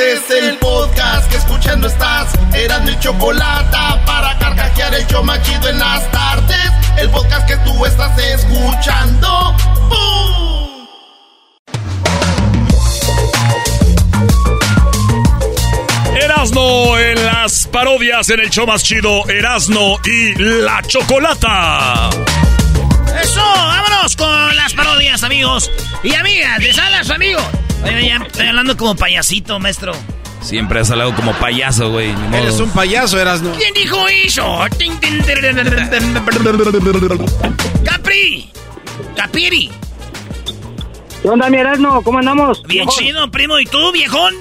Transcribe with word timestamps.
Este 0.00 0.12
es 0.14 0.44
el 0.44 0.56
podcast 0.56 1.30
que 1.30 1.36
escuchando 1.36 1.86
estás. 1.86 2.32
Eran 2.54 2.86
mi 2.86 2.98
chocolate 3.00 3.76
para 4.06 4.38
carcajear 4.38 4.94
el 4.94 5.06
yo 5.08 5.22
machido 5.22 5.68
en 5.68 5.78
las 5.78 6.10
tardes. 6.10 6.72
El 6.96 7.10
podcast 7.10 7.46
que 7.46 7.56
tú 7.58 7.84
estás 7.84 8.18
escuchando. 8.18 9.54
¡Bum! 9.90 10.86
Erasno 16.16 16.98
en 16.98 17.26
las 17.26 17.66
parodias 17.66 18.30
en 18.30 18.40
el 18.40 18.48
show 18.48 18.66
más 18.66 18.82
chido, 18.82 19.28
Erasno 19.28 19.98
y 20.06 20.34
la 20.34 20.80
Chocolata. 20.80 22.08
Eso, 23.22 23.42
vámonos 23.42 24.16
con 24.16 24.56
las 24.56 24.72
parodias, 24.72 25.22
amigos 25.24 25.70
y 26.02 26.14
amigas. 26.14 26.58
Les 26.60 26.78
habla 26.78 27.04
su 27.04 27.12
amigo. 27.12 27.40
Oye, 27.84 28.06
ya 28.06 28.16
estoy 28.16 28.46
hablando 28.46 28.76
como 28.76 28.94
payasito, 28.94 29.58
maestro. 29.58 29.92
Siempre 30.40 30.80
has 30.80 30.90
hablado 30.90 31.14
como 31.14 31.32
payaso, 31.34 31.90
güey. 31.90 32.14
Eres 32.32 32.58
un 32.60 32.70
payaso, 32.70 33.20
eras 33.20 33.42
no. 33.42 33.52
¿Quién 33.52 33.74
dijo 33.74 33.96
eso? 34.08 34.58
Capri. 37.84 38.50
Capiri. 39.16 39.70
¿Qué 41.22 41.28
onda, 41.28 41.50
mi 41.50 41.58
Erasmo? 41.58 42.02
¿Cómo 42.02 42.18
andamos? 42.18 42.62
Bien 42.62 42.86
Viejón. 42.86 43.04
chido, 43.04 43.30
primo. 43.30 43.58
¿Y 43.60 43.66
tú, 43.66 43.92
viejón? 43.92 44.34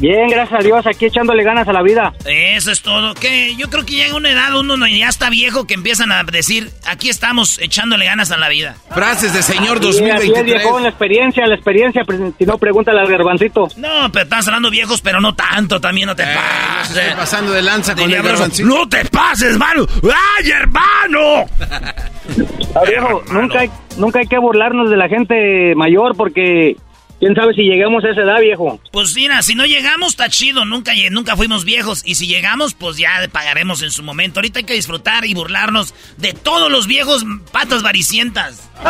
Bien, 0.00 0.28
gracias 0.28 0.60
a 0.60 0.62
Dios, 0.62 0.86
aquí 0.86 1.06
echándole 1.06 1.42
ganas 1.42 1.66
a 1.66 1.72
la 1.72 1.82
vida. 1.82 2.12
Eso 2.24 2.70
es 2.70 2.82
todo. 2.82 3.14
Que 3.14 3.56
yo 3.56 3.68
creo 3.68 3.84
que 3.84 3.94
llega 3.94 4.14
una 4.14 4.30
edad, 4.30 4.56
uno 4.56 4.76
no- 4.76 4.86
ya 4.86 5.08
está 5.08 5.28
viejo, 5.28 5.66
que 5.66 5.74
empiezan 5.74 6.12
a 6.12 6.22
decir, 6.22 6.70
aquí 6.86 7.08
estamos 7.08 7.58
echándole 7.58 8.04
ganas 8.04 8.30
a 8.30 8.36
la 8.36 8.48
vida. 8.48 8.76
Frases 8.94 9.32
de 9.32 9.42
señor 9.42 9.80
Sí, 9.82 9.88
así 9.88 10.04
es, 10.04 10.08
2023. 10.08 10.44
viejón, 10.62 10.82
la 10.84 10.88
experiencia, 10.90 11.46
la 11.48 11.54
experiencia, 11.56 12.02
si 12.38 12.46
no, 12.46 12.58
pregúntale 12.58 13.00
al 13.00 13.08
garbancito. 13.08 13.66
No, 13.76 14.12
pero 14.12 14.22
estás 14.22 14.46
hablando 14.46 14.70
viejos, 14.70 15.00
pero 15.00 15.20
no 15.20 15.34
tanto, 15.34 15.80
también 15.80 16.06
no 16.06 16.14
te 16.14 16.22
Eh, 16.22 16.26
pases. 16.32 16.96
estoy 16.96 17.16
pasando 17.16 17.52
de 17.52 17.62
lanza 17.62 17.94
con 17.96 18.04
Diría 18.04 18.18
el 18.20 18.22
garbancito. 18.28 18.68
No 18.68 18.88
te 18.88 19.04
pases, 19.06 19.52
hermano. 19.54 19.84
¡Ay, 20.04 20.50
hermano! 20.52 21.44
Ah, 22.76 22.82
viejo, 22.86 23.22
nunca 23.32 23.60
hay, 23.60 23.70
nunca 23.96 24.20
hay 24.20 24.26
que 24.28 24.38
burlarnos 24.38 24.90
de 24.90 24.96
la 24.96 25.08
gente 25.08 25.74
mayor 25.74 26.14
porque 26.16 26.76
quién 27.20 27.34
sabe 27.34 27.52
si 27.54 27.62
llegamos 27.62 28.04
a 28.04 28.10
esa 28.10 28.22
edad, 28.22 28.40
viejo. 28.40 28.80
Pues 28.92 29.14
mira, 29.14 29.42
si 29.42 29.54
no 29.54 29.66
llegamos, 29.66 30.10
está 30.10 30.28
chido. 30.28 30.64
Nunca, 30.64 30.92
nunca 31.10 31.36
fuimos 31.36 31.64
viejos. 31.64 32.02
Y 32.04 32.14
si 32.16 32.26
llegamos, 32.26 32.74
pues 32.74 32.96
ya 32.96 33.10
pagaremos 33.32 33.82
en 33.82 33.90
su 33.90 34.02
momento. 34.02 34.40
Ahorita 34.40 34.60
hay 34.60 34.64
que 34.64 34.74
disfrutar 34.74 35.24
y 35.24 35.34
burlarnos 35.34 35.94
de 36.16 36.32
todos 36.32 36.70
los 36.70 36.86
viejos 36.86 37.24
patas 37.52 37.82
varicientas. 37.82 38.68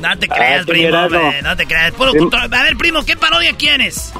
no 0.00 0.18
te 0.18 0.28
creas, 0.28 0.62
Ah, 0.62 0.66
primo. 0.66 0.98
hombre, 0.98 1.42
no 1.42 1.56
te 1.56 1.66
creas. 1.66 1.92
Puro. 1.92 2.12
A 2.32 2.48
ver, 2.62 2.76
primo, 2.76 3.04
¿qué 3.04 3.16
parodia 3.16 3.52
quieres? 3.56 4.12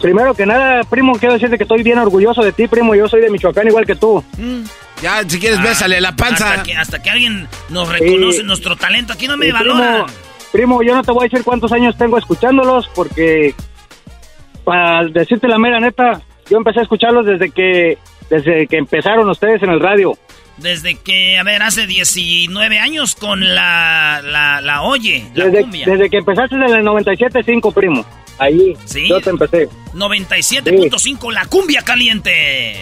Primero 0.00 0.34
que 0.34 0.46
nada, 0.46 0.84
primo, 0.84 1.12
quiero 1.18 1.34
decirte 1.34 1.56
que 1.58 1.64
estoy 1.64 1.82
bien 1.82 1.98
orgulloso 1.98 2.42
de 2.42 2.52
ti, 2.52 2.66
primo. 2.68 2.94
Yo 2.94 3.08
soy 3.08 3.20
de 3.20 3.30
Michoacán 3.30 3.66
igual 3.68 3.86
que 3.86 3.96
tú. 3.96 4.24
Ya, 5.02 5.22
si 5.28 5.38
quieres, 5.38 5.62
bésale 5.62 6.00
la 6.00 6.16
panza. 6.16 6.50
Hasta 6.52 6.62
que, 6.64 6.74
hasta 6.74 7.02
que 7.02 7.10
alguien 7.10 7.48
nos 7.68 7.88
reconoce 7.88 8.38
Sí. 8.38 8.44
nuestro 8.44 8.76
talento. 8.76 9.12
Aquí 9.12 9.28
no 9.28 9.36
me 9.36 9.48
Y 9.48 9.50
valoran. 9.52 10.04
primo, 10.06 10.18
primo, 10.52 10.82
yo 10.82 10.94
no 10.94 11.02
te 11.02 11.12
voy 11.12 11.22
a 11.22 11.28
decir 11.28 11.44
cuántos 11.44 11.72
años 11.72 11.96
tengo 11.96 12.18
escuchándolos 12.18 12.88
porque, 12.94 13.54
para 14.64 15.04
decirte 15.04 15.48
la 15.48 15.58
mera 15.58 15.80
neta, 15.80 16.20
yo 16.48 16.58
empecé 16.58 16.80
a 16.80 16.82
escucharlos 16.82 17.26
desde 17.26 17.50
que, 17.50 17.98
desde 18.30 18.66
que 18.66 18.76
empezaron 18.76 19.28
ustedes 19.28 19.62
en 19.62 19.70
el 19.70 19.80
radio. 19.80 20.12
Desde 20.58 20.96
que, 20.96 21.38
a 21.38 21.42
ver, 21.44 21.62
hace 21.62 21.86
19 21.86 22.78
años 22.78 23.14
con 23.14 23.54
la, 23.54 24.20
la, 24.24 24.60
la 24.60 24.82
Oye, 24.82 25.30
la 25.34 25.46
Desde, 25.46 25.60
cumbia. 25.62 25.86
desde 25.86 26.10
que 26.10 26.16
empezaste 26.18 26.56
en 26.56 26.62
el 26.62 26.84
97.5, 26.84 27.72
primo. 27.72 28.04
Ahí, 28.40 28.76
Sí. 28.84 29.08
yo 29.08 29.20
te 29.20 29.30
empecé. 29.30 29.68
97.5, 29.94 31.32
la 31.32 31.46
cumbia 31.46 31.82
caliente. 31.82 32.76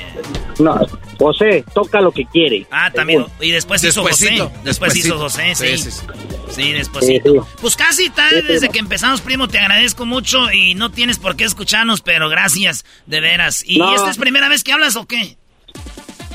No, 0.59 0.79
José, 1.19 1.65
toca 1.75 2.01
lo 2.01 2.11
que 2.13 2.25
quiere. 2.27 2.67
Ah, 2.71 2.91
también. 2.91 3.25
Y 3.41 3.51
después 3.51 3.83
hizo 3.85 4.03
Despuesito, 4.03 4.45
José. 4.49 4.59
Después 4.65 4.93
despuesito. 4.95 5.09
hizo 5.09 5.19
José, 5.19 5.55
sí. 5.55 5.67
Sí, 5.79 5.79
sí, 5.79 5.91
sí. 5.91 6.07
Sí, 6.51 6.73
despuésito. 6.73 7.33
Sí, 7.33 7.39
sí. 7.39 7.47
Pues 7.61 7.77
casi 7.77 8.05
está 8.05 8.29
Sí, 8.31 8.37
desde 8.43 8.69
que 8.69 8.79
empezamos, 8.79 9.21
primo. 9.21 9.49
Te 9.49 9.59
agradezco 9.59 10.07
mucho 10.07 10.51
y 10.53 10.75
no 10.75 10.91
tienes 10.91 11.19
por 11.19 11.37
qué 11.37 11.45
escucharnos, 11.45 12.01
pero 12.03 12.29
gracias, 12.29 12.85
de 13.07 13.21
veras. 13.21 13.63
¿Y 13.67 13.79
No. 13.79 13.95
esta 13.95 14.11
es 14.11 14.19
primera 14.19 14.49
vez 14.49 14.63
que 14.65 14.73
hablas 14.73 14.97
o 14.97 15.07
qué? 15.07 15.37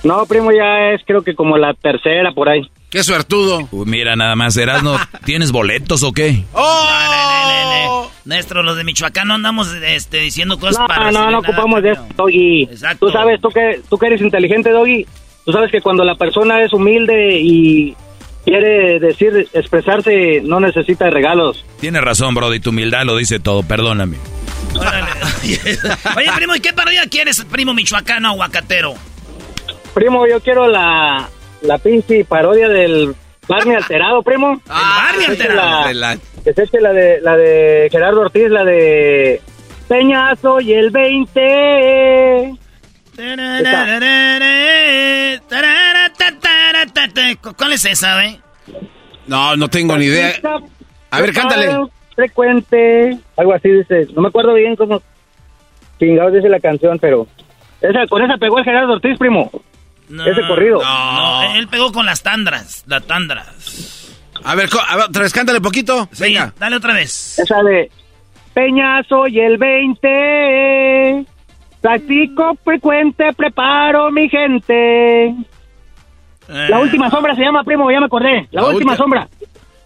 No, 0.03 0.25
primo, 0.25 0.51
ya 0.51 0.93
es 0.93 1.01
creo 1.05 1.21
que 1.21 1.35
como 1.35 1.57
la 1.57 1.73
tercera 1.73 2.31
por 2.31 2.49
ahí. 2.49 2.69
Qué 2.89 3.03
suertudo. 3.03 3.67
Uy, 3.71 3.85
mira, 3.85 4.15
nada 4.15 4.35
más, 4.35 4.57
Erasno, 4.57 4.97
¿tienes 5.25 5.51
boletos 5.51 6.03
o 6.03 6.11
qué? 6.11 6.43
¡Oh! 6.53 6.89
No, 6.91 7.05
no, 7.05 7.63
no, 7.63 7.63
no, 7.63 8.03
no. 8.03 8.11
Nuestro, 8.25 8.63
los 8.63 8.77
de 8.77 8.83
Michoacán, 8.83 9.27
no 9.27 9.35
andamos 9.35 9.71
este, 9.73 10.17
diciendo 10.19 10.59
cosas 10.59 10.79
No, 10.79 10.87
para 10.87 11.11
no, 11.11 11.19
no 11.19 11.25
nada, 11.25 11.39
ocupamos 11.39 11.81
de 11.81 11.91
eso, 11.91 12.05
Doggy. 12.15 12.63
Exacto. 12.63 13.07
Tú 13.07 13.11
sabes, 13.11 13.39
tú 13.41 13.49
que, 13.49 13.81
tú 13.89 13.97
que 13.97 14.07
eres 14.07 14.21
inteligente, 14.21 14.71
Doggy, 14.71 15.05
tú 15.45 15.51
sabes 15.51 15.71
que 15.71 15.81
cuando 15.81 16.03
la 16.03 16.15
persona 16.15 16.61
es 16.61 16.73
humilde 16.73 17.39
y 17.39 17.95
quiere 18.43 18.99
decir, 18.99 19.47
expresarse, 19.53 20.41
no 20.43 20.59
necesita 20.59 21.05
de 21.05 21.11
regalos. 21.11 21.63
Tienes 21.79 22.01
razón, 22.01 22.35
Brody, 22.35 22.59
tu 22.59 22.71
humildad 22.71 23.05
lo 23.05 23.15
dice 23.15 23.39
todo, 23.39 23.63
perdóname. 23.63 24.17
Órale. 24.75 25.07
Oye, 26.17 26.29
primo, 26.35 26.55
¿y 26.55 26.59
qué 26.59 26.73
parodia 26.73 27.07
quieres, 27.07 27.43
primo 27.45 27.73
michoacano 27.73 28.29
aguacatero? 28.29 28.95
Primo, 29.93 30.25
yo 30.27 30.39
quiero 30.41 30.67
la, 30.67 31.27
la 31.61 31.77
pinche 31.77 32.23
parodia 32.25 32.67
del 32.69 33.13
Barney 33.47 33.75
alterado, 33.75 34.21
primo. 34.23 34.61
Ah, 34.69 35.07
Barney 35.11 35.25
alterado. 35.27 35.81
la- 35.81 35.87
De 35.87 35.93
la- 35.93 36.17
Que 36.43 36.53
se 36.53 36.63
eche 36.63 36.79
la 36.81 36.91
de, 36.93 37.21
la 37.21 37.35
de 37.37 37.87
Gerardo 37.91 38.21
Ortiz, 38.21 38.49
la 38.49 38.63
de 38.63 39.41
Peñazo 39.87 40.59
y 40.61 40.73
el 40.73 40.89
20. 40.89 42.53
¿Cuál 47.57 47.73
es 47.73 47.85
esa, 47.85 48.15
güey? 48.15 48.39
No, 49.27 49.55
no 49.55 49.67
tengo 49.69 49.97
ni 49.97 50.05
idea. 50.05 50.33
A 51.11 51.21
ver, 51.21 51.33
cántale. 51.33 51.69
Frecuente. 52.15 53.17
Algo 53.37 53.53
así 53.53 53.69
dice. 53.69 54.07
No 54.13 54.21
me 54.21 54.27
acuerdo 54.29 54.53
bien 54.53 54.75
cómo 54.75 55.01
chingados 55.99 56.33
dice 56.33 56.49
la 56.49 56.59
canción, 56.59 56.97
pero. 56.99 57.27
Esa, 57.81 58.05
con 58.07 58.23
esa 58.23 58.37
pegó 58.37 58.59
el 58.59 58.63
Gerardo 58.65 58.93
Ortiz, 58.93 59.17
primo. 59.17 59.49
No, 60.09 60.25
Ese 60.25 60.41
corrido. 60.47 60.81
No, 60.83 61.55
él 61.55 61.67
pegó 61.69 61.91
con 61.91 62.05
las 62.05 62.21
tandras, 62.23 62.83
las 62.87 63.05
tandras. 63.07 63.97
A 64.43 64.55
ver, 64.55 64.69
a 64.89 64.95
ver, 64.97 65.05
otra 65.09 65.21
vez, 65.23 65.33
cántale 65.33 65.61
poquito. 65.61 66.09
Sí, 66.11 66.23
Venga. 66.23 66.53
dale 66.59 66.75
otra 66.77 66.93
vez. 66.93 67.37
Esa 67.39 67.61
de 67.63 67.89
Peñazo 68.53 69.27
y 69.27 69.39
el 69.39 69.57
20. 69.57 71.25
Practico 71.79 72.57
frecuente, 72.63 73.31
preparo 73.33 74.11
mi 74.11 74.27
gente. 74.29 75.33
La 76.47 76.77
Eh, 76.79 76.81
última 76.81 77.09
sombra 77.09 77.33
se 77.35 77.41
llama, 77.43 77.63
primo, 77.63 77.89
ya 77.91 77.99
me 77.99 78.07
acordé. 78.07 78.47
La, 78.51 78.61
La 78.61 78.67
última 78.67 78.91
última. 78.93 78.97
sombra. 78.97 79.27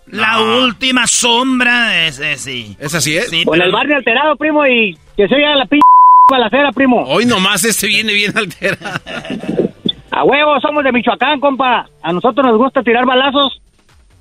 La 0.08 0.40
última 0.42 1.08
sombra, 1.08 2.06
ese 2.08 2.38
sí. 2.38 2.76
¿Es 2.80 2.94
así, 2.96 3.16
es? 3.18 3.30
Sí, 3.30 3.44
Con 3.44 3.54
pero- 3.54 3.66
el 3.66 3.72
Barney 3.72 3.96
alterado, 3.96 4.36
primo, 4.36 4.66
y 4.66 4.98
que 5.16 5.28
se 5.28 5.36
oiga 5.36 5.56
la 5.56 5.66
pinche 5.66 5.84
balacera, 6.32 6.72
primo. 6.72 7.04
Hoy 7.04 7.26
nomás 7.26 7.64
este 7.64 7.88
viene 7.88 8.14
bien 8.14 8.36
alterado. 8.38 9.00
A 10.16 10.24
huevo, 10.24 10.62
somos 10.62 10.82
de 10.82 10.94
Michoacán, 10.94 11.42
compa. 11.42 11.90
A 12.02 12.14
nosotros 12.14 12.48
nos 12.48 12.58
gusta 12.58 12.82
tirar 12.82 13.06
balazos, 13.06 13.62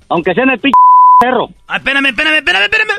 aunque 0.09 0.33
sea 0.33 0.43
en 0.43 0.49
el 0.49 0.59
pinche 0.59 0.75
cerro. 1.23 1.47
Ah, 1.69 1.77
espérame, 1.77 2.07
espérame, 2.07 2.35
espérame, 2.39 2.63
espérame. 2.63 2.95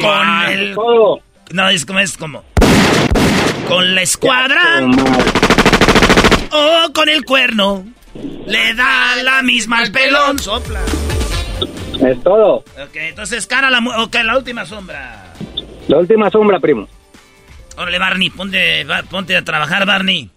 con 0.00 0.52
el... 0.52 0.76
No, 1.50 1.68
es 1.68 1.84
como 1.84 1.98
es 1.98 2.16
como... 2.16 2.44
Con 3.68 3.96
la 3.96 4.02
escuadra... 4.02 4.62
O 6.52 6.92
con 6.92 7.08
el 7.08 7.24
cuerno. 7.24 7.84
Le 8.46 8.74
da 8.74 9.16
la 9.24 9.42
misma 9.42 9.78
al 9.78 9.90
pelón. 9.90 10.38
Sopla. 10.38 10.80
Es 12.06 12.22
todo. 12.22 12.58
Ok, 12.58 12.94
entonces 12.94 13.48
cara 13.48 13.68
la... 13.68 13.80
Ok, 13.98 14.14
la 14.22 14.38
última 14.38 14.64
sombra. 14.64 15.32
La 15.88 15.98
última 15.98 16.30
sombra, 16.30 16.60
primo. 16.60 16.86
Órale, 17.76 17.98
Barney, 17.98 18.30
ponte, 18.30 18.86
ponte 19.10 19.36
a 19.36 19.44
trabajar, 19.44 19.86
Barney. 19.86 20.30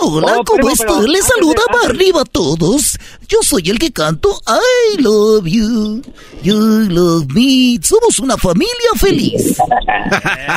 Hola, 0.00 0.36
oh, 0.38 0.44
¿cómo 0.44 0.70
están? 0.70 1.04
Les 1.06 1.24
saluda 1.24 1.60
Barney 1.72 2.12
a 2.18 2.24
todos. 2.24 2.96
Yo 3.28 3.38
soy 3.42 3.68
el 3.68 3.78
que 3.78 3.92
canto 3.92 4.40
I 4.46 5.02
love 5.02 5.44
you, 5.44 6.02
you 6.42 6.56
love 6.88 7.26
me. 7.34 7.78
Somos 7.82 8.20
una 8.20 8.36
familia 8.36 8.90
feliz. 8.96 9.56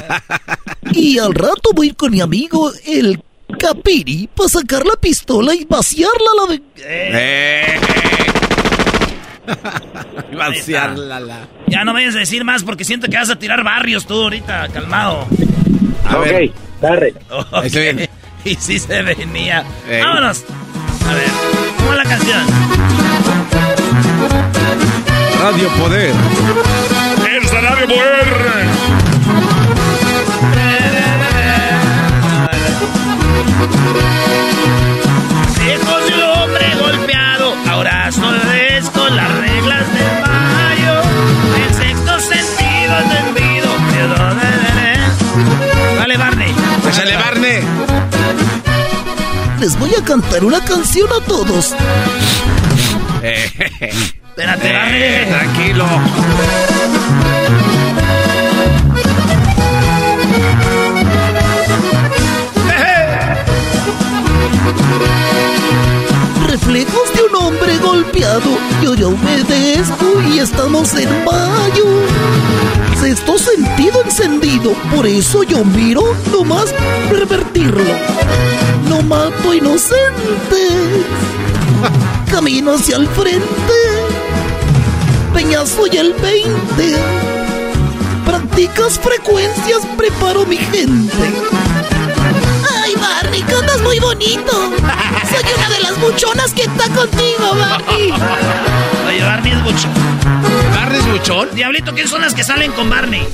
y 0.91 1.17
al 1.17 1.33
rato 1.33 1.71
voy 1.73 1.87
a 1.87 1.89
ir 1.89 1.95
con 1.95 2.11
mi 2.11 2.21
amigo, 2.21 2.71
el 2.85 3.21
Capiri, 3.57 4.27
para 4.27 4.49
sacar 4.49 4.85
la 4.85 4.95
pistola 4.95 5.55
y 5.55 5.65
vaciarla 5.65 6.29
a 6.31 6.51
la... 6.51 6.61
Eh. 6.77 7.79
vaciarla 10.37 11.19
la... 11.19 11.47
Ya 11.67 11.83
no 11.83 11.93
vayas 11.93 12.15
a 12.15 12.19
decir 12.19 12.43
más 12.43 12.63
porque 12.63 12.83
siento 12.83 13.07
que 13.07 13.17
vas 13.17 13.29
a 13.29 13.37
tirar 13.37 13.63
barrios 13.63 14.05
tú 14.05 14.13
ahorita, 14.23 14.67
calmado. 14.69 15.27
A 16.07 16.17
ok, 16.17 16.25
ver. 16.25 16.51
Darre. 16.81 17.13
Okay. 17.51 18.09
Y 18.43 18.55
sí 18.55 18.79
se 18.79 19.03
venía. 19.03 19.63
Vámonos. 19.87 20.43
A 21.07 21.13
ver, 21.13 21.29
¿cómo 21.77 21.91
es 21.91 21.97
la 21.97 22.03
canción? 22.03 22.47
Radio 25.39 25.69
Poder. 25.77 26.11
Es 27.29 27.51
Radio 27.51 27.87
Poder. 27.87 28.71
Las 39.15 39.31
reglas 39.39 39.93
del 39.93 40.21
mayo. 40.21 41.01
El 41.63 41.73
sexto 41.73 42.19
sentido 42.19 42.99
entendido, 42.99 43.67
miedo 43.91 44.15
de 44.35 44.51
Dale, 45.97 46.17
Barney. 46.17 46.53
Échale, 46.89 47.15
Barney. 47.17 47.59
Les 49.59 49.77
voy 49.77 49.91
a 49.99 50.03
cantar 50.03 50.43
una 50.43 50.59
canción 50.63 51.07
a 51.11 51.23
todos. 51.25 51.75
Espérate, 53.21 54.73
Barney. 54.73 55.01
Eh, 55.03 55.27
tranquilo. 55.29 55.85
Reflejos 66.47 66.93
de 66.93 67.00
yo 68.81 68.93
ya 68.95 69.07
humedezco 69.07 70.21
y 70.33 70.39
estamos 70.39 70.93
en 70.95 71.09
mayo. 71.23 71.85
Sexto 72.99 73.37
sentido 73.37 74.01
encendido, 74.03 74.73
por 74.93 75.07
eso 75.07 75.43
yo 75.43 75.63
miro 75.63 76.03
nomás 76.31 76.73
revertirlo. 77.09 77.83
No 78.89 79.01
mato 79.01 79.53
inocentes, 79.53 80.71
camino 82.31 82.73
hacia 82.73 82.97
el 82.97 83.07
frente, 83.07 83.79
peñazo 85.33 85.87
y 85.91 85.97
el 85.97 86.13
20. 86.13 86.97
Practicas 88.25 88.99
frecuencias, 88.99 89.81
preparo 89.97 90.45
mi 90.45 90.57
gente. 90.57 91.60
Ay, 93.41 93.53
cantas 93.53 93.81
muy 93.81 93.99
bonito. 93.99 94.51
Soy 94.51 95.53
una 95.57 95.69
de 95.69 95.79
las 95.81 95.99
buchonas 95.99 96.53
que 96.53 96.63
está 96.63 96.87
contigo, 96.89 97.55
Barney. 97.57 98.11
Oye, 99.07 99.23
Barney 99.23 99.51
es 99.53 99.63
buchón. 99.63 99.91
¿Barney 100.75 100.99
es 100.99 101.07
buchón? 101.07 101.49
Diablito, 101.55 101.93
¿quiénes 101.93 102.09
son 102.09 102.21
las 102.21 102.33
que 102.33 102.43
salen 102.43 102.71
con 102.73 102.89
Barney? 102.89 103.27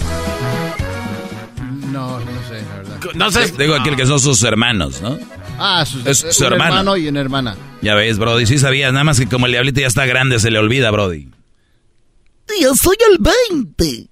No, 1.92 2.19
no 2.19 2.25
sé, 2.48 2.62
la 2.62 2.75
verdad. 2.77 2.98
No 3.15 3.31
sé. 3.31 3.51
Digo 3.57 3.75
aquí 3.75 3.95
que 3.95 4.06
son 4.06 4.19
sus 4.19 4.42
hermanos, 4.44 5.01
¿no? 5.01 5.18
Ah, 5.59 5.86
su, 5.86 6.07
es 6.07 6.19
su 6.19 6.45
hermano. 6.45 6.65
hermano 6.65 6.98
y 6.98 7.07
una 7.07 7.19
hermana. 7.19 7.57
Ya 7.81 7.95
ves, 7.95 8.18
Brody, 8.18 8.45
sí 8.45 8.60
sabías, 8.60 8.92
nada 8.94 9.03
más 9.03 9.19
que 9.19 9.27
como 9.27 9.45
el 9.48 9.51
diablito 9.53 9.81
ya 9.81 9.88
está 9.88 10.06
grande, 10.06 10.39
se 10.39 10.51
le 10.51 10.60
olvida, 10.60 10.92
Brody. 10.92 11.30
Yo 12.62 12.75
soy 12.75 12.95
el 13.12 13.18
20. 13.50 14.07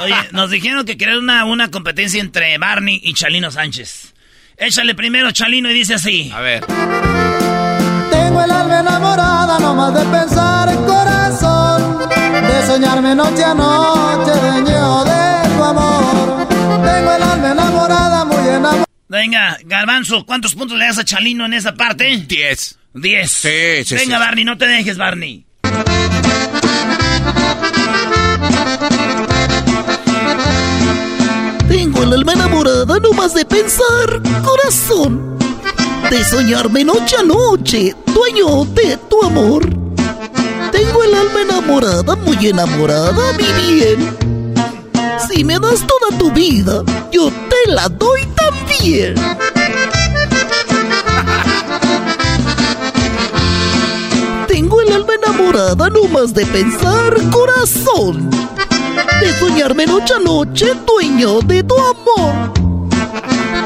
Oye, 0.00 0.14
nos 0.32 0.50
dijeron 0.50 0.84
que 0.84 0.96
querían 0.96 1.18
una, 1.18 1.44
una 1.44 1.70
competencia 1.70 2.20
entre 2.20 2.56
Barney 2.58 3.00
y 3.02 3.14
Chalino 3.14 3.50
Sánchez. 3.50 4.14
Échale 4.58 4.96
primero, 4.96 5.30
Chalino, 5.30 5.70
y 5.70 5.74
dice 5.74 5.94
así. 5.94 6.32
A 6.34 6.40
ver. 6.40 6.64
Tengo 6.66 8.42
el 8.42 8.50
alma 8.50 8.80
enamorada, 8.80 9.58
no 9.60 9.74
más 9.74 9.94
de 9.94 10.04
pensar 10.06 10.68
en 10.68 10.84
corazón, 10.84 11.98
de 12.08 12.66
soñarme 12.66 13.14
noche 13.14 13.44
a 13.44 13.54
noche, 13.54 14.32
dueño 14.32 15.04
de 15.04 15.48
tu 15.56 15.62
amor. 15.62 16.48
Tengo 16.48 17.12
el 17.12 17.22
alma 17.22 17.52
enamorada, 17.52 18.24
muy 18.24 18.48
enamorada. 18.48 18.84
Venga, 19.06 19.58
Garbanzo, 19.64 20.26
¿cuántos 20.26 20.56
puntos 20.56 20.76
le 20.76 20.86
das 20.86 20.98
a 20.98 21.04
Chalino 21.04 21.46
en 21.46 21.54
esa 21.54 21.74
parte? 21.74 22.24
Diez. 22.26 22.76
Diez. 22.92 23.30
Sí, 23.30 23.84
sí, 23.84 23.94
Venga, 23.94 24.18
Barney, 24.18 24.44
no 24.44 24.58
te 24.58 24.66
dejes, 24.66 24.98
Barney. 24.98 25.47
El 32.08 32.14
alma 32.14 32.32
enamorada 32.32 32.98
no 33.00 33.12
más 33.12 33.34
de 33.34 33.44
pensar, 33.44 34.22
corazón, 34.42 35.38
de 36.08 36.24
soñarme 36.24 36.82
noche 36.82 37.16
a 37.18 37.22
noche, 37.22 37.94
dueño 38.06 38.64
de 38.64 38.96
tu 39.10 39.22
amor. 39.22 39.68
Tengo 40.72 41.02
el 41.02 41.14
alma 41.14 41.42
enamorada, 41.42 42.16
muy 42.16 42.46
enamorada, 42.46 43.34
mi 43.34 43.44
bien. 43.62 44.16
Si 45.28 45.44
me 45.44 45.58
das 45.58 45.86
toda 45.86 46.18
tu 46.18 46.32
vida, 46.32 46.82
yo 47.12 47.30
te 47.30 47.72
la 47.72 47.90
doy 47.90 48.26
también. 48.34 49.14
Tengo 54.46 54.80
el 54.80 54.92
alma 54.92 55.12
enamorada 55.12 55.90
no 55.90 56.04
más 56.04 56.32
de 56.32 56.46
pensar, 56.46 57.14
corazón. 57.30 58.30
De 59.20 59.32
soñarme 59.38 59.86
noche 59.86 60.14
a 60.14 60.18
noche, 60.18 60.66
dueño 60.86 61.40
de 61.40 61.62
tu 61.62 61.74
amor. 61.74 62.52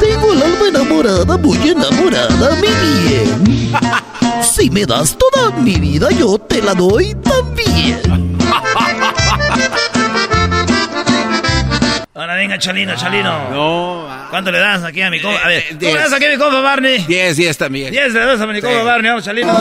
Tengo 0.00 0.32
el 0.32 0.42
alma 0.42 0.68
enamorada, 0.68 1.36
muy 1.38 1.58
enamorada, 1.68 2.56
mi 2.56 2.68
bien. 3.08 3.72
Si 4.42 4.68
me 4.70 4.84
das 4.84 5.16
toda 5.16 5.52
mi 5.58 5.76
vida, 5.76 6.10
yo 6.10 6.36
te 6.36 6.60
la 6.60 6.74
doy 6.74 7.14
también. 7.14 8.00
Ahora 12.14 12.34
venga, 12.34 12.58
Chalino, 12.58 12.94
Chalino. 12.94 13.48
No. 13.50 14.06
¿Cuánto 14.30 14.50
le 14.50 14.58
das 14.58 14.84
aquí 14.84 15.00
a 15.00 15.10
mi 15.10 15.20
compa? 15.20 15.40
A 15.44 15.48
ver, 15.48 15.64
¿cómo 15.70 15.80
le 15.94 15.98
das 15.98 16.12
aquí 16.12 16.26
a 16.26 16.30
mi 16.30 16.36
compa, 16.36 16.60
Barney? 16.60 16.98
Diez, 17.08 17.36
diez 17.36 17.56
también. 17.56 17.90
Diez 17.90 18.12
le 18.12 18.20
das 18.20 18.40
a 18.40 18.46
mi 18.46 18.60
compa, 18.60 18.82
Barney. 18.82 19.08
Vamos, 19.10 19.24
Chalino. 19.24 19.52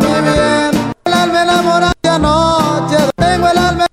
bien, 0.00 0.92
el 1.04 1.12
alma 1.12 1.42
enamorada 1.42 2.18
noche. 2.18 2.96
Tengo 3.16 3.48
el 3.48 3.58
alma, 3.58 3.86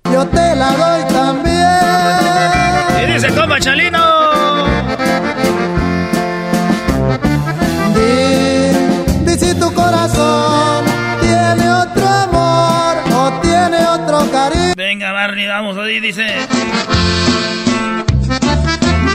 Vamos, 15.44 15.78
ahí 15.78 16.00
dice. 16.00 16.24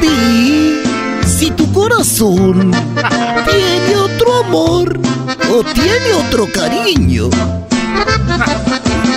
Di 0.03 0.75
si 1.27 1.51
tu 1.53 1.73
corazón 1.73 2.71
tiene 3.51 3.97
otro 3.97 4.45
amor 4.45 5.01
o 5.51 5.65
tiene 5.65 6.13
otro 6.13 6.47
cariño. 6.53 7.31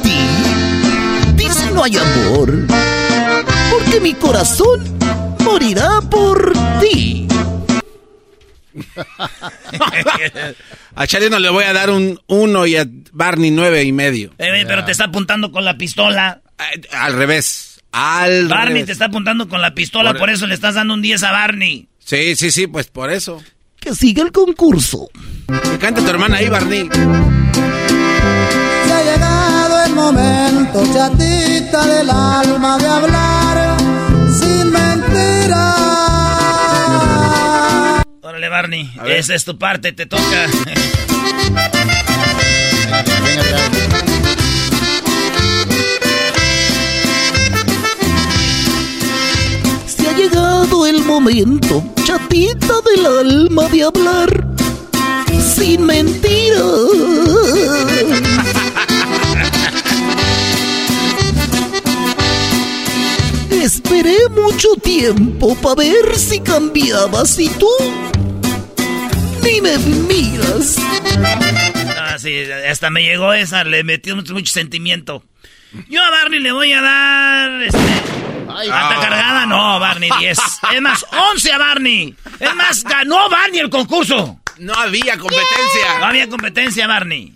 Di, 0.02 1.34
di 1.36 1.50
si 1.50 1.74
no 1.74 1.84
hay 1.84 1.98
amor, 1.98 2.68
porque 3.70 4.00
mi 4.00 4.14
corazón 4.14 4.80
morirá 5.44 6.00
por 6.10 6.54
ti. 6.80 7.28
a 10.96 11.06
Chalino 11.06 11.38
le 11.38 11.50
voy 11.50 11.66
a 11.66 11.74
dar 11.74 11.90
un 11.90 12.18
uno 12.28 12.66
y 12.66 12.78
a 12.78 12.88
Barney 13.12 13.52
nueve 13.52 13.84
y 13.84 13.92
medio. 13.92 14.32
Eh, 14.38 14.64
pero 14.66 14.86
te 14.86 14.94
está 14.94 15.06
apuntando 15.06 15.52
con 15.52 15.66
la 15.66 15.78
pistola. 15.78 16.43
Eh, 16.60 16.82
al 16.92 17.14
revés. 17.14 17.82
Al 17.92 18.48
Barney 18.48 18.84
te 18.84 18.92
está 18.92 19.06
apuntando 19.06 19.48
con 19.48 19.62
la 19.62 19.76
pistola, 19.76 20.16
por... 20.16 20.32
eso 20.32 20.48
le 20.48 20.56
estás 20.56 20.74
dando 20.76 20.96
un 20.96 21.02
10 21.02 21.24
a 21.24 21.32
Barney. 21.32 21.88
Sí, 22.00 22.36
sí, 22.36 22.50
sí, 22.50 22.66
pues 22.66 22.88
por 22.88 23.12
eso. 23.12 23.44
Que 23.80 23.94
siga 23.94 24.24
el 24.24 24.32
concurso. 24.32 25.10
Que 25.48 25.78
cante 25.78 26.02
tu 26.02 26.10
hermana 26.10 26.38
ahí, 26.38 26.50
Barney. 26.50 26.90
Se 28.88 28.94
ha 28.94 29.04
llegado 29.04 29.86
el 29.86 29.94
momento, 29.94 30.84
chatita 30.92 31.86
del 31.86 32.10
alma, 32.10 32.78
de 32.80 32.88
hablar 32.88 33.78
sin 34.32 34.72
mentiras. 34.72 35.84
Órale, 38.22 38.50
Barney, 38.50 38.92
esa 39.06 39.36
es 39.36 39.46
tu 39.46 39.58
parte, 39.60 39.92
te 39.92 40.08
toca. 40.08 40.48
El 50.86 51.04
momento, 51.04 51.84
chatita 52.04 52.76
del 52.82 53.06
alma, 53.06 53.68
de 53.70 53.84
hablar 53.84 54.48
sin 55.40 55.86
mentiras. 55.86 56.62
Esperé 63.52 64.18
mucho 64.30 64.76
tiempo 64.84 65.56
para 65.56 65.76
ver 65.76 66.18
si 66.18 66.40
cambiabas 66.40 67.40
y 67.40 67.50
tú 67.50 67.70
ni 69.44 69.62
me 69.62 69.78
miras. 69.78 70.78
Ah, 71.98 72.18
sí, 72.20 72.44
hasta 72.70 72.90
me 72.90 73.04
llegó 73.04 73.34
esa, 73.34 73.64
le 73.64 73.84
metió 73.84 74.16
mucho 74.16 74.52
sentimiento. 74.52 75.24
Yo 75.90 76.04
a 76.04 76.10
Barney 76.10 76.40
le 76.40 76.52
voy 76.52 76.74
a 76.74 76.82
dar. 76.82 77.62
Este, 77.64 77.78
¿Ata 78.72 78.96
cargada? 79.02 79.46
No, 79.46 79.80
Barney 79.80 80.10
10. 80.20 80.38
Es 80.74 80.82
más, 80.82 81.06
11 81.34 81.52
a 81.52 81.58
Barney. 81.58 82.16
Es 82.40 82.56
más, 82.56 82.84
ganó 82.84 83.30
Barney 83.30 83.60
el 83.60 83.70
concurso. 83.70 84.40
No 84.60 84.74
había 84.74 85.18
competencia. 85.18 86.00
No 86.00 86.06
había 86.06 86.30
competencia, 86.30 86.88
Barney. 86.88 87.34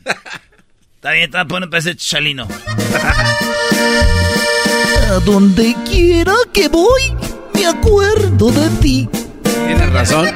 Está 0.96 1.12
bien, 1.12 1.25
está 1.25 1.46
poniendo 1.46 1.70
para 1.70 1.79
ese 1.79 1.96
chalino. 1.96 2.48
A 5.10 5.13
donde 5.25 5.75
quiera 5.89 6.34
que 6.53 6.67
voy, 6.67 7.13
me 7.53 7.65
acuerdo 7.65 8.51
de 8.51 8.70
ti. 8.82 9.10
Tienes 9.44 9.91
razón. 9.91 10.27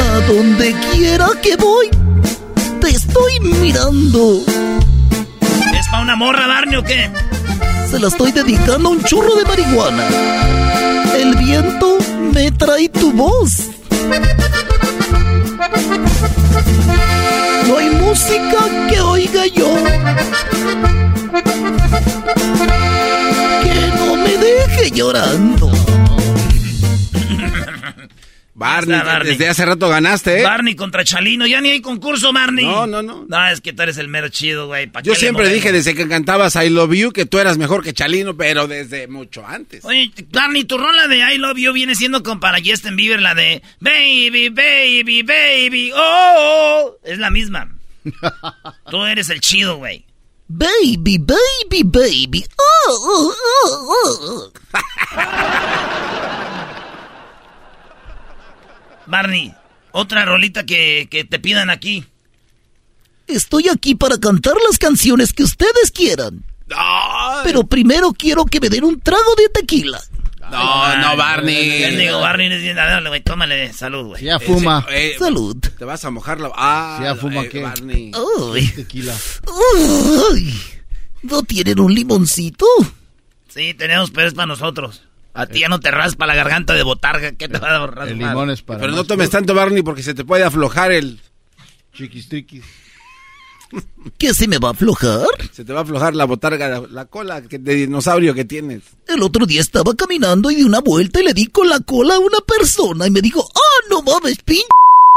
A 0.00 0.20
donde 0.26 0.74
quiera 0.92 1.28
que 1.42 1.56
voy, 1.56 1.90
te 2.80 2.90
estoy 2.90 3.40
mirando. 3.40 4.44
¿Es 5.80 5.88
para 5.88 6.02
una 6.02 6.14
morra, 6.14 6.46
Barney, 6.46 6.76
o 6.76 6.84
qué? 6.84 7.10
Se 7.90 7.98
la 7.98 8.08
estoy 8.08 8.32
dedicando 8.32 8.90
a 8.90 8.92
un 8.92 9.02
churro 9.02 9.34
de 9.34 9.46
marihuana. 9.46 10.04
El 11.16 11.34
viento 11.36 11.96
me 12.34 12.50
trae 12.52 12.90
tu 12.90 13.10
voz. 13.12 13.70
No 17.66 17.78
hay 17.78 17.88
música 17.88 18.58
que 18.90 19.00
oiga 19.00 19.46
yo 19.46 19.74
que 23.62 23.92
no 23.96 24.16
me 24.16 24.36
deje 24.36 24.90
llorando. 24.90 25.79
Barney, 28.60 29.00
desde 29.24 29.48
hace 29.48 29.64
rato 29.64 29.88
ganaste, 29.88 30.40
¿eh? 30.40 30.42
Barney 30.42 30.76
contra 30.76 31.02
Chalino. 31.02 31.46
Ya 31.46 31.62
ni 31.62 31.70
hay 31.70 31.80
concurso, 31.80 32.30
Barney. 32.30 32.66
No, 32.66 32.86
no, 32.86 33.00
no. 33.00 33.24
No, 33.26 33.48
es 33.48 33.62
que 33.62 33.72
tú 33.72 33.80
eres 33.80 33.96
el 33.96 34.08
mero 34.08 34.28
chido, 34.28 34.66
güey. 34.66 34.86
¿Pa' 34.86 35.00
Yo 35.00 35.14
siempre 35.14 35.48
dije 35.48 35.72
desde 35.72 35.94
que 35.94 36.06
cantabas 36.06 36.56
I 36.56 36.68
Love 36.68 36.92
You 36.92 37.10
que 37.10 37.24
tú 37.24 37.38
eras 37.38 37.56
mejor 37.56 37.82
que 37.82 37.94
Chalino, 37.94 38.36
pero 38.36 38.68
desde 38.68 39.08
mucho 39.08 39.46
antes. 39.46 39.82
Oye, 39.86 40.12
Barney, 40.30 40.64
tu 40.64 40.76
rola 40.76 41.08
de 41.08 41.16
I 41.16 41.38
Love 41.38 41.56
You 41.56 41.72
viene 41.72 41.94
siendo 41.94 42.22
con 42.22 42.38
para 42.38 42.58
Justin 42.62 42.96
Bieber 42.96 43.22
la 43.22 43.34
de 43.34 43.62
Baby, 43.80 44.50
baby, 44.50 45.22
baby, 45.22 45.92
oh. 45.96 46.98
Es 47.02 47.18
la 47.18 47.30
misma. 47.30 47.74
Tú 48.90 49.06
eres 49.06 49.30
el 49.30 49.40
chido, 49.40 49.78
güey. 49.78 50.04
Baby, 50.48 51.16
baby, 51.16 51.82
baby. 51.82 52.44
Oh, 52.58 52.92
oh, 53.06 53.34
oh, 53.88 54.52
oh. 55.14 56.46
Barney, 59.10 59.52
otra 59.92 60.24
rolita 60.24 60.64
que, 60.64 61.08
que 61.10 61.24
te 61.24 61.38
pidan 61.38 61.68
aquí. 61.70 62.04
Estoy 63.26 63.68
aquí 63.68 63.94
para 63.94 64.18
cantar 64.18 64.54
las 64.68 64.78
canciones 64.78 65.32
que 65.32 65.42
ustedes 65.44 65.90
quieran. 65.92 66.44
Pero 67.44 67.64
primero 67.64 68.12
quiero 68.12 68.44
que 68.44 68.60
me 68.60 68.68
den 68.68 68.84
un 68.84 69.00
trago 69.00 69.34
de 69.36 69.48
tequila. 69.48 70.00
No, 70.50 70.96
no, 70.96 71.16
Barney. 71.16 71.80
Yo 71.80 71.96
digo, 71.96 72.18
Barney, 72.20 72.52
es 72.52 72.60
bien- 72.62 72.74
dale, 72.74 73.08
güey, 73.08 73.20
tómale, 73.22 73.72
salud, 73.72 74.06
güey. 74.08 74.24
Ya 74.24 74.40
fuma. 74.40 74.84
Eh, 74.90 75.14
Salud. 75.16 75.56
Te 75.78 75.84
vas 75.84 76.04
a 76.04 76.10
mojar 76.10 76.40
la... 76.40 76.50
Ah, 76.56 76.98
ya 77.02 77.14
fuma, 77.14 77.42
eh, 77.42 77.48
¿qué? 77.48 77.62
Barney. 77.62 78.10
Ay, 78.54 78.66
Tequila. 78.74 79.14
ay. 80.32 80.60
¿No 81.22 81.42
tienen 81.44 81.78
un 81.78 81.94
limoncito? 81.94 82.66
Sí, 83.48 83.74
tenemos, 83.74 84.10
pero 84.10 84.26
es 84.26 84.34
para 84.34 84.46
nosotros. 84.46 85.02
A 85.34 85.46
ti 85.46 85.60
ya 85.60 85.68
no 85.68 85.80
te 85.80 85.90
raspa 85.90 86.26
la 86.26 86.34
garganta 86.34 86.74
de 86.74 86.82
botarga. 86.82 87.32
¿Qué 87.32 87.48
te 87.48 87.58
va 87.58 87.76
a 87.76 87.86
raspar? 87.86 88.08
El 88.08 88.18
limón 88.18 88.50
es 88.50 88.62
para 88.62 88.80
Pero 88.80 88.92
no 88.92 89.04
tomes 89.04 89.30
tanto, 89.30 89.54
Barney, 89.54 89.82
porque 89.82 90.02
se 90.02 90.14
te 90.14 90.24
puede 90.24 90.44
aflojar 90.44 90.92
el... 90.92 91.20
Chiquis 91.94 92.28
triquis. 92.28 92.64
¿Qué 94.18 94.34
se 94.34 94.48
me 94.48 94.58
va 94.58 94.68
a 94.68 94.72
aflojar? 94.72 95.26
Se 95.52 95.64
te 95.64 95.72
va 95.72 95.80
a 95.80 95.82
aflojar 95.82 96.14
la 96.16 96.24
botarga, 96.24 96.68
la, 96.68 96.82
la 96.90 97.04
cola 97.04 97.42
que- 97.42 97.58
de 97.60 97.74
dinosaurio 97.76 98.34
que 98.34 98.44
tienes. 98.44 98.82
El 99.06 99.22
otro 99.22 99.46
día 99.46 99.60
estaba 99.60 99.94
caminando 99.94 100.50
y 100.50 100.56
di 100.56 100.64
una 100.64 100.80
vuelta 100.80 101.20
y 101.20 101.24
le 101.24 101.34
di 101.34 101.46
con 101.46 101.68
la 101.68 101.78
cola 101.80 102.16
a 102.16 102.18
una 102.18 102.38
persona 102.44 103.06
y 103.06 103.10
me 103.10 103.20
dijo, 103.22 103.46
¡Ah, 103.54 103.86
no 103.88 104.02
mames, 104.02 104.38
pinche 104.44 104.66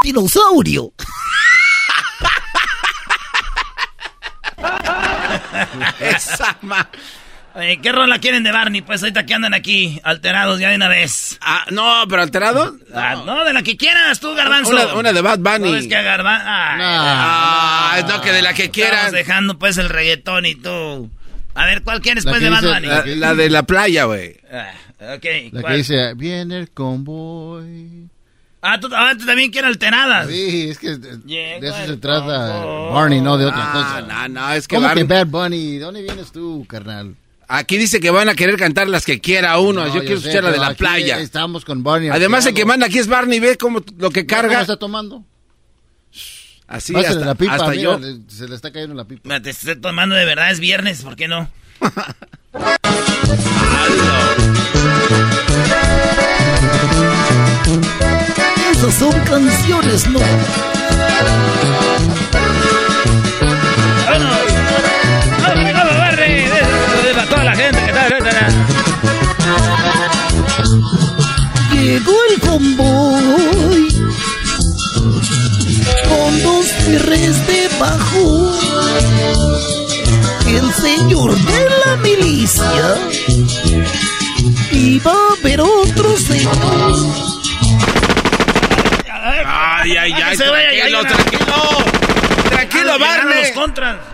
dinosaurio! 0.04 0.92
Esa 6.00 6.58
ma... 6.62 6.88
Oye, 7.56 7.78
¿Qué 7.82 7.92
rola 7.92 8.18
quieren 8.18 8.44
de 8.44 8.52
Barney? 8.52 8.82
Pues 8.82 9.04
ahorita 9.04 9.28
que 9.28 9.34
andan 9.36 9.54
aquí, 9.54 10.00
alterados 10.04 10.60
ya 10.60 10.70
de 10.70 10.76
una 10.76 10.88
vez. 10.88 11.38
Ah, 11.40 11.66
no, 11.70 12.04
pero 12.10 12.24
alterado. 12.24 12.76
Ah, 12.96 13.22
no, 13.26 13.46
de 13.46 13.54
la 13.54 13.62
que 13.62 13.78
quieras 13.78 14.20
tú, 14.20 14.34
Garbanzo. 14.34 14.72
Una, 14.72 14.94
una 14.96 15.14
de 15.14 15.22
Bad 15.22 15.38
¿No 15.38 15.52
Bunny. 15.52 15.72
ves 15.72 15.88
que 15.88 15.96
a 15.96 16.02
Garbanzo? 16.02 16.46
Ah, 16.48 18.02
no, 18.08 18.22
que 18.22 18.32
de 18.32 18.42
la 18.42 18.54
que 18.56 18.64
Estamos 18.64 18.74
quieras. 18.74 19.12
dejando 19.12 19.60
pues 19.60 19.78
el 19.78 19.90
reggaetón 19.90 20.48
y 20.48 20.56
tú. 20.56 21.12
A 21.54 21.66
ver, 21.66 21.84
¿cuál 21.84 22.02
quieres 22.02 22.26
La 22.26 22.32
pues 22.32 22.40
que 22.40 22.46
de 22.46 22.50
Bad 22.52 22.64
Bunny? 22.64 22.88
La, 22.88 23.06
la 23.06 23.36
de 23.36 23.50
la 23.52 23.64
playa, 23.64 24.06
güey. 24.06 24.36
Ah, 24.52 24.72
ok. 25.16 25.26
La 25.52 25.62
¿cuál? 25.62 25.74
que 25.74 25.78
dice, 25.78 26.14
viene 26.16 26.58
el 26.58 26.72
convoy. 26.72 28.10
Ah, 28.64 28.80
¿tú, 28.80 28.90
ah, 28.96 29.12
tú 29.16 29.26
también 29.28 29.52
quieres 29.52 29.68
alteradas. 29.70 30.28
Sí, 30.28 30.70
es 30.72 30.80
que 30.80 30.96
de, 30.98 31.18
de 31.18 31.68
eso 31.68 31.86
se 31.86 31.98
trata. 31.98 32.64
Barney, 32.92 33.22
no 33.22 33.38
de 33.38 33.46
otra 33.46 33.62
Ah, 33.64 33.74
cosa. 33.74 34.02
no, 34.02 34.28
no, 34.30 34.54
es 34.54 34.68
que 34.68 34.76
¿Cómo 34.76 34.88
Barney... 34.88 35.06
que 35.06 35.14
Bad 35.14 35.28
Bunny? 35.28 35.74
¿De 35.74 35.80
dónde 35.80 36.02
vienes 36.02 36.32
tú, 36.32 36.66
carnal? 36.68 37.16
Aquí 37.48 37.78
dice 37.78 38.00
que 38.00 38.10
van 38.10 38.30
a 38.30 38.36
querer 38.36 38.58
cantar 38.58 38.88
las 38.88 39.06
que 39.06 39.20
quiera 39.20 39.58
uno. 39.60 39.86
No, 39.86 39.94
yo 39.94 40.02
quiero 40.02 40.20
sé, 40.20 40.30
escuchar 40.30 40.44
la 40.46 40.52
de 40.52 40.58
la 40.60 40.74
playa. 40.74 41.20
Estamos 41.20 41.66
con 41.66 41.84
Barney. 41.84 42.10
Además, 42.10 42.46
el 42.46 42.54
que 42.54 42.66
manda 42.66 42.88
aquí 42.88 43.00
es 43.00 43.08
Barney. 43.08 43.40
Ve 43.40 43.58
cómo 43.58 43.84
lo 43.98 44.10
que 44.12 44.26
¿Cómo 44.26 44.42
carga. 44.42 44.62
está 44.62 44.78
tomando? 44.78 45.24
Así, 46.68 46.96
hasta, 46.96 47.14
la 47.16 47.36
pipa, 47.36 47.54
hasta 47.54 47.70
mira, 47.72 47.82
yo. 47.84 48.00
le- 48.00 48.20
se 48.30 48.48
le 48.48 48.56
está 48.56 48.72
cayendo 48.72 48.96
la 48.96 49.06
pipa. 49.06 49.40
Te 49.42 49.50
estoy 49.52 49.76
tomando 49.76 50.16
de 50.16 50.26
verdad, 50.26 50.52
es 50.52 50.60
viernes, 50.60 51.02
¿por 51.04 51.16
qué 51.16 51.28
no? 51.28 51.50
Esas 58.72 58.94
son 58.96 59.12
canciones, 59.22 60.08
¿no? 60.10 60.20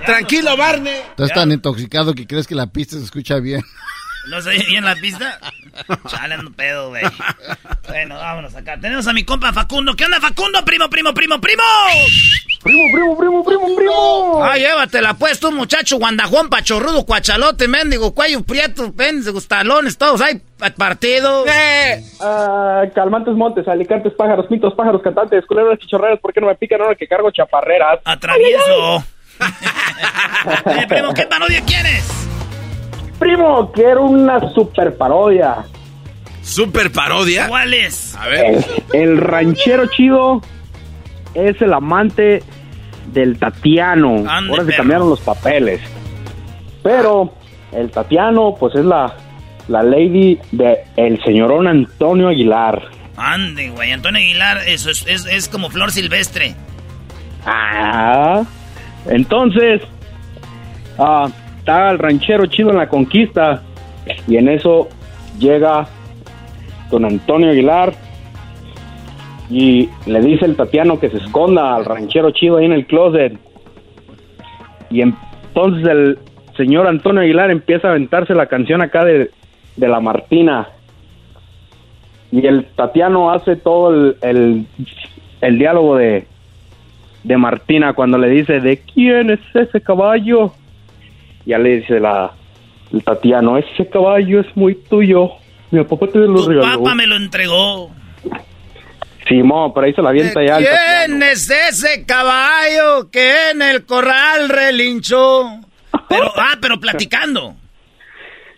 Tranquilo, 0.09 0.57
Barney. 0.57 0.93
Estás 1.09 1.31
tan 1.33 1.51
intoxicado 1.51 2.13
que 2.13 2.25
crees 2.27 2.47
que 2.47 2.55
la 2.55 2.67
pista 2.67 2.97
se 2.97 3.03
escucha 3.03 3.39
bien. 3.39 3.61
¿No 4.29 4.41
se 4.41 4.49
oye 4.49 4.65
bien 4.67 4.83
la 4.83 4.95
pista? 4.95 5.39
Chale, 6.07 6.35
ando 6.35 6.51
pedo, 6.51 6.89
güey. 6.89 7.03
Bueno, 7.87 8.15
vámonos 8.15 8.53
acá. 8.53 8.77
Tenemos 8.79 9.07
a 9.07 9.13
mi 9.13 9.23
compa 9.23 9.53
Facundo. 9.53 9.95
¿Qué 9.95 10.05
onda, 10.05 10.19
Facundo? 10.19 10.63
Primo, 10.65 10.89
primo, 10.89 11.13
primo, 11.13 11.39
primo. 11.39 11.63
Primo, 12.61 12.83
primo, 12.91 13.17
primo, 13.17 13.43
primo, 13.45 13.75
primo. 13.77 14.43
Ah, 14.43 14.57
llévatela 14.57 15.13
pues 15.13 15.39
tú, 15.39 15.51
muchacho 15.51 15.97
guandajón, 15.97 16.49
pachorrudo, 16.49 17.05
cuachalote, 17.05 17.69
mendigo, 17.69 18.13
cuello 18.13 18.43
prieto, 18.43 18.93
mendigos, 18.95 19.47
talones, 19.47 19.97
todos 19.97 20.19
ahí, 20.21 20.41
partido. 20.77 21.45
Eh, 21.47 22.03
Ah, 22.19 22.83
calmantes 22.93 23.33
montes, 23.35 23.65
alicantes, 23.67 24.11
pájaros, 24.13 24.47
pitos, 24.47 24.73
pájaros, 24.75 25.01
cantantes, 25.01 25.45
culeros, 25.45 25.79
chichorreras, 25.79 26.19
¿por 26.19 26.33
qué 26.33 26.41
no 26.41 26.47
me 26.47 26.55
pican 26.55 26.81
ahora 26.81 26.95
que 26.95 27.07
cargo 27.07 27.31
chaparreras? 27.31 27.99
Atravieso. 28.03 29.05
Oye, 30.65 30.87
primo, 30.87 31.13
¿qué 31.13 31.23
parodia 31.25 31.61
quieres? 31.61 32.05
Primo, 33.19 33.71
quiero 33.71 34.03
una 34.05 34.39
super 34.53 34.97
parodia. 34.97 35.57
¿Super 36.41 36.91
parodia? 36.91 37.47
¿Cuál 37.47 37.73
es? 37.73 38.15
A 38.15 38.27
ver. 38.27 38.65
El 38.93 39.17
ranchero 39.17 39.87
chido 39.87 40.41
es 41.33 41.61
el 41.61 41.73
amante 41.73 42.41
del 43.13 43.37
Tatiano. 43.37 44.23
Ande, 44.29 44.51
Ahora 44.51 44.63
se 44.63 44.65
perro. 44.69 44.77
cambiaron 44.77 45.09
los 45.09 45.19
papeles. 45.19 45.81
Pero 46.81 47.33
el 47.73 47.91
Tatiano, 47.91 48.55
pues 48.59 48.73
es 48.75 48.85
la, 48.85 49.13
la 49.67 49.83
lady 49.83 50.39
de 50.51 50.77
el 50.95 51.21
señorón 51.23 51.67
Antonio 51.67 52.29
Aguilar. 52.29 52.81
Ande, 53.17 53.69
güey. 53.71 53.91
Antonio 53.91 54.19
Aguilar, 54.21 54.59
eso 54.67 54.89
es, 54.89 55.05
es, 55.07 55.25
es 55.25 55.49
como 55.49 55.69
flor 55.69 55.91
silvestre. 55.91 56.55
Ah, 57.45 58.43
entonces, 59.09 59.81
ah, 60.97 61.27
está 61.57 61.89
el 61.89 61.99
ranchero 61.99 62.45
chido 62.45 62.69
en 62.69 62.77
la 62.77 62.87
conquista. 62.87 63.63
Y 64.27 64.37
en 64.37 64.49
eso 64.49 64.87
llega 65.39 65.87
don 66.89 67.05
Antonio 67.05 67.49
Aguilar 67.49 67.93
y 69.49 69.89
le 70.05 70.21
dice 70.21 70.45
el 70.45 70.55
Tatiano 70.55 70.99
que 70.99 71.09
se 71.09 71.17
esconda 71.17 71.75
al 71.75 71.85
ranchero 71.85 72.31
chido 72.31 72.57
ahí 72.57 72.65
en 72.65 72.73
el 72.73 72.85
closet. 72.85 73.37
Y 74.89 75.01
entonces 75.01 75.87
el 75.87 76.19
señor 76.55 76.87
Antonio 76.87 77.21
Aguilar 77.21 77.51
empieza 77.51 77.87
a 77.87 77.91
aventarse 77.91 78.33
la 78.35 78.47
canción 78.47 78.81
acá 78.81 79.05
de, 79.05 79.31
de 79.75 79.87
la 79.87 79.99
Martina. 79.99 80.67
Y 82.31 82.45
el 82.45 82.65
Tatiano 82.75 83.31
hace 83.31 83.55
todo 83.55 83.91
el, 83.91 84.17
el, 84.21 84.65
el 85.41 85.57
diálogo 85.57 85.95
de, 85.95 86.27
de 87.29 87.37
Martina 87.37 87.93
cuando 87.93 88.17
le 88.17 88.27
dice, 88.27 88.59
¿de 88.59 88.79
quién 88.79 89.29
es 89.29 89.39
ese 89.53 89.79
caballo? 89.81 90.51
Ya 91.45 91.59
le 91.59 91.77
dice 91.81 91.99
la, 91.99 92.31
el 92.91 93.03
Tatiano, 93.03 93.55
ese 93.59 93.87
caballo 93.87 94.39
es 94.41 94.47
muy 94.57 94.73
tuyo. 94.73 95.29
Mi 95.69 95.83
papá 95.83 96.07
te 96.07 96.17
lo 96.17 96.41
Tu 96.41 96.49
regaló. 96.49 96.79
papá 96.79 96.95
me 96.95 97.05
lo 97.05 97.15
entregó. 97.17 97.91
Simón, 99.27 99.71
por 99.75 99.83
ahí 99.83 99.93
se 99.93 100.01
la 100.01 100.09
avienta 100.09 100.43
ya. 100.43 100.57
¿Quién 100.57 101.21
es 101.21 101.47
ese 101.51 102.03
caballo 102.07 103.11
que 103.11 103.51
en 103.51 103.61
el 103.61 103.85
corral 103.85 104.49
relinchó? 104.49 105.43
Pero, 106.09 106.31
ah, 106.35 106.57
pero 106.59 106.79
platicando. 106.79 107.53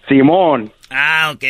Simón. 0.07 0.71
Ah, 0.89 1.31
ok. 1.35 1.43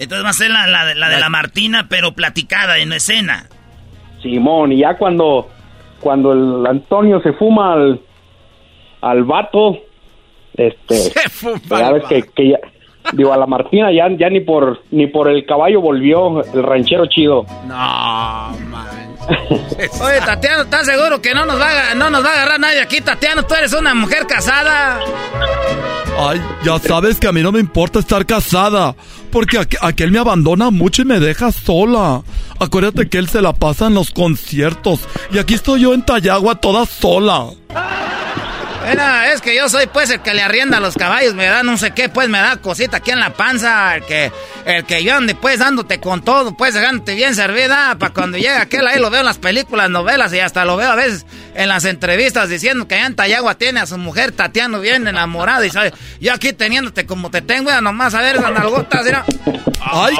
Entonces 0.00 0.24
va 0.24 0.30
a 0.30 0.32
ser 0.32 0.50
la, 0.50 0.66
la 0.66 0.92
la 0.92 1.08
de 1.08 1.20
la 1.20 1.28
Martina, 1.28 1.86
pero 1.88 2.14
platicada 2.14 2.78
en 2.78 2.92
escena. 2.92 3.46
Simón, 4.22 4.72
y 4.72 4.78
ya 4.80 4.96
cuando, 4.96 5.48
cuando 6.00 6.32
el 6.32 6.66
Antonio 6.66 7.20
se 7.20 7.32
fuma 7.32 7.72
al, 7.72 8.00
al 9.00 9.24
vato, 9.24 9.78
este, 10.54 10.94
Se 10.94 11.28
fuma 11.28 11.60
ya 11.70 11.92
ves 11.92 12.04
que, 12.08 12.22
que 12.22 12.48
ya, 12.50 12.58
digo, 13.12 13.32
a 13.32 13.36
la 13.36 13.46
Martina 13.46 13.90
ya, 13.92 14.08
ya 14.18 14.28
ni 14.30 14.40
por, 14.40 14.82
ni 14.90 15.06
por 15.06 15.28
el 15.28 15.44
caballo 15.46 15.80
volvió 15.80 16.42
el 16.44 16.62
ranchero 16.62 17.06
chido. 17.06 17.44
No, 17.66 17.74
man. 17.74 19.08
Oye, 20.00 20.20
Tatiano, 20.24 20.62
¿estás 20.62 20.86
seguro 20.86 21.20
que 21.20 21.34
no 21.34 21.44
nos, 21.44 21.60
va 21.60 21.90
a, 21.90 21.94
no 21.94 22.08
nos 22.10 22.24
va 22.24 22.30
a 22.30 22.32
agarrar 22.34 22.60
nadie 22.60 22.80
aquí? 22.80 23.00
Tatiano, 23.00 23.42
tú 23.44 23.54
eres 23.54 23.72
una 23.74 23.94
mujer 23.94 24.26
casada. 24.26 25.00
Ay, 26.20 26.40
ya 26.64 26.78
sabes 26.78 27.20
que 27.20 27.28
a 27.28 27.32
mí 27.32 27.42
no 27.42 27.52
me 27.52 27.60
importa 27.60 27.98
estar 28.00 28.26
casada, 28.26 28.94
porque 29.30 29.58
aqu- 29.60 29.78
aquel 29.82 30.10
me 30.10 30.18
abandona 30.18 30.70
mucho 30.70 31.02
y 31.02 31.04
me 31.04 31.20
deja 31.20 31.52
sola. 31.52 32.22
Acuérdate 32.58 33.08
que 33.08 33.18
él 33.18 33.28
se 33.28 33.40
la 33.42 33.52
pasa 33.52 33.86
en 33.86 33.94
los 33.94 34.10
conciertos 34.10 35.00
y 35.30 35.38
aquí 35.38 35.54
estoy 35.54 35.82
yo 35.82 35.94
en 35.94 36.02
Tayagua 36.04 36.56
toda 36.56 36.86
sola. 36.86 37.46
Bueno, 38.88 39.22
es 39.34 39.42
que 39.42 39.54
yo 39.54 39.68
soy 39.68 39.86
pues 39.86 40.08
el 40.08 40.20
que 40.20 40.32
le 40.32 40.40
arrienda 40.40 40.78
a 40.78 40.80
los 40.80 40.94
caballos, 40.94 41.34
me 41.34 41.44
da 41.44 41.62
no 41.62 41.76
sé 41.76 41.90
qué, 41.90 42.08
pues 42.08 42.30
me 42.30 42.38
da 42.38 42.56
cosita 42.56 42.96
aquí 42.96 43.10
en 43.10 43.20
la 43.20 43.34
panza, 43.34 43.94
el 43.96 44.02
que, 44.04 44.32
el 44.64 44.86
que 44.86 45.04
yo 45.04 45.14
ande 45.14 45.34
pues 45.34 45.58
dándote 45.58 46.00
con 46.00 46.22
todo, 46.22 46.56
pues 46.56 46.72
dejándote 46.72 47.14
bien 47.14 47.34
servida, 47.34 47.96
para 47.98 48.14
cuando 48.14 48.38
llega 48.38 48.62
aquel 48.62 48.86
ahí 48.86 48.98
lo 48.98 49.10
veo 49.10 49.20
en 49.20 49.26
las 49.26 49.36
películas, 49.36 49.90
novelas 49.90 50.32
y 50.32 50.40
hasta 50.40 50.64
lo 50.64 50.78
veo 50.78 50.90
a 50.90 50.94
veces 50.94 51.26
en 51.54 51.68
las 51.68 51.84
entrevistas 51.84 52.48
diciendo 52.48 52.88
que 52.88 52.94
allá 52.94 53.06
en 53.08 53.14
Tayagua 53.14 53.56
tiene 53.56 53.80
a 53.80 53.86
su 53.86 53.98
mujer 53.98 54.32
Tatiano 54.32 54.80
bien 54.80 55.06
enamorada 55.06 55.66
y 55.66 55.70
sabe, 55.70 55.92
yo 56.18 56.32
aquí 56.32 56.54
teniéndote 56.54 57.04
como 57.04 57.30
te 57.30 57.42
tengo, 57.42 57.68
ya 57.68 57.82
nomás 57.82 58.14
a 58.14 58.22
ver 58.22 58.36
esas 58.36 58.52
nalgotas, 58.52 59.04
mira. 59.04 59.22
Ay, 59.82 60.16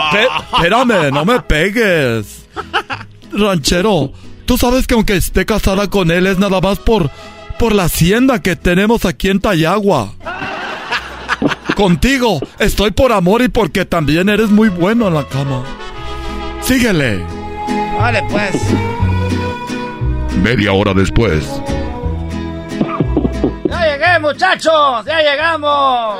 espérame, 0.52 1.10
no 1.10 1.24
me 1.24 1.40
pegues. 1.40 2.44
Ranchero, 3.32 4.12
tú 4.44 4.58
sabes 4.58 4.86
que 4.86 4.92
aunque 4.92 5.16
esté 5.16 5.46
casada 5.46 5.88
con 5.88 6.10
él 6.10 6.26
es 6.26 6.38
nada 6.38 6.60
más 6.60 6.78
por, 6.78 7.10
por 7.58 7.74
la 7.74 7.84
hacienda 7.84 8.40
que 8.40 8.56
tenemos 8.56 9.04
aquí 9.04 9.28
en 9.28 9.40
Tayagua. 9.40 10.14
Contigo 11.74 12.40
estoy 12.58 12.92
por 12.92 13.12
amor 13.12 13.42
y 13.42 13.48
porque 13.48 13.84
también 13.84 14.28
eres 14.28 14.50
muy 14.50 14.68
bueno 14.68 15.08
en 15.08 15.14
la 15.14 15.24
cama. 15.24 15.64
Síguele. 16.62 17.24
Vale 17.98 18.22
pues. 18.30 18.54
Media 20.42 20.72
hora 20.72 20.94
después. 20.94 21.44
Ya 23.68 23.86
llegué, 23.86 24.18
muchachos, 24.20 25.04
ya 25.04 25.20
llegamos. 25.20 26.18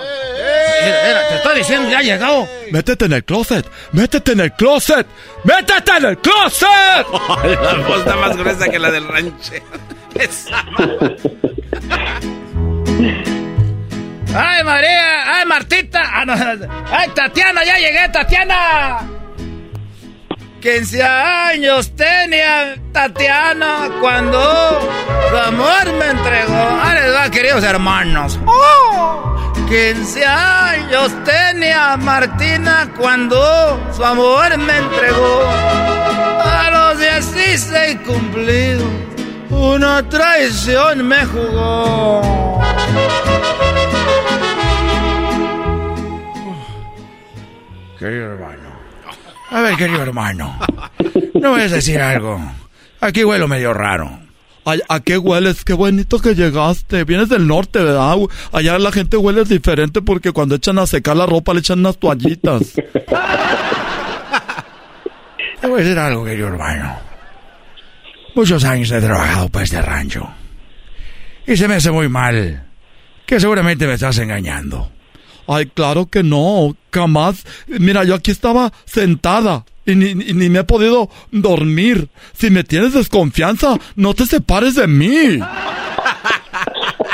Mira, 0.85 0.96
mira, 1.07 1.29
te 1.29 1.35
estoy 1.37 1.59
diciendo, 1.59 1.90
ya 1.90 2.01
llegó. 2.01 2.48
Métete 2.72 3.07
en 3.07 3.12
el 3.14 3.24
closet. 3.24 3.66
Métete 3.92 4.33
en 4.33 4.40
el 4.40 4.53
closet. 4.53 5.07
Métete 5.44 5.92
en 5.96 6.05
el 6.05 6.18
closet. 6.18 6.68
la 7.62 7.74
voz 7.87 7.98
está 8.01 8.16
más 8.16 8.37
gruesa 8.37 8.68
que 8.68 8.79
la 8.79 8.90
del 8.90 9.09
ranchero. 9.09 9.64
¡Ay, 14.35 14.65
María! 14.65 15.37
¡Ay, 15.37 15.47
Martita! 15.47 16.03
Ah. 16.05 16.25
¡Ay, 16.91 17.09
Tatiana! 17.15 17.65
¡Ya 17.65 17.79
llegué, 17.79 18.09
Tatiana! 18.09 18.99
15 20.61 21.03
años 21.03 21.95
tenía 21.95 22.75
Tatiana 22.93 23.89
cuando 24.01 24.81
su 25.31 25.37
amor 25.37 25.93
me 25.93 26.07
entregó. 26.07 26.81
¡Ahí 26.83 27.01
les 27.01 27.15
va, 27.15 27.31
queridos 27.31 27.63
hermanos! 27.63 28.41
¡Oh! 28.45 29.53
15 29.69 30.25
años 30.25 31.13
tenía 31.25 31.97
Martina 31.99 32.91
cuando 32.99 33.79
su 33.95 34.05
amor 34.05 34.57
me 34.59 34.79
entregó. 34.79 35.49
A 35.49 36.71
los 36.71 36.99
16 36.99 37.99
cumplidos, 38.07 38.83
una 39.51 40.09
traición 40.09 41.07
me 41.07 41.25
jugó. 41.27 42.23
Querido 47.99 48.33
hermano. 48.33 48.69
A 49.51 49.61
ver, 49.61 49.77
querido 49.77 50.03
hermano. 50.03 50.59
No 51.35 51.51
voy 51.51 51.63
a 51.63 51.69
decir 51.69 52.01
algo. 52.01 52.41
Aquí 53.01 53.25
huelo 53.25 53.49
medio 53.49 53.75
raro. 53.75 54.21
Ay, 54.65 54.81
¿a 54.89 55.01
qué 55.01 55.17
hueles? 55.17 55.65
Qué 55.65 55.73
bonito 55.73 56.19
que 56.19 56.35
llegaste. 56.35 57.05
Vienes 57.05 57.31
del 57.31 57.47
norte, 57.47 57.83
¿verdad? 57.83 58.17
Allá 58.53 58.79
la 58.79 58.93
gente 58.93 59.17
huele 59.17 59.45
diferente 59.45 60.03
porque 60.03 60.33
cuando 60.33 60.57
echan 60.57 60.79
a 60.79 60.87
secar 60.87 61.17
la 61.17 61.25
ropa 61.27 61.55
le 61.55 61.61
echan 61.61 61.79
unas 61.79 61.97
toallitas. 61.97 62.75
Te 65.61 65.67
voy 65.67 65.81
a 65.81 65.85
decir 65.85 65.99
algo, 65.99 66.25
querido 66.25 66.49
hermano. 66.49 67.08
Muchos 68.38 68.62
años 68.62 68.92
he 68.92 69.01
trabajado 69.01 69.48
para 69.48 69.64
este 69.64 69.83
rancho. 69.83 70.31
Y 71.44 71.57
se 71.57 71.66
me 71.66 71.74
hace 71.74 71.90
muy 71.90 72.09
mal 72.09 72.62
que 73.27 73.40
seguramente 73.40 73.85
me 73.85 73.94
estás 73.94 74.16
engañando. 74.18 74.92
Ay, 75.48 75.66
claro 75.74 76.07
que 76.07 76.22
no, 76.22 76.77
jamás. 76.92 77.44
Mira, 77.66 78.05
yo 78.05 78.14
aquí 78.14 78.31
estaba 78.31 78.72
sentada 78.85 79.64
y 79.85 79.96
ni, 79.96 80.14
ni- 80.14 80.33
ni 80.35 80.48
me 80.51 80.61
he 80.61 80.64
podido 80.64 81.11
dormir. 81.33 82.11
Si 82.33 82.48
me 82.48 82.62
tienes 82.62 82.92
desconfianza, 82.94 83.77
no 83.96 84.14
te 84.14 84.24
separes 84.24 84.77
de 84.77 84.87
mí. 84.87 85.40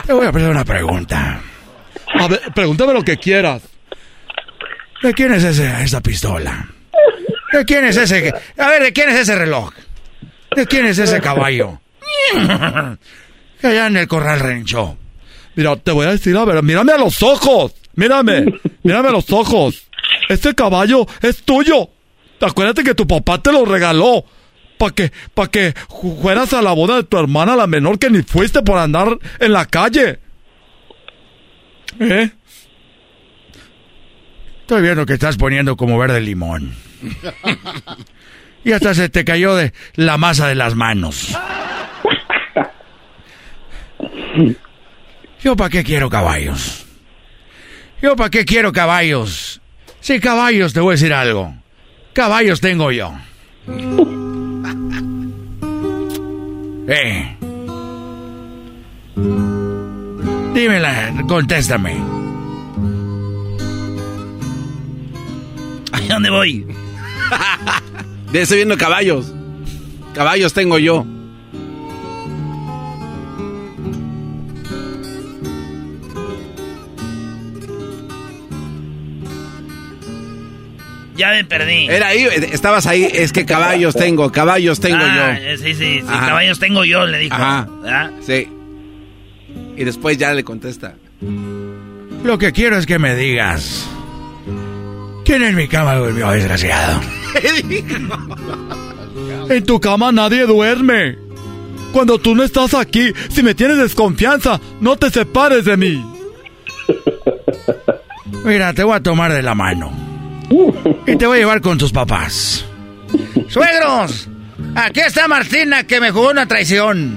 Te 0.04 0.12
voy 0.12 0.26
a 0.26 0.28
hacer 0.28 0.50
una 0.50 0.64
pregunta. 0.66 1.40
A 2.20 2.28
ver, 2.28 2.42
pregúntame 2.54 2.92
lo 2.92 3.02
que 3.02 3.16
quieras. 3.16 3.62
¿De 5.02 5.14
quién 5.14 5.32
es 5.32 5.42
ese, 5.42 5.72
esa 5.82 6.02
pistola? 6.02 6.68
¿De 7.50 7.64
quién 7.64 7.86
es 7.86 7.96
ese? 7.96 8.30
A 8.58 8.68
ver, 8.68 8.82
¿de 8.82 8.92
quién 8.92 9.08
es 9.08 9.20
ese 9.20 9.36
reloj? 9.36 9.72
¿De 10.56 10.66
quién 10.66 10.86
es 10.86 10.98
ese 10.98 11.20
caballo? 11.20 11.80
Que 13.60 13.66
allá 13.66 13.86
en 13.86 13.96
el 13.96 14.08
corral 14.08 14.40
renchó. 14.40 14.96
Mira, 15.54 15.76
te 15.76 15.92
voy 15.92 16.06
a 16.06 16.10
decir, 16.10 16.36
a 16.36 16.44
ver, 16.44 16.62
mírame 16.62 16.92
a 16.92 16.98
los 16.98 17.22
ojos. 17.22 17.74
Mírame, 17.94 18.44
mírame 18.82 19.08
a 19.08 19.12
los 19.12 19.30
ojos. 19.30 19.88
Este 20.28 20.54
caballo 20.54 21.06
es 21.22 21.42
tuyo. 21.42 21.88
Acuérdate 22.40 22.82
que 22.82 22.94
tu 22.94 23.06
papá 23.06 23.40
te 23.40 23.52
lo 23.52 23.64
regaló. 23.64 24.24
Para 24.78 24.92
que, 24.92 25.12
pa' 25.32 25.48
que 25.48 25.72
fueras 26.20 26.52
a 26.52 26.60
la 26.60 26.72
boda 26.72 26.96
de 26.96 27.04
tu 27.04 27.16
hermana, 27.16 27.54
la 27.54 27.68
menor, 27.68 27.98
que 27.98 28.10
ni 28.10 28.22
fuiste 28.22 28.62
por 28.62 28.78
andar 28.78 29.16
en 29.38 29.52
la 29.52 29.66
calle. 29.66 30.18
¿Eh? 32.00 32.30
Estoy 34.62 34.82
viendo 34.82 35.06
que 35.06 35.12
estás 35.12 35.36
poniendo 35.36 35.76
como 35.76 35.96
verde 35.98 36.20
limón. 36.20 36.74
Y 38.64 38.72
hasta 38.72 38.94
se 38.94 39.08
te 39.08 39.24
cayó 39.24 39.54
de 39.54 39.72
la 39.94 40.16
masa 40.16 40.48
de 40.48 40.54
las 40.54 40.74
manos. 40.74 41.36
¿Yo 45.40 45.56
para 45.56 45.70
qué 45.70 45.84
quiero 45.84 46.08
caballos? 46.08 46.86
¿Yo 48.00 48.16
para 48.16 48.30
qué 48.30 48.44
quiero 48.44 48.72
caballos? 48.72 49.60
Si 50.00 50.18
caballos, 50.18 50.72
te 50.72 50.80
voy 50.80 50.92
a 50.92 50.96
decir 50.96 51.12
algo. 51.12 51.54
Caballos 52.12 52.60
tengo 52.60 52.90
yo. 52.90 53.12
Eh. 56.86 57.34
Dímela, 60.52 61.14
contéstame. 61.26 61.96
¿A 65.92 66.00
dónde 66.00 66.28
voy? 66.28 66.66
De 68.34 68.42
estoy 68.42 68.56
viendo 68.56 68.76
caballos. 68.76 69.32
Caballos 70.12 70.52
tengo 70.52 70.76
yo. 70.80 71.06
Ya 81.16 81.30
me 81.30 81.44
perdí. 81.44 81.86
Era 81.88 82.08
ahí, 82.08 82.26
estabas 82.52 82.86
ahí, 82.86 83.08
es 83.12 83.32
que 83.32 83.46
caballos 83.46 83.94
tengo, 83.94 84.32
caballos 84.32 84.80
tengo 84.80 84.98
Ah, 85.00 85.38
yo. 85.38 85.48
eh, 85.50 85.56
Sí, 85.58 85.74
sí, 85.74 86.00
sí. 86.00 86.04
Ajá. 86.08 86.26
Caballos 86.26 86.58
tengo 86.58 86.84
yo, 86.84 87.06
le 87.06 87.18
dijo. 87.18 87.34
Ajá. 87.36 87.68
Sí. 88.26 88.48
Y 89.76 89.84
después 89.84 90.18
ya 90.18 90.34
le 90.34 90.42
contesta. 90.42 90.94
Lo 92.24 92.36
que 92.38 92.50
quiero 92.52 92.76
es 92.78 92.86
que 92.86 92.98
me 92.98 93.14
digas. 93.14 93.86
¿Quién 95.24 95.44
en 95.44 95.54
mi 95.54 95.68
cama 95.68 95.94
durmió, 95.94 96.30
desgraciado? 96.30 97.00
En 99.48 99.64
tu 99.64 99.80
cama 99.80 100.12
nadie 100.12 100.46
duerme. 100.46 101.18
Cuando 101.92 102.18
tú 102.18 102.34
no 102.34 102.42
estás 102.42 102.74
aquí, 102.74 103.12
si 103.28 103.42
me 103.42 103.54
tienes 103.54 103.78
desconfianza, 103.78 104.60
no 104.80 104.96
te 104.96 105.10
separes 105.10 105.64
de 105.64 105.76
mí. 105.76 106.04
Mira, 108.44 108.72
te 108.74 108.82
voy 108.82 108.96
a 108.96 109.00
tomar 109.00 109.32
de 109.32 109.42
la 109.42 109.54
mano. 109.54 109.92
Y 111.06 111.16
te 111.16 111.26
voy 111.26 111.36
a 111.36 111.40
llevar 111.40 111.60
con 111.60 111.78
tus 111.78 111.92
papás. 111.92 112.64
¡Suegros! 113.48 114.28
Aquí 114.74 115.00
está 115.00 115.28
Martina 115.28 115.84
que 115.84 116.00
me 116.00 116.10
jugó 116.10 116.30
una 116.30 116.46
traición. 116.46 117.14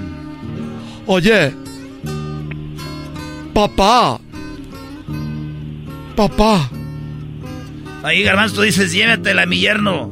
Oye, 1.06 1.52
papá, 3.52 4.20
papá, 6.14 6.70
Ahí, 8.02 8.22
Garbanzo, 8.22 8.56
tú 8.56 8.62
dices, 8.62 8.92
llévatela 8.92 9.42
a 9.42 9.46
mi 9.46 9.58
yerno, 9.58 10.10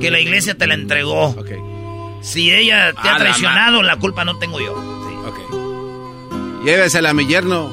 que 0.00 0.10
la 0.10 0.20
iglesia 0.20 0.56
te 0.56 0.66
la 0.66 0.74
entregó. 0.74 1.36
Si 2.20 2.50
ella 2.52 2.92
te 2.92 3.08
A 3.08 3.10
ha 3.10 3.12
la 3.12 3.18
traicionado, 3.18 3.82
la 3.82 3.96
culpa 3.96 4.24
no 4.24 4.38
tengo 4.38 4.60
yo. 4.60 4.74
Llévesela 6.64 7.10
a 7.10 7.14
mi 7.14 7.26
yerno. 7.26 7.70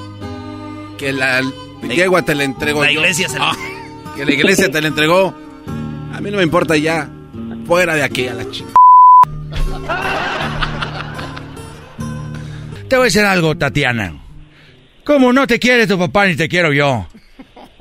Que 0.98 1.12
la 1.12 1.42
yegua 1.90 2.22
te 2.22 2.36
la 2.36 2.44
entregó 2.46 2.84
La 2.84 2.92
yo. 2.92 3.00
iglesia 3.02 3.28
se 3.28 3.38
la- 3.40 3.50
Ah, 3.52 3.56
que 4.16 4.24
la 4.26 4.32
iglesia 4.32 4.72
te 4.72 4.82
la 4.82 4.88
entregó. 4.88 5.34
A 6.14 6.22
mí 6.22 6.32
no 6.32 6.38
me 6.38 6.44
importa 6.44 6.78
ya. 6.78 7.10
Fuera 7.66 7.96
de 7.96 8.04
aquí 8.04 8.28
a 8.28 8.34
la 8.36 8.50
chica. 8.52 8.70
Te 12.88 12.96
voy 12.96 13.04
a 13.04 13.06
decir 13.06 13.24
algo, 13.24 13.58
Tatiana. 13.58 14.14
Como 15.04 15.34
no 15.34 15.48
te 15.48 15.60
quiere 15.60 15.88
tu 15.88 15.98
papá 15.98 16.28
ni 16.28 16.36
te 16.36 16.48
quiero 16.48 16.72
yo. 16.72 17.08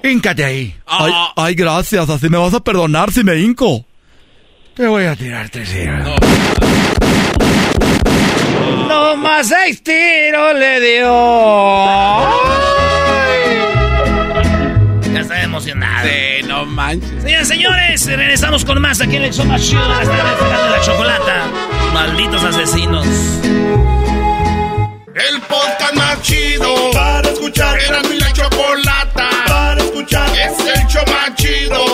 Híncate 0.05 0.45
ahí. 0.45 0.75
ay, 0.87 1.13
ay, 1.35 1.55
gracias, 1.55 2.11
así 2.11 2.29
me 2.29 2.37
vas 2.37 2.53
a 2.53 2.61
perdonar 2.61 3.11
si 3.11 3.25
me 3.25 3.37
hinco. 3.37 3.87
Te 4.75 4.87
voy 4.87 5.07
a 5.07 5.17
tirar 5.17 5.49
tres 5.49 5.73
tiros. 5.73 6.21
No 8.87 9.17
más 9.17 9.49
seis 9.49 9.83
tiros 9.83 10.55
le 10.57 10.81
dio. 10.81 11.07
Ya 15.15 15.21
está 15.21 15.43
emocionado. 15.43 16.07
Sí, 16.07 16.47
no 16.49 16.67
manches. 16.67 17.23
Señores, 17.23 17.49
señores, 17.49 18.07
regresamos 18.07 18.63
con 18.63 18.83
más 18.83 19.01
aquí 19.01 19.17
en 19.17 19.23
el 19.23 19.33
show 19.33 19.47
más 19.47 19.63
chido 19.63 19.81
de 19.81 20.05
la 20.05 20.81
chocolata. 20.83 21.47
Malditos 21.95 22.45
asesinos. 22.45 23.07
El 25.15 25.41
podcast 25.49 25.95
más 25.95 26.21
chido 26.21 26.91
para 26.93 27.27
escuchar. 27.31 27.81
Era 27.81 28.03
mi 28.03 28.19
la 28.19 28.31
chocolata 28.35 29.44
Es 30.01 30.59
el 30.59 30.87
show 30.89 31.05
más 31.07 31.33
chido 31.37 31.94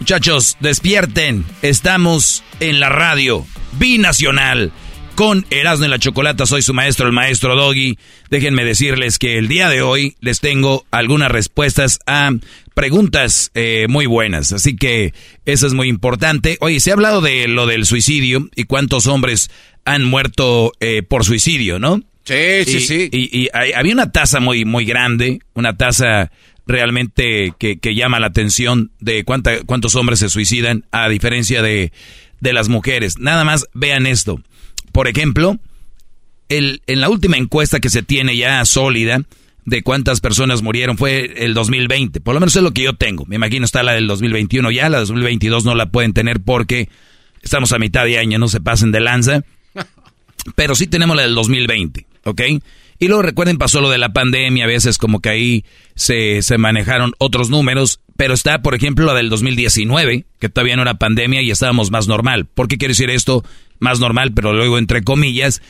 Muchachos, 0.00 0.56
despierten. 0.60 1.44
Estamos 1.62 2.42
en 2.58 2.80
la 2.80 2.88
radio 2.88 3.46
binacional 3.78 4.72
con 5.14 5.44
Erasmo 5.50 5.84
y 5.84 5.88
la 5.88 5.98
Chocolata. 5.98 6.46
Soy 6.46 6.62
su 6.62 6.72
maestro, 6.72 7.06
el 7.06 7.12
maestro 7.12 7.54
Doggy. 7.54 7.98
Déjenme 8.30 8.64
decirles 8.64 9.18
que 9.18 9.36
el 9.36 9.46
día 9.46 9.68
de 9.68 9.82
hoy 9.82 10.16
les 10.20 10.40
tengo 10.40 10.86
algunas 10.90 11.30
respuestas 11.30 11.98
a 12.06 12.30
preguntas 12.74 13.50
eh, 13.54 13.86
muy 13.90 14.06
buenas. 14.06 14.52
Así 14.52 14.74
que 14.74 15.12
eso 15.44 15.66
es 15.66 15.74
muy 15.74 15.88
importante. 15.88 16.56
Oye, 16.60 16.80
se 16.80 16.90
ha 16.90 16.94
hablado 16.94 17.20
de 17.20 17.46
lo 17.46 17.66
del 17.66 17.84
suicidio 17.84 18.48
y 18.56 18.64
cuántos 18.64 19.06
hombres 19.06 19.50
han 19.84 20.02
muerto 20.04 20.72
eh, 20.80 21.02
por 21.02 21.24
suicidio, 21.26 21.78
¿no? 21.78 22.00
Sí, 22.24 22.64
sí, 22.64 22.76
Y- 22.76 22.80
sí. 22.80 23.08
Y, 23.12 23.38
y 23.42 23.48
hay- 23.52 23.72
había 23.72 23.92
una 23.92 24.12
tasa 24.12 24.40
muy, 24.40 24.64
muy 24.64 24.84
grande, 24.86 25.40
una 25.54 25.76
tasa 25.76 26.30
realmente 26.70 27.52
que, 27.58 27.78
que 27.78 27.94
llama 27.94 28.20
la 28.20 28.28
atención 28.28 28.92
de 29.00 29.24
cuánta, 29.24 29.62
cuántos 29.64 29.96
hombres 29.96 30.20
se 30.20 30.28
suicidan 30.28 30.84
a 30.92 31.08
diferencia 31.08 31.62
de, 31.62 31.92
de 32.40 32.52
las 32.52 32.68
mujeres. 32.68 33.18
Nada 33.18 33.44
más 33.44 33.66
vean 33.74 34.06
esto. 34.06 34.40
Por 34.92 35.08
ejemplo, 35.08 35.58
el, 36.48 36.82
en 36.86 37.00
la 37.00 37.08
última 37.08 37.36
encuesta 37.36 37.80
que 37.80 37.90
se 37.90 38.02
tiene 38.02 38.36
ya 38.36 38.64
sólida 38.64 39.22
de 39.66 39.82
cuántas 39.82 40.20
personas 40.20 40.62
murieron 40.62 40.96
fue 40.96 41.44
el 41.44 41.54
2020. 41.54 42.20
Por 42.20 42.34
lo 42.34 42.40
menos 42.40 42.56
es 42.56 42.62
lo 42.62 42.72
que 42.72 42.82
yo 42.82 42.94
tengo. 42.94 43.24
Me 43.26 43.36
imagino 43.36 43.64
está 43.64 43.82
la 43.82 43.92
del 43.92 44.06
2021 44.06 44.70
ya, 44.70 44.88
la 44.88 44.98
2022 44.98 45.64
no 45.64 45.74
la 45.74 45.90
pueden 45.90 46.12
tener 46.12 46.40
porque 46.40 46.88
estamos 47.42 47.72
a 47.72 47.78
mitad 47.78 48.04
de 48.04 48.18
año, 48.18 48.38
no 48.38 48.48
se 48.48 48.60
pasen 48.60 48.92
de 48.92 49.00
lanza. 49.00 49.42
Pero 50.54 50.74
sí 50.74 50.86
tenemos 50.86 51.16
la 51.16 51.22
del 51.22 51.34
2020, 51.34 52.06
¿ok? 52.24 52.40
Y 53.00 53.08
luego 53.08 53.22
recuerden, 53.22 53.56
pasó 53.56 53.80
lo 53.80 53.88
de 53.88 53.96
la 53.96 54.12
pandemia, 54.12 54.64
a 54.64 54.68
veces 54.68 54.98
como 54.98 55.20
que 55.20 55.30
ahí 55.30 55.64
se, 55.94 56.42
se 56.42 56.58
manejaron 56.58 57.14
otros 57.18 57.48
números, 57.48 58.00
pero 58.18 58.34
está, 58.34 58.60
por 58.60 58.74
ejemplo, 58.74 59.06
la 59.06 59.14
del 59.14 59.30
2019, 59.30 60.26
que 60.38 60.48
todavía 60.50 60.76
no 60.76 60.82
era 60.82 60.98
pandemia 60.98 61.40
y 61.40 61.50
estábamos 61.50 61.90
más 61.90 62.08
normal. 62.08 62.44
¿Por 62.44 62.68
qué 62.68 62.76
quiero 62.76 62.90
decir 62.90 63.08
esto? 63.08 63.42
Más 63.78 64.00
normal, 64.00 64.32
pero 64.34 64.52
luego 64.52 64.76
entre 64.76 65.02
comillas, 65.02 65.62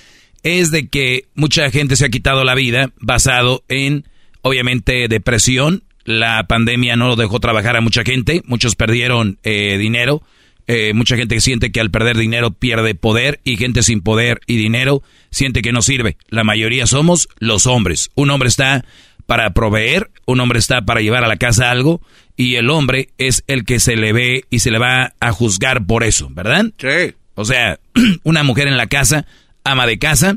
es 0.43 0.73
de 0.73 0.89
que 0.89 1.29
mucha 1.37 1.71
gente 1.71 1.95
se 1.95 2.07
ha 2.07 2.09
quitado 2.09 2.43
la 2.43 2.57
vida 2.57 2.91
basado 2.99 3.63
en, 3.69 4.09
obviamente, 4.43 5.07
depresión. 5.07 5.85
La 6.05 6.49
pandemia 6.49 6.97
no 6.97 7.15
dejó 7.15 7.39
trabajar 7.39 7.77
a 7.77 7.81
mucha 7.81 8.03
gente, 8.03 8.43
muchos 8.45 8.75
perdieron 8.75 9.39
eh, 9.45 9.79
dinero, 9.79 10.25
eh, 10.73 10.95
mucha 10.95 11.17
gente 11.17 11.41
siente 11.41 11.73
que 11.73 11.81
al 11.81 11.91
perder 11.91 12.17
dinero 12.17 12.53
pierde 12.53 12.95
poder 12.95 13.41
y 13.43 13.57
gente 13.57 13.83
sin 13.83 14.03
poder 14.03 14.41
y 14.47 14.57
dinero 14.57 15.03
siente 15.33 15.63
que 15.63 15.73
no 15.73 15.83
sirve. 15.83 16.17
La 16.29 16.45
mayoría 16.45 16.87
somos 16.87 17.29
los 17.41 17.67
hombres. 17.67 18.13
Un 18.15 18.31
hombre 18.31 18.49
está 18.49 18.85
para 19.27 19.53
proveer, 19.53 20.13
un 20.27 20.39
hombre 20.39 20.61
está 20.61 20.83
para 20.83 21.01
llevar 21.01 21.25
a 21.25 21.29
la 21.29 21.39
casa 21.39 21.73
algo 21.73 22.01
y 22.37 22.55
el 22.55 22.71
hombre 22.71 23.09
es 23.19 23.43
el 23.49 23.65
que 23.65 23.81
se 23.81 23.97
le 23.97 24.13
ve 24.13 24.45
y 24.49 24.61
se 24.61 24.71
le 24.71 24.79
va 24.79 25.15
a 25.19 25.33
juzgar 25.33 25.87
por 25.87 26.05
eso, 26.05 26.29
¿verdad? 26.31 26.67
Sí. 26.79 27.17
O 27.35 27.45
sea, 27.45 27.81
una 28.23 28.45
mujer 28.45 28.69
en 28.69 28.77
la 28.77 28.87
casa, 28.87 29.27
ama 29.65 29.89
de 29.89 29.99
casa, 29.99 30.37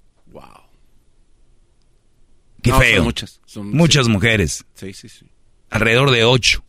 Qué 2.62 2.70
No, 2.70 2.76
son 2.76 2.84
feo. 2.84 3.04
muchas, 3.04 3.40
son- 3.46 3.70
muchas 3.70 4.06
sí. 4.06 4.12
mujeres. 4.12 4.64
Sí, 4.74 4.92
sí, 4.92 5.08
sí. 5.08 5.26
Alrededor 5.70 6.10
de 6.10 6.24
8. 6.24 6.64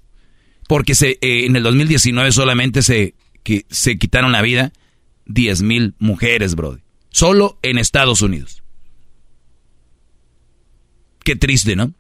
Porque 0.68 0.96
se, 0.96 1.18
eh, 1.22 1.46
en 1.46 1.56
el 1.56 1.64
2019 1.64 2.32
solamente 2.32 2.82
se, 2.82 3.14
que, 3.44 3.66
se 3.70 3.98
quitaron 3.98 4.32
la 4.32 4.42
vida 4.42 4.72
10 5.34 5.62
mil 5.62 5.96
mujeres, 6.00 6.56
bro. 6.56 6.80
Solo 7.10 7.58
en 7.62 7.78
Estados 7.78 8.22
Unidos. 8.22 8.64
Qué 11.24 11.36
triste, 11.36 11.76
¿no? 11.76 11.94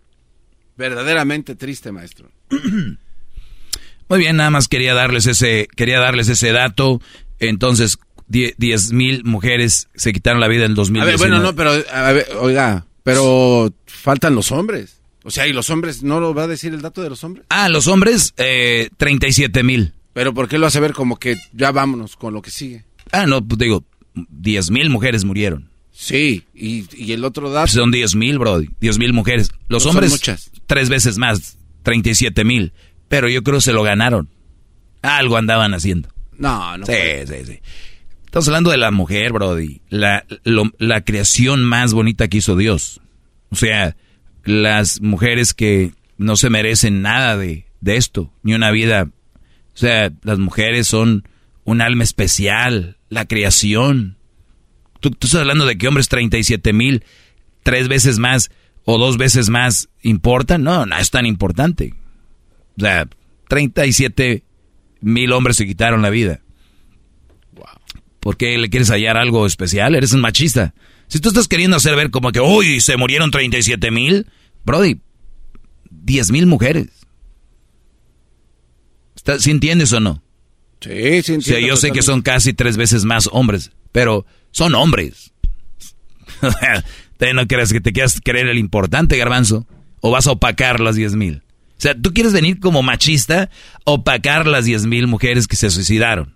Verdaderamente 0.77 1.55
triste, 1.55 1.91
maestro. 1.91 2.31
Muy 4.09 4.19
bien, 4.19 4.35
nada 4.37 4.49
más 4.49 4.67
quería 4.67 4.93
darles 4.93 5.25
ese, 5.27 5.67
quería 5.75 5.99
darles 5.99 6.27
ese 6.27 6.51
dato. 6.51 7.01
Entonces, 7.39 7.97
10 8.27 8.93
mil 8.93 9.23
mujeres 9.23 9.89
se 9.95 10.13
quitaron 10.13 10.39
la 10.41 10.47
vida 10.47 10.65
en 10.65 10.71
el 10.71 10.75
A 10.75 10.75
2019. 10.75 11.11
ver, 11.11 11.17
bueno, 11.17 11.39
no, 11.39 11.55
pero, 11.55 11.71
a 11.91 12.11
ver, 12.11 12.27
oiga, 12.39 12.85
pero 13.03 13.73
faltan 13.85 14.35
los 14.35 14.51
hombres. 14.51 15.01
O 15.23 15.29
sea, 15.31 15.47
¿y 15.47 15.53
los 15.53 15.69
hombres 15.69 16.01
no 16.01 16.19
lo 16.19 16.33
va 16.33 16.43
a 16.43 16.47
decir 16.47 16.73
el 16.73 16.81
dato 16.81 17.01
de 17.03 17.09
los 17.09 17.23
hombres? 17.23 17.45
Ah, 17.49 17.69
los 17.69 17.87
hombres, 17.87 18.33
eh, 18.37 18.89
37 18.97 19.63
mil. 19.63 19.93
Pero 20.13 20.33
¿por 20.33 20.47
qué 20.49 20.57
lo 20.57 20.65
hace 20.67 20.79
ver 20.79 20.93
como 20.93 21.17
que 21.17 21.37
ya 21.53 21.71
vámonos 21.71 22.15
con 22.15 22.33
lo 22.33 22.41
que 22.41 22.51
sigue? 22.51 22.85
Ah, 23.11 23.25
no, 23.25 23.45
pues 23.45 23.57
digo, 23.59 23.83
10 24.15 24.71
mil 24.71 24.89
mujeres 24.89 25.23
murieron. 25.25 25.69
Sí, 25.91 26.43
y, 26.53 26.85
y 26.95 27.11
el 27.11 27.23
otro 27.25 27.49
dato. 27.51 27.71
Son 27.71 27.91
10 27.91 28.15
mil, 28.15 28.39
bro. 28.39 28.61
10 28.79 28.97
mil 28.97 29.13
mujeres. 29.13 29.51
Los 29.67 29.83
No 29.85 29.91
hombres, 29.91 30.11
muchas. 30.11 30.51
tres 30.65 30.89
veces 30.89 31.17
más, 31.17 31.57
37 31.83 32.43
mil. 32.43 32.73
Pero 33.07 33.27
yo 33.29 33.43
creo 33.43 33.57
que 33.57 33.61
se 33.61 33.73
lo 33.73 33.83
ganaron. 33.83 34.29
Algo 35.01 35.37
andaban 35.37 35.73
haciendo. 35.73 36.09
No, 36.37 36.77
no. 36.77 36.85
Sí, 36.85 36.93
sí, 37.27 37.35
sí. 37.45 37.59
Estamos 38.25 38.47
hablando 38.47 38.71
de 38.71 38.77
la 38.77 38.91
mujer, 38.91 39.33
Brody. 39.33 39.81
La, 39.89 40.25
lo- 40.43 40.71
la 40.79 41.03
creación 41.03 41.63
más 41.63 41.93
bonita 41.93 42.29
que 42.29 42.37
hizo 42.37 42.55
Dios. 42.55 43.01
O 43.49 43.55
sea, 43.55 43.97
las 44.45 45.01
mujeres 45.01 45.53
que 45.53 45.91
no 46.17 46.37
se 46.37 46.49
merecen 46.49 47.01
nada 47.01 47.35
de, 47.35 47.65
de 47.81 47.97
esto, 47.97 48.31
ni 48.43 48.53
una 48.53 48.71
vida. 48.71 49.09
O 49.73 49.77
sea, 49.77 50.11
las 50.23 50.39
mujeres 50.39 50.87
son 50.87 51.27
un 51.63 51.81
alma 51.81 52.03
especial, 52.03 52.97
la 53.09 53.25
creación. 53.25 54.17
Tú, 54.99 55.09
estás 55.09 55.35
hablando 55.35 55.65
de 55.65 55.77
que 55.77 55.87
hombres 55.87 56.09
37 56.09 56.73
mil, 56.73 57.03
tres 57.63 57.87
veces 57.87 58.19
más 58.19 58.51
o 58.85 58.97
dos 58.97 59.17
veces 59.17 59.49
más 59.49 59.89
importan. 60.01 60.63
No, 60.63 60.85
no 60.85 60.97
es 60.97 61.09
tan 61.11 61.25
importante. 61.25 61.93
O 62.77 62.81
sea, 62.81 63.07
37 63.49 64.43
mil 65.01 65.31
hombres 65.33 65.57
se 65.57 65.65
quitaron 65.65 66.01
la 66.01 66.09
vida. 66.09 66.41
¿Por 68.19 68.37
qué 68.37 68.57
le 68.57 68.69
quieres 68.69 68.89
hallar 68.91 69.17
algo 69.17 69.47
especial? 69.47 69.95
Eres 69.95 70.13
un 70.13 70.21
machista. 70.21 70.73
Si 71.07 71.19
tú 71.19 71.29
estás 71.29 71.47
queriendo 71.47 71.77
hacer 71.77 71.95
ver 71.95 72.11
como 72.11 72.31
que, 72.31 72.39
uy, 72.39 72.79
se 72.79 72.95
murieron 72.95 73.31
37 73.31 73.89
mil, 73.91 74.27
Brody, 74.63 75.01
10 75.89 76.31
mil 76.31 76.45
mujeres. 76.45 76.87
¿Está- 79.15 79.39
¿Sí 79.39 79.51
entiendes 79.51 79.91
o 79.93 79.99
no? 79.99 80.21
Sí, 80.81 81.21
sí, 81.21 81.35
O 81.35 81.41
sea, 81.41 81.59
yo 81.59 81.77
sé 81.77 81.91
que 81.91 82.01
son 82.01 82.21
casi 82.21 82.53
tres 82.53 82.75
veces 82.75 83.05
más 83.05 83.29
hombres, 83.31 83.71
pero 83.91 84.25
son 84.51 84.75
hombres. 84.75 85.31
No 87.35 87.47
creas 87.47 87.71
que 87.71 87.79
te 87.79 87.93
quieras 87.93 88.19
creer 88.23 88.47
el 88.47 88.57
importante, 88.57 89.15
garbanzo, 89.15 89.67
o 89.99 90.09
vas 90.09 90.25
a 90.25 90.31
opacar 90.31 90.79
las 90.79 90.95
10 90.95 91.15
mil. 91.15 91.43
O 91.45 91.81
sea, 91.81 91.93
tú 91.93 92.13
quieres 92.13 92.33
venir 92.33 92.59
como 92.59 92.81
machista, 92.81 93.43
a 93.85 93.91
opacar 93.91 94.47
las 94.47 94.65
10 94.65 94.87
mil 94.87 95.05
mujeres 95.05 95.47
que 95.47 95.55
se 95.55 95.69
suicidaron. 95.69 96.35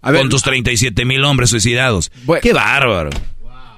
con 0.00 0.28
tus 0.28 0.42
37 0.42 1.04
mil 1.04 1.24
hombres 1.24 1.50
suicidados. 1.50 2.12
¡Qué 2.40 2.52
bárbaro! 2.52 3.10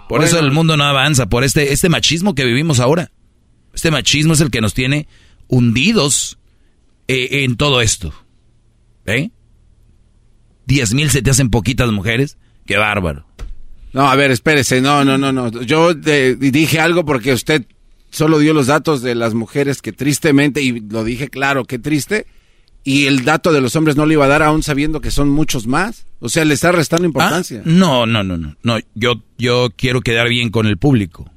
Por 0.08 0.22
eso 0.22 0.38
el 0.38 0.52
mundo 0.52 0.76
no 0.76 0.84
avanza, 0.84 1.30
por 1.30 1.44
este, 1.44 1.72
este 1.72 1.88
machismo 1.88 2.34
que 2.34 2.44
vivimos 2.44 2.78
ahora. 2.78 3.10
Este 3.74 3.90
machismo 3.90 4.34
es 4.34 4.40
el 4.40 4.50
que 4.50 4.60
nos 4.60 4.74
tiene 4.74 5.08
hundidos 5.46 6.38
eh, 7.06 7.44
en 7.44 7.56
todo 7.56 7.80
esto. 7.80 8.12
¿Eh? 9.06 9.30
10 10.68 10.94
mil 10.94 11.10
se 11.10 11.22
te 11.22 11.30
hacen 11.30 11.50
poquitas 11.50 11.90
mujeres. 11.90 12.36
Qué 12.66 12.76
bárbaro. 12.76 13.26
No, 13.94 14.08
a 14.08 14.14
ver, 14.14 14.30
espérese, 14.30 14.82
no, 14.82 15.02
no, 15.02 15.16
no, 15.16 15.32
no. 15.32 15.50
Yo 15.62 15.94
dije 15.94 16.78
algo 16.78 17.06
porque 17.06 17.32
usted 17.32 17.64
solo 18.10 18.38
dio 18.38 18.52
los 18.52 18.66
datos 18.66 19.00
de 19.02 19.14
las 19.14 19.32
mujeres 19.32 19.80
que 19.80 19.92
tristemente, 19.92 20.60
y 20.60 20.80
lo 20.80 21.04
dije 21.04 21.28
claro, 21.28 21.64
qué 21.64 21.78
triste, 21.78 22.26
y 22.84 23.06
el 23.06 23.24
dato 23.24 23.52
de 23.52 23.62
los 23.62 23.76
hombres 23.76 23.96
no 23.96 24.04
le 24.04 24.14
iba 24.14 24.26
a 24.26 24.28
dar 24.28 24.42
aún 24.42 24.62
sabiendo 24.62 25.00
que 25.00 25.10
son 25.10 25.30
muchos 25.30 25.66
más. 25.66 26.06
O 26.20 26.28
sea, 26.28 26.44
le 26.44 26.52
está 26.52 26.70
restando 26.70 27.06
importancia. 27.06 27.60
Ah, 27.60 27.68
no, 27.68 28.06
no, 28.06 28.22
no, 28.22 28.36
no. 28.36 28.56
No, 28.62 28.78
yo, 28.94 29.22
yo 29.38 29.70
quiero 29.74 30.02
quedar 30.02 30.28
bien 30.28 30.50
con 30.50 30.66
el 30.66 30.76
público. 30.76 31.30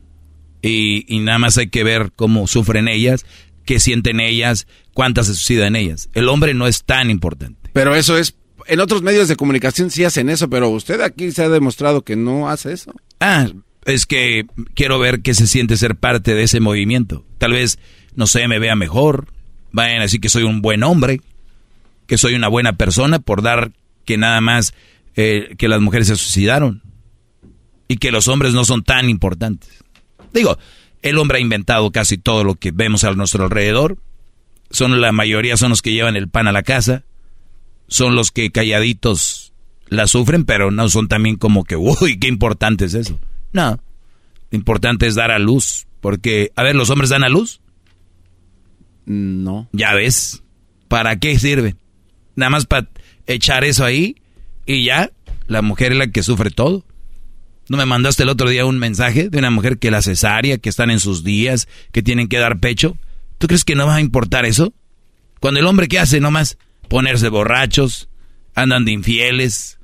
Y, 0.62 1.06
y 1.14 1.20
nada 1.20 1.40
más 1.40 1.58
hay 1.58 1.70
que 1.70 1.84
ver 1.86 2.12
cómo 2.16 2.48
sufren 2.48 2.90
ellas, 2.90 3.26
qué 3.66 3.80
sienten 3.80 4.20
ellas, 4.20 4.68
cuántas 4.94 5.28
se 5.28 5.36
suicidan 5.36 5.78
ellas. 5.78 6.10
El 6.14 6.28
hombre 6.28 6.54
no 6.54 6.68
es 6.68 6.84
tan 6.84 7.10
importante. 7.10 7.70
Pero 7.74 7.96
eso 7.96 8.18
es, 8.18 8.36
en 8.68 8.80
otros 8.80 9.02
medios 9.02 9.28
de 9.28 9.36
comunicación 9.36 9.90
sí 9.90 10.04
hacen 10.04 10.30
eso, 10.30 10.50
pero 10.50 10.70
usted 10.70 11.02
aquí 11.02 11.32
se 11.32 11.44
ha 11.44 11.50
demostrado 11.50 12.04
que 12.04 12.16
no 12.16 12.50
hace 12.50 12.74
eso. 12.74 12.94
Ah, 13.20 13.48
es 13.86 14.06
que 14.06 14.46
quiero 14.74 15.00
ver 15.00 15.22
qué 15.22 15.34
se 15.34 15.48
siente 15.48 15.78
ser 15.78 15.96
parte 15.96 16.34
de 16.36 16.44
ese 16.44 16.60
movimiento. 16.60 17.26
Tal 17.38 17.54
vez, 17.54 17.80
no 18.16 18.28
sé, 18.28 18.48
me 18.48 18.60
vea 18.60 18.76
mejor. 18.76 19.28
Vayan 19.72 20.00
a 20.00 20.04
decir 20.04 20.22
que 20.22 20.30
soy 20.30 20.44
un 20.44 20.62
buen 20.62 20.84
hombre, 20.84 21.22
que 22.08 22.18
soy 22.18 22.36
una 22.36 22.48
buena 22.48 22.74
persona 22.74 23.20
por 23.20 23.42
dar 23.42 23.72
que 24.06 24.18
nada 24.18 24.42
más 24.42 24.74
eh, 25.16 25.56
que 25.58 25.68
las 25.68 25.82
mujeres 25.82 26.08
se 26.08 26.16
suicidaron 26.16 26.82
y 27.88 27.98
que 27.98 28.12
los 28.12 28.28
hombres 28.28 28.54
no 28.54 28.66
son 28.66 28.84
tan 28.84 29.10
importantes. 29.10 29.84
Digo, 30.34 30.58
el 31.02 31.18
hombre 31.18 31.38
ha 31.38 31.42
inventado 31.42 31.92
casi 31.92 32.18
todo 32.18 32.44
lo 32.44 32.56
que 32.56 32.72
vemos 32.72 33.04
a 33.04 33.12
nuestro 33.14 33.44
alrededor. 33.44 33.98
Son 34.70 35.02
la 35.02 35.12
mayoría 35.12 35.58
son 35.58 35.70
los 35.70 35.82
que 35.82 35.92
llevan 35.92 36.16
el 36.16 36.30
pan 36.30 36.48
a 36.48 36.52
la 36.52 36.64
casa. 36.64 37.04
Son 37.92 38.16
los 38.16 38.32
que 38.32 38.52
calladitos 38.52 39.52
la 39.88 40.08
sufren, 40.08 40.46
pero 40.46 40.72
no 40.72 40.88
son 40.88 41.10
también 41.10 41.36
como 41.36 41.66
que, 41.66 41.76
uy, 41.76 42.18
qué 42.20 42.30
importante 42.30 42.86
es 42.86 42.94
eso. 42.94 43.20
No, 43.52 43.80
lo 44.50 44.58
importante 44.58 45.08
es 45.08 45.16
dar 45.16 45.30
a 45.30 45.40
luz, 45.40 45.88
porque, 46.00 46.54
a 46.56 46.64
ver, 46.64 46.74
¿los 46.74 46.90
hombres 46.90 47.10
dan 47.10 47.26
a 47.26 47.30
luz? 47.30 47.60
No. 49.06 49.68
Ya 49.74 49.94
ves, 49.94 50.42
¿para 50.88 51.20
qué 51.20 51.38
sirve? 51.38 51.76
Nada 52.38 52.50
más 52.50 52.66
para 52.66 52.88
echar 53.28 53.66
eso 53.66 53.84
ahí 53.84 54.16
y 54.66 54.86
ya, 54.86 55.12
la 55.48 55.62
mujer 55.62 55.92
es 55.92 55.98
la 55.98 56.08
que 56.08 56.24
sufre 56.24 56.50
todo. 56.50 56.86
¿No 57.68 57.76
me 57.76 57.86
mandaste 57.86 58.24
el 58.24 58.30
otro 58.30 58.50
día 58.50 58.66
un 58.66 58.80
mensaje 58.80 59.28
de 59.28 59.38
una 59.38 59.50
mujer 59.50 59.80
que 59.80 59.92
la 59.92 60.02
cesárea, 60.02 60.60
que 60.60 60.70
están 60.70 60.92
en 60.92 61.02
sus 61.02 61.26
días, 61.26 61.68
que 61.92 62.02
tienen 62.02 62.30
que 62.30 62.38
dar 62.38 62.62
pecho? 62.62 62.98
¿Tú 63.38 63.48
crees 63.48 63.66
que 63.66 63.76
no 63.76 63.86
va 63.86 63.96
a 63.96 64.02
importar 64.02 64.46
eso? 64.46 64.74
Cuando 65.42 65.60
el 65.60 65.66
hombre, 65.66 65.90
¿qué 65.90 66.00
hace 66.00 66.22
nomás? 66.22 66.58
Ponerse 66.92 67.30
borrachos, 67.30 68.10
andan 68.54 68.84
de 68.84 68.92
infieles 68.92 69.80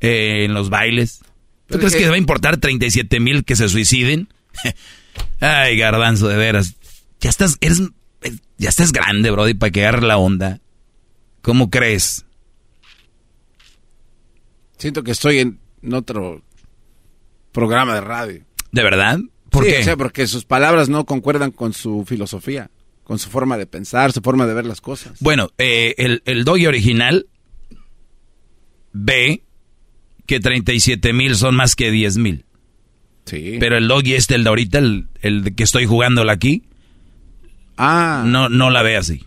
eh, 0.00 0.46
en 0.46 0.54
los 0.54 0.70
bailes. 0.70 1.20
¿Tú 1.66 1.76
crees 1.76 1.94
que... 1.94 2.08
va 2.08 2.14
a 2.14 2.18
importar 2.18 2.56
37 2.56 3.20
mil 3.20 3.44
que 3.44 3.56
se 3.56 3.68
suiciden? 3.68 4.28
Ay, 5.40 5.76
garbanzo, 5.76 6.28
de 6.28 6.36
veras. 6.36 6.76
Ya 7.20 7.28
estás, 7.28 7.58
eres, 7.60 7.82
ya 8.56 8.70
estás 8.70 8.92
grande, 8.92 9.30
Brody, 9.30 9.52
para 9.52 9.70
que 9.70 9.84
agarre 9.84 10.06
la 10.06 10.16
onda. 10.16 10.60
¿Cómo 11.42 11.68
crees? 11.68 12.24
Siento 14.78 15.02
que 15.02 15.10
estoy 15.10 15.40
en 15.40 15.60
otro 15.92 16.42
programa 17.52 17.96
de 17.96 18.00
radio. 18.00 18.44
¿De 18.72 18.82
verdad? 18.82 19.18
¿Por 19.50 19.64
sí, 19.64 19.72
qué? 19.72 19.80
O 19.80 19.84
sea, 19.84 19.96
porque 19.98 20.26
sus 20.26 20.46
palabras 20.46 20.88
no 20.88 21.04
concuerdan 21.04 21.50
con 21.50 21.74
su 21.74 22.06
filosofía, 22.06 22.70
con 23.06 23.20
su 23.20 23.30
forma 23.30 23.56
de 23.56 23.66
pensar, 23.66 24.10
su 24.10 24.20
forma 24.20 24.46
de 24.46 24.54
ver 24.54 24.66
las 24.66 24.80
cosas. 24.80 25.20
Bueno, 25.20 25.52
eh, 25.58 25.94
el, 25.96 26.22
el 26.24 26.42
doggy 26.42 26.66
original 26.66 27.28
ve 28.92 29.44
que 30.26 30.40
37 30.40 31.12
mil 31.12 31.36
son 31.36 31.54
más 31.54 31.76
que 31.76 31.92
10 31.92 32.18
mil. 32.18 32.44
Sí. 33.24 33.58
Pero 33.60 33.76
el 33.76 33.86
doggy 33.86 34.14
este, 34.14 34.34
el 34.34 34.42
de 34.42 34.48
ahorita, 34.48 34.78
el, 34.78 35.06
el 35.22 35.54
que 35.54 35.62
estoy 35.62 35.86
jugándola 35.86 36.32
aquí, 36.32 36.64
ah. 37.76 38.24
no, 38.26 38.48
no 38.48 38.70
la 38.70 38.82
ve 38.82 38.96
así. 38.96 39.24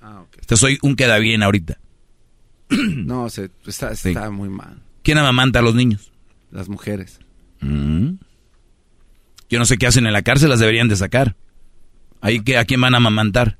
Ah, 0.00 0.22
okay. 0.22 0.40
Este 0.40 0.56
soy 0.56 0.78
un 0.80 0.96
queda 0.96 1.18
bien 1.18 1.42
ahorita. 1.42 1.78
no, 2.70 3.28
se, 3.28 3.50
está, 3.66 3.90
está 3.92 4.26
sí. 4.26 4.32
muy 4.32 4.48
mal. 4.48 4.80
¿Quién 5.02 5.18
amamanta 5.18 5.58
a 5.58 5.62
los 5.62 5.74
niños? 5.74 6.12
Las 6.50 6.70
mujeres. 6.70 7.20
Mm. 7.60 8.14
Yo 9.50 9.58
no 9.58 9.66
sé 9.66 9.76
qué 9.76 9.86
hacen 9.86 10.06
en 10.06 10.14
la 10.14 10.22
cárcel, 10.22 10.48
las 10.48 10.60
deberían 10.60 10.88
de 10.88 10.96
sacar. 10.96 11.36
¿Ahí 12.22 12.40
que, 12.40 12.56
a 12.56 12.64
quién 12.64 12.80
van 12.80 12.94
a 12.94 12.98
amamantar? 12.98 13.58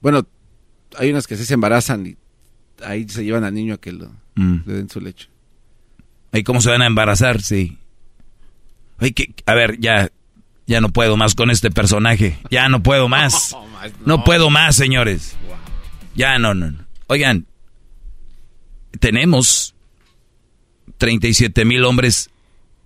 Bueno, 0.00 0.26
hay 0.98 1.10
unas 1.10 1.26
que 1.26 1.36
sí 1.36 1.44
se 1.44 1.54
embarazan 1.54 2.06
y 2.06 2.16
ahí 2.82 3.06
se 3.08 3.22
llevan 3.22 3.44
al 3.44 3.54
niño 3.54 3.74
a 3.74 3.78
que 3.78 3.92
lo, 3.92 4.10
mm. 4.34 4.62
le 4.64 4.72
den 4.72 4.88
su 4.88 5.00
leche. 5.00 5.28
¿Ahí 6.32 6.42
cómo 6.42 6.62
se 6.62 6.70
van 6.70 6.80
a 6.80 6.86
embarazar? 6.86 7.42
Sí. 7.42 7.78
Ay, 8.98 9.12
que, 9.12 9.34
a 9.44 9.54
ver, 9.54 9.78
ya, 9.78 10.10
ya 10.66 10.80
no 10.80 10.88
puedo 10.88 11.18
más 11.18 11.34
con 11.34 11.50
este 11.50 11.70
personaje. 11.70 12.38
Ya 12.50 12.68
no 12.68 12.82
puedo 12.82 13.08
más. 13.08 13.54
No, 14.04 14.24
puedo 14.24 14.50
más, 14.50 14.76
señores. 14.76 15.38
Ya 16.14 16.38
no, 16.38 16.52
no, 16.52 16.70
no. 16.70 16.84
Oigan, 17.06 17.46
tenemos 18.98 19.74
37 20.98 21.64
mil 21.64 21.82
hombres 21.84 22.28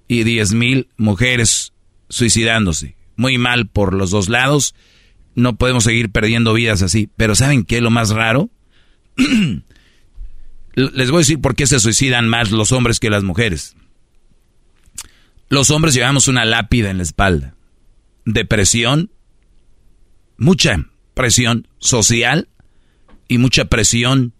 y 0.06 0.22
10 0.22 0.54
mil 0.54 0.88
mujeres 0.96 1.72
suicidándose. 2.08 2.94
Muy 3.16 3.38
mal 3.38 3.66
por 3.66 3.94
los 3.94 4.10
dos 4.10 4.28
lados. 4.28 4.74
No 5.34 5.56
podemos 5.56 5.84
seguir 5.84 6.10
perdiendo 6.10 6.52
vidas 6.54 6.82
así. 6.82 7.10
Pero 7.16 7.34
¿saben 7.34 7.64
qué 7.64 7.76
es 7.76 7.82
lo 7.82 7.90
más 7.90 8.10
raro? 8.10 8.50
Les 10.74 11.10
voy 11.10 11.18
a 11.18 11.20
decir 11.20 11.40
por 11.40 11.54
qué 11.54 11.66
se 11.66 11.78
suicidan 11.78 12.28
más 12.28 12.50
los 12.50 12.72
hombres 12.72 12.98
que 12.98 13.10
las 13.10 13.22
mujeres. 13.22 13.76
Los 15.48 15.70
hombres 15.70 15.94
llevamos 15.94 16.26
una 16.26 16.44
lápida 16.44 16.90
en 16.90 16.96
la 16.96 17.04
espalda. 17.04 17.54
Depresión, 18.24 19.10
mucha 20.36 20.86
presión 21.14 21.68
social 21.78 22.48
y 23.28 23.38
mucha 23.38 23.66
presión 23.66 24.32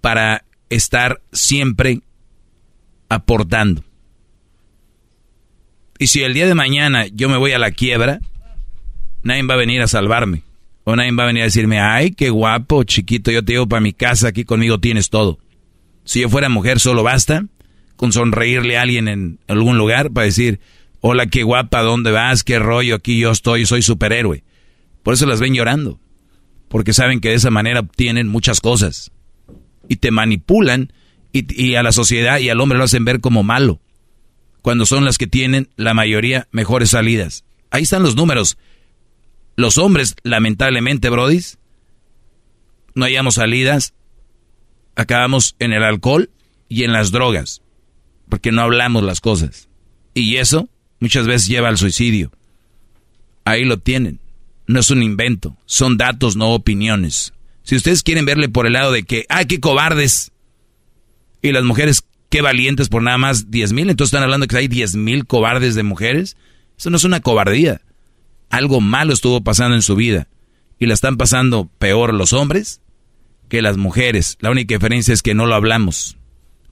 para 0.00 0.44
estar 0.70 1.22
siempre 1.32 2.00
aportando. 3.08 3.84
Y 6.00 6.06
si 6.06 6.22
el 6.22 6.32
día 6.32 6.46
de 6.46 6.54
mañana 6.54 7.06
yo 7.12 7.28
me 7.28 7.36
voy 7.36 7.52
a 7.52 7.58
la 7.58 7.72
quiebra, 7.72 8.20
nadie 9.22 9.42
va 9.42 9.52
a 9.52 9.58
venir 9.58 9.82
a 9.82 9.86
salvarme. 9.86 10.42
O 10.84 10.96
nadie 10.96 11.12
va 11.12 11.24
a 11.24 11.26
venir 11.26 11.42
a 11.42 11.44
decirme, 11.44 11.78
ay, 11.78 12.12
qué 12.12 12.30
guapo, 12.30 12.84
chiquito, 12.84 13.30
yo 13.30 13.44
te 13.44 13.52
llevo 13.52 13.68
para 13.68 13.82
mi 13.82 13.92
casa, 13.92 14.28
aquí 14.28 14.44
conmigo 14.44 14.80
tienes 14.80 15.10
todo. 15.10 15.38
Si 16.04 16.22
yo 16.22 16.30
fuera 16.30 16.48
mujer, 16.48 16.80
solo 16.80 17.02
basta 17.02 17.44
con 17.96 18.12
sonreírle 18.12 18.78
a 18.78 18.82
alguien 18.82 19.08
en 19.08 19.38
algún 19.46 19.76
lugar 19.76 20.10
para 20.10 20.24
decir, 20.24 20.58
hola, 21.02 21.26
qué 21.26 21.42
guapa, 21.42 21.82
¿dónde 21.82 22.10
vas? 22.10 22.44
¿Qué 22.44 22.58
rollo? 22.58 22.94
Aquí 22.94 23.18
yo 23.18 23.30
estoy, 23.30 23.66
soy 23.66 23.82
superhéroe. 23.82 24.42
Por 25.02 25.12
eso 25.12 25.26
las 25.26 25.38
ven 25.38 25.52
llorando. 25.52 26.00
Porque 26.68 26.94
saben 26.94 27.20
que 27.20 27.28
de 27.28 27.34
esa 27.34 27.50
manera 27.50 27.80
obtienen 27.80 28.26
muchas 28.26 28.62
cosas. 28.62 29.10
Y 29.86 29.96
te 29.96 30.10
manipulan 30.12 30.94
y, 31.30 31.62
y 31.62 31.74
a 31.74 31.82
la 31.82 31.92
sociedad 31.92 32.38
y 32.38 32.48
al 32.48 32.58
hombre 32.62 32.78
lo 32.78 32.84
hacen 32.84 33.04
ver 33.04 33.20
como 33.20 33.42
malo. 33.42 33.80
Cuando 34.62 34.86
son 34.86 35.04
las 35.04 35.18
que 35.18 35.26
tienen 35.26 35.68
la 35.76 35.94
mayoría 35.94 36.48
mejores 36.50 36.90
salidas. 36.90 37.44
Ahí 37.70 37.82
están 37.82 38.02
los 38.02 38.16
números. 38.16 38.58
Los 39.56 39.78
hombres, 39.78 40.16
lamentablemente, 40.22 41.10
brodis, 41.10 41.58
no 42.94 43.04
hayamos 43.04 43.34
salidas, 43.34 43.94
acabamos 44.96 45.56
en 45.58 45.72
el 45.72 45.82
alcohol 45.82 46.30
y 46.68 46.84
en 46.84 46.92
las 46.92 47.10
drogas, 47.10 47.62
porque 48.28 48.52
no 48.52 48.62
hablamos 48.62 49.02
las 49.02 49.20
cosas. 49.20 49.68
Y 50.14 50.36
eso 50.36 50.68
muchas 50.98 51.26
veces 51.26 51.48
lleva 51.48 51.68
al 51.68 51.78
suicidio. 51.78 52.32
Ahí 53.44 53.64
lo 53.64 53.78
tienen. 53.78 54.20
No 54.66 54.80
es 54.80 54.90
un 54.90 55.02
invento, 55.02 55.56
son 55.66 55.96
datos, 55.96 56.36
no 56.36 56.50
opiniones. 56.52 57.32
Si 57.62 57.76
ustedes 57.76 58.02
quieren 58.02 58.24
verle 58.24 58.48
por 58.48 58.66
el 58.66 58.74
lado 58.74 58.92
de 58.92 59.02
que, 59.02 59.26
¡ay, 59.28 59.46
qué 59.46 59.58
cobardes! 59.58 60.32
Y 61.42 61.52
las 61.52 61.64
mujeres, 61.64 62.04
qué 62.30 62.40
valientes 62.40 62.88
por 62.88 63.02
nada 63.02 63.18
más 63.18 63.50
10 63.50 63.72
mil, 63.74 63.90
entonces 63.90 64.14
están 64.14 64.22
hablando 64.22 64.46
que 64.46 64.56
hay 64.56 64.68
10 64.68 64.96
mil 64.96 65.26
cobardes 65.26 65.74
de 65.74 65.82
mujeres. 65.82 66.36
Eso 66.78 66.88
no 66.88 66.96
es 66.96 67.04
una 67.04 67.20
cobardía. 67.20 67.82
Algo 68.48 68.80
malo 68.80 69.12
estuvo 69.12 69.42
pasando 69.42 69.74
en 69.74 69.82
su 69.82 69.96
vida. 69.96 70.28
Y 70.78 70.86
la 70.86 70.94
están 70.94 71.18
pasando 71.18 71.68
peor 71.78 72.14
los 72.14 72.32
hombres 72.32 72.80
que 73.50 73.60
las 73.60 73.76
mujeres. 73.76 74.38
La 74.40 74.50
única 74.50 74.74
diferencia 74.74 75.12
es 75.12 75.20
que 75.20 75.34
no 75.34 75.44
lo 75.44 75.54
hablamos. 75.54 76.16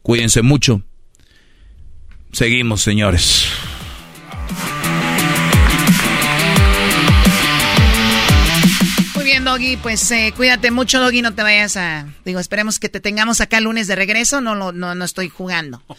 Cuídense 0.01 0.41
mucho. 0.41 0.83
Seguimos, 2.33 2.81
señores. 2.81 3.51
Bien, 9.39 9.45
Doggy. 9.45 9.77
Pues 9.77 10.11
eh, 10.11 10.33
cuídate 10.37 10.71
mucho, 10.71 11.01
Doggy. 11.01 11.23
No 11.23 11.35
te 11.35 11.43
vayas 11.43 11.77
a. 11.77 12.07
Digo, 12.25 12.41
esperemos 12.41 12.79
que 12.79 12.89
te 12.89 13.01
tengamos 13.01 13.41
acá 13.41 13.59
el 13.59 13.65
lunes 13.65 13.87
de 13.87 13.95
regreso. 13.97 14.41
No, 14.41 14.55
lo- 14.55 14.73
no, 14.73 14.95
no 14.95 15.05
estoy 15.05 15.29
jugando. 15.29 15.83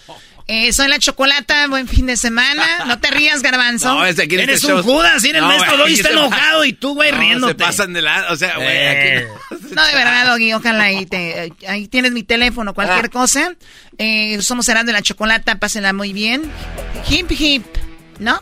Eh, 0.52 0.74
soy 0.74 0.88
la 0.88 0.98
Chocolata. 0.98 1.68
Buen 1.68 1.88
fin 1.88 2.08
de 2.08 2.18
semana. 2.18 2.66
No 2.88 2.98
te 3.00 3.12
rías, 3.12 3.44
Garbanzo. 3.44 3.94
No, 4.00 4.04
es 4.04 4.16
de 4.16 4.24
aquí 4.24 4.34
Eres 4.34 4.64
este 4.64 4.74
un 4.74 4.82
show- 4.82 4.84
Judas. 4.96 5.22
Mira, 5.22 5.38
el 5.38 5.44
No, 5.44 5.48
maestro 5.50 5.78
Doggy 5.78 5.94
está 5.94 6.10
enojado 6.14 6.66
y 6.66 6.74
tú, 6.74 6.96
güey, 6.96 7.12
No, 7.12 7.20
riéndote. 7.20 7.52
se 7.54 7.56
pasan 7.60 7.94
de 7.94 8.02
la... 8.02 8.32
O 8.32 8.36
sea, 8.36 8.56
güey, 8.56 8.68
Eh. 8.68 9.28
aquí... 9.52 9.60
No, 9.76 9.86
de 9.86 9.94
verdad, 9.94 10.26
Doggy, 10.26 10.54
ojalá 10.54 10.86
ahí, 10.86 11.06
te, 11.06 11.54
ahí 11.68 11.88
tienes 11.88 12.14
mi 12.14 12.24
teléfono, 12.24 12.74
cualquier 12.74 13.06
Ah. 13.06 13.10
cosa. 13.10 13.54
Eh, 14.00 14.42
somos 14.42 14.66
Serán 14.66 14.88
de 14.88 14.94
la 14.94 15.04
Chocolata, 15.04 15.60
pásenla 15.60 15.94
muy 15.94 16.14
bien. 16.14 16.52
Hip, 17.12 17.30
hip, 17.30 17.64
¿no? 18.18 18.42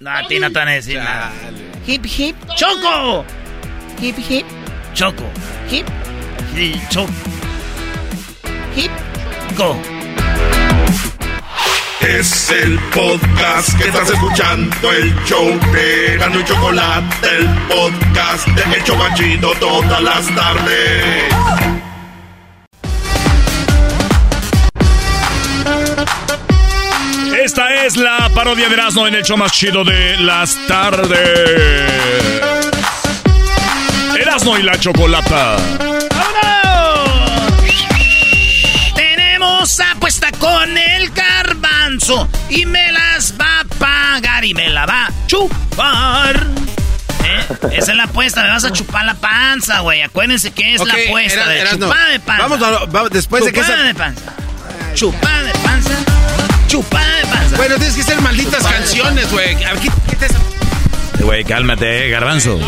No, 0.00 0.10
a 0.10 0.28
ti 0.28 0.38
no 0.38 0.48
te 0.52 0.58
van 0.58 0.68
a 0.68 0.72
decir 0.72 0.98
nada. 0.98 1.32
Hip, 1.86 2.04
hip. 2.04 2.36
¡Choco! 2.56 3.24
Hip, 4.00 4.16
hip, 4.18 4.46
Choco. 4.94 5.24
hip, 5.70 5.86
Sí, 6.54 6.80
choco. 6.90 7.10
hip. 8.76 8.90
Go. 9.56 9.76
Es 12.00 12.50
el 12.50 12.78
podcast 12.94 13.76
que 13.76 13.88
estás 13.88 14.08
escuchando, 14.10 14.92
el 14.92 15.12
show 15.24 15.48
de 15.72 16.16
Gano 16.18 16.40
y 16.40 16.44
Chocolate, 16.44 17.28
el 17.38 17.48
podcast 17.68 18.46
de 18.48 18.76
El 18.76 18.84
Chocachito 18.84 19.52
todas 19.58 20.00
las 20.02 20.26
tardes. 20.34 21.34
Esta 27.42 27.84
es 27.86 27.96
la 27.96 28.30
parodia 28.34 28.68
de 28.68 28.74
Erasmo 28.74 29.06
en 29.06 29.14
el 29.14 29.22
show 29.22 29.36
más 29.36 29.52
chido 29.52 29.84
de 29.84 30.16
las 30.18 30.56
tardes. 30.66 32.57
Erasmo 34.28 34.58
y 34.58 34.62
la 34.62 34.78
chocolata. 34.78 35.56
Tenemos 38.94 39.80
apuesta 39.80 40.30
con 40.32 40.76
el 40.76 41.08
garbanzo 41.10 42.28
y 42.50 42.66
me 42.66 42.92
las 42.92 43.32
va 43.40 43.60
a 43.60 43.64
pagar 43.64 44.44
y 44.44 44.52
me 44.52 44.68
la 44.68 44.84
va 44.84 45.06
a 45.06 45.12
chupar. 45.26 46.46
¿Eh? 47.24 47.46
Esa 47.78 47.90
es 47.92 47.96
la 47.96 48.04
apuesta, 48.04 48.42
me 48.42 48.50
vas 48.50 48.64
a 48.64 48.70
chupar 48.72 49.06
la 49.06 49.14
panza, 49.14 49.80
güey. 49.80 50.02
Acuérdense 50.02 50.50
que 50.50 50.74
es 50.74 50.84
la 50.84 50.92
apuesta 50.92 51.48
de 51.48 51.64
chupada 51.70 52.08
de 52.10 52.20
panza. 52.20 52.42
Vamos, 52.48 52.62
a- 52.62 52.84
vamos, 52.84 53.10
después 53.10 53.44
de 53.46 53.52
que 53.52 53.60
chupada 53.60 53.76
esa- 53.78 53.86
de 53.86 53.94
panza. 53.94 54.32
Chupada 54.94 55.42
de 55.42 55.52
panza. 55.54 55.90
Chupada 56.68 57.16
de 57.16 57.26
panza. 57.26 57.56
Bueno, 57.56 57.76
tienes 57.76 57.96
que 57.96 58.02
ser 58.02 58.20
malditas 58.20 58.62
canciones, 58.66 59.30
güey. 59.32 59.54
A 59.64 59.72
ver, 59.72 59.80
quí- 59.80 59.90
quita 60.10 60.26
esa- 60.26 60.38
Güey, 61.20 61.44
cálmate, 61.44 62.06
eh, 62.06 62.10
garbanzo. 62.10 62.58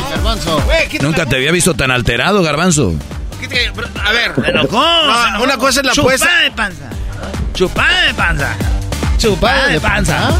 Nunca 1.01 1.27
te 1.27 1.37
había 1.37 1.53
visto 1.53 1.75
tan 1.75 1.91
alterado, 1.91 2.43
garbanzo. 2.43 2.95
A 4.05 4.13
ver. 4.13 4.33
Se 4.45 4.51
enojó, 4.51 4.77
No, 5.07 5.23
se 5.23 5.29
enojó. 5.29 5.45
una 5.45 5.57
cosa 5.57 5.81
es 5.81 5.87
la 5.87 5.93
Chupada 5.93 6.15
apuesta. 6.17 6.41
de 6.43 6.51
panza. 6.51 6.91
Chupada 7.55 8.03
de 8.03 8.15
panza. 8.15 8.57
Chupada 9.19 9.67
de 9.69 9.81
panza. 9.81 10.31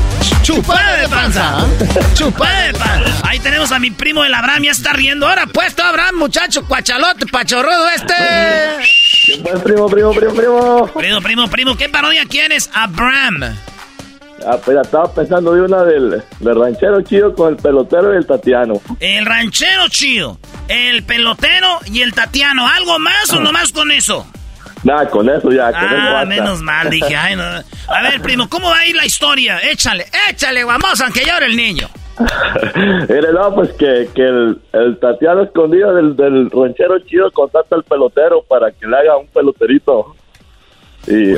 Chupada 0.43 0.97
de 0.97 1.09
panza. 1.09 1.67
Chupada 2.15 2.61
de 2.63 2.73
panza. 2.75 3.29
Ahí 3.29 3.39
tenemos 3.39 3.73
a 3.73 3.79
mi 3.79 3.91
primo 3.91 4.25
el 4.25 4.33
Abraham, 4.35 4.65
ya 4.65 4.71
está 4.73 4.93
riendo. 4.93 5.27
Ahora 5.29 5.47
puesto 5.47 5.83
Abraham, 5.83 6.17
muchacho, 6.17 6.65
cuachalote, 6.67 7.27
pachorrudo 7.27 7.89
este. 7.91 8.15
primo, 9.63 9.87
primo, 9.89 10.13
primo, 10.15 10.35
primo. 10.35 10.87
Primo, 10.95 11.21
primo, 11.21 11.49
primo, 11.49 11.77
¿qué 11.77 11.89
parodia 11.89 12.25
quieres? 12.27 12.71
Abraham. 12.73 13.55
Ah, 14.47 14.57
pues 14.65 14.77
estaba 14.81 15.13
pensando 15.13 15.53
de 15.53 15.63
una 15.63 15.83
del, 15.85 16.23
del 16.41 16.57
ranchero 16.61 17.01
chido 17.03 17.35
con 17.35 17.51
el 17.51 17.57
pelotero 17.57 18.15
y 18.15 18.17
el 18.17 18.27
Tatiano. 18.27 18.75
El 18.99 19.27
ranchero 19.27 19.89
chido, 19.89 20.39
el 20.69 21.03
pelotero 21.05 21.79
y 21.87 22.01
el 22.03 22.13
Tatiano. 22.15 22.67
¿Algo 22.67 22.99
más 22.99 23.31
o 23.33 23.41
nomás 23.41 23.71
con 23.73 23.91
eso? 23.91 24.27
Nada, 24.83 25.11
con 25.11 25.29
eso 25.29 25.51
ya, 25.51 25.71
con 25.73 25.85
eso 25.85 25.95
Ah, 25.95 26.13
basta. 26.13 26.27
menos 26.27 26.63
mal, 26.63 26.89
dije. 26.89 27.15
Ay, 27.15 27.37
no. 27.37 27.43
A 27.45 28.03
ver, 28.03 28.21
primo, 28.23 28.49
¿cómo 28.49 28.71
va 28.71 28.79
a 28.79 28.87
ir 28.87 28.97
la 28.97 29.05
historia? 29.05 29.61
Échale, 29.71 30.07
échale, 30.31 30.65
vamos, 30.65 30.99
aunque 31.03 31.21
llore 31.25 31.47
el 31.47 31.57
niño. 31.57 31.89
Mire, 33.09 33.33
no, 33.33 33.55
pues 33.55 33.71
que, 33.75 34.09
que 34.15 34.23
el, 34.23 34.59
el 34.73 34.99
Tatiano 35.01 35.43
escondido 35.43 35.95
del, 35.95 36.17
del 36.17 36.51
ranchero 36.51 36.99
chido 37.01 37.31
contacta 37.31 37.77
al 37.77 37.85
pelotero 37.85 38.43
para 38.49 38.71
que 38.73 38.87
le 38.87 38.97
haga 38.97 39.17
un 39.19 39.27
peloterito. 39.29 40.15
Y... 41.07 41.35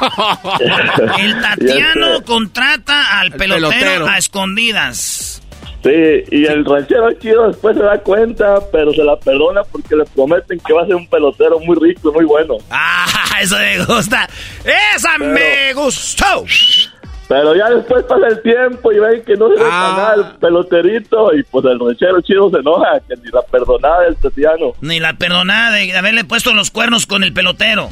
El 1.18 1.40
Tatiano 1.40 2.22
contrata 2.24 3.20
al 3.20 3.32
pelotero, 3.32 3.70
pelotero. 3.70 4.06
a 4.08 4.18
escondidas. 4.18 5.40
Sí, 5.82 5.90
y 6.30 6.46
el 6.46 6.64
ranchero 6.64 7.12
chido 7.20 7.48
después 7.48 7.76
se 7.76 7.82
da 7.82 7.98
cuenta, 7.98 8.54
pero 8.72 8.90
se 8.94 9.04
la 9.04 9.16
perdona 9.18 9.60
porque 9.70 9.94
le 9.94 10.04
prometen 10.06 10.58
que 10.60 10.72
va 10.72 10.82
a 10.82 10.86
ser 10.86 10.94
un 10.94 11.06
pelotero 11.08 11.60
muy 11.60 11.76
rico 11.78 12.08
y 12.10 12.12
muy 12.14 12.24
bueno. 12.24 12.54
Ah, 12.70 13.40
eso 13.40 13.56
me 13.58 13.84
gusta. 13.84 14.28
Esa 14.94 15.10
Pero- 15.18 15.32
me 15.34 15.72
gustó. 15.74 16.44
Pero 17.26 17.56
ya 17.56 17.68
después 17.70 18.04
pasa 18.04 18.26
el 18.28 18.40
tiempo 18.42 18.92
y 18.92 18.98
ven 18.98 19.24
que 19.24 19.34
no 19.34 19.48
se 19.48 19.54
le 19.56 19.64
Ah. 19.70 19.94
gana 20.14 20.28
el 20.30 20.36
peloterito 20.38 21.34
y 21.34 21.42
pues 21.44 21.64
el 21.64 21.80
ranchero 21.80 22.20
chido 22.20 22.50
se 22.50 22.58
enoja, 22.58 23.00
que 23.08 23.16
ni 23.16 23.30
la 23.30 23.42
perdonada 23.42 24.02
del 24.02 24.16
Tatiano. 24.16 24.72
Ni 24.82 25.00
la 25.00 25.14
perdonada 25.14 25.70
de 25.72 25.96
haberle 25.96 26.24
puesto 26.24 26.52
los 26.54 26.70
cuernos 26.70 27.06
con 27.06 27.24
el 27.24 27.32
pelotero. 27.32 27.88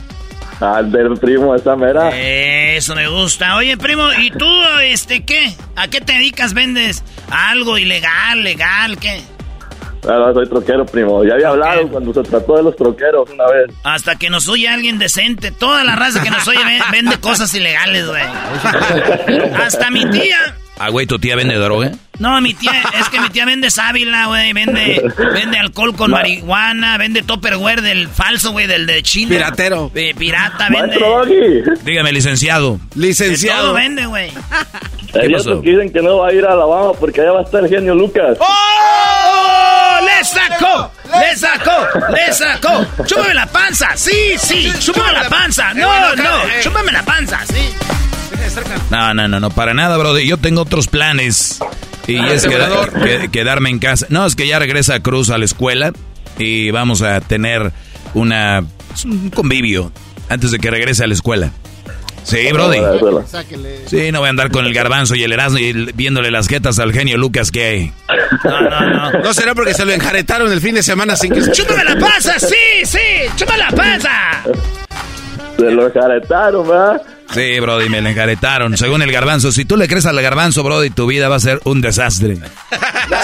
Al 0.62 0.92
del 0.92 1.18
primo 1.18 1.54
esa 1.56 1.74
mera. 1.74 2.10
Eso 2.16 2.94
me 2.94 3.08
gusta. 3.08 3.56
Oye, 3.56 3.76
primo, 3.76 4.04
¿y 4.16 4.30
tú, 4.30 4.46
este, 4.84 5.24
qué? 5.24 5.52
¿A 5.74 5.88
qué 5.88 6.00
te 6.00 6.12
dedicas? 6.12 6.54
¿Vendes 6.54 7.02
algo 7.30 7.78
ilegal, 7.78 8.44
legal, 8.44 8.96
qué? 8.98 9.20
Claro, 10.02 10.32
soy 10.34 10.48
troquero, 10.48 10.84
primo. 10.86 11.24
Ya 11.24 11.34
había 11.34 11.48
hablado 11.48 11.88
cuando 11.88 12.12
se 12.14 12.22
trató 12.28 12.56
de 12.56 12.62
los 12.64 12.76
troqueros 12.76 13.28
una 13.30 13.44
vez. 13.46 13.70
Hasta 13.84 14.16
que 14.16 14.30
nos 14.30 14.48
oye 14.48 14.68
alguien 14.68 14.98
decente. 14.98 15.50
Toda 15.52 15.84
la 15.84 15.94
raza 15.96 16.22
que 16.22 16.30
nos 16.30 16.46
oye 16.48 16.58
ve- 16.64 16.80
vende 16.90 17.18
cosas 17.18 17.52
ilegales, 17.54 18.06
güey. 18.08 18.22
Hasta 19.64 19.90
mi 19.90 20.04
tía. 20.10 20.56
Ah, 20.84 20.88
güey, 20.88 21.06
¿tu 21.06 21.16
tía 21.16 21.36
vende 21.36 21.54
droga? 21.54 21.92
No, 22.18 22.40
mi 22.40 22.54
tía, 22.54 22.82
es 22.98 23.08
que 23.08 23.20
mi 23.20 23.30
tía 23.30 23.44
vende 23.44 23.70
sábila, 23.70 24.26
güey. 24.26 24.52
Vende, 24.52 25.00
vende 25.32 25.56
alcohol 25.56 25.94
con 25.94 26.10
marihuana. 26.10 26.98
Vende 26.98 27.22
topperware 27.22 27.82
del 27.82 28.08
falso, 28.08 28.50
güey, 28.50 28.66
del 28.66 28.84
de 28.86 29.00
China. 29.04 29.28
Piratero. 29.28 29.92
Eh, 29.94 30.12
pirata, 30.18 30.68
vende. 30.70 30.98
Dígame, 31.84 32.10
licenciado. 32.10 32.80
De 32.96 33.14
todo 33.46 33.74
vende, 33.74 34.06
güey. 34.06 34.32
Que 35.12 35.28
dicen 35.62 35.92
que 35.92 36.02
no 36.02 36.18
va 36.18 36.30
a 36.30 36.32
ir 36.32 36.44
a 36.44 36.50
Alabama 36.50 36.94
porque 36.98 37.20
allá 37.20 37.30
va 37.30 37.40
a 37.40 37.44
estar 37.44 37.62
el 37.62 37.70
genio 37.70 37.94
Lucas. 37.94 38.36
¡Oh! 38.40 39.98
¡Le 40.04 40.24
sacó! 40.24 40.90
¡Le 41.16 41.36
sacó! 41.36 42.10
¡Le 42.10 42.32
sacó! 42.32 43.04
¡Chúpame 43.06 43.34
la 43.34 43.46
panza! 43.46 43.90
¡Sí, 43.94 44.34
sí! 44.36 44.72
¡Chúpame 44.80 45.12
la 45.12 45.28
panza! 45.28 45.74
¡No, 45.74 46.16
no! 46.16 46.24
¡Chúpame 46.60 46.90
la 46.90 47.04
panza! 47.04 47.38
¡Sí! 47.46 47.72
No, 48.90 49.14
no, 49.14 49.28
no, 49.28 49.40
no, 49.40 49.50
para 49.50 49.74
nada, 49.74 49.96
brother. 49.96 50.24
Yo 50.24 50.36
tengo 50.36 50.62
otros 50.62 50.86
planes. 50.88 51.58
Y 52.06 52.16
Ah, 52.18 52.32
es 52.32 52.46
que- 52.46 53.28
quedarme 53.30 53.70
en 53.70 53.78
casa. 53.78 54.06
No, 54.10 54.26
es 54.26 54.34
que 54.36 54.46
ya 54.46 54.58
regresa 54.58 55.00
Cruz 55.00 55.30
a 55.30 55.38
la 55.38 55.44
escuela 55.44 55.92
y 56.38 56.70
vamos 56.70 57.02
a 57.02 57.20
tener 57.20 57.72
una 58.14 58.64
un 59.04 59.30
convivio 59.30 59.92
antes 60.28 60.50
de 60.50 60.58
que 60.58 60.70
regrese 60.70 61.04
a 61.04 61.06
la 61.06 61.14
escuela. 61.14 61.50
Sí, 62.24 62.38
Brody. 62.52 62.78
Sáquele. 63.26 63.80
Sí, 63.88 64.12
no 64.12 64.20
voy 64.20 64.28
a 64.28 64.30
andar 64.30 64.50
con 64.50 64.64
el 64.64 64.72
garbanzo 64.74 65.14
y 65.16 65.24
el 65.24 65.32
erasmo 65.32 65.58
y 65.58 65.66
el- 65.70 65.92
viéndole 65.94 66.30
las 66.30 66.46
jetas 66.48 66.78
al 66.78 66.92
genio 66.92 67.16
Lucas 67.18 67.50
que 67.50 67.64
hay. 67.64 67.92
No 69.24 69.32
será 69.34 69.54
porque 69.54 69.74
se 69.74 69.84
lo 69.84 69.92
enjaretaron 69.92 70.52
el 70.52 70.60
fin 70.60 70.74
de 70.74 70.82
semana 70.82 71.16
sin 71.16 71.32
que... 71.32 71.40
¡Chúpame 71.50 71.84
la 71.84 71.96
panza! 71.98 72.38
¡Sí, 72.38 72.54
sí! 72.84 72.98
¡Chúpame 73.36 73.58
la 73.58 73.68
panza! 73.70 74.10
Se 75.58 75.70
lo 75.70 75.86
enjaretaron, 75.88 76.68
¿verdad? 76.68 77.02
Sí, 77.32 77.60
Brody, 77.60 77.88
me 77.88 78.00
le 78.00 78.10
enjaretaron. 78.10 78.76
Según 78.76 79.02
el 79.02 79.10
garbanzo, 79.10 79.52
si 79.52 79.64
tú 79.64 79.76
le 79.76 79.88
crees 79.88 80.06
al 80.06 80.20
garbanzo, 80.20 80.62
Brody, 80.62 80.90
tu 80.90 81.06
vida 81.06 81.28
va 81.28 81.36
a 81.36 81.40
ser 81.40 81.60
un 81.64 81.80
desastre. 81.80 82.36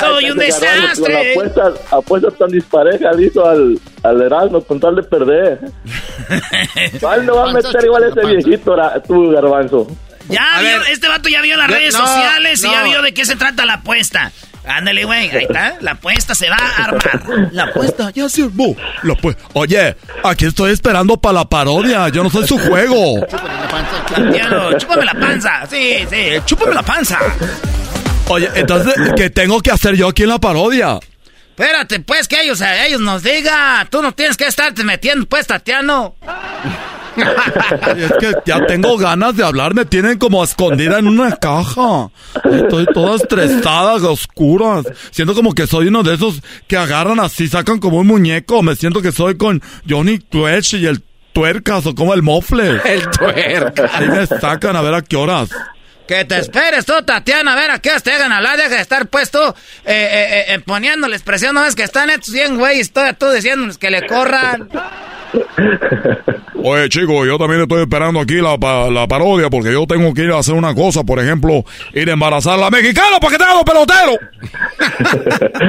¡Soy 0.01 0.25
un 0.25 0.31
Con 0.31 0.39
desastre! 0.39 1.33
apuestas, 1.33 1.75
apuestas 1.91 2.39
tan 2.39 2.49
disparejas 2.49 3.17
le 3.17 3.27
hizo 3.27 3.47
al, 3.47 3.79
al 4.03 4.23
Erasmo 4.23 4.63
con 4.63 4.81
tal 4.81 4.97
de 4.97 5.03
perder. 5.03 5.61
¿Cuál 7.01 7.27
no 7.27 7.37
va 7.37 7.51
a 7.51 7.53
meter 7.53 7.85
igual 7.85 8.05
ese 8.05 8.27
viejito, 8.27 8.77
tú, 9.07 9.31
Garbanzo? 9.31 9.87
Ya 10.29 10.61
vio, 10.61 10.83
este 10.93 11.09
vato 11.09 11.29
ya 11.29 11.41
vio 11.41 11.57
las 11.57 11.71
redes 11.71 11.95
no, 11.95 12.07
sociales 12.07 12.63
y 12.63 12.71
ya 12.71 12.83
vio 12.85 13.01
de 13.03 13.15
qué 13.15 13.25
se 13.25 13.37
trata 13.37 13.65
la 13.65 13.75
apuesta. 13.75 14.31
Ándale, 14.67 15.05
güey, 15.05 15.31
ahí 15.31 15.45
está. 15.45 15.77
La 15.81 15.93
apuesta 15.93 16.35
se 16.35 16.49
va 16.49 16.57
a 16.57 16.85
armar. 16.85 17.49
La 17.53 17.65
apuesta 17.65 18.11
Ya 18.11 18.29
se 18.29 18.43
armó. 18.45 18.77
La 19.03 19.15
Oye, 19.55 19.97
aquí 20.25 20.47
estoy 20.47 20.73
esperando 20.73 21.17
para 21.17 21.35
la 21.35 21.45
parodia. 21.45 22.09
Yo 22.09 22.23
no 22.23 22.31
soy 22.31 22.47
su 22.47 22.59
juego. 22.59 23.27
Santiago, 24.15 24.77
chúpame 24.79 25.05
la 25.05 25.15
panza. 25.15 25.67
Sí, 25.69 26.07
sí, 26.11 26.41
chúpame 26.45 26.75
la 26.75 26.83
panza. 26.83 27.19
Oye, 28.29 28.51
entonces, 28.55 28.95
¿qué 29.17 29.31
tengo 29.31 29.61
que 29.61 29.71
hacer 29.71 29.95
yo 29.97 30.09
aquí 30.09 30.25
en 30.25 30.31
la 30.31 30.39
parodia? 30.39 30.99
Espérate, 31.51 32.01
pues, 32.01 32.29
que 32.29 32.41
ellos, 32.41 32.61
ellos 32.61 33.01
nos 33.01 33.23
digan. 33.23 33.89
Tú 33.91 34.01
no 34.01 34.13
tienes 34.13 34.37
que 34.37 34.47
estarte 34.47 34.85
metiendo, 34.85 35.27
pues, 35.27 35.47
Tatiano. 35.47 36.15
es 37.97 38.13
que 38.19 38.33
ya 38.45 38.67
tengo 38.67 38.97
ganas 38.97 39.37
de 39.37 39.45
hablar, 39.45 39.75
me 39.75 39.85
tienen 39.85 40.19
como 40.19 40.43
escondida 40.43 40.99
en 40.99 41.09
una 41.09 41.37
caja. 41.37 42.11
Estoy 42.51 42.87
toda 42.87 43.17
estresada, 43.17 43.97
oscuras. 43.97 44.85
Siento 45.11 45.35
como 45.35 45.55
que 45.55 45.67
soy 45.67 45.89
uno 45.89 46.03
de 46.03 46.15
esos 46.15 46.41
que 46.67 46.77
agarran 46.77 47.21
así, 47.21 47.49
sacan 47.49 47.79
como 47.79 47.99
un 47.99 48.07
muñeco. 48.07 48.63
Me 48.63 48.77
siento 48.77 49.03
que 49.03 49.13
soy 49.13 49.37
con 49.37 49.63
Johnny 49.89 50.19
Twitch 50.19 50.75
y 50.75 50.87
el 50.87 51.03
tuercas 51.33 51.87
o 51.87 51.95
como 51.95 52.15
el 52.15 52.23
mofle. 52.23 52.81
El 52.85 53.09
tuercas. 53.11 53.91
Ahí 53.95 54.09
me 54.09 54.27
sacan 54.27 54.77
a 54.77 54.83
ver 54.83 54.95
a 54.95 55.03
qué 55.03 55.17
horas. 55.17 55.51
Que 56.09 56.25
te 56.25 56.39
esperes 56.39 56.87
tú, 56.87 56.95
Tatiana, 57.05 57.53
a 57.53 57.57
ver 57.57 57.71
a 57.71 57.79
qué 57.81 57.91
te 58.03 58.13
hagan 58.13 58.33
hablar, 58.33 58.57
deja 58.57 58.71
de 58.77 58.81
estar 58.81 59.07
puesto 59.09 59.55
eh, 59.85 59.87
eh, 59.87 60.45
eh, 60.55 60.59
poniéndole 60.61 61.15
expresión, 61.15 61.55
no 61.55 61.67
es 61.67 61.75
que 61.75 61.83
están 61.83 62.09
estos 62.11 62.33
bien 62.33 62.57
güeyes, 62.57 62.91
todo 62.93 63.13
tú 63.15 63.31
diciéndoles 63.31 63.77
que 63.77 63.91
le 63.91 64.07
corran. 64.07 64.71
Oye, 66.65 66.89
chico, 66.89 67.25
yo 67.27 67.37
también 67.39 67.61
estoy 67.63 67.83
esperando 67.83 68.19
aquí 68.21 68.37
la, 68.41 68.57
pa- 68.59 68.89
la 68.91 69.07
parodia 69.07 69.49
porque 69.51 69.71
yo 69.73 69.87
tengo 69.87 70.13
que 70.15 70.23
ir 70.23 70.31
a 70.33 70.39
hacer 70.39 70.55
una 70.55 70.75
cosa, 70.75 71.05
por 71.05 71.21
ejemplo, 71.21 71.65
ir 71.93 72.09
a 72.09 72.13
embarazar 72.15 72.55
a 72.55 72.57
la 72.57 72.71
mexicana 72.71 73.21
para 73.21 73.33
que 73.33 73.39
te 73.39 73.45
haga 73.45 73.63
pelotero. 73.65 74.19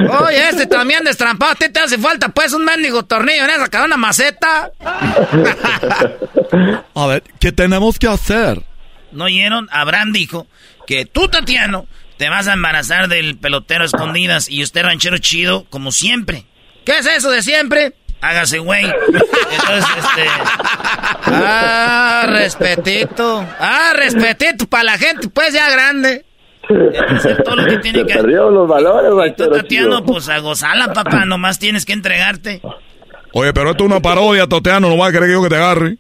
Oye, 0.26 0.50
este 0.50 0.66
también 0.66 1.04
destrampado, 1.04 1.52
a 1.52 1.56
ti 1.56 1.68
te 1.70 1.80
hace 1.82 1.98
falta 1.98 2.30
pues 2.30 2.54
un 2.54 2.64
mendigo 2.66 3.04
tornillo 3.04 3.44
en 3.44 3.50
esa 3.52 3.68
cadena 3.68 3.98
maceta. 3.98 4.72
A 6.96 7.08
ver, 7.08 7.24
¿qué 7.40 7.52
tenemos 7.52 8.00
que 8.00 8.08
hacer? 8.08 8.62
¿No 9.12 9.26
oyeron? 9.26 9.68
Abraham 9.72 10.12
dijo 10.12 10.48
que 10.88 11.06
tú, 11.06 11.28
Tatiano, 11.28 11.88
te 12.18 12.30
vas 12.30 12.48
a 12.48 12.54
embarazar 12.54 13.08
del 13.08 13.38
pelotero 13.38 13.84
a 13.84 13.86
escondidas 13.86 14.50
y 14.50 14.64
usted, 14.64 14.84
ranchero 14.84 15.18
chido, 15.18 15.66
como 15.70 15.92
siempre. 15.92 16.46
¿Qué 16.86 16.98
es 16.98 17.06
eso 17.06 17.30
de 17.32 17.42
siempre? 17.42 17.94
Hágase, 18.22 18.60
güey. 18.60 18.84
Entonces, 18.86 19.86
este... 19.98 20.26
Ah, 21.26 22.26
respetito. 22.28 23.46
Ah, 23.60 23.94
respetito 23.96 24.68
para 24.68 24.84
la 24.84 24.98
gente, 24.98 25.30
pues 25.30 25.54
ya 25.54 25.70
grande. 25.70 26.26
Entonces, 26.70 27.38
todo 27.44 27.56
lo 27.56 27.66
que 27.66 27.78
tiene 27.78 28.06
que... 28.06 28.14
Perdieron 28.14 28.54
los 28.54 28.68
valores, 28.68 29.36
Tú, 29.36 29.50
Tatiano, 29.50 30.00
chido. 30.00 30.06
pues 30.06 30.30
a 30.30 30.40
gozarla, 30.40 30.94
papá. 30.94 31.26
Nomás 31.26 31.60
tienes 31.60 31.86
que 31.86 31.94
entregarte. 31.94 32.62
Oye, 33.34 33.54
pero 33.54 33.72
esto 33.72 33.84
es 33.84 33.90
una 33.90 34.02
parodia, 34.02 34.48
Toteano, 34.48 34.90
no 34.90 34.98
vas 34.98 35.10
a 35.10 35.12
querer 35.14 35.28
que 35.30 35.34
yo 35.34 35.44
que 35.44 35.50
te 35.50 35.56
agarre. 35.56 35.98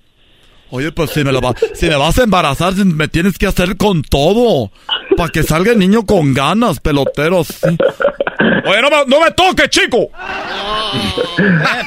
Oye, 0.71 0.91
pues 0.91 1.09
si 1.11 1.23
me, 1.23 1.31
lo 1.31 1.41
va- 1.41 1.55
si 1.73 1.87
me 1.87 1.95
vas 1.95 2.17
a 2.19 2.23
embarazar, 2.23 2.73
me 2.75 3.07
tienes 3.07 3.37
que 3.37 3.47
hacer 3.47 3.75
con 3.77 4.01
todo. 4.03 4.71
Para 5.17 5.29
que 5.29 5.41
salga 5.43 5.71
el 5.71 5.79
niño 5.79 6.05
con 6.05 6.33
ganas, 6.33 6.79
peloteros. 6.79 7.47
sí. 7.47 7.75
Oye, 8.65 8.81
no 8.81 8.89
me, 8.89 9.05
no 9.07 9.19
me 9.21 9.31
toques, 9.31 9.69
chico. 9.69 10.09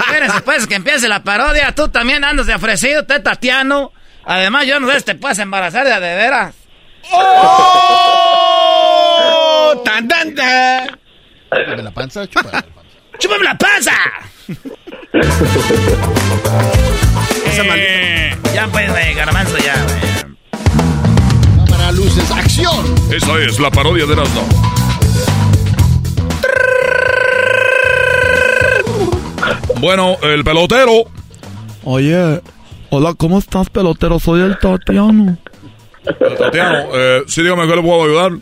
Espérense, 0.01 0.41
pues, 0.45 0.67
que 0.67 0.75
empiece 0.75 1.09
la 1.09 1.23
parodia. 1.23 1.73
Tú 1.75 1.89
también 1.89 2.25
andas 2.25 2.47
de 2.47 2.55
ofrecido, 2.55 3.05
te 3.05 3.21
Tatiano. 3.21 3.93
Además, 4.25 4.67
yo 4.67 4.81
no 4.81 4.91
sé 4.91 4.99
si 5.01 5.05
te 5.07 5.15
puedes 5.15 5.39
embarazar 5.39 5.85
de 5.87 5.93
de 5.95 6.15
veras. 6.17 6.55
¡Oh! 8.43 9.83
¡Tan, 9.85 10.07
tan, 10.09 10.35
tan! 10.35 10.89
Chúpame 11.51 11.83
la 11.83 11.91
panza, 11.91 12.27
chúpame 12.27 12.53
la 12.53 12.63
panza. 12.63 12.81
¡Chúpame 13.19 13.45
la 13.45 13.59
panza! 13.59 13.93
Esa 17.47 17.63
Eh, 17.77 18.22
ya 18.63 18.69
pues, 18.73 18.91
güey, 18.91 19.15
garbanzo, 19.15 19.59
ya, 19.59 19.75
güey. 19.85 21.67
Cámara, 21.67 21.93
luces, 21.93 22.31
acción. 22.31 22.85
Esa 23.11 23.39
es 23.39 23.59
la 23.59 23.71
parodia 23.71 24.07
de 24.07 24.13
Erasmo. 24.13 24.43
Bueno, 29.81 30.17
el 30.23 30.45
pelotero. 30.45 31.05
Oye, 31.83 32.41
hola, 32.91 33.15
¿cómo 33.15 33.39
estás, 33.39 33.69
pelotero? 33.69 34.21
Soy 34.21 34.43
el 34.43 34.57
Tatiano. 34.59 35.37
Eh, 36.05 36.37
Tatiano, 36.39 36.79
eh, 36.95 37.23
sí, 37.27 37.43
dígame 37.43 37.67
que 37.67 37.77
le 37.77 37.83
puedo 37.83 38.05
ayudar. 38.05 38.33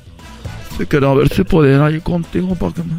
Si 0.77 0.87
quería 0.87 1.14
ver 1.14 1.29
si 1.29 1.45
podía 1.45 1.91
ir 1.91 2.03
contigo 2.03 2.55
para 2.57 2.75
que 2.75 2.83
me, 2.83 2.97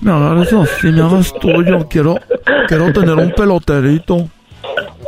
me 0.00 0.12
agarres 0.12 0.52
así, 0.52 0.86
me 0.86 1.02
hagas 1.02 1.34
tuyo. 1.40 1.88
Quiero, 1.88 2.16
quiero 2.68 2.92
tener 2.92 3.16
un 3.16 3.32
peloterito. 3.32 4.30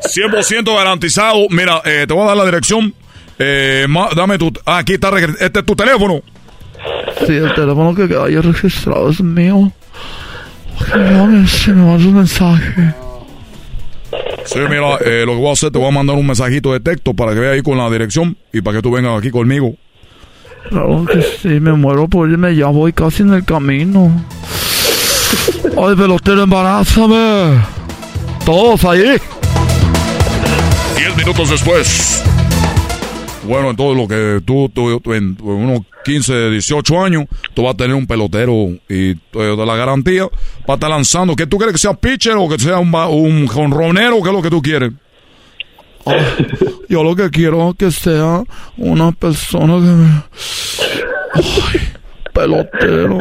100% 0.02 0.74
garantizado. 0.76 1.46
Mira, 1.50 1.82
eh, 1.84 2.04
te 2.06 2.14
voy 2.14 2.22
a 2.24 2.26
dar 2.28 2.36
la 2.36 2.44
dirección. 2.44 2.94
Eh, 3.38 3.86
ma- 3.88 4.08
dame 4.16 4.38
tu... 4.38 4.52
ah, 4.66 4.78
aquí 4.78 4.94
está, 4.94 5.10
este 5.18 5.58
es 5.60 5.64
tu 5.66 5.76
teléfono. 5.76 6.20
Sí, 7.26 7.32
el 7.34 7.54
teléfono 7.54 7.94
que 7.94 8.08
queda 8.08 8.24
ahí 8.26 8.36
registrado 8.36 9.10
es 9.10 9.20
mío. 9.20 9.72
Si 11.46 11.70
me 11.72 11.82
mandas 11.82 12.04
un 12.06 12.14
mensaje. 12.14 12.94
Sí, 14.44 14.58
mira, 14.70 14.96
eh, 15.04 15.24
lo 15.26 15.32
que 15.32 15.38
voy 15.38 15.48
a 15.48 15.52
hacer, 15.52 15.70
te 15.70 15.78
voy 15.78 15.88
a 15.88 15.90
mandar 15.90 16.16
un 16.16 16.26
mensajito 16.26 16.72
de 16.72 16.80
texto 16.80 17.12
para 17.14 17.34
que 17.34 17.40
veas 17.40 17.54
ahí 17.54 17.62
con 17.62 17.76
la 17.76 17.90
dirección 17.90 18.36
y 18.52 18.60
para 18.62 18.76
que 18.78 18.82
tú 18.82 18.90
vengas 18.92 19.18
aquí 19.18 19.30
conmigo. 19.30 19.74
Claro 20.70 21.04
que 21.04 21.20
sí, 21.22 21.48
me 21.60 21.72
muero 21.72 22.08
por 22.08 22.28
irme, 22.30 22.54
ya 22.56 22.66
voy 22.66 22.92
casi 22.92 23.22
en 23.22 23.34
el 23.34 23.44
camino. 23.44 24.24
Ay, 25.76 25.94
pelotero, 25.96 26.42
embarázame. 26.44 27.60
Todos 28.46 28.84
ahí. 28.84 29.16
Minutos 31.18 31.50
después. 31.50 32.22
Bueno, 33.44 33.70
entonces 33.70 33.96
lo 33.96 34.06
que 34.08 34.40
tú, 34.44 34.68
tú- 34.68 35.00
tú 35.00 35.14
en 35.14 35.36
unos 35.40 35.80
15, 36.04 36.50
18 36.50 37.02
años, 37.04 37.24
tú 37.54 37.64
vas 37.64 37.74
a 37.74 37.76
tener 37.76 37.96
un 37.96 38.06
pelotero 38.06 38.52
y 38.88 39.14
da 39.32 39.66
la 39.66 39.74
garantía 39.74 40.28
para 40.66 40.74
estar 40.74 40.90
lanzando. 40.90 41.34
¿Qué 41.34 41.46
tú 41.46 41.56
quieres 41.56 41.72
que 41.72 41.78
sea 41.78 41.94
pitcher 41.94 42.34
o 42.36 42.48
que 42.48 42.58
sea 42.58 42.78
un, 42.78 43.46
jonronero? 43.48 44.22
¿Qué 44.22 44.28
es 44.28 44.34
lo 44.34 44.42
que 44.42 44.50
tú 44.50 44.62
quieres? 44.62 44.92
Yo 46.88 47.02
lo 47.02 47.16
que 47.16 47.30
quiero 47.30 47.70
es 47.70 47.76
que 47.76 47.90
sea 47.90 48.42
una 48.76 49.10
persona 49.12 49.74
que. 49.80 50.32
Ay, 51.34 51.80
pelotero. 52.32 53.18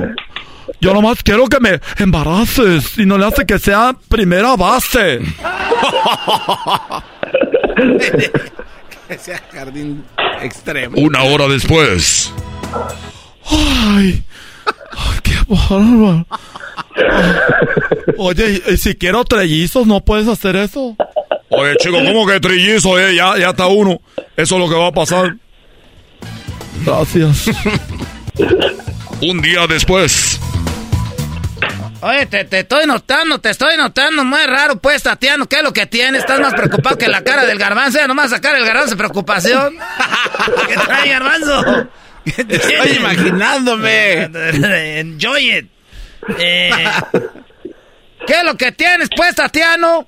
Yo 0.79 0.93
nomás 0.93 1.23
quiero 1.23 1.47
que 1.47 1.59
me 1.59 1.79
embaraces 1.97 2.97
y 2.99 3.05
no 3.05 3.17
le 3.17 3.25
hace 3.25 3.45
que 3.45 3.57
sea 3.57 3.95
primera 4.07 4.55
base. 4.55 5.19
Que 9.07 9.17
sea 9.17 9.41
jardín 9.53 10.03
extremo. 10.41 10.97
Una 10.97 11.23
hora 11.23 11.47
después. 11.47 12.33
Ay, 13.49 14.21
ay, 14.91 15.19
qué 15.23 15.35
bárbaro. 15.47 16.25
Oye, 18.17 18.61
y, 18.67 18.75
si 18.75 18.95
quiero 18.95 19.23
trellizos, 19.23 19.87
¿no 19.87 20.01
puedes 20.01 20.27
hacer 20.27 20.57
eso? 20.57 20.97
Oye, 21.49 21.75
chico, 21.77 21.97
¿cómo 22.03 22.27
que 22.27 22.41
trillizo? 22.41 22.99
Eh? 22.99 23.15
Ya, 23.15 23.37
ya 23.37 23.51
está 23.51 23.67
uno. 23.67 24.01
Eso 24.35 24.55
es 24.55 24.61
lo 24.61 24.67
que 24.67 24.75
va 24.75 24.87
a 24.87 24.91
pasar. 24.91 25.37
Gracias. 26.85 27.49
Un 29.21 29.41
día 29.41 29.67
después. 29.67 30.39
Oye, 32.01 32.25
te, 32.27 32.45
te 32.45 32.59
estoy 32.59 32.85
notando, 32.85 33.39
te 33.39 33.49
estoy 33.49 33.75
notando 33.75 34.23
muy 34.23 34.43
raro, 34.45 34.77
pues, 34.77 35.01
Tatiano. 35.03 35.47
¿Qué 35.47 35.57
es 35.57 35.63
lo 35.63 35.73
que 35.73 35.87
tienes? 35.87 36.21
Estás 36.21 36.39
más 36.39 36.53
preocupado 36.53 36.97
que 36.97 37.07
la 37.07 37.23
cara 37.23 37.45
del 37.45 37.57
garbanzo. 37.57 37.97
Ya 37.97 38.07
nomás 38.07 38.29
sacar 38.29 38.55
el 38.55 38.65
garbanzo 38.65 38.91
de 38.91 38.97
preocupación. 38.97 39.75
¿Qué 40.67 40.75
trae, 40.75 41.09
garbanzo? 41.09 41.87
¿Qué 42.23 42.45
Estoy 42.47 42.97
imaginándome. 42.97 44.23
Enjoy 44.99 45.57
it. 45.57 45.69
Eh, 46.37 46.85
¿Qué 48.27 48.33
es 48.33 48.43
lo 48.43 48.55
que 48.55 48.71
tienes, 48.71 49.09
pues, 49.15 49.33
Tatiano? 49.35 50.07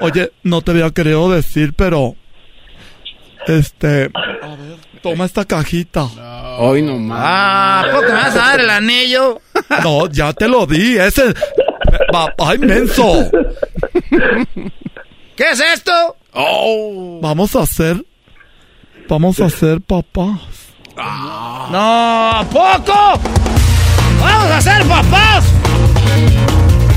Oye, 0.00 0.32
no 0.42 0.62
te 0.62 0.70
había 0.72 0.90
querido 0.90 1.30
decir, 1.30 1.74
pero... 1.74 2.16
Este... 3.46 4.10
A 4.42 4.56
ver, 4.56 4.78
toma 5.02 5.24
esta 5.24 5.44
cajita. 5.44 6.06
Hoy 6.58 6.82
nomás. 6.82 7.18
Ah, 7.22 7.84
¿a 7.86 7.90
poco 7.90 8.02
me 8.02 8.12
vas 8.12 8.36
a 8.36 8.38
dar 8.38 8.60
el 8.60 8.70
anillo? 8.70 9.40
No, 9.84 10.08
ya 10.08 10.32
te 10.32 10.48
lo 10.48 10.66
di. 10.66 10.98
Ese... 10.98 11.32
Papá 12.10 12.56
inmenso. 12.56 13.30
¿Qué 15.36 15.44
es 15.52 15.60
esto? 15.60 16.16
Vamos 17.22 17.54
a 17.54 17.62
hacer... 17.62 18.04
Vamos 19.08 19.40
a 19.40 19.46
hacer 19.46 19.80
papás. 19.80 20.40
No, 20.96 22.30
¿a 22.30 22.44
poco? 22.50 23.20
¡Vamos 24.20 24.50
a 24.52 24.60
ser 24.60 24.84
papás! 24.86 25.44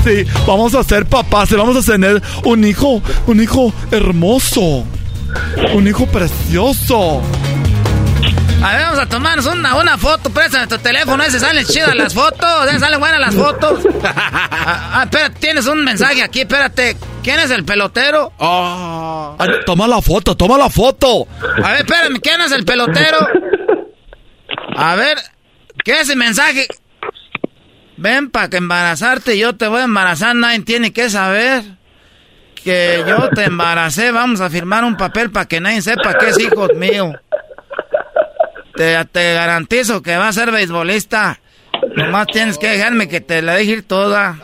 Sí, 0.04 0.24
vamos 0.46 0.74
a 0.74 0.84
ser 0.84 1.06
papás 1.06 1.50
y 1.52 1.54
vamos 1.54 1.76
a 1.76 1.92
tener 1.92 2.22
un 2.44 2.64
hijo, 2.64 3.00
un 3.26 3.42
hijo 3.42 3.72
hermoso. 3.90 4.84
Un 5.74 5.86
hijo 5.88 6.06
precioso. 6.06 7.22
A 8.62 8.72
ver, 8.76 8.82
vamos 8.82 8.98
a 8.98 9.06
tomarnos 9.06 9.46
una, 9.46 9.76
una 9.76 9.98
foto. 9.98 10.30
Préstame 10.30 10.66
tu 10.66 10.78
teléfono. 10.78 11.22
Ese 11.22 11.38
salen 11.38 11.66
chidas 11.66 11.94
las 11.94 12.14
fotos. 12.14 12.66
Ese 12.68 12.78
salen 12.78 12.98
buenas 12.98 13.20
las 13.20 13.34
fotos. 13.34 13.80
Ah, 14.66 15.00
ah, 15.00 15.02
espérate, 15.04 15.38
tienes 15.40 15.66
un 15.66 15.84
mensaje 15.84 16.22
aquí. 16.22 16.40
Espérate. 16.40 16.96
¿Quién 17.22 17.38
es 17.40 17.50
el 17.50 17.64
pelotero? 17.64 18.32
Ay, 18.38 19.48
toma 19.66 19.86
la 19.86 20.00
foto, 20.00 20.34
toma 20.36 20.56
la 20.56 20.70
foto. 20.70 21.26
A 21.62 21.72
ver, 21.72 21.80
espérame. 21.80 22.18
¿Quién 22.20 22.40
es 22.40 22.52
el 22.52 22.64
pelotero? 22.64 23.18
A 24.76 24.94
ver, 24.94 25.18
¿qué 25.84 25.92
es 25.92 26.00
ese 26.02 26.16
mensaje? 26.16 26.66
Ven 27.98 28.30
para 28.30 28.48
que 28.48 28.56
embarazarte. 28.56 29.36
Yo 29.36 29.54
te 29.56 29.68
voy 29.68 29.80
a 29.80 29.84
embarazar. 29.84 30.34
Nadie 30.34 30.60
tiene 30.60 30.92
que 30.92 31.10
saber. 31.10 31.62
Que 32.64 33.04
yo 33.06 33.28
te 33.28 33.44
embaracé, 33.44 34.10
vamos 34.10 34.40
a 34.40 34.48
firmar 34.48 34.84
un 34.84 34.96
papel 34.96 35.30
para 35.30 35.46
que 35.46 35.60
nadie 35.60 35.82
sepa 35.82 36.14
que 36.14 36.30
es 36.30 36.38
hijo 36.40 36.68
mío. 36.74 37.12
Te, 38.74 39.04
te 39.04 39.34
garantizo 39.34 40.02
que 40.02 40.16
va 40.16 40.28
a 40.28 40.32
ser 40.32 40.50
beisbolista. 40.50 41.38
Nomás 41.94 42.26
tienes 42.28 42.58
que 42.58 42.68
dejarme 42.68 43.08
que 43.08 43.20
te 43.20 43.42
la 43.42 43.54
deje 43.54 43.72
ir 43.72 43.82
toda. 43.86 44.36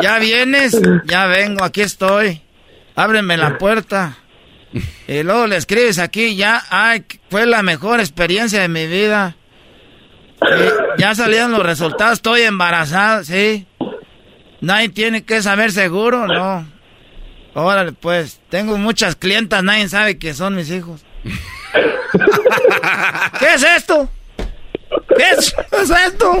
ya 0.00 0.18
vienes, 0.18 0.80
ya 1.04 1.26
vengo, 1.26 1.64
aquí 1.64 1.82
estoy. 1.82 2.40
Ábreme 2.94 3.36
la 3.36 3.58
puerta. 3.58 4.16
Y 5.08 5.22
luego 5.24 5.46
le 5.48 5.56
escribes 5.56 5.98
aquí, 5.98 6.36
ya, 6.36 6.62
ay, 6.70 7.04
fue 7.28 7.44
la 7.44 7.62
mejor 7.62 7.98
experiencia 7.98 8.60
de 8.60 8.68
mi 8.68 8.86
vida. 8.86 9.36
ya 10.96 11.14
salieron 11.14 11.52
los 11.52 11.62
resultados, 11.62 12.14
estoy 12.14 12.42
embarazada, 12.42 13.24
sí. 13.24 13.66
Nadie 14.60 14.90
tiene 14.90 15.24
que 15.24 15.42
saber 15.42 15.72
seguro, 15.72 16.26
no. 16.26 16.66
Órale, 17.54 17.92
pues, 17.92 18.40
tengo 18.48 18.78
muchas 18.78 19.16
clientas, 19.16 19.62
nadie 19.62 19.88
sabe 19.88 20.18
que 20.18 20.34
son 20.34 20.54
mis 20.54 20.70
hijos. 20.70 21.04
¿Qué 23.38 23.54
es 23.54 23.62
esto? 23.62 24.10
¿Qué 25.16 25.30
es, 25.30 25.54
esto? 26.06 26.40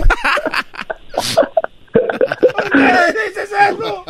¿Qué 2.72 3.14
dices 3.28 3.50
esto? 3.68 4.04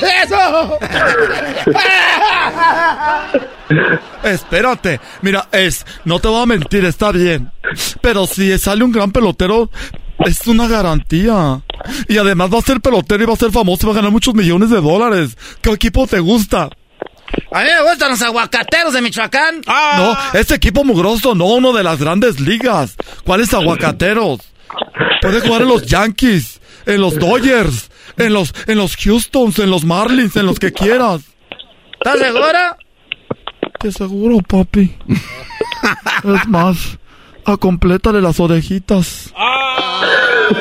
¿Qué 0.00 0.06
dices 0.06 0.26
eso? 0.26 0.78
Espérate, 4.24 5.00
mira, 5.22 5.48
es, 5.52 5.84
no 6.04 6.18
te 6.18 6.28
voy 6.28 6.42
a 6.42 6.46
mentir, 6.46 6.84
está 6.84 7.12
bien. 7.12 7.50
Pero 8.00 8.26
si 8.26 8.58
sale 8.58 8.84
un 8.84 8.92
gran 8.92 9.12
pelotero, 9.12 9.70
es 10.18 10.46
una 10.46 10.68
garantía. 10.68 11.62
Y 12.08 12.18
además 12.18 12.52
va 12.52 12.58
a 12.58 12.62
ser 12.62 12.80
pelotero 12.80 13.22
y 13.22 13.26
va 13.26 13.34
a 13.34 13.36
ser 13.36 13.50
famoso 13.50 13.82
y 13.82 13.86
va 13.86 13.92
a 13.92 13.96
ganar 13.96 14.10
muchos 14.10 14.34
millones 14.34 14.70
de 14.70 14.80
dólares. 14.80 15.36
¿Qué 15.60 15.70
equipo 15.70 16.06
te 16.06 16.20
gusta? 16.20 16.70
A 17.52 17.60
mí 17.60 17.66
me 17.66 17.90
gustan 17.90 18.10
los 18.10 18.22
aguacateros 18.22 18.92
de 18.92 19.02
Michoacán. 19.02 19.62
No, 19.66 20.16
este 20.34 20.54
equipo 20.54 20.84
mugroso, 20.84 21.34
no 21.34 21.46
uno 21.46 21.72
de 21.72 21.82
las 21.82 21.98
grandes 21.98 22.40
ligas. 22.40 22.96
¿Cuáles 23.24 23.52
aguacateros? 23.52 24.40
Puede 25.20 25.40
jugar 25.40 25.62
en 25.62 25.68
los 25.68 25.86
Yankees, 25.86 26.60
en 26.86 27.00
los 27.00 27.18
Dodgers, 27.18 27.90
en 28.16 28.32
los, 28.32 28.54
en 28.66 28.78
los 28.78 28.96
Houstons, 28.96 29.58
en 29.58 29.70
los 29.70 29.84
Marlins, 29.84 30.36
en 30.36 30.46
los 30.46 30.58
que 30.58 30.72
quieras. 30.72 31.22
¿Estás 31.92 32.18
segura? 32.18 32.76
Te 33.78 33.92
seguro, 33.92 34.38
papi. 34.38 34.96
es 36.24 36.48
más, 36.48 36.98
acomplétale 37.44 38.20
las 38.20 38.40
orejitas. 38.40 39.32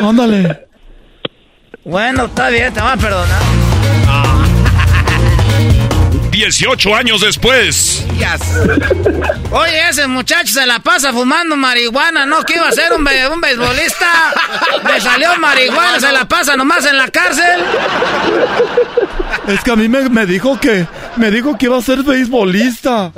Ándale. 0.01 0.67
Bueno, 1.84 2.26
está 2.26 2.49
bien, 2.49 2.74
te 2.74 2.80
van 2.80 2.97
a 2.97 3.01
perdonar. 3.01 3.62
18 6.34 6.95
años 6.95 7.21
después. 7.21 8.03
Oye, 9.51 9.88
ese 9.88 10.07
muchacho 10.07 10.51
se 10.51 10.65
la 10.65 10.79
pasa 10.79 11.13
fumando 11.13 11.55
marihuana, 11.55 12.25
¿no? 12.25 12.43
Que 12.43 12.55
iba 12.55 12.67
a 12.67 12.71
ser 12.71 12.91
un, 12.91 13.07
un 13.07 13.41
beisbolista. 13.41 14.34
Me 14.84 14.99
salió 14.99 15.29
marihuana, 15.38 15.99
se 15.99 16.11
la 16.11 16.27
pasa 16.27 16.57
nomás 16.57 16.88
en 16.88 16.97
la 16.97 17.07
cárcel. 17.09 17.63
Es 19.47 19.59
que 19.63 19.71
a 19.71 19.75
mí 19.75 19.88
me, 19.88 20.25
dijo 20.25 20.59
que 20.59 20.88
me 21.17 21.29
dijo 21.29 21.55
que 21.55 21.67
iba 21.67 21.77
a 21.77 21.81
ser 21.84 22.01
beisbolista. 22.01 23.11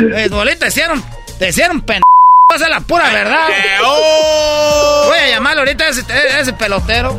Beisbolista, 0.00 0.68
hicieron, 0.68 1.04
te 1.38 1.50
hicieron 1.50 1.82
pen... 1.82 2.00
Esa 2.54 2.64
es 2.64 2.70
la 2.70 2.80
pura 2.80 3.10
verdad. 3.10 3.48
Voy 5.08 5.18
a 5.18 5.28
llamarlo 5.28 5.60
ahorita 5.60 5.84
a 5.84 5.88
ese, 5.88 6.04
ese 6.40 6.52
pelotero. 6.54 7.18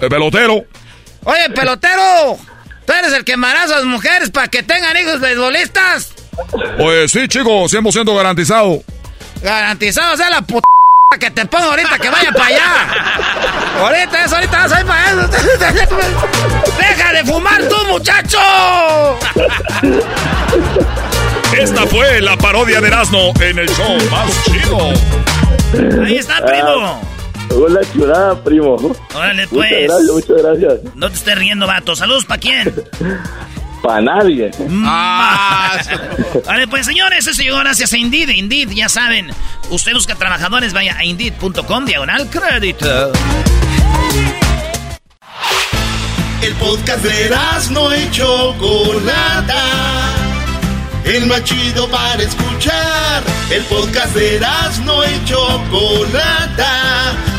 El 0.00 0.08
pelotero. 0.08 0.64
Oye, 1.26 1.50
pelotero, 1.50 2.38
tú 2.86 2.92
eres 2.92 3.12
el 3.12 3.24
que 3.24 3.32
embaraza 3.32 3.74
a 3.74 3.78
las 3.78 3.84
mujeres 3.84 4.30
para 4.30 4.46
que 4.46 4.62
tengan 4.62 4.96
hijos 4.96 5.18
beisbolistas. 5.18 6.12
Pues 6.78 7.10
sí, 7.10 7.26
chico, 7.26 7.64
100% 7.64 8.16
garantizado. 8.16 8.84
Garantizado, 9.42 10.14
o 10.14 10.16
sea, 10.16 10.30
la 10.30 10.42
puta 10.42 10.64
que 11.18 11.32
te 11.32 11.44
pongo 11.46 11.64
ahorita 11.64 11.98
que 11.98 12.10
vaya 12.10 12.30
para 12.30 12.46
allá. 12.46 12.88
Ahorita 13.80 14.24
eso, 14.24 14.36
ahorita 14.36 14.56
vas 14.56 14.72
a 14.72 14.80
ir 14.80 14.86
para 14.86 15.10
eso. 15.10 15.28
¡Deja 16.78 17.12
de 17.12 17.24
fumar 17.24 17.60
tú, 17.68 17.84
muchacho! 17.86 18.38
Esta 21.58 21.86
fue 21.88 22.20
la 22.20 22.36
parodia 22.36 22.80
de 22.80 22.86
Erasmo 22.86 23.34
en 23.40 23.58
el 23.58 23.68
show 23.68 23.98
más 24.12 24.44
chido. 24.44 24.92
Ahí 26.04 26.18
está, 26.18 26.36
primo. 26.46 27.15
Hola, 27.54 27.80
chulada, 27.92 28.42
primo. 28.42 28.76
Órale, 29.14 29.46
pues. 29.48 29.70
Muchas 29.72 29.88
gracias, 29.88 30.12
muchas 30.12 30.42
gracias. 30.42 30.94
No 30.94 31.08
te 31.08 31.14
estés 31.16 31.38
riendo, 31.38 31.66
vato. 31.66 31.96
Saludos, 31.96 32.24
¿para 32.24 32.40
quién? 32.40 32.74
Para 33.82 34.00
nadie. 34.00 34.50
Ah. 34.84 35.78
Vale, 36.46 36.66
pues 36.66 36.86
señores, 36.86 37.26
eso 37.26 37.40
llegó 37.40 37.58
gracias 37.58 37.92
a 37.92 37.98
Indeed. 37.98 38.30
Indeed, 38.30 38.70
ya 38.70 38.88
saben, 38.88 39.30
usted 39.70 39.92
busca 39.92 40.14
trabajadores, 40.16 40.72
vaya 40.72 40.96
a 40.96 41.04
Indeed.com, 41.04 41.84
diagonal 41.84 42.28
crédito. 42.28 43.12
El 46.42 46.54
podcast 46.54 47.04
de 47.04 47.30
no 47.70 47.96
y 47.96 48.10
Chocolata. 48.10 49.62
El 51.04 51.26
más 51.26 51.44
chido 51.44 51.88
para 51.88 52.22
escuchar. 52.22 53.22
El 53.50 53.62
podcast 53.64 54.14
de 54.14 54.40
no 54.84 55.04
y 55.04 55.24
Chocolata. 55.24 57.14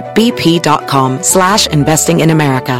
at 0.00 0.16
bp.com 0.16 1.22
slash 1.22 1.66
investing 1.66 2.20
in 2.20 2.30
America. 2.30 2.78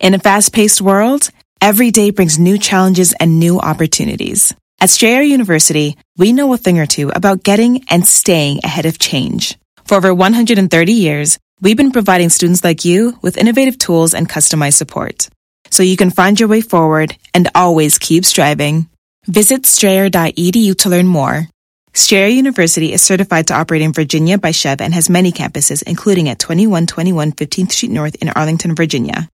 In 0.00 0.12
a 0.12 0.18
fast-paced 0.18 0.82
world, 0.82 1.30
every 1.62 1.90
day 1.90 2.10
brings 2.10 2.38
new 2.38 2.58
challenges 2.58 3.14
and 3.14 3.40
new 3.40 3.58
opportunities. 3.58 4.52
At 4.78 4.90
Strayer 4.90 5.22
University, 5.22 5.96
we 6.18 6.34
know 6.34 6.52
a 6.52 6.58
thing 6.58 6.78
or 6.78 6.84
two 6.84 7.08
about 7.08 7.42
getting 7.42 7.84
and 7.88 8.06
staying 8.06 8.60
ahead 8.64 8.84
of 8.84 8.98
change. 8.98 9.56
For 9.86 9.96
over 9.96 10.12
130 10.12 10.92
years, 10.92 11.38
we've 11.62 11.78
been 11.78 11.92
providing 11.92 12.28
students 12.28 12.62
like 12.62 12.84
you 12.84 13.18
with 13.22 13.38
innovative 13.38 13.78
tools 13.78 14.12
and 14.12 14.28
customized 14.28 14.74
support. 14.74 15.30
So 15.70 15.82
you 15.82 15.96
can 15.96 16.10
find 16.10 16.38
your 16.38 16.50
way 16.50 16.60
forward 16.60 17.16
and 17.32 17.48
always 17.54 17.96
keep 17.98 18.26
striving. 18.26 18.90
Visit 19.26 19.64
strayer.edu 19.64 20.76
to 20.80 20.88
learn 20.90 21.06
more. 21.06 21.48
Strayer 21.96 22.26
University 22.26 22.92
is 22.92 23.02
certified 23.02 23.46
to 23.46 23.54
operate 23.54 23.80
in 23.80 23.92
Virginia 23.92 24.36
by 24.36 24.50
Chev 24.50 24.80
and 24.80 24.92
has 24.92 25.08
many 25.08 25.30
campuses, 25.30 25.80
including 25.84 26.28
at 26.28 26.40
2121 26.40 27.32
15th 27.32 27.70
Street 27.70 27.92
North 27.92 28.16
in 28.16 28.30
Arlington, 28.30 28.74
Virginia. 28.74 29.28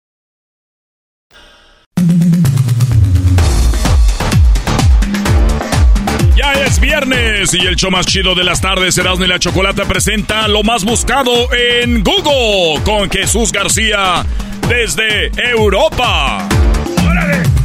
Ya 6.36 6.54
es 6.66 6.82
viernes 6.82 7.54
y 7.54 7.66
el 7.66 7.78
show 7.78 7.92
más 7.92 8.06
chido 8.06 8.36
de 8.36 8.44
las 8.44 8.60
tardes, 8.60 8.98
Erasmo 8.98 9.24
y 9.24 9.30
la 9.30 9.40
Chocolata, 9.40 9.86
presenta 9.86 10.50
lo 10.50 10.62
más 10.62 10.84
buscado 10.84 11.32
en 11.54 12.04
Google 12.04 12.84
con 12.84 13.10
Jesús 13.10 13.54
García 13.54 14.26
desde 14.68 15.32
Europa. 15.50 16.50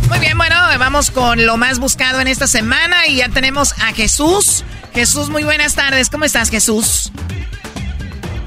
Muy 0.09 0.19
bien, 0.19 0.37
bueno, 0.37 0.57
vamos 0.79 1.11
con 1.11 1.45
lo 1.47 1.57
más 1.57 1.79
buscado 1.79 2.21
en 2.21 2.29
esta 2.29 2.47
semana 2.47 3.07
y 3.07 3.17
ya 3.17 3.29
tenemos 3.29 3.73
a 3.81 3.93
Jesús. 3.93 4.65
Jesús, 4.95 5.31
muy 5.31 5.45
buenas 5.45 5.75
tardes. 5.75 6.11
¿Cómo 6.11 6.25
estás, 6.25 6.51
Jesús? 6.51 7.11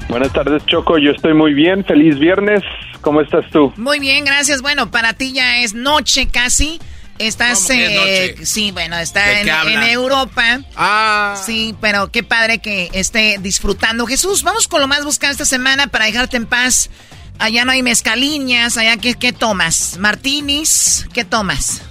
Buenas 0.08 0.32
tardes, 0.32 0.64
Choco. 0.66 0.98
Yo 0.98 1.10
estoy 1.10 1.34
muy 1.34 1.54
bien. 1.54 1.84
Feliz 1.84 2.18
viernes. 2.18 2.62
¿Cómo 3.00 3.20
estás 3.20 3.44
tú? 3.50 3.72
Muy 3.76 3.98
bien, 3.98 4.24
gracias. 4.24 4.62
Bueno, 4.62 4.90
para 4.90 5.12
ti 5.12 5.32
ya 5.32 5.58
es 5.58 5.74
noche 5.74 6.28
casi. 6.28 6.80
Estás, 7.18 7.68
eh, 7.70 8.36
sí, 8.44 8.70
bueno, 8.70 8.96
está 8.96 9.40
en, 9.40 9.48
en, 9.48 9.82
Europa. 9.82 10.60
Ah. 10.76 11.34
Sí, 11.44 11.74
pero 11.80 12.12
qué 12.12 12.22
padre 12.22 12.60
que 12.60 12.90
esté 12.92 13.38
disfrutando. 13.40 14.06
Jesús, 14.06 14.44
vamos 14.44 14.68
con 14.68 14.80
lo 14.80 14.86
más 14.86 15.04
buscado 15.04 15.32
esta 15.32 15.44
semana 15.44 15.88
para 15.88 16.04
dejarte 16.04 16.36
en 16.36 16.46
paz. 16.46 16.90
Allá 17.38 17.64
no 17.64 17.72
hay 17.72 17.82
mezcaliñas, 17.82 18.76
allá 18.76 18.96
¿qué, 18.96 19.14
qué 19.14 19.32
tomas? 19.32 19.96
¿Martinis? 19.98 21.06
¿Qué 21.12 21.24
tomas? 21.24 21.82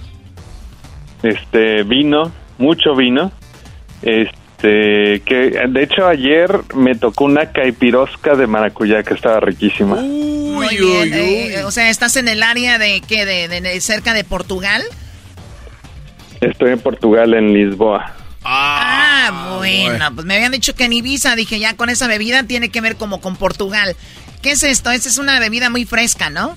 este 1.22 1.82
vino, 1.82 2.30
mucho 2.58 2.94
vino. 2.94 3.32
Este, 4.02 5.20
que 5.26 5.60
de 5.68 5.82
hecho 5.82 6.06
ayer 6.06 6.48
me 6.76 6.94
tocó 6.94 7.24
una 7.24 7.50
caipirosca 7.50 8.36
de 8.36 8.46
maracuyá 8.46 9.02
que 9.02 9.14
estaba 9.14 9.40
riquísima. 9.40 9.96
Muy 9.96 10.76
bien. 10.76 11.10
eh, 11.14 11.64
o 11.64 11.70
sea, 11.72 11.88
¿estás 11.90 12.16
en 12.16 12.28
el 12.28 12.42
área 12.42 12.78
de 12.78 13.00
qué? 13.00 13.24
De, 13.24 13.48
de- 13.48 13.60
de 13.60 13.80
cerca 13.80 14.12
de 14.14 14.22
Portugal? 14.24 14.82
Estoy 16.40 16.70
en 16.72 16.78
Portugal, 16.80 17.34
en 17.34 17.52
Lisboa. 17.52 18.14
Ah, 18.44 19.56
bueno. 19.58 20.14
Pues 20.14 20.24
me 20.24 20.36
habían 20.36 20.52
dicho 20.52 20.74
que 20.74 20.84
en 20.84 20.92
Ibiza. 20.92 21.34
Dije, 21.34 21.58
ya 21.58 21.74
con 21.76 21.90
esa 21.90 22.06
bebida 22.06 22.44
tiene 22.44 22.68
que 22.68 22.80
ver 22.80 22.94
como 22.96 23.20
con 23.20 23.36
Portugal. 23.36 23.96
¿Qué 24.42 24.52
es 24.52 24.62
esto? 24.62 24.90
Esta 24.90 25.08
es 25.08 25.18
una 25.18 25.38
bebida 25.40 25.70
muy 25.70 25.84
fresca, 25.84 26.30
¿no? 26.30 26.56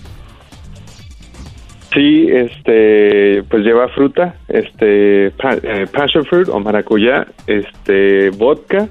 Sí, 1.94 2.28
este, 2.32 3.44
pues 3.50 3.64
lleva 3.64 3.90
fruta, 3.90 4.36
este, 4.48 5.32
pa- 5.32 5.56
eh, 5.62 5.88
passion 5.92 6.26
fruit 6.26 6.48
o 6.48 6.58
maracuyá, 6.60 7.28
este, 7.48 8.30
vodka, 8.30 8.88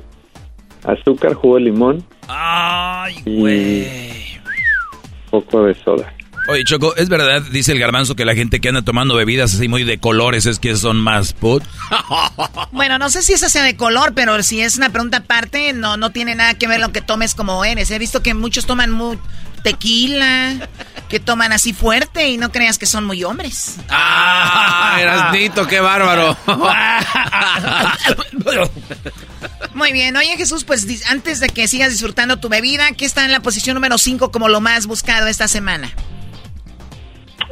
azúcar, 0.84 1.32
jugo 1.32 1.54
de 1.54 1.60
limón 1.62 2.04
Ay, 2.28 3.14
y 3.24 3.86
poco 5.30 5.64
de 5.64 5.74
soda. 5.74 6.12
Oye, 6.50 6.64
Choco, 6.64 6.96
¿es 6.96 7.08
verdad, 7.08 7.42
dice 7.50 7.70
el 7.72 7.78
garbanzo, 7.78 8.16
que 8.16 8.24
la 8.24 8.34
gente 8.34 8.60
que 8.60 8.68
anda 8.70 8.82
tomando 8.82 9.14
bebidas 9.14 9.54
así 9.54 9.68
muy 9.68 9.84
de 9.84 9.98
colores 9.98 10.46
es 10.46 10.58
que 10.58 10.74
son 10.76 10.96
más 10.98 11.32
put? 11.32 11.62
Bueno, 12.72 12.98
no 12.98 13.08
sé 13.10 13.22
si 13.22 13.32
esa 13.34 13.48
sea 13.48 13.62
de 13.62 13.76
color, 13.76 14.12
pero 14.14 14.42
si 14.42 14.60
es 14.60 14.76
una 14.76 14.90
pregunta 14.90 15.18
aparte, 15.18 15.72
no, 15.72 15.96
no 15.96 16.10
tiene 16.10 16.34
nada 16.34 16.54
que 16.54 16.66
ver 16.66 16.80
lo 16.80 16.92
que 16.92 17.00
tomes 17.02 17.34
como 17.34 17.64
eres. 17.64 17.90
He 17.90 17.98
visto 17.98 18.22
que 18.22 18.32
muchos 18.34 18.64
toman 18.66 18.90
mu- 18.90 19.16
tequila, 19.62 20.68
que 21.08 21.20
toman 21.20 21.52
así 21.52 21.72
fuerte 21.72 22.28
y 22.30 22.38
no 22.38 22.50
creas 22.50 22.78
que 22.78 22.86
son 22.86 23.04
muy 23.04 23.22
hombres. 23.24 23.76
Ah, 23.90 24.96
Erasnito, 25.00 25.66
qué 25.66 25.80
bárbaro. 25.80 26.36
Muy 29.74 29.92
bien, 29.92 30.16
oye 30.16 30.36
Jesús, 30.36 30.64
pues 30.64 30.86
antes 31.08 31.40
de 31.40 31.48
que 31.48 31.68
sigas 31.68 31.90
disfrutando 31.92 32.38
tu 32.38 32.48
bebida, 32.48 32.90
¿qué 32.92 33.04
está 33.04 33.24
en 33.24 33.32
la 33.32 33.40
posición 33.40 33.74
número 33.74 33.98
5 33.98 34.30
como 34.32 34.48
lo 34.48 34.60
más 34.60 34.86
buscado 34.86 35.26
esta 35.26 35.48
semana? 35.48 35.90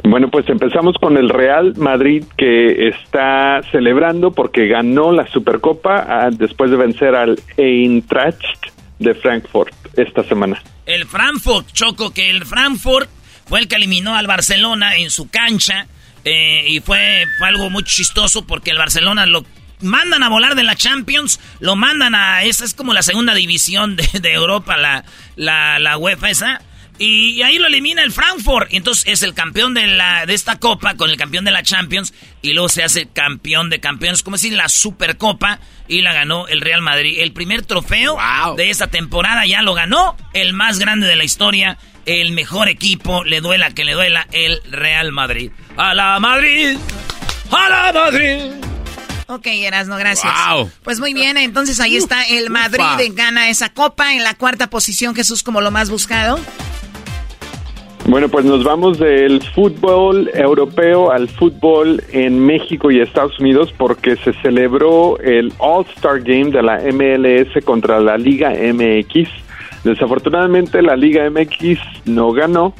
Bueno, 0.03 0.29
pues 0.29 0.47
empezamos 0.49 0.95
con 0.99 1.17
el 1.17 1.29
Real 1.29 1.73
Madrid 1.77 2.23
que 2.37 2.87
está 2.87 3.61
celebrando 3.71 4.31
porque 4.31 4.67
ganó 4.67 5.11
la 5.11 5.27
Supercopa 5.27 6.05
ah, 6.07 6.29
después 6.31 6.71
de 6.71 6.77
vencer 6.77 7.15
al 7.15 7.39
Eintracht 7.57 8.67
de 8.97 9.13
Frankfurt 9.13 9.73
esta 9.97 10.23
semana. 10.23 10.61
El 10.85 11.05
Frankfurt, 11.05 11.71
Choco, 11.73 12.11
que 12.11 12.29
el 12.29 12.45
Frankfurt 12.45 13.09
fue 13.45 13.59
el 13.59 13.67
que 13.67 13.75
eliminó 13.75 14.15
al 14.15 14.27
Barcelona 14.27 14.95
en 14.95 15.09
su 15.09 15.29
cancha. 15.29 15.87
eh, 16.25 16.65
y 16.67 16.79
fue, 16.81 17.25
algo 17.41 17.69
muy 17.69 17.83
chistoso 17.83 18.45
porque 18.45 18.71
el 18.71 18.77
Barcelona 18.77 19.25
lo 19.25 19.43
mandan 19.81 20.23
a 20.23 20.29
volar 20.29 20.55
de 20.55 20.63
la 20.63 20.75
Champions, 20.75 21.39
lo 21.59 21.75
mandan 21.75 22.15
a. 22.15 22.43
Esa 22.43 22.65
es 22.65 22.73
como 22.73 22.93
la 22.93 23.01
segunda 23.01 23.33
división 23.33 23.95
de, 23.95 24.07
de 24.19 24.33
Europa, 24.33 24.77
la, 24.77 25.03
la, 25.35 25.79
la 25.79 25.97
UEFA 25.97 26.29
esa. 26.29 26.61
Y, 26.99 27.31
y 27.31 27.41
ahí 27.41 27.57
lo 27.57 27.67
elimina 27.67 28.03
el 28.03 28.11
Frankfurt. 28.11 28.71
Y 28.71 28.77
entonces 28.77 29.05
es 29.07 29.23
el 29.23 29.33
campeón 29.33 29.73
de, 29.73 29.87
la, 29.87 30.25
de 30.25 30.33
esta 30.33 30.59
copa 30.59 30.95
con 30.95 31.09
el 31.09 31.17
campeón 31.17 31.45
de 31.45 31.51
la 31.51 31.63
Champions. 31.63 32.13
Y 32.41 32.53
luego 32.53 32.69
se 32.69 32.83
hace 32.83 33.07
campeón 33.07 33.69
de 33.69 33.79
campeones, 33.79 34.21
como 34.21 34.35
decir, 34.35 34.53
la 34.53 34.69
Supercopa. 34.69 35.59
Y 35.87 36.01
la 36.01 36.13
ganó 36.13 36.47
el 36.47 36.61
Real 36.61 36.81
Madrid. 36.81 37.17
El 37.19 37.31
primer 37.31 37.65
trofeo 37.65 38.17
de 38.55 38.69
esta 38.69 38.87
temporada 38.87 39.45
ya 39.47 39.61
lo 39.61 39.73
ganó. 39.73 40.15
El 40.33 40.53
más 40.53 40.77
grande 40.77 41.07
de 41.07 41.15
la 41.15 41.23
historia. 41.23 41.77
El 42.05 42.31
mejor 42.33 42.67
equipo, 42.69 43.23
le 43.23 43.39
duela 43.41 43.71
que 43.71 43.83
le 43.85 43.93
duela, 43.93 44.27
el 44.31 44.61
Real 44.69 45.11
Madrid. 45.11 45.51
¡A 45.77 45.93
la 45.93 46.19
Madrid! 46.19 46.77
¡A 47.51 47.69
la 47.69 47.93
Madrid! 47.93 48.51
Ok, 49.27 49.45
Erasno, 49.45 49.95
gracias. 49.97 50.33
Wow. 50.49 50.71
Pues 50.83 50.99
muy 50.99 51.13
bien, 51.13 51.37
entonces 51.37 51.79
ahí 51.79 51.97
está 51.97 52.23
el 52.23 52.49
Madrid 52.49 52.81
Ufa. 52.81 53.13
gana 53.13 53.49
esa 53.49 53.69
copa 53.69 54.13
en 54.13 54.23
la 54.23 54.33
cuarta 54.33 54.71
posición, 54.71 55.15
Jesús, 55.15 55.43
como 55.43 55.61
lo 55.61 55.69
más 55.69 55.91
buscado. 55.91 56.39
Bueno, 58.09 58.27
pues 58.27 58.43
nos 58.43 58.63
vamos 58.63 58.97
del 58.97 59.39
fútbol 59.53 60.31
europeo 60.33 61.11
al 61.11 61.27
fútbol 61.27 62.01
en 62.11 62.43
México 62.43 62.89
y 62.89 63.01
Estados 63.01 63.39
Unidos 63.39 63.71
porque 63.77 64.15
se 64.15 64.33
celebró 64.41 65.19
el 65.19 65.53
All-Star 65.59 66.21
Game 66.21 66.49
de 66.49 66.63
la 66.63 66.79
MLS 66.91 67.63
contra 67.63 67.99
la 67.99 68.17
Liga 68.17 68.49
MX. 68.49 69.29
Desafortunadamente 69.83 70.81
la 70.81 70.95
Liga 70.95 71.29
MX 71.29 71.77
no 72.05 72.31
ganó 72.31 72.73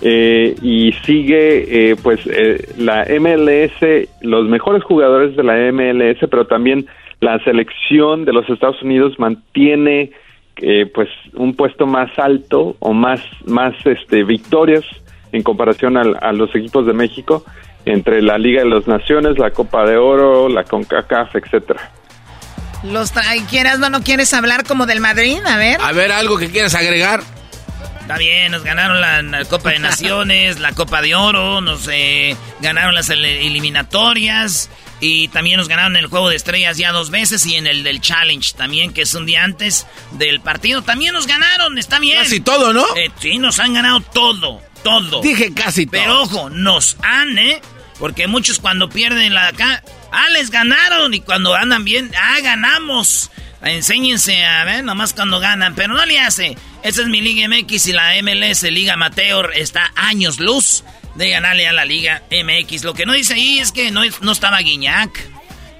eh, 0.00 0.54
y 0.62 0.92
sigue 1.04 1.90
eh, 1.90 1.96
pues 2.02 2.20
eh, 2.26 2.72
la 2.78 3.04
MLS, 3.20 4.08
los 4.22 4.48
mejores 4.48 4.82
jugadores 4.84 5.36
de 5.36 5.42
la 5.42 5.70
MLS, 5.70 6.18
pero 6.30 6.46
también 6.46 6.86
la 7.20 7.38
selección 7.44 8.24
de 8.24 8.32
los 8.32 8.48
Estados 8.48 8.82
Unidos 8.82 9.18
mantiene 9.18 10.12
eh, 10.56 10.86
pues 10.92 11.08
un 11.34 11.54
puesto 11.54 11.86
más 11.86 12.10
alto 12.18 12.76
o 12.78 12.92
más 12.92 13.20
más 13.46 13.74
este 13.84 14.22
victorias 14.24 14.84
en 15.32 15.42
comparación 15.42 15.96
al- 15.96 16.18
a 16.20 16.32
los 16.32 16.54
equipos 16.54 16.86
de 16.86 16.92
México 16.92 17.44
entre 17.84 18.22
la 18.22 18.38
Liga 18.38 18.62
de 18.62 18.68
las 18.68 18.86
Naciones, 18.86 19.38
la 19.38 19.50
Copa 19.50 19.84
de 19.86 19.96
Oro, 19.96 20.48
la 20.48 20.64
CONCACAF, 20.64 21.34
etcétera. 21.36 21.90
Los 22.84 23.14
tra- 23.14 23.24
¿Quieras 23.48 23.78
no, 23.78 23.90
no 23.90 24.02
quieres 24.02 24.32
hablar 24.34 24.64
como 24.66 24.86
del 24.86 25.00
Madrid? 25.00 25.38
A 25.46 25.56
ver. 25.56 25.80
A 25.80 25.92
ver, 25.92 26.12
algo 26.12 26.36
que 26.38 26.50
quieras 26.50 26.74
agregar. 26.74 27.20
Está 28.02 28.18
bien, 28.18 28.50
nos 28.50 28.64
ganaron 28.64 29.00
la, 29.00 29.22
la 29.22 29.44
Copa 29.44 29.70
de 29.70 29.78
Naciones, 29.78 30.58
la 30.58 30.72
Copa 30.72 31.00
de 31.00 31.14
Oro, 31.14 31.60
nos 31.60 31.88
eh, 31.90 32.36
ganaron 32.60 32.96
las 32.96 33.08
eliminatorias 33.10 34.70
y 34.98 35.28
también 35.28 35.56
nos 35.56 35.68
ganaron 35.68 35.96
el 35.96 36.06
Juego 36.08 36.28
de 36.28 36.34
Estrellas 36.34 36.76
ya 36.76 36.90
dos 36.90 37.10
veces 37.10 37.46
y 37.46 37.54
en 37.54 37.66
el 37.68 37.84
del 37.84 38.00
Challenge 38.00 38.54
también, 38.56 38.92
que 38.92 39.02
es 39.02 39.14
un 39.14 39.24
día 39.24 39.44
antes 39.44 39.86
del 40.12 40.40
partido. 40.40 40.82
También 40.82 41.14
nos 41.14 41.28
ganaron, 41.28 41.78
está 41.78 42.00
bien. 42.00 42.18
Casi 42.18 42.40
todo, 42.40 42.72
¿no? 42.72 42.84
Eh, 42.96 43.10
sí, 43.20 43.38
nos 43.38 43.60
han 43.60 43.74
ganado 43.74 44.00
todo, 44.00 44.60
todo. 44.82 45.22
Dije 45.22 45.54
casi 45.54 45.86
todo. 45.86 45.92
Pero 45.92 46.22
ojo, 46.22 46.50
nos 46.50 46.96
han, 47.02 47.38
¿eh? 47.38 47.62
Porque 48.00 48.26
muchos 48.26 48.58
cuando 48.58 48.88
pierden 48.88 49.32
la 49.32 49.46
acá, 49.46 49.82
ah, 50.10 50.28
les 50.30 50.50
ganaron. 50.50 51.14
Y 51.14 51.20
cuando 51.20 51.54
andan 51.54 51.84
bien, 51.84 52.10
ah, 52.20 52.40
ganamos. 52.42 53.30
Enséñense 53.64 54.44
a 54.44 54.64
ver, 54.64 54.84
nomás 54.84 55.12
cuando 55.12 55.38
ganan. 55.40 55.74
Pero 55.74 55.94
no 55.94 56.04
le 56.04 56.18
hace. 56.18 56.56
Esa 56.82 57.02
es 57.02 57.08
mi 57.08 57.20
Liga 57.20 57.48
MX 57.48 57.86
y 57.86 57.92
la 57.92 58.12
MLS, 58.22 58.62
Liga 58.64 58.94
Amateur, 58.94 59.52
está 59.54 59.92
años 59.94 60.40
luz 60.40 60.84
de 61.14 61.30
ganarle 61.30 61.68
a 61.68 61.72
la 61.72 61.84
Liga 61.84 62.22
MX. 62.30 62.84
Lo 62.84 62.94
que 62.94 63.06
no 63.06 63.12
dice 63.12 63.34
ahí 63.34 63.58
es 63.58 63.72
que 63.72 63.90
no, 63.90 64.02
no 64.20 64.32
estaba 64.32 64.58
Guiñac, 64.58 65.10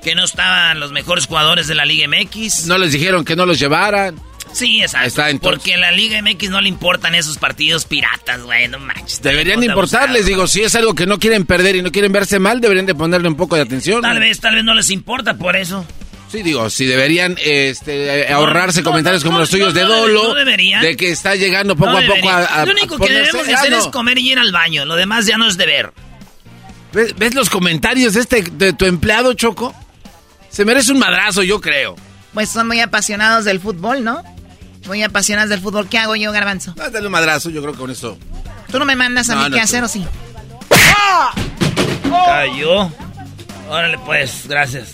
que 0.03 0.15
no 0.15 0.25
estaban 0.25 0.79
los 0.81 0.93
mejores 0.93 1.27
jugadores 1.27 1.67
de 1.67 1.75
la 1.75 1.85
Liga 1.85 2.07
MX. 2.09 2.67
No 2.67 2.79
les 2.79 2.93
dijeron 2.93 3.25
que 3.25 3.37
no 3.37 3.47
los 3.47 3.59
llevaran. 3.59 4.21
Sí, 4.53 4.83
exacto. 4.83 5.09
está, 5.09 5.31
entonces. 5.31 5.59
Porque 5.59 5.75
a 5.75 5.79
la 5.79 5.91
Liga 5.93 6.21
MX 6.21 6.51
no 6.51 6.61
le 6.61 6.69
importan 6.69 7.15
esos 7.15 7.39
partidos 7.39 7.87
piratas, 7.87 8.43
güey, 8.43 8.69
no 8.69 8.79
manches. 8.79 9.23
Deberían 9.23 9.61
de 9.61 9.67
importarles, 9.67 10.27
digo, 10.27 10.47
si 10.47 10.63
es 10.63 10.75
algo 10.75 10.95
que 10.95 11.07
no 11.07 11.19
quieren 11.19 11.47
perder 11.47 11.77
y 11.77 11.83
no 11.83 11.91
quieren 11.91 12.13
verse 12.13 12.39
mal, 12.39 12.61
deberían 12.61 12.87
de 12.87 12.95
ponerle 12.95 13.29
un 13.29 13.37
poco 13.37 13.57
de 13.57 13.63
atención. 13.63 14.03
Tal 14.03 14.21
vez, 14.21 14.41
tal 14.41 14.55
vez 14.55 14.65
no 14.65 14.75
les 14.75 14.91
importa 14.91 15.35
por 15.35 15.57
eso. 15.57 15.87
Sí, 16.33 16.43
digo, 16.43 16.71
si 16.71 16.87
deberían 16.87 17.37
este, 17.45 18.33
ahorrarse 18.33 18.81
No, 18.81 18.89
comentarios 18.91 19.23
no, 19.23 19.29
como 19.29 19.37
no, 19.37 19.43
los 19.43 19.51
tuyos 19.51 19.75
no, 19.75 19.81
de 19.81 19.87
dolo, 19.87 20.35
de 20.35 20.97
que 20.97 21.11
está 21.11 21.35
llegando 21.35 21.77
poco 21.77 21.91
No 21.91 21.99
a 21.99 22.01
poco 22.07 22.31
a, 22.31 22.39
a- 22.45 22.65
Lo 22.65 22.73
único 22.73 22.95
a 22.97 22.99
que 23.07 23.13
debemos 23.13 23.47
de 23.47 23.53
hacer 23.55 23.73
es 23.75 23.87
comer 23.89 24.17
y 24.19 24.33
ir 24.33 24.39
al 24.39 24.51
baño. 24.51 24.87
Lo 24.87 24.97
demás 24.97 25.27
ya 25.27 25.37
no 25.37 25.47
es 25.47 25.59
deber. 25.59 25.93
¿Ves, 26.95 27.15
ves 27.17 27.35
los 27.35 27.51
comentarios 27.51 28.15
de 28.15 28.21
este 28.21 28.43
de 28.43 28.73
tu 28.73 28.87
empleado, 28.87 29.35
Choco? 29.35 29.75
Se 30.49 30.65
merece 30.65 30.93
un 30.93 30.99
madrazo, 31.01 31.43
yo 31.43 31.61
creo. 31.61 31.97
Pues 32.33 32.49
son 32.49 32.67
muy 32.67 32.81
apasionados 32.81 33.45
del 33.45 33.61
fútbol, 33.61 34.03
¿no? 34.03 34.23
Muy 34.87 35.03
apasionados 35.03 35.51
del 35.51 35.61
fútbol. 35.61 35.89
¿Qué 35.91 35.99
hago 35.99 36.17
yo, 36.17 36.33
Garbanzo? 36.33 36.75
Ah, 36.81 36.89
dale 36.91 37.07
un 37.07 37.13
madrazo, 37.13 37.51
yo 37.51 37.61
creo 37.61 37.75
que 37.75 37.79
con 37.79 37.91
eso. 37.91 38.19
¿Tú 38.71 38.79
no 38.79 38.87
me 38.87 38.97
mandas 38.97 39.29
a 39.29 39.35
No, 39.35 39.43
mí 39.45 39.51
no, 39.51 39.57
qué 39.57 39.61
hacer 39.61 39.85
o 39.85 39.89
sí? 39.89 40.03
Cayó. 42.27 42.91
Órale, 43.69 43.99
pues, 44.05 44.47
gracias. 44.49 44.93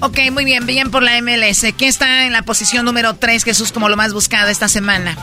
Ok, 0.00 0.18
muy 0.30 0.44
bien, 0.44 0.66
bien 0.66 0.90
por 0.90 1.02
la 1.02 1.20
MLS. 1.22 1.72
¿Qué 1.76 1.86
está 1.86 2.26
en 2.26 2.32
la 2.32 2.42
posición 2.42 2.84
número 2.84 3.14
3, 3.14 3.44
Jesús, 3.44 3.72
como 3.72 3.88
lo 3.88 3.96
más 3.96 4.12
buscado 4.12 4.50
esta 4.50 4.68
semana? 4.68 5.16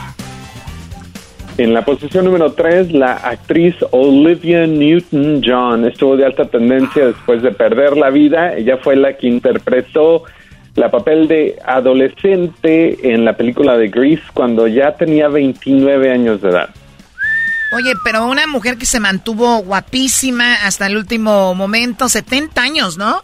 En 1.56 1.72
la 1.72 1.84
posición 1.84 2.24
número 2.24 2.52
3, 2.52 2.92
la 2.92 3.12
actriz 3.12 3.76
Olivia 3.92 4.66
Newton-John 4.66 5.86
estuvo 5.86 6.16
de 6.16 6.26
alta 6.26 6.46
tendencia 6.46 7.06
después 7.06 7.42
de 7.42 7.52
perder 7.52 7.96
la 7.96 8.10
vida. 8.10 8.54
Ella 8.54 8.78
fue 8.78 8.96
la 8.96 9.16
que 9.16 9.28
interpretó 9.28 10.24
la 10.74 10.90
papel 10.90 11.28
de 11.28 11.56
adolescente 11.64 13.14
en 13.14 13.24
la 13.24 13.36
película 13.36 13.76
de 13.76 13.88
Grease 13.88 14.24
cuando 14.34 14.66
ya 14.66 14.96
tenía 14.96 15.28
29 15.28 16.10
años 16.10 16.42
de 16.42 16.48
edad. 16.48 16.70
Oye, 17.76 17.92
pero 18.02 18.26
una 18.26 18.48
mujer 18.48 18.76
que 18.76 18.86
se 18.86 18.98
mantuvo 18.98 19.58
guapísima 19.58 20.66
hasta 20.66 20.86
el 20.86 20.96
último 20.96 21.54
momento, 21.54 22.08
70 22.08 22.60
años, 22.60 22.98
¿no? 22.98 23.20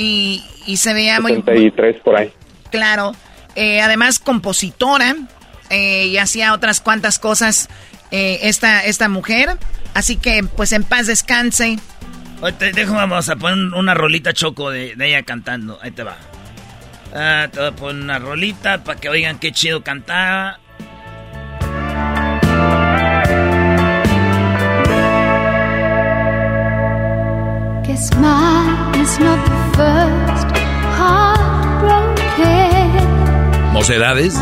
Y, 0.00 0.42
y 0.66 0.78
se 0.78 0.94
veía 0.94 1.20
muy, 1.20 1.34
63 1.34 1.96
por 2.02 2.16
ahí. 2.16 2.32
Claro. 2.70 3.12
Eh, 3.54 3.82
además, 3.82 4.18
compositora. 4.18 5.14
eh, 5.68 6.06
y 6.06 6.16
hacía 6.16 6.54
otras 6.54 6.80
cuantas 6.80 7.18
cosas 7.18 7.68
eh, 8.10 8.38
esta, 8.42 8.82
esta 8.84 9.10
mujer. 9.10 9.58
Así 9.92 10.16
que, 10.16 10.42
pues 10.56 10.72
en 10.72 10.84
paz 10.84 11.06
descanse. 11.06 11.78
déjame, 12.58 12.96
vamos 12.96 13.28
a 13.28 13.36
poner 13.36 13.74
una 13.74 13.92
rolita 13.92 14.32
choco 14.32 14.70
de, 14.70 14.94
ella 14.98 15.22
cantando. 15.22 15.78
Ahí 15.82 15.90
te 15.90 16.02
va. 16.02 16.16
Ah, 17.14 17.48
te 17.52 17.58
voy 17.58 17.68
a 17.68 17.72
poner 17.72 18.02
una 18.02 18.18
rolita 18.18 18.82
para 18.82 18.98
que 18.98 19.10
oigan 19.10 19.38
qué 19.38 19.52
chido 19.52 19.84
cantaba. 19.84 20.60
Is 27.90 28.10
not 28.12 28.94
the 28.94 29.04
first 29.04 29.18
heartbroken. 29.20 29.59
¿Mocedades? 33.72 34.34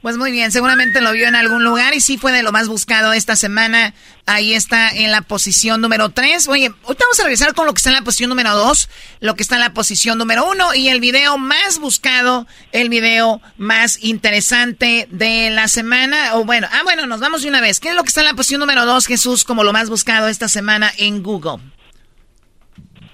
Pues 0.00 0.16
muy 0.16 0.30
bien, 0.30 0.52
seguramente 0.52 1.00
lo 1.00 1.10
vio 1.10 1.26
en 1.26 1.34
algún 1.34 1.64
lugar 1.64 1.92
y 1.92 2.00
sí 2.00 2.18
fue 2.18 2.30
de 2.30 2.44
lo 2.44 2.52
más 2.52 2.68
buscado 2.68 3.12
esta 3.12 3.34
semana. 3.34 3.94
Ahí 4.26 4.54
está 4.54 4.90
en 4.90 5.10
la 5.10 5.22
posición 5.22 5.80
número 5.80 6.10
3. 6.10 6.46
Oye, 6.46 6.66
ahorita 6.84 7.04
vamos 7.04 7.18
a 7.18 7.24
regresar 7.24 7.52
con 7.52 7.66
lo 7.66 7.74
que 7.74 7.78
está 7.78 7.90
en 7.90 7.96
la 7.96 8.02
posición 8.02 8.28
número 8.28 8.54
2, 8.54 8.88
lo 9.18 9.34
que 9.34 9.42
está 9.42 9.56
en 9.56 9.62
la 9.62 9.74
posición 9.74 10.16
número 10.16 10.48
1 10.48 10.74
y 10.76 10.88
el 10.88 11.00
video 11.00 11.36
más 11.36 11.80
buscado, 11.80 12.46
el 12.70 12.90
video 12.90 13.40
más 13.56 13.98
interesante 14.00 15.08
de 15.10 15.50
la 15.50 15.66
semana. 15.66 16.36
O 16.36 16.44
bueno, 16.44 16.68
ah, 16.70 16.82
bueno, 16.84 17.06
nos 17.08 17.18
vamos 17.18 17.42
de 17.42 17.48
una 17.48 17.60
vez. 17.60 17.80
¿Qué 17.80 17.88
es 17.88 17.96
lo 17.96 18.04
que 18.04 18.08
está 18.08 18.20
en 18.20 18.26
la 18.26 18.34
posición 18.34 18.60
número 18.60 18.86
2, 18.86 19.04
Jesús, 19.04 19.42
como 19.42 19.64
lo 19.64 19.72
más 19.72 19.90
buscado 19.90 20.28
esta 20.28 20.46
semana 20.46 20.92
en 20.96 21.24
Google? 21.24 21.58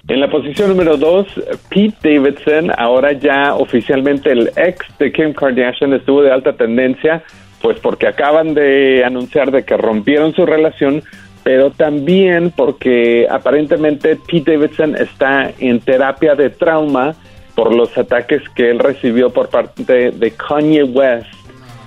En 0.07 0.21
la 0.21 0.29
posición 0.29 0.69
número 0.69 0.99
dos, 0.99 1.27
Pete 1.71 1.97
Davidson, 2.03 2.71
ahora 2.77 3.13
ya 3.13 3.55
oficialmente 3.55 4.31
el 4.31 4.51
ex 4.55 4.87
de 4.99 5.11
Kim 5.11 5.33
Kardashian, 5.33 5.95
estuvo 5.95 6.21
de 6.21 6.31
alta 6.31 6.53
tendencia, 6.53 7.23
pues 7.63 7.79
porque 7.81 8.07
acaban 8.07 8.53
de 8.53 9.03
anunciar 9.03 9.51
de 9.51 9.65
que 9.65 9.79
rompieron 9.79 10.35
su 10.35 10.45
relación, 10.45 11.03
pero 11.43 11.71
también 11.71 12.53
porque 12.55 13.27
aparentemente 13.31 14.17
Pete 14.17 14.53
Davidson 14.53 14.95
está 14.95 15.51
en 15.59 15.81
terapia 15.81 16.35
de 16.35 16.51
trauma 16.51 17.15
por 17.55 17.75
los 17.75 17.97
ataques 17.97 18.43
que 18.55 18.71
él 18.71 18.81
recibió 18.81 19.31
por 19.31 19.49
parte 19.49 20.11
de 20.11 20.31
Kanye 20.33 20.85
West 20.85 21.33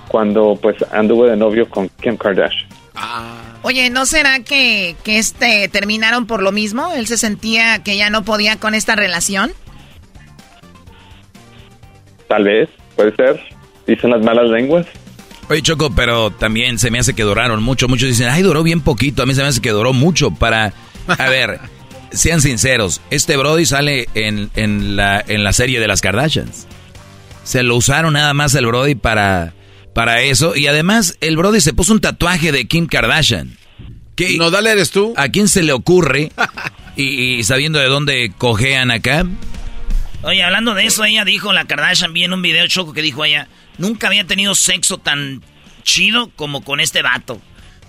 cuando 0.08 0.58
pues 0.60 0.76
anduvo 0.92 1.26
de 1.26 1.36
novio 1.36 1.68
con 1.70 1.88
Kim 2.00 2.16
Kardashian. 2.16 2.68
Ah. 2.96 3.37
Oye, 3.62 3.90
¿no 3.90 4.06
será 4.06 4.40
que, 4.40 4.96
que 5.02 5.18
este 5.18 5.68
terminaron 5.68 6.26
por 6.26 6.42
lo 6.42 6.52
mismo? 6.52 6.92
¿Él 6.94 7.06
se 7.06 7.18
sentía 7.18 7.82
que 7.82 7.96
ya 7.96 8.08
no 8.10 8.24
podía 8.24 8.56
con 8.56 8.74
esta 8.74 8.94
relación? 8.94 9.52
Tal 12.28 12.44
vez, 12.44 12.68
puede 12.94 13.14
ser. 13.16 13.40
Dicen 13.86 14.10
las 14.10 14.22
malas 14.22 14.50
lenguas. 14.50 14.86
Oye, 15.48 15.62
Choco, 15.62 15.90
pero 15.90 16.30
también 16.30 16.78
se 16.78 16.90
me 16.90 16.98
hace 16.98 17.14
que 17.14 17.22
duraron 17.22 17.62
mucho. 17.62 17.88
Muchos 17.88 18.08
dicen, 18.08 18.28
ay, 18.28 18.42
duró 18.42 18.62
bien 18.62 18.82
poquito. 18.82 19.22
A 19.22 19.26
mí 19.26 19.34
se 19.34 19.42
me 19.42 19.48
hace 19.48 19.60
que 19.62 19.70
duró 19.70 19.92
mucho 19.92 20.30
para... 20.30 20.74
A 21.06 21.28
ver, 21.30 21.58
sean 22.10 22.42
sinceros. 22.42 23.00
Este 23.10 23.36
Brody 23.36 23.64
sale 23.64 24.08
en, 24.14 24.50
en, 24.56 24.96
la, 24.96 25.24
en 25.26 25.44
la 25.44 25.54
serie 25.54 25.80
de 25.80 25.88
las 25.88 26.02
Kardashians. 26.02 26.66
Se 27.44 27.62
lo 27.62 27.76
usaron 27.76 28.12
nada 28.12 28.34
más 28.34 28.54
el 28.54 28.66
Brody 28.66 28.94
para 28.94 29.54
para 29.94 30.22
eso. 30.22 30.56
Y 30.56 30.66
además, 30.66 31.16
el 31.20 31.36
Brody 31.36 31.60
se 31.60 31.72
puso 31.72 31.92
un 31.92 32.00
tatuaje 32.00 32.52
de 32.52 32.66
Kim 32.66 32.86
Kardashian. 32.86 33.56
¿Qué? 34.14 34.36
¿No 34.36 34.50
dale 34.50 34.72
eres 34.72 34.90
tú? 34.90 35.14
¿A 35.16 35.28
quién 35.28 35.48
se 35.48 35.62
le 35.62 35.72
ocurre? 35.72 36.32
y, 36.96 37.42
sabiendo 37.44 37.78
de 37.78 37.86
dónde 37.86 38.32
cojean 38.36 38.90
acá. 38.90 39.24
Oye, 40.22 40.42
hablando 40.42 40.74
de 40.74 40.84
eso, 40.84 41.04
ella 41.04 41.24
dijo, 41.24 41.52
la 41.52 41.66
Kardashian, 41.66 42.12
vi 42.12 42.24
en 42.24 42.32
un 42.32 42.42
video 42.42 42.66
choco 42.66 42.92
que 42.92 43.02
dijo 43.02 43.24
ella, 43.24 43.48
nunca 43.78 44.08
había 44.08 44.26
tenido 44.26 44.54
sexo 44.54 44.98
tan 44.98 45.42
chido 45.84 46.30
como 46.34 46.64
con 46.64 46.80
este 46.80 47.02
vato. 47.02 47.40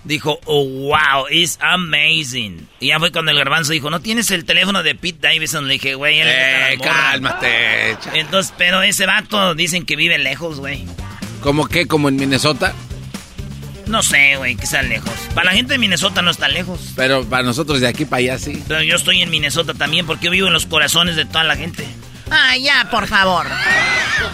Dijo, 0.04 0.40
oh, 0.46 0.64
wow, 0.64 1.26
it's 1.30 1.58
amazing. 1.60 2.66
Y 2.78 2.86
ya 2.88 2.98
fue 2.98 3.12
cuando 3.12 3.32
el 3.32 3.36
garbanzo 3.36 3.72
dijo, 3.72 3.90
¿no 3.90 4.00
tienes 4.00 4.30
el 4.30 4.46
teléfono 4.46 4.82
de 4.82 4.94
Pete 4.94 5.18
Davidson? 5.20 5.68
Le 5.68 5.74
dije, 5.74 5.94
güey, 5.94 6.20
eh, 6.22 6.78
cálmate. 6.82 7.98
Entonces, 8.14 8.54
pero 8.56 8.82
ese 8.82 9.04
vato 9.04 9.54
dicen 9.54 9.84
que 9.84 9.96
vive 9.96 10.16
lejos, 10.16 10.58
güey. 10.58 10.86
¿Cómo 11.40 11.66
qué? 11.66 11.86
¿Como 11.86 12.08
en 12.08 12.16
Minnesota? 12.16 12.74
No 13.86 14.02
sé, 14.02 14.36
güey, 14.36 14.54
que 14.56 14.66
sea 14.66 14.82
lejos. 14.82 15.12
Para 15.34 15.46
la 15.46 15.52
gente 15.52 15.72
de 15.72 15.78
Minnesota 15.78 16.22
no 16.22 16.30
está 16.30 16.48
lejos. 16.48 16.92
Pero 16.94 17.24
para 17.24 17.42
nosotros 17.42 17.80
de 17.80 17.88
aquí 17.88 18.04
para 18.04 18.18
allá 18.18 18.38
sí. 18.38 18.62
Pero 18.68 18.82
yo 18.82 18.94
estoy 18.94 19.20
en 19.20 19.30
Minnesota 19.30 19.74
también 19.74 20.06
porque 20.06 20.26
yo 20.26 20.30
vivo 20.30 20.46
en 20.46 20.52
los 20.52 20.66
corazones 20.66 21.16
de 21.16 21.24
toda 21.24 21.42
la 21.44 21.56
gente. 21.56 21.88
Ah, 22.30 22.56
ya, 22.56 22.88
por 22.90 23.08
favor. 23.08 23.46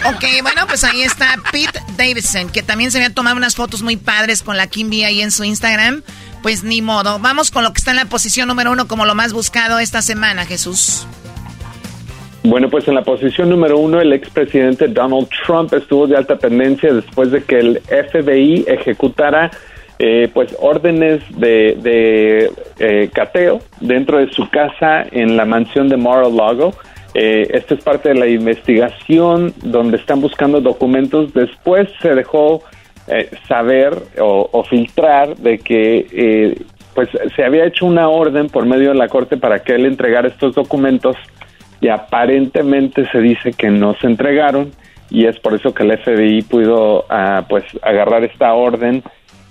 Ok, 0.04 0.24
bueno, 0.42 0.66
pues 0.66 0.84
ahí 0.84 1.02
está 1.02 1.38
Pete 1.50 1.80
Davidson, 1.96 2.50
que 2.50 2.62
también 2.62 2.90
se 2.90 2.98
había 2.98 3.14
tomado 3.14 3.36
unas 3.36 3.54
fotos 3.54 3.80
muy 3.80 3.96
padres 3.96 4.42
con 4.42 4.58
la 4.58 4.66
Kimby 4.66 5.04
ahí 5.04 5.22
en 5.22 5.32
su 5.32 5.44
Instagram. 5.44 6.02
Pues 6.42 6.62
ni 6.62 6.82
modo. 6.82 7.18
Vamos 7.18 7.50
con 7.50 7.64
lo 7.64 7.72
que 7.72 7.78
está 7.78 7.92
en 7.92 7.96
la 7.96 8.04
posición 8.04 8.48
número 8.48 8.70
uno 8.72 8.86
como 8.86 9.06
lo 9.06 9.14
más 9.14 9.32
buscado 9.32 9.78
esta 9.78 10.02
semana, 10.02 10.44
Jesús. 10.44 11.06
Bueno, 12.48 12.70
pues 12.70 12.86
en 12.86 12.94
la 12.94 13.02
posición 13.02 13.50
número 13.50 13.76
uno, 13.76 14.00
el 14.00 14.12
expresidente 14.12 14.86
Donald 14.86 15.28
Trump 15.44 15.72
estuvo 15.74 16.06
de 16.06 16.16
alta 16.16 16.38
tendencia 16.38 16.94
después 16.94 17.32
de 17.32 17.42
que 17.42 17.58
el 17.58 17.80
FBI 17.80 18.64
ejecutara 18.68 19.50
eh, 19.98 20.30
pues 20.32 20.54
órdenes 20.60 21.22
de, 21.36 22.48
eh, 22.78 23.10
cateo 23.12 23.58
dentro 23.80 24.18
de 24.18 24.30
su 24.30 24.48
casa 24.48 25.04
en 25.10 25.36
la 25.36 25.44
mansión 25.44 25.88
de 25.88 25.96
Mar-a-Lago. 25.96 26.72
Eh, 27.14 27.48
esta 27.50 27.74
es 27.74 27.82
parte 27.82 28.10
de 28.10 28.14
la 28.14 28.28
investigación 28.28 29.52
donde 29.64 29.96
están 29.96 30.20
buscando 30.20 30.60
documentos. 30.60 31.34
Después 31.34 31.88
se 32.00 32.14
dejó 32.14 32.62
saber 33.48 33.96
o, 34.20 34.48
o, 34.52 34.64
filtrar 34.64 35.36
de 35.36 35.58
que 35.58 36.56
pues 36.94 37.08
se 37.36 37.44
había 37.44 37.64
hecho 37.64 37.86
una 37.86 38.08
orden 38.08 38.48
por 38.48 38.66
medio 38.66 38.88
de 38.88 38.96
la 38.96 39.08
corte 39.08 39.36
para 39.36 39.60
que 39.60 39.74
él 39.74 39.86
entregara 39.86 40.26
estos 40.26 40.56
documentos 40.56 41.16
y 41.80 41.88
aparentemente 41.88 43.08
se 43.10 43.18
dice 43.18 43.52
que 43.52 43.70
no 43.70 43.94
se 43.94 44.06
entregaron 44.06 44.72
y 45.10 45.26
es 45.26 45.38
por 45.38 45.54
eso 45.54 45.72
que 45.72 45.84
el 45.84 45.98
FBI 45.98 46.42
pudo 46.42 47.04
ah, 47.08 47.44
pues 47.48 47.64
agarrar 47.82 48.24
esta 48.24 48.52
orden 48.54 49.02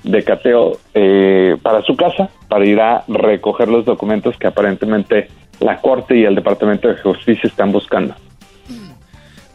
de 0.04 0.24
cateo 0.24 0.78
eh, 0.94 1.58
para 1.62 1.82
su 1.82 1.96
casa 1.96 2.30
para 2.48 2.66
ir 2.66 2.80
a 2.80 3.04
recoger 3.08 3.68
los 3.68 3.86
documentos 3.86 4.38
que 4.38 4.48
aparentemente 4.48 5.30
la 5.60 5.78
corte 5.78 6.18
y 6.18 6.24
el 6.26 6.36
departamento 6.36 6.88
de 6.88 6.98
justicia 6.98 7.48
están 7.48 7.72
buscando. 7.72 8.16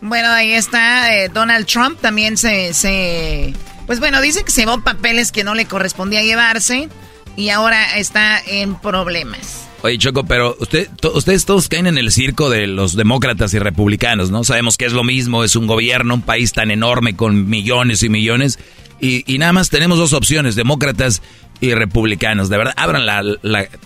Bueno, 0.00 0.28
ahí 0.30 0.52
está 0.52 1.14
eh, 1.14 1.28
Donald 1.28 1.66
Trump 1.66 2.00
también 2.00 2.36
se, 2.36 2.72
se 2.72 3.52
pues 3.86 4.00
bueno 4.00 4.20
dice 4.20 4.44
que 4.44 4.50
se 4.50 4.62
llevó 4.62 4.82
papeles 4.82 5.30
que 5.30 5.44
no 5.44 5.54
le 5.54 5.66
correspondía 5.66 6.22
llevarse 6.22 6.88
y 7.36 7.50
ahora 7.50 7.96
está 7.96 8.40
en 8.46 8.74
problemas. 8.76 9.69
Oye, 9.82 9.96
Choco, 9.96 10.24
pero 10.24 10.56
usted, 10.60 10.88
ustedes 11.14 11.46
todos 11.46 11.68
caen 11.68 11.86
en 11.86 11.96
el 11.96 12.12
circo 12.12 12.50
de 12.50 12.66
los 12.66 12.96
demócratas 12.96 13.54
y 13.54 13.58
republicanos, 13.58 14.30
¿no? 14.30 14.44
Sabemos 14.44 14.76
que 14.76 14.84
es 14.84 14.92
lo 14.92 15.04
mismo, 15.04 15.42
es 15.42 15.56
un 15.56 15.66
gobierno, 15.66 16.14
un 16.14 16.22
país 16.22 16.52
tan 16.52 16.70
enorme 16.70 17.16
con 17.16 17.48
millones 17.48 18.02
y 18.02 18.10
millones, 18.10 18.58
y, 19.00 19.24
y 19.32 19.38
nada 19.38 19.54
más 19.54 19.70
tenemos 19.70 19.96
dos 19.96 20.12
opciones, 20.12 20.54
demócratas 20.54 21.22
y 21.62 21.72
republicanos. 21.72 22.50
De 22.50 22.58
verdad, 22.58 22.74
abran 22.76 23.06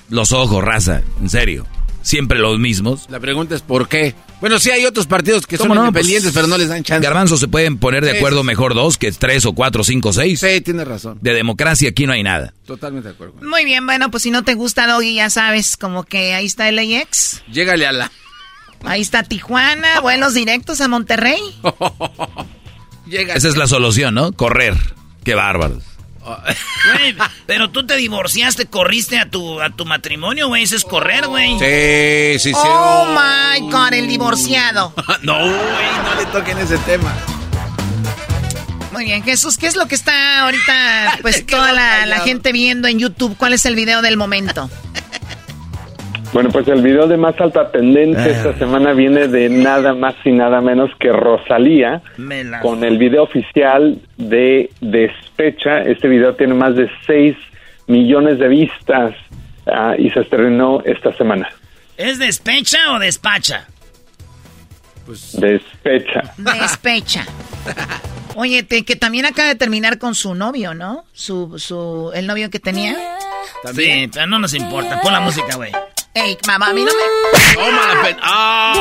los 0.09 0.33
ojos, 0.33 0.65
raza, 0.65 1.03
en 1.21 1.31
serio 1.31 1.65
siempre 2.05 2.39
los 2.39 2.59
mismos. 2.61 3.07
La 3.11 3.19
pregunta 3.19 3.57
es 3.57 3.63
¿por 3.63 3.89
qué? 3.89 4.15
Bueno, 4.41 4.59
sí 4.59 4.71
hay 4.71 4.85
otros 4.85 5.07
partidos 5.07 5.47
que 5.47 5.57
son 5.57 5.71
independientes, 5.77 6.25
pues, 6.25 6.35
pero 6.35 6.47
no 6.47 6.59
les 6.59 6.69
dan 6.69 6.83
chance. 6.83 7.03
Garbanzo 7.03 7.37
se 7.37 7.49
pueden 7.49 7.79
poner 7.79 8.05
de 8.05 8.19
acuerdo 8.19 8.45
mejor 8.45 8.75
dos 8.75 8.99
que 8.99 9.11
tres 9.13 9.47
o 9.47 9.55
cuatro, 9.55 9.85
cinco, 9.85 10.13
seis. 10.13 10.41
Sí, 10.41 10.61
tiene 10.61 10.85
razón. 10.85 11.19
De 11.23 11.33
democracia 11.33 11.89
aquí 11.89 12.07
no 12.07 12.13
hay 12.13 12.23
nada. 12.23 12.53
Totalmente 12.67 13.09
de 13.09 13.15
acuerdo. 13.15 13.35
Muy 13.43 13.65
bien, 13.65 13.87
bueno, 13.87 14.11
pues 14.11 14.23
si 14.23 14.31
no 14.31 14.45
te 14.45 14.55
gusta 14.55 14.87
Doggy, 14.87 15.15
ya 15.15 15.31
sabes, 15.31 15.77
como 15.77 16.05
que 16.05 16.35
ahí 16.35 16.47
está 16.47 16.69
el 16.69 16.79
AX. 16.79 17.43
Llégale 17.51 17.87
a 17.87 17.93
la... 17.93 18.13
Ahí 18.85 19.01
está 19.01 19.23
Tijuana, 19.23 20.01
vuelos 20.01 20.35
directos 20.35 20.81
a 20.83 20.89
Monterrey. 20.89 21.41
Esa 23.11 23.49
es 23.49 23.57
la 23.57 23.67
solución, 23.67 24.15
¿no? 24.15 24.33
Correr. 24.33 24.75
Qué 25.25 25.35
bárbaros. 25.35 25.83
Güey, 26.25 27.15
pero 27.47 27.71
tú 27.71 27.87
te 27.87 27.97
divorciaste, 27.97 28.67
corriste 28.67 29.19
a 29.19 29.29
tu, 29.29 29.61
a 29.61 29.71
tu 29.71 29.85
matrimonio, 29.85 30.49
güey. 30.49 30.63
Eso 30.63 30.77
es 30.77 30.85
correr, 30.85 31.27
güey. 31.27 31.59
Sí, 31.59 32.39
sí, 32.39 32.55
sí. 32.55 32.69
Oh, 32.69 33.07
my 33.07 33.71
God, 33.71 33.93
el 33.93 34.09
divorciado. 34.09 34.95
no, 35.23 35.39
güey, 35.39 35.53
no 36.05 36.15
le 36.17 36.27
toquen 36.27 36.59
ese 36.59 36.79
tema. 36.79 37.15
Muy 38.93 39.07
bien, 39.07 39.25
Jesús, 39.25 39.59
¿qué 39.59 39.67
es 39.67 39.75
lo 39.75 39.89
que 39.89 39.97
está 39.97 40.43
ahorita, 40.43 41.19
pues, 41.23 41.45
toda 41.47 41.73
la, 41.73 42.07
la 42.07 42.21
gente 42.21 42.53
viendo 42.53 42.87
en 42.87 43.01
YouTube? 43.01 43.37
¿Cuál 43.37 43.53
es 43.53 43.67
el 43.67 43.75
video 43.75 44.03
del 44.03 44.17
momento? 44.17 44.71
Bueno, 46.35 46.51
pues 46.51 46.67
el 46.67 46.83
video 46.83 47.07
de 47.07 47.17
más 47.17 47.41
alta 47.41 47.71
tendencia 47.71 48.27
esta 48.27 48.51
ah. 48.51 48.59
semana 48.59 48.93
viene 48.93 49.29
de 49.29 49.49
nada 49.49 49.95
más 49.95 50.17
y 50.25 50.33
nada 50.33 50.61
menos 50.61 50.91
que 50.99 51.13
Rosalía 51.13 52.03
con 52.61 52.83
el 52.83 52.99
video 52.99 53.23
oficial 53.23 54.01
de 54.17 54.69
Despecha. 54.81 55.83
Este 55.83 56.09
video 56.09 56.35
tiene 56.35 56.55
más 56.55 56.75
de 56.75 56.91
6 57.07 57.37
millones 57.87 58.41
de 58.41 58.49
vistas 58.49 59.15
ah, 59.69 59.95
y 59.97 60.11
se 60.11 60.23
estrenó 60.23 60.83
esta 60.85 61.17
semana. 61.17 61.49
¿Es 61.97 62.19
despecha 62.19 62.79
o 62.91 62.99
despacha? 62.99 63.69
Pues 65.07 65.39
despecha. 65.41 66.35
Despecha. 66.37 67.27
Oye, 68.35 68.65
te, 68.65 68.85
que 68.85 68.97
también 68.97 69.25
acaba 69.25 69.47
de 69.47 69.55
terminar 69.55 69.99
con 69.99 70.17
su 70.17 70.35
novio, 70.35 70.75
¿no? 70.75 71.05
Su, 71.13 71.61
su, 71.61 72.11
el 72.13 72.27
novio 72.27 72.51
que 72.51 72.59
tenía. 72.59 72.97
Sí, 73.73 74.11
pero 74.13 74.27
no 74.27 74.41
nos 74.41 74.53
importa. 74.53 75.01
Pon 75.01 75.13
la 75.13 75.21
música, 75.21 75.55
güey. 75.55 75.71
Ey, 76.17 76.39
mamá, 76.47 76.69
a 76.69 76.73
mí 76.73 76.85
no 76.85 76.93
me... 76.93 77.55
Toma 77.55 77.93
la 77.93 78.03
pena. 78.03 78.19
¡Ah! 78.23 78.73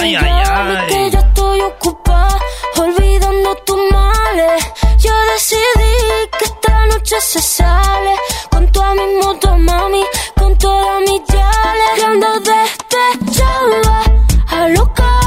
Ay, 0.00 0.16
ay, 0.16 0.42
ay. 0.46 0.86
Que 0.88 1.10
yo 1.10 1.18
estoy 1.18 1.60
ocupada 1.60 2.38
olvidando 2.78 3.54
tus 3.66 3.76
males. 3.92 4.64
Yo 4.98 5.12
decidí 5.34 5.92
que 6.38 6.44
esta 6.46 6.86
noche 6.86 7.20
se 7.20 7.42
sale 7.42 8.14
con 8.50 8.72
toda 8.72 8.94
mi 8.94 9.06
moto, 9.22 9.58
mami, 9.58 10.02
con 10.38 10.56
toda 10.56 11.00
mi 11.00 11.22
chale. 11.26 11.84
Y 11.98 12.00
ando 12.00 12.40
despechada, 12.40 14.02
a 14.48 14.68
loca. 14.68 15.20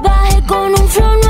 Bajé 0.00 0.46
con 0.46 0.80
un 0.80 0.88
flow 0.88 1.25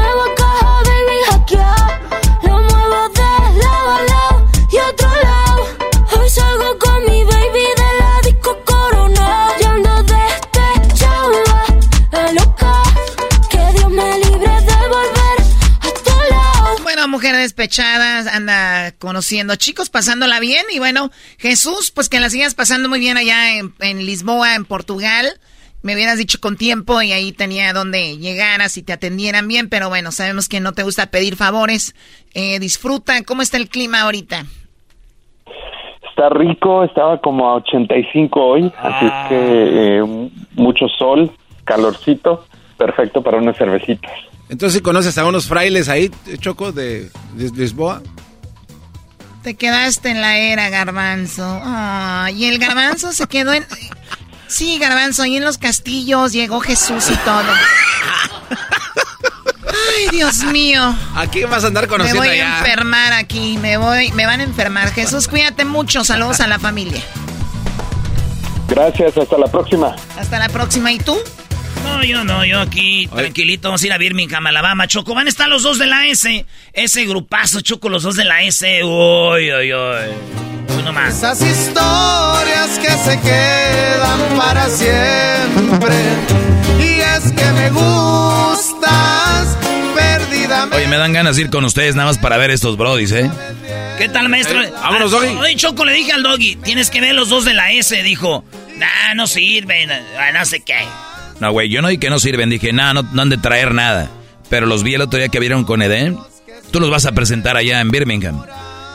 Bueno, 17.47 17.63
mujer 17.63 18.23
despechada, 18.23 18.37
anda 18.37 18.93
conociendo 18.99 19.57
chicos, 19.57 19.91
pasándola 19.91 20.41
bien. 20.41 20.65
Y 20.73 20.79
bueno, 20.79 21.11
Jesús, 21.39 21.91
pues 21.95 22.09
que 22.09 22.21
la 22.21 22.31
sigas 22.31 22.55
pasando 22.55 22.89
muy 22.89 22.99
bien 22.99 23.17
allá 23.17 23.57
en, 23.57 23.73
en 23.81 24.05
Lisboa, 24.05 24.55
en 24.55 24.65
Portugal. 24.65 25.27
Me 25.83 25.95
hubieras 25.95 26.19
dicho 26.19 26.39
con 26.41 26.57
tiempo 26.57 27.01
y 27.03 27.13
ahí 27.13 27.33
tenía 27.33 27.73
donde 27.73 28.19
llegaras 28.19 28.77
y 28.77 28.83
te 28.83 28.93
atendieran 28.93 29.47
bien, 29.47 29.69
pero 29.69 29.89
bueno, 29.89 30.11
sabemos 30.11 30.49
que 30.49 30.61
no 30.61 30.73
te 30.73 30.83
gusta 30.83 31.11
pedir 31.11 31.37
favores. 31.37 31.95
Eh, 32.35 32.59
disfruta. 32.59 33.23
¿Cómo 33.25 33.43
está 33.43 33.57
el 33.57 33.69
clima 33.69 34.03
ahorita? 34.03 34.45
Está 36.11 36.29
rico, 36.31 36.83
estaba 36.83 37.21
como 37.21 37.49
a 37.49 37.55
85 37.57 38.41
hoy, 38.41 38.73
así 38.79 39.07
es 39.07 39.13
que 39.29 39.99
eh, 39.99 40.31
mucho 40.55 40.89
sol, 40.89 41.31
calorcito, 41.65 42.45
perfecto 42.77 43.23
para 43.23 43.39
unas 43.39 43.57
cervecitas. 43.57 44.13
Entonces, 44.49 44.81
¿conoces 44.83 45.17
a 45.19 45.25
unos 45.25 45.47
frailes 45.47 45.89
ahí, 45.89 46.11
Choco, 46.39 46.73
de, 46.73 47.11
de 47.35 47.51
Lisboa? 47.51 48.03
Te 49.43 49.55
quedaste 49.55 50.11
en 50.11 50.21
la 50.21 50.39
era, 50.39 50.69
Garbanzo. 50.71 51.61
Y 52.35 52.47
el 52.47 52.59
Garbanzo 52.59 53.13
se 53.13 53.27
quedó 53.27 53.53
en... 53.53 53.67
Sí, 54.49 54.79
Garbanzo, 54.79 55.23
ahí 55.25 55.37
en 55.37 55.45
los 55.45 55.59
castillos 55.59 56.33
llegó 56.33 56.61
Jesús 56.61 57.11
y 57.11 57.17
todo. 57.17 57.53
Ay, 59.69 60.09
Dios 60.11 60.45
mío. 60.45 60.95
¿A 61.15 61.27
quién 61.27 61.51
vas 61.51 61.65
a 61.65 61.69
andar 61.69 61.85
Me 61.85 61.89
conociendo 61.89 62.23
voy 62.23 62.29
allá? 62.31 62.57
a 62.57 62.59
enfermar 62.61 63.13
aquí, 63.13 63.59
me 63.59 63.77
voy, 63.77 64.13
me 64.13 64.27
van 64.27 64.41
a 64.41 64.45
enfermar. 64.45 64.93
Jesús, 64.93 65.27
cuídate 65.29 65.65
mucho, 65.65 66.05
saludos 66.05 66.41
a 66.41 66.47
la 66.47 66.59
familia. 66.59 67.03
Gracias, 68.69 69.17
hasta 69.17 69.39
la 69.39 69.47
próxima. 69.47 69.95
Hasta 70.19 70.39
la 70.39 70.49
próxima, 70.49 70.93
¿y 70.93 70.99
tú? 70.99 71.17
No, 71.87 72.03
yo 72.05 72.24
no, 72.24 72.45
yo 72.45 72.61
aquí 72.61 73.09
tranquilito, 73.14 73.68
vamos 73.68 73.82
a 73.82 73.87
ir 73.87 73.93
a 73.93 73.99
Birmingham, 73.99 74.47
Alabama, 74.47 74.87
Choco. 74.87 75.14
Van 75.14 75.26
a 75.26 75.30
estar 75.30 75.49
los 75.49 75.62
dos 75.62 75.78
de 75.78 75.87
la 75.87 76.07
S. 76.07 76.45
Ese 76.72 77.05
grupazo, 77.07 77.61
Choco, 77.61 77.89
los 77.89 78.03
dos 78.03 78.16
de 78.16 78.24
la 78.24 78.43
S. 78.43 78.82
Uy, 78.84 79.53
uy, 79.53 79.72
uy. 79.74 80.76
Uno 80.78 80.93
más. 80.93 81.14
Esas 81.16 81.41
historias 81.43 82.78
que 82.78 82.91
se 82.91 83.20
quedan 83.20 84.20
para 84.37 84.68
siempre. 84.68 85.95
Y 86.78 87.01
es 87.01 87.32
que 87.32 87.45
me 87.53 87.70
gustas 87.70 89.57
perdidamente. 89.95 90.76
Oye, 90.76 90.89
me 90.89 90.97
dan 90.97 91.12
ganas 91.12 91.37
de 91.37 91.43
ir 91.43 91.51
con 91.51 91.64
ustedes 91.64 91.95
nada 91.95 92.09
más 92.09 92.18
para 92.18 92.37
ver 92.37 92.51
estos 92.51 92.76
brodis, 92.76 93.12
¿eh? 93.12 93.30
¿Qué 93.99 94.09
tal, 94.11 94.28
maestro? 94.28 94.61
Eh, 94.62 94.70
vámonos, 94.82 95.12
Ah, 95.14 95.16
Doggy. 95.16 95.37
Oye, 95.37 95.57
Choco, 95.57 95.84
le 95.84 95.93
dije 95.95 96.12
al 96.12 96.22
Doggy, 96.22 96.57
tienes 96.57 96.91
que 96.91 97.01
ver 97.01 97.14
los 97.14 97.28
dos 97.30 97.45
de 97.47 97.55
la 97.55 97.72
S. 97.72 98.03
Dijo, 98.03 98.45
nah, 98.76 99.14
no 99.14 99.26
sirven, 99.26 99.91
ah, 99.91 100.32
no 100.34 100.45
sé 100.45 100.61
qué. 100.61 100.84
No, 101.41 101.53
güey, 101.53 101.68
yo 101.68 101.82
no 101.82 101.89
dije 101.89 102.01
que 102.01 102.11
no 102.11 102.18
sirven, 102.18 102.51
dije, 102.51 102.72
nada, 102.72 102.95
no, 102.95 103.03
no 103.03 103.22
han 103.22 103.28
de 103.28 103.39
traer 103.39 103.74
nada. 103.74 104.11
Pero 104.49 104.66
los 104.66 104.82
vi 104.82 104.95
el 104.95 105.03
otro 105.03 105.18
día 105.18 105.28
que 105.28 105.41
vieron 105.41 105.64
con 105.64 105.82
Eden. 105.82 106.16
Tú 106.70 106.80
los 106.80 106.91
vas 106.91 107.07
a 107.07 107.12
presentar 107.12 107.57
allá 107.57 107.80
en 107.80 107.91
Birmingham. 107.91 108.43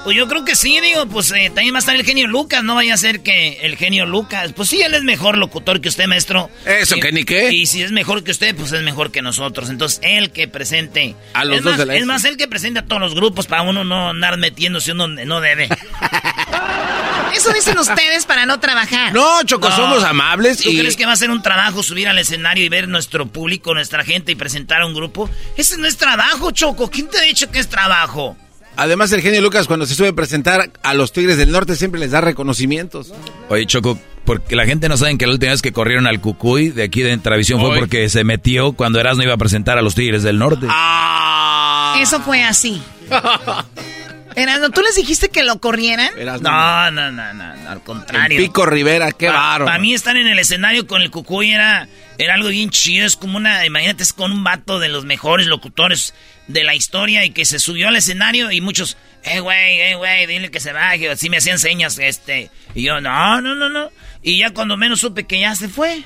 Pues 0.04 0.18
yo 0.18 0.28
creo 0.28 0.44
que 0.44 0.56
sí, 0.56 0.80
digo, 0.82 1.06
pues 1.06 1.32
eh, 1.32 1.52
también 1.54 1.76
va 1.76 1.78
a 1.78 1.80
estar 1.80 1.96
el 1.96 2.04
genio 2.04 2.26
Lucas, 2.26 2.64
no 2.64 2.74
vaya 2.74 2.96
a 2.96 2.98
ser 2.98 3.22
que 3.22 3.60
el 3.62 3.78
genio 3.78 4.08
Lucas, 4.08 4.52
pues 4.56 4.68
sí, 4.70 4.82
él 4.82 4.96
es 4.96 5.04
mejor 5.04 5.38
locutor 5.38 5.80
que 5.80 5.90
usted, 5.90 6.08
maestro. 6.08 6.50
Eso, 6.66 6.96
Y- 6.96 7.00
que 7.02 7.12
ni 7.12 7.24
qué. 7.24 7.54
Y 7.54 7.68
si 7.68 7.84
es 7.84 7.92
mejor 7.92 8.24
que 8.24 8.32
usted, 8.32 8.56
pues 8.56 8.72
es 8.72 8.82
mejor 8.82 9.12
que 9.12 9.22
nosotros. 9.22 9.70
Entonces, 9.70 10.00
él 10.02 10.32
que 10.32 10.48
presente. 10.48 11.16
A 11.36 11.46
los 11.46 11.58
es 11.58 11.64
dos 11.64 11.74
más, 11.74 11.80
de 11.80 11.86
la 11.86 11.94
Es 11.94 12.00
S. 12.00 12.06
más, 12.08 12.26
él 12.26 12.36
que 12.38 12.48
presente 12.48 12.80
a 12.80 12.86
todos 12.86 13.00
los 13.00 13.14
grupos 13.14 13.46
para 13.46 13.62
uno 13.62 13.84
no 13.84 14.10
andar 14.10 14.38
metiéndose 14.38 14.94
donde 14.94 15.26
no 15.26 15.40
debe. 15.40 15.70
Eso 17.36 17.54
dicen 17.54 17.78
ustedes 17.78 18.26
para 18.26 18.46
no 18.48 18.60
trabajar. 18.60 19.14
No, 19.14 19.44
Choco, 19.44 19.70
No. 19.70 19.76
somos 19.76 20.04
amables 20.04 20.58
¿Tú 20.64 20.70
y... 20.70 20.80
crees 20.80 20.98
que 20.98 21.06
va 21.06 21.14
a 21.14 21.16
ser 21.16 21.30
un 21.32 21.42
trabajo 21.42 21.82
subir 21.84 22.08
al 22.10 22.18
escenario 22.18 22.66
y 22.66 22.70
ver 22.70 22.88
nuestro 22.90 23.28
público, 23.28 23.74
nuestra 23.74 24.04
gente 24.04 24.32
y 24.32 24.36
presentar 24.36 24.82
a 24.82 24.86
un 24.88 24.94
grupo? 24.94 25.30
Ese 25.56 25.78
no 25.78 25.88
es 25.88 25.96
trabajo, 25.96 26.52
Choco. 26.52 26.90
¿Quién 26.90 27.08
te 27.08 27.20
ha 27.20 27.22
dicho 27.22 27.50
que 27.52 27.60
es 27.60 27.70
trabajo? 27.70 28.36
Además, 28.78 29.12
el 29.12 29.22
genio 29.22 29.42
Lucas, 29.42 29.68
cuando 29.68 29.86
se 29.86 29.96
sube 29.96 30.10
a 30.10 30.14
presentar 30.14 30.72
a 30.82 30.94
los 30.94 31.12
Tigres 31.12 31.38
del 31.38 31.52
Norte, 31.52 31.76
siempre 31.76 32.00
les 32.00 32.12
da 32.12 32.22
reconocimientos. 32.22 33.14
Oye, 33.50 33.66
Choco, 33.66 34.00
porque 34.26 34.56
la 34.56 34.66
gente 34.66 34.88
no 34.90 34.98
sabe 34.98 35.18
que 35.18 35.28
la 35.28 35.34
última 35.34 35.52
vez 35.52 35.62
que 35.62 35.72
corrieron 35.72 36.08
al 36.08 36.22
Cucuy 36.22 36.70
de 36.70 36.84
aquí 36.84 37.02
de 37.02 37.18
Travisión 37.18 37.60
fue 37.60 37.78
porque 37.78 38.08
se 38.10 38.24
metió 38.24 38.74
cuando 38.74 39.00
Erasmo 39.00 39.24
iba 39.24 39.34
a 39.34 39.38
presentar 39.38 39.78
a 39.78 39.82
los 39.82 39.96
Tigres 39.96 40.24
del 40.24 40.38
Norte. 40.40 40.68
Ah. 40.70 41.98
Eso 42.00 42.22
fue 42.22 42.44
así. 42.44 42.82
Erasmo, 44.36 44.70
¿tú 44.70 44.82
les 44.82 44.96
dijiste 44.96 45.30
que 45.30 45.44
lo 45.44 45.60
corrieran? 45.60 46.12
No, 46.42 46.92
no, 46.92 47.12
no, 47.12 47.34
no, 47.34 47.56
no, 47.56 47.70
al 47.70 47.84
contrario. 47.84 48.38
El 48.38 48.46
Pico 48.46 48.66
Rivera, 48.66 49.12
qué 49.12 49.28
bárbaro. 49.28 49.66
Para 49.66 49.80
mí 49.80 49.94
estar 49.94 50.16
en 50.18 50.28
el 50.28 50.40
escenario 50.40 50.88
con 50.88 51.02
el 51.02 51.12
Cucuy 51.12 51.52
era, 51.52 51.88
era 52.18 52.36
algo 52.36 52.50
bien 52.50 52.70
chido. 52.70 53.06
Es 53.06 53.16
como 53.16 53.38
una, 53.38 53.66
imagínate, 53.66 54.04
es 54.04 54.14
con 54.14 54.32
un 54.32 54.44
vato 54.44 54.80
de 54.80 54.90
los 54.90 55.06
mejores 55.06 55.48
locutores 55.48 56.14
de 56.48 56.64
la 56.64 56.76
historia 56.76 57.26
y 57.26 57.32
que 57.32 57.46
se 57.46 57.60
subió 57.60 57.88
al 57.88 57.96
escenario 57.96 58.52
y 58.52 58.62
muchos, 58.62 58.98
eh, 59.24 59.40
güey, 59.40 59.82
eh, 59.82 59.96
güey, 59.96 60.26
dile 60.28 60.52
que 60.52 60.60
se 60.60 60.74
baje. 60.74 61.10
Así 61.10 61.30
me 61.30 61.38
hacían 61.38 61.60
señas, 61.60 61.98
este. 62.00 62.50
Y 62.76 62.84
yo, 62.84 63.02
no, 63.02 63.42
no, 63.42 63.56
no, 63.56 63.70
no. 63.70 63.90
Y 64.22 64.40
ya 64.40 64.52
cuando 64.52 64.78
menos 64.78 65.00
supe 65.00 65.26
que 65.26 65.40
ya 65.40 65.56
se 65.56 65.68
fue. 65.68 66.04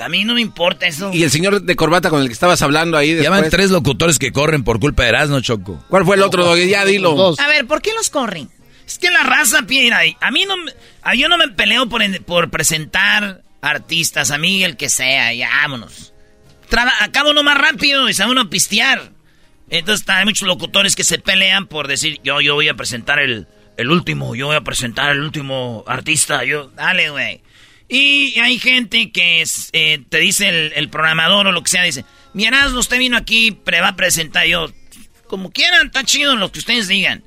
A 0.00 0.08
mí 0.08 0.24
no 0.24 0.34
me 0.34 0.40
importa 0.40 0.86
eso. 0.86 1.10
Y 1.12 1.22
el 1.22 1.30
señor 1.30 1.62
de 1.62 1.76
corbata 1.76 2.10
con 2.10 2.20
el 2.22 2.26
que 2.28 2.32
estabas 2.32 2.62
hablando 2.62 2.96
ahí 2.96 3.14
van 3.14 3.22
después. 3.42 3.50
tres 3.50 3.70
locutores 3.70 4.18
que 4.18 4.32
corren 4.32 4.64
por 4.64 4.80
culpa 4.80 5.02
de 5.04 5.10
Erasmo, 5.10 5.40
Choco. 5.40 5.82
¿Cuál 5.88 6.04
fue 6.04 6.16
el 6.16 6.22
otro? 6.22 6.56
Ya 6.56 6.84
dilo. 6.84 7.34
A 7.38 7.46
ver, 7.48 7.66
¿por 7.66 7.82
qué 7.82 7.92
los 7.94 8.10
corren? 8.10 8.48
Es 8.86 8.98
que 8.98 9.10
la 9.10 9.22
raza, 9.22 9.62
mira, 9.62 10.00
a 10.20 10.30
mí 10.32 10.44
no 10.46 10.56
me- 10.56 10.72
a- 11.02 11.14
yo 11.14 11.28
no 11.28 11.38
me 11.38 11.48
peleo 11.48 11.88
por, 11.88 12.02
por 12.24 12.50
presentar 12.50 13.42
artistas, 13.62 14.30
a 14.30 14.38
mí 14.38 14.64
el 14.64 14.76
que 14.76 14.88
sea, 14.88 15.32
ya 15.34 15.48
vámonos. 15.62 16.12
Traba, 16.68 16.92
acabo 17.00 17.30
uno 17.30 17.42
más 17.42 17.56
rápido 17.58 18.08
y 18.08 18.14
se 18.14 18.24
va 18.24 18.30
uno 18.30 18.40
a 18.42 18.50
pistear. 18.50 19.12
Entonces 19.68 20.08
hay 20.08 20.24
muchos 20.24 20.48
locutores 20.48 20.96
que 20.96 21.04
se 21.04 21.18
pelean 21.18 21.66
por 21.68 21.86
decir, 21.86 22.20
yo, 22.24 22.40
yo 22.40 22.54
voy 22.54 22.68
a 22.68 22.74
presentar 22.74 23.20
el, 23.20 23.46
el 23.76 23.90
último, 23.90 24.34
yo 24.34 24.46
voy 24.46 24.56
a 24.56 24.62
presentar 24.62 25.12
el 25.12 25.20
último 25.20 25.84
artista, 25.86 26.42
yo, 26.44 26.70
dale, 26.70 27.10
güey. 27.10 27.40
Y 27.90 28.38
hay 28.38 28.58
gente 28.60 29.10
que 29.10 29.42
es, 29.42 29.68
eh, 29.72 30.00
te 30.08 30.18
dice 30.18 30.48
el, 30.48 30.72
el 30.76 30.88
programador 30.90 31.48
o 31.48 31.52
lo 31.52 31.62
que 31.62 31.70
sea, 31.70 31.82
dice, 31.82 32.04
mi 32.34 32.44
Erasmo, 32.46 32.78
usted 32.78 32.98
vino 32.98 33.16
aquí, 33.16 33.50
pre 33.50 33.80
va 33.80 33.88
a 33.88 33.96
presentar 33.96 34.46
yo. 34.46 34.72
Como 35.26 35.50
quieran, 35.50 35.86
está 35.88 36.04
chido 36.04 36.36
lo 36.36 36.52
que 36.52 36.60
ustedes 36.60 36.86
digan. 36.86 37.24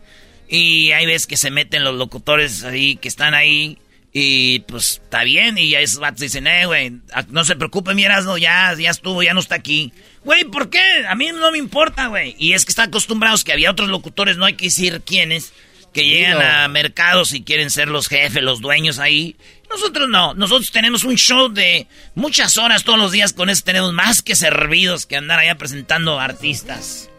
Y 0.47 0.91
hay 0.91 1.05
veces 1.05 1.27
que 1.27 1.35
se 1.37 1.51
meten 1.51 1.83
los 1.83 1.95
locutores 1.95 2.63
ahí, 2.63 2.95
que 2.95 3.07
están 3.09 3.33
ahí, 3.33 3.77
y 4.13 4.59
pues 4.59 5.01
está 5.03 5.23
bien, 5.23 5.57
y 5.57 5.73
esos 5.75 5.99
vatos 5.99 6.21
dicen, 6.21 6.47
eh, 6.47 6.65
güey, 6.65 6.93
a- 7.11 7.23
no 7.29 7.43
se 7.43 7.55
preocupe, 7.57 7.93
mi 7.93 8.03
Erasmo, 8.05 8.37
ya, 8.37 8.73
ya 8.79 8.91
estuvo, 8.91 9.21
ya 9.23 9.33
no 9.33 9.39
está 9.41 9.55
aquí. 9.55 9.91
Güey, 10.23 10.45
¿por 10.45 10.69
qué? 10.69 10.79
A 11.09 11.15
mí 11.15 11.27
no 11.33 11.51
me 11.51 11.57
importa, 11.57 12.07
güey. 12.07 12.35
Y 12.39 12.53
es 12.53 12.63
que 12.63 12.69
están 12.71 12.87
acostumbrados 12.89 13.43
que 13.43 13.51
había 13.51 13.71
otros 13.71 13.89
locutores, 13.89 14.37
no 14.37 14.45
hay 14.45 14.53
que 14.53 14.65
decir 14.65 15.01
quiénes, 15.05 15.51
que 15.93 16.05
llegan 16.05 16.41
a 16.41 16.67
mercados 16.69 17.33
y 17.33 17.43
quieren 17.43 17.69
ser 17.69 17.87
los 17.87 18.07
jefes, 18.07 18.41
los 18.43 18.61
dueños 18.61 18.99
ahí. 18.99 19.35
Nosotros 19.73 20.07
no, 20.07 20.35
nosotros 20.35 20.71
tenemos 20.71 21.03
un 21.03 21.15
show 21.15 21.49
de 21.49 21.87
muchas 22.13 22.57
horas 22.57 22.83
todos 22.83 22.99
los 22.99 23.11
días, 23.11 23.33
con 23.33 23.49
eso 23.49 23.63
tenemos 23.63 23.91
más 23.91 24.21
que 24.21 24.35
servidos 24.35 25.07
que 25.07 25.17
andar 25.17 25.39
allá 25.39 25.57
presentando 25.57 26.19
artistas. 26.19 27.09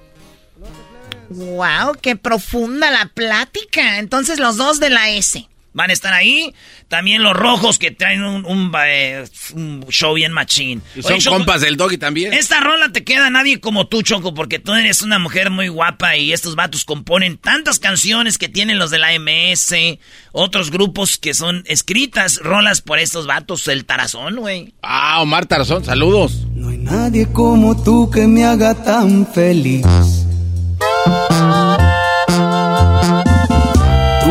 Wow, 1.31 1.97
qué 2.01 2.15
profunda 2.15 2.91
la 2.93 3.07
plática. 3.07 3.99
Entonces 3.99 4.39
los 4.39 4.57
dos 4.57 4.79
de 4.79 4.91
la 4.91 5.11
S. 5.11 5.49
Van 5.75 5.91
a 5.91 5.93
estar 5.93 6.15
ahí. 6.15 6.55
También 6.89 7.23
los 7.23 7.35
rojos 7.35 7.79
que 7.79 7.91
traen 7.91 8.23
un, 8.23 8.47
un, 8.47 8.73
eh, 8.87 9.25
un 9.55 9.85
show 9.91 10.15
bien 10.15 10.33
machín. 10.33 10.83
Y 10.95 11.03
son 11.03 11.13
Oye, 11.13 11.21
Choco, 11.21 11.37
compas 11.37 11.61
del 11.61 11.77
Doggy 11.77 11.99
también. 11.99 12.33
Esta 12.33 12.61
rola 12.61 12.91
te 12.93 13.05
queda 13.05 13.27
a 13.27 13.31
nadie 13.31 13.61
como 13.61 13.87
tú, 13.89 14.03
Choco, 14.03 14.33
porque 14.33 14.59
tú 14.59 14.73
eres 14.73 15.03
una 15.03 15.19
mujer 15.19 15.51
muy 15.51 15.69
guapa 15.69 16.17
y 16.17 16.33
estos 16.33 16.55
vatos 16.55 16.85
componen 16.85 17.37
tantas 17.37 17.79
canciones 17.79 18.39
que 18.39 18.49
tienen 18.49 18.79
los 18.79 18.91
de 18.91 18.99
la 18.99 19.19
MS, 19.19 19.99
otros 20.33 20.71
grupos 20.71 21.19
que 21.19 21.35
son 21.35 21.65
escritas, 21.67 22.39
rolas 22.39 22.81
por 22.81 22.99
estos 22.99 23.27
vatos, 23.27 23.67
el 23.69 23.85
Tarazón, 23.85 24.37
güey. 24.37 24.75
Ah, 24.83 25.21
Omar 25.21 25.47
Tarazón, 25.47 25.85
saludos. 25.85 26.47
No 26.55 26.69
hay 26.69 26.79
Nadie 26.85 27.27
como 27.33 27.83
tú 27.83 28.11
que 28.11 28.27
me 28.27 28.45
haga 28.45 28.75
tan 28.85 29.27
feliz. 29.27 29.85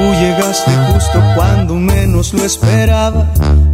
Tú 0.03 0.11
llegaste 0.15 0.69
justo 0.91 1.23
cuando 1.33 1.75
menos 1.75 2.33
lo 2.33 2.43
esperaba. 2.43 3.25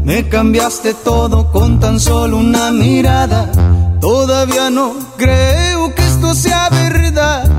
Me 0.03 0.30
cambiaste 0.30 0.93
todo 0.93 1.51
con 1.51 1.80
tan 1.80 1.99
solo 1.99 2.38
una 2.38 2.69
mirada. 2.69 3.51
Todavía 3.99 4.69
no 4.69 4.93
creo 5.17 5.95
que 5.95 6.03
esto 6.03 6.36
sea 6.36 6.69
verdad. 6.69 7.49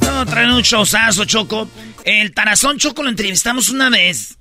No, 0.00 0.24
traen 0.24 0.52
un 0.52 0.62
showzazo, 0.62 1.26
Choco. 1.26 1.68
El 2.04 2.32
Tarazón 2.32 2.78
Choco 2.78 3.02
lo 3.02 3.10
entrevistamos 3.10 3.68
una 3.68 3.90
vez. 3.90 4.38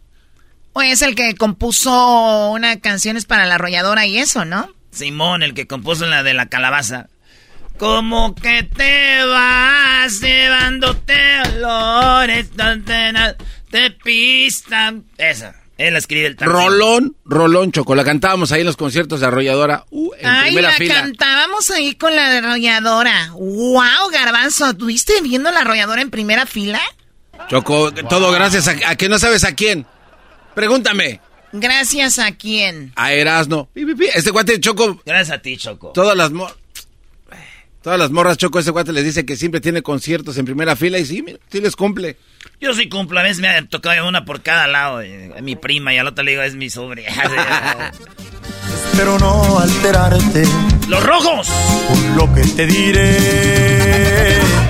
O 0.72 0.82
es 0.82 1.02
el 1.02 1.16
que 1.16 1.36
compuso 1.36 2.52
una 2.52 2.80
canciones 2.80 3.26
para 3.26 3.45
la 3.45 3.56
arrolladora 3.56 4.06
y 4.06 4.20
eso, 4.20 4.45
¿no? 4.45 4.70
Simón, 4.91 5.43
el 5.43 5.54
que 5.54 5.68
compuso 5.68 6.06
la 6.06 6.24
de 6.24 6.34
la 6.34 6.45
calabaza. 6.45 7.08
Como 7.82 8.36
que 8.36 8.62
te 8.62 9.26
vas 9.26 10.22
llevándote 10.22 11.16
olores, 11.56 12.52
te 13.72 13.90
pistan. 14.04 15.06
Esa. 15.18 15.56
Él 15.80 15.96
escribe 15.96 16.28
el 16.28 16.36
tarazón. 16.36 16.62
Rolón, 16.62 17.16
Rolón 17.26 17.72
Choco. 17.72 17.96
La 17.96 18.04
cantábamos 18.04 18.52
ahí 18.52 18.60
en 18.60 18.68
los 18.68 18.78
conciertos 18.78 19.20
de 19.20 19.26
Arrolladora. 19.26 19.86
Uh, 19.90 20.12
en 20.20 20.28
Ay, 20.28 20.54
la 20.54 20.78
cantábamos 20.78 21.72
ahí 21.72 21.96
con 21.96 22.16
la 22.16 22.30
de 22.30 22.38
Arrolladora. 22.38 23.32
¡Wow, 23.32 24.12
Garbanzo! 24.14 24.70
¿Estuviste 24.70 25.20
viendo 25.24 25.52
la 25.52 25.62
Arrolladora 25.62 26.04
en 26.04 26.12
primera 26.12 26.46
fila? 26.46 26.80
Choco, 27.50 27.92
todo 27.92 28.32
gracias 28.32 28.68
a, 28.68 28.76
a, 28.92 28.96
que 28.96 29.10
no 29.10 29.18
sabes 29.18 29.44
a 29.44 29.56
quién. 29.56 29.88
Pregúntame. 30.54 31.20
¿Gracias 31.52 32.20
a 32.20 32.32
quién? 32.32 32.94
A 32.96 33.14
Erasno. 33.14 33.70
Este 34.14 34.30
guante 34.30 34.54
de 34.54 34.60
Choco. 34.60 35.02
Gracias 35.04 35.36
a 35.36 35.42
ti, 35.42 35.58
Choco. 35.58 35.94
Todas 35.94 36.16
las 36.16 36.32
Todas 37.82 37.98
las 37.98 38.12
morras 38.12 38.38
Choco, 38.38 38.60
ese 38.60 38.70
guate 38.70 38.94
les 38.94 39.04
dice 39.04 39.26
que 39.26 39.36
siempre 39.36 39.60
tiene 39.60 39.82
conciertos 39.82 40.38
en 40.38 40.46
primera 40.46 40.76
fila 40.76 41.00
y 41.00 41.06
sí, 41.06 41.24
mira, 41.24 41.40
sí 41.52 41.60
les 41.62 41.76
cumple. 41.76 42.16
Yo 42.60 42.74
sí 42.76 42.88
cumplo, 42.90 43.20
a 43.20 43.24
veces 43.24 43.40
me 43.40 43.48
ha 43.48 43.66
tocado 43.66 44.08
una 44.08 44.24
por 44.24 44.42
cada 44.44 44.68
lado. 44.68 45.02
Eh, 45.02 45.34
mi 45.42 45.56
prima 45.56 45.92
y 45.94 45.98
al 45.98 46.06
otro 46.06 46.24
le 46.24 46.32
digo, 46.32 46.44
es 46.44 46.56
mi 46.56 46.70
sobrina. 46.70 47.10
Espero 48.92 49.18
no 49.18 49.58
alterarte. 49.58 50.44
¡Los 50.88 51.04
rojos! 51.04 51.48
Por 51.88 51.98
lo 52.18 52.34
que 52.36 52.42
te 52.42 52.68
diré. 52.68 53.18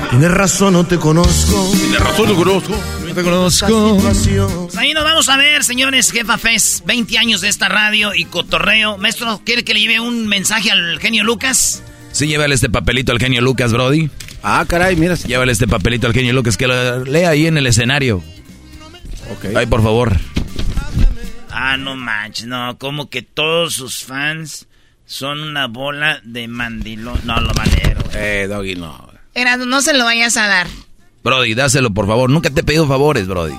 Tienes 0.09 0.31
razón, 0.31 0.73
no 0.73 0.85
te 0.85 0.97
conozco. 0.97 1.69
Tienes 1.73 1.99
razón, 1.99 2.29
no 2.29 2.35
conozco. 2.35 2.77
No 3.07 3.13
te 3.13 3.23
conozco. 3.23 3.97
Pues 3.99 4.77
ahí 4.77 4.93
nos 4.93 5.03
vamos 5.03 5.27
a 5.27 5.35
ver, 5.35 5.65
señores. 5.65 6.11
Jefa 6.11 6.37
Fest, 6.37 6.85
20 6.85 7.17
años 7.17 7.41
de 7.41 7.49
esta 7.49 7.67
radio 7.67 8.13
y 8.13 8.23
cotorreo. 8.23 8.97
Maestro, 8.97 9.41
¿quiere 9.43 9.65
que 9.65 9.73
le 9.73 9.81
lleve 9.81 9.99
un 9.99 10.27
mensaje 10.27 10.71
al 10.71 10.97
genio 10.99 11.25
Lucas? 11.25 11.83
Sí, 12.11 12.27
llévale 12.27 12.55
este 12.55 12.69
papelito 12.69 13.11
al 13.11 13.19
genio 13.19 13.41
Lucas, 13.41 13.71
Brody. 13.71 14.09
Ah, 14.43 14.65
caray, 14.67 14.95
mira. 14.95 15.15
Llévale 15.15 15.51
este 15.51 15.67
papelito 15.67 16.07
al 16.07 16.13
genio 16.13 16.33
Lucas 16.33 16.57
que 16.57 16.67
lo 16.67 17.05
lea 17.05 17.29
ahí 17.29 17.47
en 17.47 17.57
el 17.57 17.67
escenario. 17.67 18.23
Ok. 19.31 19.55
Ay, 19.55 19.65
por 19.65 19.81
favor. 19.81 20.17
Ah, 21.49 21.77
no 21.77 21.95
manches, 21.95 22.47
no. 22.47 22.77
Como 22.77 23.09
que 23.09 23.21
todos 23.21 23.73
sus 23.73 24.03
fans 24.03 24.67
son 25.05 25.41
una 25.41 25.67
bola 25.67 26.21
de 26.23 26.47
mandilón. 26.47 27.19
No, 27.23 27.39
lo 27.39 27.53
valero. 27.53 28.01
Eh, 28.13 28.47
Doggy, 28.49 28.75
no. 28.75 29.09
Erasmo, 29.33 29.65
no 29.65 29.81
se 29.81 29.93
lo 29.93 30.03
vayas 30.03 30.35
a 30.37 30.47
dar. 30.47 30.67
Brody, 31.23 31.53
dáselo, 31.53 31.91
por 31.91 32.07
favor. 32.07 32.29
Nunca 32.29 32.49
te 32.49 32.61
he 32.61 32.63
pedido 32.63 32.87
favores, 32.87 33.27
Brody. 33.27 33.53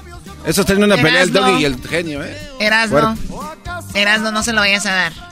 Eso 0.44 0.62
está 0.62 0.72
en 0.72 0.82
una 0.82 0.96
pelea 0.96 1.22
el 1.22 1.32
Doggy 1.32 1.62
y 1.62 1.64
el 1.64 1.76
genio, 1.80 2.22
¿eh? 2.24 2.36
Erasmo. 2.58 3.16
Erasmo, 3.94 4.32
no 4.32 4.42
se 4.42 4.52
lo 4.52 4.60
vayas 4.60 4.86
a 4.86 4.92
dar. 4.92 5.31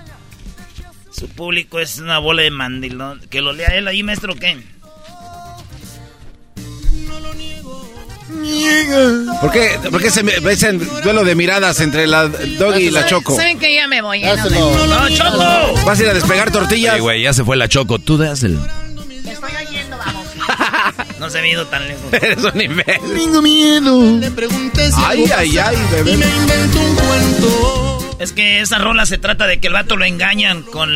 Su 1.21 1.29
público 1.29 1.79
es 1.81 1.99
una 1.99 2.18
bola 2.18 2.41
de 2.41 2.51
mandilón. 2.51 3.21
Que 3.29 3.43
lo 3.43 3.53
lea 3.53 3.66
él 3.77 3.87
ahí, 3.87 4.03
maestro, 4.03 4.35
¿qué? 4.37 4.57
¿Por 9.43 9.53
qué, 9.53 9.79
¿Por 9.91 10.01
qué 10.01 10.11
se 10.11 10.23
me 10.23 10.41
ven 10.41 10.79
duelo 11.03 11.23
de 11.23 11.35
miradas 11.35 11.79
entre 11.81 12.07
la 12.07 12.27
Doggy 12.27 12.85
y 12.85 12.91
la 12.91 13.05
Choco? 13.05 13.37
¿Saben 13.37 13.59
que 13.59 13.75
ya 13.75 13.87
me 13.87 14.01
voy? 14.01 14.23
no, 14.23 15.11
Choco! 15.11 15.85
¿Vas 15.85 16.01
a 16.01 16.03
ir 16.03 16.09
a 16.09 16.14
despegar 16.14 16.51
tortillas? 16.51 16.95
Sí, 16.95 17.01
güey, 17.01 17.23
ya 17.23 17.35
se 17.35 17.45
fue 17.45 17.59
la 17.59 17.68
Choco. 17.68 17.99
Tú 17.99 18.16
dáselo. 18.16 18.59
Estoy 19.27 19.53
oyendo, 19.68 19.99
vamos. 19.99 20.27
no 21.21 21.29
se 21.29 21.43
me 21.43 21.49
ha 21.49 21.53
ido 21.53 21.66
tan 21.66 21.87
lejos. 21.87 22.11
Eres 22.14 22.43
un 22.43 22.59
imbécil. 22.62 23.14
Tengo 23.14 23.43
miedo. 23.43 24.18
Le 24.18 24.31
pregunté 24.31 24.91
si 24.91 24.97
Ay, 25.05 25.31
ay, 25.37 25.59
ay, 25.59 25.77
bebé. 25.93 26.12
Y 26.12 26.16
me 26.16 26.27
invento 26.27 26.81
un 26.81 26.95
cuento. 26.97 27.89
Es 28.21 28.33
que 28.33 28.61
esa 28.61 28.77
rola 28.77 29.07
se 29.07 29.16
trata 29.16 29.47
de 29.47 29.61
que 29.61 29.68
el 29.68 29.73
vato 29.73 29.97
lo 29.97 30.05
engañan 30.05 30.62
con 30.62 30.91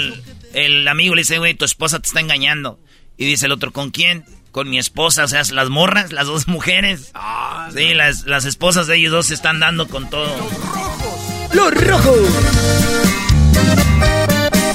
el 0.52 0.86
amigo. 0.86 1.14
Le 1.14 1.22
dice, 1.22 1.38
güey, 1.38 1.54
tu 1.54 1.64
esposa 1.64 1.98
te 1.98 2.06
está 2.06 2.20
engañando. 2.20 2.78
Y 3.16 3.24
dice 3.24 3.46
el 3.46 3.52
otro, 3.52 3.72
¿con 3.72 3.90
quién? 3.90 4.26
Con 4.52 4.68
mi 4.68 4.78
esposa, 4.78 5.24
o 5.24 5.28
sea, 5.28 5.42
las 5.52 5.70
morras, 5.70 6.12
las 6.12 6.26
dos 6.26 6.48
mujeres. 6.48 7.12
Ah, 7.14 7.70
sí, 7.74 7.94
las, 7.94 8.26
las 8.26 8.44
esposas 8.44 8.86
de 8.88 8.96
ellos 8.96 9.10
dos 9.10 9.26
se 9.26 9.34
están 9.34 9.58
dando 9.58 9.88
con 9.88 10.10
todo. 10.10 10.36
Los 11.54 11.72
rojos. 11.72 12.18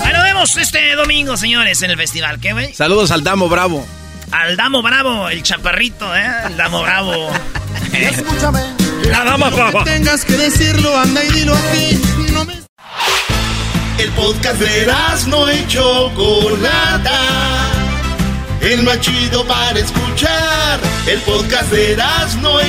Ahí 0.04 0.14
nos 0.14 0.24
vemos 0.24 0.58
este 0.58 0.96
domingo, 0.96 1.38
señores, 1.38 1.84
en 1.84 1.92
el 1.92 1.98
festival. 1.98 2.40
¿Qué, 2.40 2.54
güey? 2.54 2.74
Saludos 2.74 3.12
al 3.12 3.24
Damo 3.24 3.48
Bravo. 3.48 3.86
Al 4.32 4.58
Damo 4.58 4.82
Bravo, 4.82 5.30
el 5.30 5.44
chaparrito, 5.44 6.16
¿eh? 6.16 6.28
El 6.48 6.58
Damo 6.58 6.82
Bravo. 6.82 7.30
Escúchame. 7.94 8.90
La 9.06 9.24
dama 9.24 9.50
brava. 9.50 9.84
Tengas 9.84 10.26
que 10.26 10.34
decirlo, 10.34 10.98
anda 10.98 11.24
y 11.24 11.30
dilo 11.30 11.56
aquí. 11.56 12.00
El 14.00 14.10
podcast 14.12 14.60
de 14.60 14.86
no. 15.28 15.48
El 18.62 18.86
para 19.48 19.80
escuchar. 19.80 20.80
El 21.08 21.20
podcast 21.22 21.72
de 21.72 21.98
no. 22.42 22.60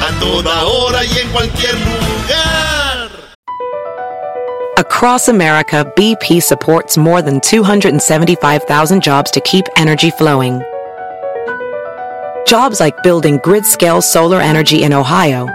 A 0.00 0.20
toda 0.20 0.64
hora 0.64 1.04
y 1.04 1.18
en 1.18 1.28
cualquier 1.30 1.74
lugar. 1.74 3.10
Across 4.76 5.28
America, 5.28 5.84
BP 5.96 6.42
supports 6.42 6.96
more 6.96 7.22
than 7.22 7.40
275,000 7.40 9.00
jobs 9.00 9.30
to 9.30 9.40
keep 9.40 9.64
energy 9.76 10.10
flowing. 10.10 10.62
Jobs 12.46 12.80
like 12.80 13.02
building 13.02 13.38
grid 13.42 13.64
scale 13.64 14.02
solar 14.02 14.40
energy 14.40 14.82
in 14.82 14.92
Ohio 14.92 15.48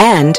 and 0.00 0.38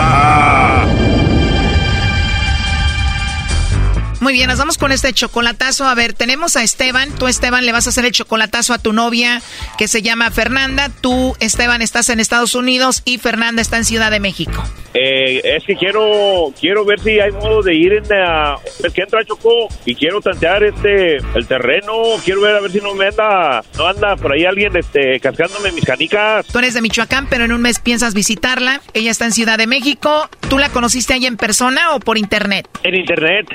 Muy 4.21 4.33
bien, 4.33 4.47
nos 4.47 4.59
vamos 4.59 4.77
con 4.77 4.91
este 4.91 5.11
chocolatazo. 5.13 5.85
A 5.85 5.95
ver, 5.95 6.13
tenemos 6.13 6.55
a 6.55 6.61
Esteban. 6.61 7.09
Tú, 7.17 7.25
Esteban, 7.25 7.65
le 7.65 7.71
vas 7.71 7.87
a 7.87 7.89
hacer 7.89 8.05
el 8.05 8.11
chocolatazo 8.11 8.71
a 8.71 8.77
tu 8.77 8.93
novia 8.93 9.41
que 9.79 9.87
se 9.87 10.03
llama 10.03 10.29
Fernanda. 10.29 10.91
Tú, 11.01 11.35
Esteban, 11.39 11.81
estás 11.81 12.07
en 12.09 12.19
Estados 12.19 12.53
Unidos 12.53 13.01
y 13.03 13.17
Fernanda 13.17 13.63
está 13.63 13.77
en 13.77 13.83
Ciudad 13.83 14.11
de 14.11 14.19
México. 14.19 14.63
Eh, 14.93 15.41
es 15.43 15.63
que 15.63 15.75
quiero 15.75 16.53
quiero 16.59 16.83
ver 16.83 16.99
si 16.99 17.19
hay 17.19 17.31
modo 17.31 17.63
de 17.63 17.73
ir 17.73 17.93
en 17.93 18.07
la, 18.09 18.59
el 18.83 18.91
que 18.91 19.03
entra 19.03 19.23
Choco 19.23 19.69
y 19.85 19.95
quiero 19.95 20.19
tantear 20.19 20.65
este 20.65 21.15
el 21.15 21.47
terreno, 21.47 21.93
quiero 22.25 22.41
ver 22.41 22.57
a 22.57 22.59
ver 22.59 22.71
si 22.71 22.81
no 22.81 22.93
me 22.93 23.07
anda 23.07 23.63
no 23.77 23.87
anda 23.87 24.17
por 24.17 24.33
ahí 24.33 24.43
alguien 24.43 24.75
este 24.75 25.17
cascándome 25.21 25.71
mis 25.71 25.85
canicas. 25.85 26.45
Tú 26.45 26.59
eres 26.59 26.73
de 26.73 26.81
Michoacán, 26.81 27.27
pero 27.29 27.45
en 27.45 27.53
un 27.53 27.61
mes 27.61 27.79
piensas 27.79 28.13
visitarla. 28.13 28.81
Ella 28.93 29.11
está 29.11 29.23
en 29.23 29.31
Ciudad 29.31 29.57
de 29.57 29.65
México 29.65 30.29
¿Tú 30.51 30.57
la 30.57 30.67
conociste 30.67 31.13
ahí 31.13 31.25
en 31.25 31.37
persona 31.37 31.95
o 31.95 32.01
por 32.01 32.17
internet? 32.17 32.67
En 32.83 32.93
internet. 32.93 33.47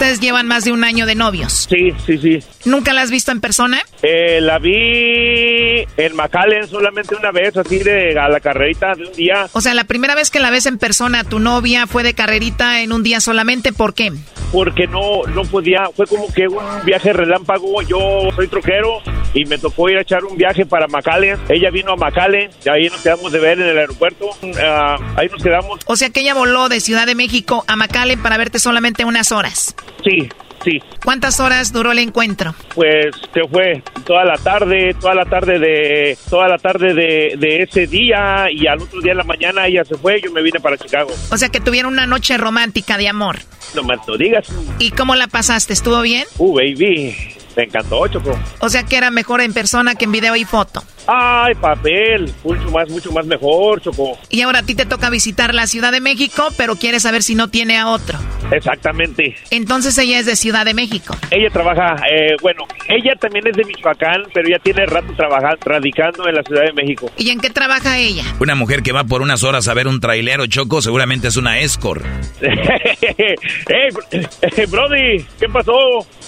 ¿Ustedes 0.00 0.20
llevan 0.20 0.46
más 0.46 0.64
de 0.64 0.72
un 0.72 0.82
año 0.82 1.04
de 1.04 1.14
novios? 1.14 1.68
Sí, 1.68 1.92
sí, 2.06 2.16
sí. 2.16 2.38
¿Nunca 2.64 2.94
la 2.94 3.02
has 3.02 3.10
visto 3.10 3.32
en 3.32 3.42
persona? 3.42 3.82
Eh, 4.00 4.40
la 4.40 4.58
vi 4.58 5.84
en 5.94 6.16
McAllen 6.16 6.66
solamente 6.66 7.14
una 7.14 7.30
vez, 7.30 7.54
así 7.58 7.80
de 7.80 8.18
a 8.18 8.30
la 8.30 8.40
carrerita 8.40 8.94
de 8.94 9.04
un 9.04 9.12
día. 9.12 9.46
O 9.52 9.60
sea, 9.60 9.74
la 9.74 9.84
primera 9.84 10.14
vez 10.14 10.30
que 10.30 10.40
la 10.40 10.50
ves 10.50 10.64
en 10.64 10.78
persona, 10.78 11.24
tu 11.24 11.38
novia 11.38 11.86
fue 11.86 12.02
de 12.02 12.14
carrerita 12.14 12.80
en 12.80 12.92
un 12.92 13.02
día 13.02 13.20
solamente, 13.20 13.74
¿por 13.74 13.92
qué? 13.92 14.10
Porque 14.52 14.86
no, 14.86 15.22
no 15.34 15.42
podía, 15.42 15.90
fue 15.94 16.06
como 16.06 16.32
que 16.32 16.48
un 16.48 16.64
viaje 16.86 17.12
relámpago. 17.12 17.82
Yo 17.82 17.98
soy 18.34 18.48
troquero 18.48 19.02
y 19.34 19.44
me 19.44 19.58
tocó 19.58 19.90
ir 19.90 19.98
a 19.98 20.00
echar 20.00 20.24
un 20.24 20.36
viaje 20.36 20.64
para 20.64 20.88
McAllen. 20.88 21.38
Ella 21.50 21.70
vino 21.70 21.92
a 21.92 21.96
McAllen, 21.96 22.50
y 22.64 22.68
ahí 22.70 22.88
nos 22.88 23.02
quedamos 23.02 23.30
de 23.32 23.38
ver 23.38 23.60
en 23.60 23.68
el 23.68 23.78
aeropuerto. 23.78 24.30
Ah, 24.64 24.96
ahí 25.16 25.28
nos 25.28 25.42
quedamos. 25.42 25.80
O 25.84 25.94
sea 25.94 26.08
que 26.08 26.20
ella 26.20 26.32
voló 26.32 26.70
de 26.70 26.80
Ciudad 26.80 27.04
de 27.06 27.14
México 27.14 27.64
a 27.68 27.76
McAllen 27.76 28.22
para 28.22 28.38
verte 28.38 28.58
solamente 28.58 29.04
unas 29.04 29.30
horas. 29.30 29.76
Sí, 30.04 30.28
sí. 30.64 30.82
¿Cuántas 31.04 31.40
horas 31.40 31.72
duró 31.72 31.92
el 31.92 31.98
encuentro? 31.98 32.54
Pues 32.74 33.14
que 33.32 33.42
fue 33.50 33.82
toda 34.04 34.24
la 34.24 34.36
tarde, 34.36 34.94
toda 35.00 35.14
la 35.14 35.24
tarde 35.24 35.58
de, 35.58 36.18
toda 36.28 36.48
la 36.48 36.58
tarde 36.58 36.94
de, 36.94 37.34
de 37.38 37.62
ese 37.62 37.86
día 37.86 38.46
y 38.50 38.66
al 38.66 38.80
otro 38.80 39.00
día 39.00 39.12
en 39.12 39.18
la 39.18 39.24
mañana 39.24 39.66
ella 39.66 39.84
se 39.84 39.96
fue, 39.96 40.20
yo 40.20 40.30
me 40.32 40.42
vine 40.42 40.60
para 40.60 40.76
Chicago. 40.76 41.10
O 41.30 41.36
sea 41.36 41.48
que 41.48 41.60
tuvieron 41.60 41.92
una 41.92 42.06
noche 42.06 42.36
romántica 42.36 42.96
de 42.96 43.08
amor. 43.08 43.38
No 43.74 43.82
más 43.82 44.00
no 44.08 44.16
digas. 44.16 44.48
¿Y 44.78 44.90
cómo 44.90 45.14
la 45.14 45.28
pasaste? 45.28 45.72
¿Estuvo 45.72 46.00
bien? 46.02 46.24
Uh, 46.38 46.54
baby, 46.54 47.16
me 47.56 47.64
encantó, 47.64 48.06
Choco. 48.08 48.38
O 48.60 48.68
sea 48.68 48.84
que 48.84 48.96
era 48.96 49.10
mejor 49.10 49.40
en 49.40 49.52
persona 49.52 49.94
que 49.94 50.06
en 50.06 50.12
video 50.12 50.34
y 50.36 50.44
foto. 50.44 50.82
Ay, 51.06 51.54
papel, 51.54 52.32
mucho 52.44 52.70
más, 52.70 52.88
mucho 52.88 53.12
más 53.12 53.26
mejor, 53.26 53.80
Choco. 53.80 54.18
Y 54.28 54.42
ahora 54.42 54.60
a 54.60 54.62
ti 54.62 54.74
te 54.74 54.86
toca 54.86 55.10
visitar 55.10 55.54
la 55.54 55.66
Ciudad 55.66 55.92
de 55.92 56.00
México, 56.00 56.48
pero 56.56 56.76
quieres 56.76 57.02
saber 57.02 57.22
si 57.22 57.34
no 57.34 57.48
tiene 57.48 57.78
a 57.78 57.88
otro. 57.88 58.18
Exactamente. 58.50 59.36
Entonces 59.50 59.96
ella 59.98 60.18
es 60.18 60.26
de 60.26 60.36
Ciudad 60.36 60.64
de 60.64 60.74
México. 60.74 61.16
Ella 61.30 61.50
trabaja, 61.50 61.96
eh, 62.10 62.36
bueno, 62.42 62.64
ella 62.88 63.14
también 63.20 63.46
es 63.46 63.56
de 63.56 63.64
Michoacán, 63.64 64.22
pero 64.34 64.48
ya 64.48 64.58
tiene 64.58 64.86
rato 64.86 65.12
trabajando, 65.16 65.58
radicando 65.64 66.28
en 66.28 66.34
la 66.34 66.42
Ciudad 66.42 66.64
de 66.64 66.72
México. 66.72 67.10
¿Y 67.16 67.30
en 67.30 67.40
qué 67.40 67.50
trabaja 67.50 67.98
ella? 67.98 68.24
Una 68.40 68.54
mujer 68.54 68.82
que 68.82 68.92
va 68.92 69.04
por 69.04 69.22
unas 69.22 69.42
horas 69.42 69.68
a 69.68 69.74
ver 69.74 69.88
un 69.88 70.00
trailero 70.00 70.46
choco 70.46 70.82
seguramente 70.82 71.28
es 71.28 71.36
una 71.36 71.60
escort. 71.60 72.04
hey, 72.40 74.66
Brody, 74.68 75.24
¿qué 75.38 75.48
pasó, 75.52 75.72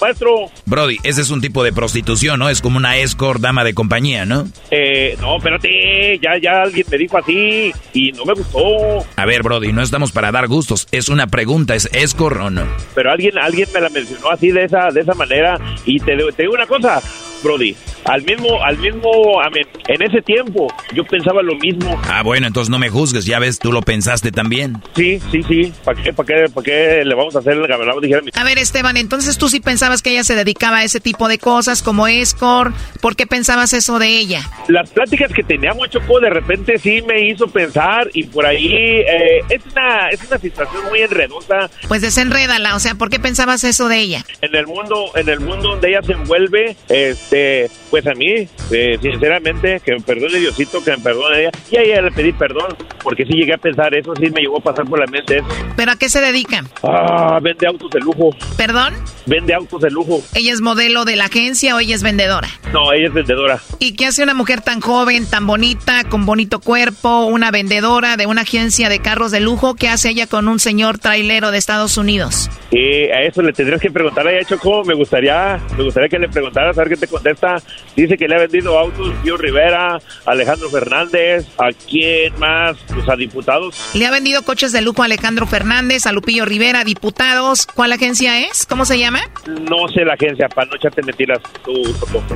maestro? 0.00 0.50
Brody, 0.66 0.98
ese 1.02 1.22
es 1.22 1.30
un 1.30 1.40
tipo 1.40 1.64
de 1.64 1.72
prostitución, 1.72 2.38
¿no? 2.38 2.48
Es 2.48 2.60
como 2.60 2.76
una 2.76 2.96
escort, 2.98 3.40
dama 3.40 3.64
de 3.64 3.74
compañía, 3.74 4.24
¿no? 4.24 4.46
Eh, 4.70 5.16
no, 5.20 5.36
espérate, 5.36 6.18
ya, 6.18 6.38
ya 6.38 6.62
alguien 6.62 6.86
me 6.90 6.96
dijo 6.96 7.18
así 7.18 7.72
y 7.92 8.12
no 8.12 8.24
me 8.24 8.34
gustó. 8.34 9.04
A 9.16 9.26
ver, 9.26 9.42
Brody, 9.42 9.72
no 9.72 9.82
estamos 9.82 10.12
para 10.12 10.32
dar 10.32 10.48
gustos. 10.48 10.88
Es 10.92 11.08
una 11.08 11.26
pregunta, 11.26 11.74
¿es 11.74 12.14
o 12.18 12.50
no? 12.50 12.66
Pero 12.94 13.10
alguien, 13.10 13.38
alguien 13.38 13.68
me 13.74 13.80
la 13.80 13.88
mencionó 13.90 14.30
así 14.30 14.50
de 14.50 14.64
esa, 14.64 14.88
de 14.90 15.00
esa 15.00 15.14
manera 15.14 15.58
y 15.84 15.98
te, 15.98 16.16
te 16.16 16.42
digo 16.42 16.54
una 16.54 16.66
cosa, 16.66 17.02
Brody. 17.42 17.76
Al 18.04 18.22
mismo, 18.22 18.62
al 18.62 18.78
mismo, 18.78 19.40
amén, 19.40 19.66
en 19.88 20.02
ese 20.02 20.22
tiempo 20.22 20.72
yo 20.94 21.04
pensaba 21.04 21.42
lo 21.42 21.54
mismo. 21.56 22.00
Ah, 22.08 22.22
bueno, 22.22 22.46
entonces 22.46 22.70
no 22.70 22.78
me 22.78 22.88
juzgues, 22.88 23.24
ya 23.24 23.38
ves, 23.38 23.58
tú 23.58 23.72
lo 23.72 23.82
pensaste 23.82 24.32
también. 24.32 24.82
Sí, 24.96 25.20
sí, 25.30 25.42
sí. 25.44 25.72
¿Para 25.84 26.02
qué, 26.02 26.12
para 26.12 26.26
qué, 26.26 26.50
para 26.52 26.64
qué 26.64 27.04
le 27.04 27.14
vamos 27.14 27.36
a 27.36 27.38
hacer 27.38 27.54
el 27.54 27.66
gamelado? 27.66 28.00
A 28.34 28.44
ver, 28.44 28.58
Esteban, 28.58 28.96
entonces 28.96 29.38
tú 29.38 29.48
sí 29.48 29.60
pensabas 29.60 30.02
que 30.02 30.10
ella 30.10 30.24
se 30.24 30.34
dedicaba 30.34 30.78
a 30.78 30.84
ese 30.84 31.00
tipo 31.00 31.28
de 31.28 31.38
cosas 31.38 31.82
como 31.82 32.08
escort. 32.08 32.74
¿Por 33.00 33.16
qué 33.16 33.26
pensabas 33.26 33.72
eso 33.72 33.98
de 33.98 34.08
ella? 34.08 34.42
Las 34.68 34.90
pláticas 34.90 35.32
que 35.32 35.42
teníamos, 35.42 35.90
Choco, 35.90 36.20
de 36.20 36.30
repente 36.30 36.78
sí 36.78 37.02
me 37.02 37.28
hizo 37.28 37.46
pensar 37.48 38.08
y 38.12 38.24
por 38.24 38.46
ahí 38.46 38.72
eh, 38.72 39.40
es, 39.48 39.62
una, 39.72 40.08
es 40.08 40.20
una 40.26 40.38
situación 40.38 40.84
muy 40.88 41.00
enredosa. 41.00 41.70
Pues 41.88 42.02
desenrédala, 42.02 42.74
o 42.74 42.80
sea, 42.80 42.94
¿por 42.94 43.10
qué 43.10 43.20
pensabas 43.20 43.64
eso 43.64 43.88
de 43.88 43.98
ella? 43.98 44.24
En 44.40 44.54
el 44.54 44.66
mundo, 44.66 45.10
en 45.14 45.28
el 45.28 45.40
mundo 45.40 45.70
donde 45.70 45.88
ella 45.90 46.02
se 46.02 46.12
envuelve, 46.12 46.76
este, 47.32 47.81
pues 47.92 48.06
a 48.06 48.14
mí, 48.14 48.48
eh, 48.70 48.98
sinceramente, 49.02 49.78
que 49.84 49.92
me 49.92 50.00
perdone 50.00 50.38
Diosito, 50.38 50.82
que 50.82 50.92
me 50.92 50.98
perdone 50.98 51.40
ella. 51.40 51.50
Y 51.70 51.76
a 51.76 51.82
ella 51.82 52.00
le 52.00 52.10
pedí 52.10 52.32
perdón, 52.32 52.74
porque 53.02 53.26
sí 53.26 53.34
llegué 53.34 53.52
a 53.52 53.58
pensar 53.58 53.94
eso, 53.94 54.14
sí 54.16 54.30
me 54.30 54.40
llegó 54.40 54.56
a 54.56 54.62
pasar 54.62 54.86
por 54.86 54.98
la 54.98 55.04
mente 55.08 55.36
eso. 55.36 55.46
¿Pero 55.76 55.92
a 55.92 55.96
qué 55.96 56.08
se 56.08 56.22
dedica? 56.22 56.64
Ah, 56.82 57.38
vende 57.42 57.66
autos 57.66 57.90
de 57.90 58.00
lujo. 58.00 58.30
¿Perdón? 58.56 58.94
Vende 59.26 59.52
autos 59.52 59.82
de 59.82 59.90
lujo. 59.90 60.22
¿Ella 60.34 60.54
es 60.54 60.62
modelo 60.62 61.04
de 61.04 61.16
la 61.16 61.26
agencia 61.26 61.76
o 61.76 61.80
ella 61.80 61.94
es 61.94 62.02
vendedora? 62.02 62.48
No, 62.72 62.94
ella 62.94 63.08
es 63.08 63.12
vendedora. 63.12 63.60
¿Y 63.78 63.94
qué 63.94 64.06
hace 64.06 64.22
una 64.22 64.32
mujer 64.32 64.62
tan 64.62 64.80
joven, 64.80 65.28
tan 65.28 65.46
bonita, 65.46 66.04
con 66.04 66.24
bonito 66.24 66.60
cuerpo, 66.60 67.26
una 67.26 67.50
vendedora 67.50 68.16
de 68.16 68.24
una 68.24 68.40
agencia 68.40 68.88
de 68.88 69.00
carros 69.00 69.32
de 69.32 69.40
lujo? 69.40 69.74
¿Qué 69.74 69.90
hace 69.90 70.08
ella 70.08 70.26
con 70.26 70.48
un 70.48 70.58
señor 70.60 70.98
trailero 70.98 71.50
de 71.50 71.58
Estados 71.58 71.98
Unidos? 71.98 72.48
Y 72.70 73.10
a 73.10 73.20
eso 73.20 73.42
le 73.42 73.52
tendrías 73.52 73.82
que 73.82 73.90
preguntar 73.90 74.26
a 74.26 74.32
ella, 74.32 74.48
Choco. 74.48 74.82
Me 74.84 74.94
gustaría, 74.94 75.60
me 75.76 75.84
gustaría 75.84 76.08
que 76.08 76.18
le 76.18 76.28
preguntaras, 76.30 76.78
a 76.78 76.80
ver 76.80 76.88
qué 76.88 76.96
te 76.96 77.06
contesta. 77.06 77.56
Dice 77.96 78.16
que 78.16 78.26
le 78.26 78.36
ha 78.36 78.38
vendido 78.38 78.78
autos 78.78 79.12
Pío 79.22 79.36
Rivera, 79.36 80.00
Alejandro 80.24 80.70
Fernández, 80.70 81.46
¿a 81.58 81.70
quién 81.72 82.38
más? 82.38 82.76
Pues 82.88 83.08
a 83.08 83.16
diputados. 83.16 83.76
Le 83.94 84.06
ha 84.06 84.10
vendido 84.10 84.42
coches 84.42 84.72
de 84.72 84.80
lujo 84.80 85.02
a 85.02 85.04
Alejandro 85.04 85.46
Fernández, 85.46 86.06
a 86.06 86.12
Lupillo 86.12 86.44
Rivera, 86.44 86.84
diputados. 86.84 87.66
¿Cuál 87.66 87.92
agencia 87.92 88.40
es? 88.40 88.66
¿Cómo 88.66 88.84
se 88.84 88.98
llama? 88.98 89.20
No 89.46 89.88
sé 89.88 90.04
la 90.04 90.14
agencia, 90.14 90.48
para 90.48 90.70
no 90.70 90.76
echarte 90.76 91.02
mentiras 91.02 91.40
tú. 91.64 91.72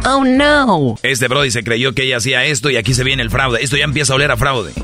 Oh, 0.05 0.25
no. 0.25 0.97
Este 1.03 1.29
Brody 1.29 1.51
se 1.51 1.65
creyó 1.65 1.95
que 1.95 2.03
ella 2.03 2.19
hacía 2.19 2.45
esto 2.45 2.71
y 2.71 2.77
aquí 2.77 2.95
se 2.95 3.05
viene 3.05 3.23
el 3.23 3.31
fraude. 3.31 3.63
Esto 3.63 3.77
ya 3.77 3.85
empieza 3.85 4.13
a 4.13 4.17
oler 4.17 4.31
a 4.31 4.37
fraude. 4.37 4.73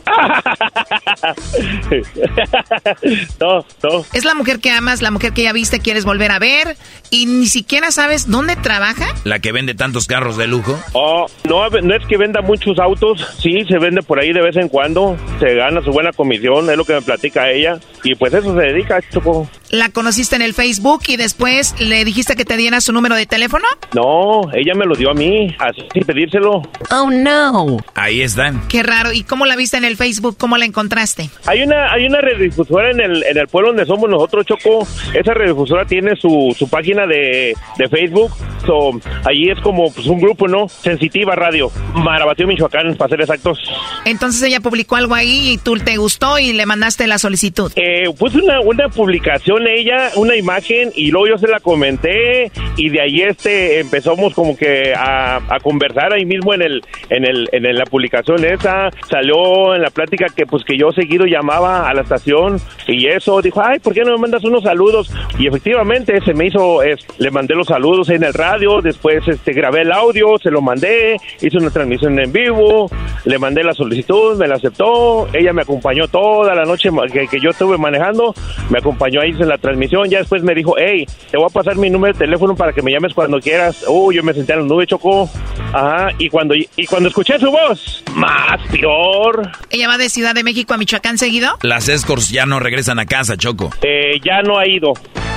no, 3.41 3.65
no. 3.83 4.05
Es 4.13 4.25
la 4.25 4.35
mujer 4.35 4.61
que 4.61 4.71
amas, 4.71 5.03
la 5.03 5.11
mujer 5.11 5.33
que 5.33 5.43
ya 5.43 5.53
viste, 5.53 5.81
quieres 5.81 6.05
volver 6.05 6.31
a 6.31 6.39
ver 6.39 6.77
y 7.11 7.27
ni 7.27 7.47
siquiera 7.47 7.91
sabes 7.91 8.31
dónde 8.31 8.57
trabaja. 8.57 9.15
La 9.25 9.41
que 9.41 9.53
vende 9.53 9.75
tantos 9.75 10.07
carros 10.07 10.37
de 10.37 10.47
lujo. 10.53 10.79
Oh, 10.93 11.27
no, 11.49 11.69
no 11.69 11.95
es 11.95 12.07
que 12.07 12.17
venda 12.17 12.41
muchos 12.41 12.79
autos, 12.79 13.37
sí, 13.39 13.65
se 13.65 13.79
vende 13.79 14.03
por 14.03 14.21
ahí 14.21 14.33
de 14.33 14.43
vez 14.43 14.57
en 14.57 14.69
cuando, 14.69 15.17
se 15.41 15.55
gana 15.55 15.83
su 15.83 15.91
buena 15.91 16.13
comisión, 16.13 16.71
es 16.71 16.77
lo 16.77 16.85
que 16.85 16.95
me 16.95 17.03
platica 17.03 17.51
ella, 17.51 17.79
y 18.05 18.15
pues 18.15 18.33
eso 18.33 18.55
se 18.55 18.61
dedica, 18.61 19.01
Choco. 19.11 19.49
La 19.73 19.89
conociste 19.89 20.37
en 20.37 20.43
el 20.43 20.53
Facebook 20.53 21.01
y 21.09 21.17
después 21.17 21.75
le 21.81 22.05
dijiste 22.05 22.37
que 22.37 22.45
te 22.45 22.59
diera 22.59 22.83
su 22.83 22.93
número 22.93 23.17
de 23.17 23.25
teléfono. 23.25 23.65
No, 23.95 24.43
ella 24.53 24.75
me 24.75 24.85
lo 24.85 24.95
dio 24.95 25.11
a 25.11 25.15
mí, 25.15 25.49
así 25.59 25.81
sin 25.95 26.05
pedírselo. 26.05 26.61
Oh, 26.91 27.11
no. 27.11 27.79
Ahí 27.95 28.21
están. 28.21 28.69
Qué 28.69 28.83
raro. 28.83 29.15
¿Y 29.15 29.25
cómo 29.25 29.47
la 29.47 29.57
viste 29.57 29.79
en 29.79 29.87
el 29.87 29.97
Facebook? 29.97 30.37
¿Cómo 30.37 30.59
la 30.59 30.67
encontraste? 30.67 31.31
Hay 31.47 31.63
una, 31.63 31.91
hay 31.91 32.05
una 32.05 32.21
radiodifusora 32.21 32.91
en 32.91 33.01
el, 33.01 33.25
en 33.25 33.39
el 33.39 33.49
pueblo 33.49 33.71
donde 33.71 33.87
somos 33.87 34.11
nosotros, 34.11 34.45
Choco. 34.45 34.87
Esa 35.15 35.33
radiodifusora 35.33 35.87
tiene 35.87 36.17
su, 36.17 36.55
su 36.55 36.69
página 36.69 37.07
de, 37.07 37.57
de 37.79 37.89
Facebook. 37.89 38.31
So, 38.67 38.91
allí 39.25 39.49
es 39.51 39.59
como 39.61 39.91
pues, 39.91 40.07
un 40.07 40.21
grupo, 40.21 40.49
¿no? 40.49 40.69
Sensitiva 40.69 41.35
Radio. 41.35 41.73
Marabatío, 41.95 42.47
Michoacán, 42.47 42.95
para 42.97 43.09
ser 43.09 43.23
exactos. 43.23 43.59
Entonces 44.05 44.43
ella 44.43 44.61
publicó 44.61 44.97
algo 44.97 45.15
ahí 45.15 45.53
y 45.53 45.57
tú 45.57 45.77
te 45.77 45.97
gustó 45.97 46.39
y 46.39 46.53
le 46.53 46.67
mandaste 46.67 47.07
la 47.07 47.17
solicitud. 47.17 47.73
Eh, 47.77 48.11
pues 48.19 48.35
una, 48.35 48.61
una 48.61 48.91
publicación 48.91 49.62
ella, 49.67 50.11
una 50.17 50.37
imagen, 50.37 50.91
y 50.95 51.11
luego 51.11 51.29
yo 51.29 51.39
se 51.39 51.49
la 51.49 51.61
comenté, 51.61 52.51
y 52.77 52.89
de 52.89 53.01
ahí 53.01 53.23
este 53.23 53.81
empezamos 53.81 54.35
como 54.35 54.57
que 54.57 54.95
a, 54.95 55.37
a 55.37 55.61
conversar 55.61 56.13
ahí 56.13 56.25
mismo 56.25 56.55
en 56.55 56.63
el, 56.63 56.83
en 57.11 57.25
el, 57.25 57.49
en 57.53 57.75
la 57.77 57.85
publicación 57.85 58.45
esa, 58.45 58.91
salió 59.09 59.75
en 59.75 59.83
la 59.83 59.91
plática 59.91 60.27
que 60.35 60.47
pues 60.47 60.65
que 60.65 60.77
yo 60.77 60.91
seguido 60.93 61.27
llamaba 61.27 61.89
a 61.89 61.95
la 61.95 62.03
estación, 62.03 62.59
y 62.87 63.07
eso, 63.07 63.41
dijo, 63.41 63.63
ay, 63.65 63.79
¿por 63.79 63.95
qué 63.95 64.03
no 64.03 64.13
me 64.13 64.19
mandas 64.19 64.45
unos 64.45 64.63
saludos? 64.65 65.11
Y 65.39 65.47
efectivamente 65.47 66.21
se 66.25 66.35
me 66.35 66.47
hizo, 66.47 66.83
es, 66.83 67.07
le 67.19 67.31
mandé 67.31 67.55
los 67.55 67.67
saludos 67.67 68.11
en 68.11 68.25
el 68.25 68.35
radio, 68.35 68.81
después 68.81 69.27
este 69.27 69.53
grabé 69.53 69.83
el 69.83 69.93
audio, 69.93 70.39
se 70.39 70.51
lo 70.51 70.61
mandé, 70.61 71.17
hice 71.41 71.59
una 71.59 71.71
transmisión 71.71 72.19
en 72.19 72.33
vivo, 72.33 72.91
le 73.25 73.39
mandé 73.39 73.63
la 73.63 73.73
solicitud, 73.73 74.37
me 74.39 74.49
la 74.49 74.57
aceptó, 74.57 75.29
ella 75.33 75.53
me 75.53 75.63
acompañó 75.63 76.09
toda 76.09 76.55
la 76.55 76.65
noche 76.65 76.91
que, 77.13 77.27
que 77.29 77.41
yo 77.41 77.51
estuve 77.51 77.79
manejando, 77.79 78.35
me 78.71 78.79
acompañó 78.79 79.21
ahí 79.21 79.31
en 79.31 79.49
la 79.53 79.59
transmisión, 79.59 80.09
ya 80.09 80.19
después 80.19 80.43
me 80.43 80.55
dijo, 80.55 80.75
hey, 80.79 81.07
te 81.31 81.37
voy 81.37 81.47
a 81.47 81.53
pasar 81.53 81.77
mi 81.77 81.91
número 81.91 82.13
de 82.15 82.19
teléfono 82.19 82.55
para 82.55 82.73
que 82.73 82.83
me 82.83 82.91
llames 82.91 83.15
cuando 83.15 83.41
quieras. 83.41 83.85
Uh, 83.87 84.13
yo 84.13 84.23
me 84.23 84.35
senté 84.35 84.53
en 84.55 84.61
la 84.61 84.65
nube, 84.65 84.87
Choco. 84.87 85.29
Ajá, 85.73 86.11
y 86.19 86.29
cuando, 86.29 86.55
y 86.55 86.87
cuando 86.87 87.09
escuché 87.09 87.39
su 87.39 87.51
voz, 87.51 88.03
más 88.15 88.61
peor. 88.71 89.51
¿Ella 89.71 89.89
va 89.89 89.99
de 89.99 90.09
Ciudad 90.09 90.35
de 90.35 90.43
México 90.43 90.75
a 90.75 90.77
Michoacán 90.77 91.19
seguido? 91.19 91.57
Las 91.63 91.89
escorts 91.89 92.31
ya 92.31 92.47
no 92.47 92.61
regresan 92.61 92.99
a 92.99 93.07
casa, 93.07 93.37
Choco. 93.37 93.71
Eh, 93.83 94.21
ya 94.25 94.43
no 94.43 94.59
ha 94.59 94.69
ido, 94.69 94.93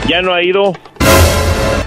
ya 0.07 0.21
no 0.21 0.33
ha 0.33 0.43
ido. 0.43 0.73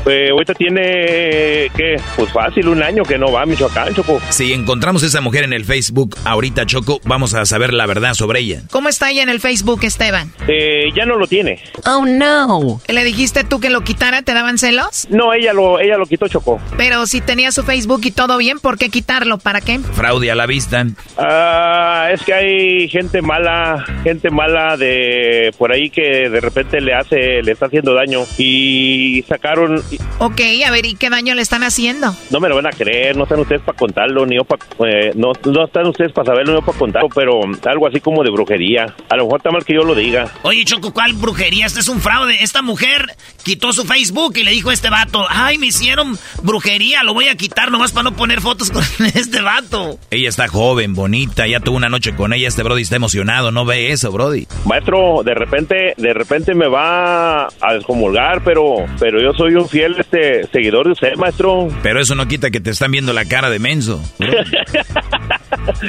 Eh, 0.08 0.30
ahorita 0.30 0.54
tiene, 0.54 1.70
¿qué? 1.76 2.00
Pues 2.16 2.32
fácil, 2.32 2.68
un 2.68 2.82
año 2.82 3.02
que 3.02 3.18
no 3.18 3.30
va 3.30 3.42
a 3.42 3.46
Michoacán, 3.46 3.94
Choco. 3.94 4.20
Si 4.30 4.54
encontramos 4.54 5.02
a 5.02 5.06
esa 5.06 5.20
mujer 5.20 5.44
en 5.44 5.52
el 5.52 5.66
Facebook 5.66 6.16
ahorita, 6.24 6.64
Choco, 6.64 7.00
vamos 7.04 7.34
a 7.34 7.44
saber 7.44 7.74
la 7.74 7.84
verdad 7.84 8.14
sobre 8.14 8.40
ella. 8.40 8.62
¿Cómo 8.70 8.88
está 8.88 9.10
ella 9.10 9.22
en 9.22 9.28
el 9.28 9.40
Facebook, 9.40 9.80
Esteban? 9.82 10.32
Eh, 10.46 10.86
ya 10.96 11.04
no 11.04 11.16
lo 11.16 11.26
tiene. 11.26 11.60
Oh, 11.84 12.06
no. 12.06 12.80
¿Le 12.88 13.04
dijiste 13.04 13.44
tú 13.44 13.60
que 13.60 13.68
lo 13.68 13.82
quitara? 13.82 14.22
¿Te 14.22 14.32
daban 14.32 14.56
celos? 14.56 15.06
No, 15.10 15.34
ella 15.34 15.52
lo, 15.52 15.78
ella 15.78 15.98
lo 15.98 16.06
quitó, 16.06 16.26
Choco. 16.26 16.58
Pero 16.78 17.06
si 17.06 17.20
tenía 17.20 17.52
su 17.52 17.62
Facebook 17.62 18.00
y 18.04 18.10
todo 18.10 18.38
bien, 18.38 18.60
¿por 18.60 18.78
qué 18.78 18.88
quitarlo? 18.88 19.36
¿Para 19.38 19.60
qué? 19.60 19.78
Fraude 19.78 20.30
a 20.30 20.34
la 20.34 20.46
vista. 20.46 20.86
Ah, 21.18 22.08
es 22.12 22.22
que 22.22 22.32
hay 22.32 22.88
gente 22.88 23.20
mala, 23.20 23.84
gente 24.04 24.30
mala 24.30 24.78
de 24.78 25.52
por 25.58 25.70
ahí 25.70 25.90
que 25.90 26.30
de 26.30 26.40
repente 26.40 26.80
le 26.80 26.94
hace, 26.94 27.42
le 27.42 27.52
está 27.52 27.66
haciendo 27.66 27.92
daño 27.92 28.20
y 28.38 29.07
sacaron. 29.22 29.82
Ok, 30.18 30.40
a 30.66 30.70
ver, 30.70 30.86
¿y 30.86 30.94
qué 30.94 31.10
daño 31.10 31.34
le 31.34 31.42
están 31.42 31.62
haciendo? 31.62 32.14
No 32.30 32.40
me 32.40 32.48
lo 32.48 32.56
van 32.56 32.66
a 32.66 32.70
creer, 32.70 33.16
no 33.16 33.24
están 33.24 33.40
ustedes 33.40 33.62
para 33.62 33.76
contarlo, 33.76 34.26
ni 34.26 34.36
yo 34.36 34.44
para, 34.44 34.64
eh, 34.88 35.12
no, 35.14 35.32
no 35.44 35.64
están 35.64 35.86
ustedes 35.86 36.12
para 36.12 36.26
saberlo, 36.26 36.52
ni 36.52 36.60
yo 36.60 36.66
para 36.66 36.78
contarlo, 36.78 37.08
pero 37.14 37.40
algo 37.66 37.86
así 37.88 38.00
como 38.00 38.22
de 38.22 38.30
brujería. 38.30 38.94
A 39.08 39.16
lo 39.16 39.24
mejor 39.24 39.40
está 39.40 39.50
mal 39.50 39.64
que 39.64 39.74
yo 39.74 39.82
lo 39.82 39.94
diga. 39.94 40.30
Oye, 40.42 40.64
Choco, 40.64 40.92
¿cuál 40.92 41.14
brujería? 41.14 41.66
Este 41.66 41.80
es 41.80 41.88
un 41.88 42.00
fraude. 42.00 42.42
Esta 42.42 42.62
mujer 42.62 43.16
quitó 43.42 43.72
su 43.72 43.84
Facebook 43.84 44.34
y 44.36 44.44
le 44.44 44.50
dijo 44.50 44.70
a 44.70 44.74
este 44.74 44.90
vato, 44.90 45.26
ay, 45.28 45.58
me 45.58 45.66
hicieron 45.66 46.18
brujería, 46.42 47.02
lo 47.02 47.14
voy 47.14 47.28
a 47.28 47.34
quitar 47.36 47.70
nomás 47.70 47.92
para 47.92 48.04
no 48.04 48.16
poner 48.16 48.40
fotos 48.40 48.70
con 48.72 48.82
este 49.06 49.40
vato. 49.40 49.98
Ella 50.10 50.28
está 50.28 50.48
joven, 50.48 50.94
bonita, 50.94 51.46
ya 51.46 51.60
tuvo 51.60 51.76
una 51.76 51.88
noche 51.88 52.14
con 52.14 52.32
ella, 52.32 52.48
este 52.48 52.62
Brody 52.62 52.82
está 52.82 52.96
emocionado, 52.96 53.50
no 53.50 53.64
ve 53.64 53.92
eso, 53.92 54.12
Brody. 54.12 54.46
Maestro, 54.64 55.22
de 55.24 55.34
repente, 55.34 55.94
de 55.96 56.14
repente 56.14 56.54
me 56.54 56.68
va 56.68 57.46
a 57.46 57.74
descomulgar, 57.74 58.42
pero, 58.44 58.86
pero 58.98 59.20
yo 59.20 59.32
soy 59.32 59.54
un 59.54 59.68
fiel 59.68 59.96
este 59.98 60.46
seguidor 60.48 60.86
de 60.86 60.92
usted, 60.92 61.14
maestro. 61.16 61.68
Pero 61.82 62.00
eso 62.00 62.14
no 62.14 62.26
quita 62.26 62.50
que 62.50 62.60
te 62.60 62.70
están 62.70 62.90
viendo 62.90 63.12
la 63.12 63.24
cara 63.24 63.50
de 63.50 63.58
menso. 63.58 64.02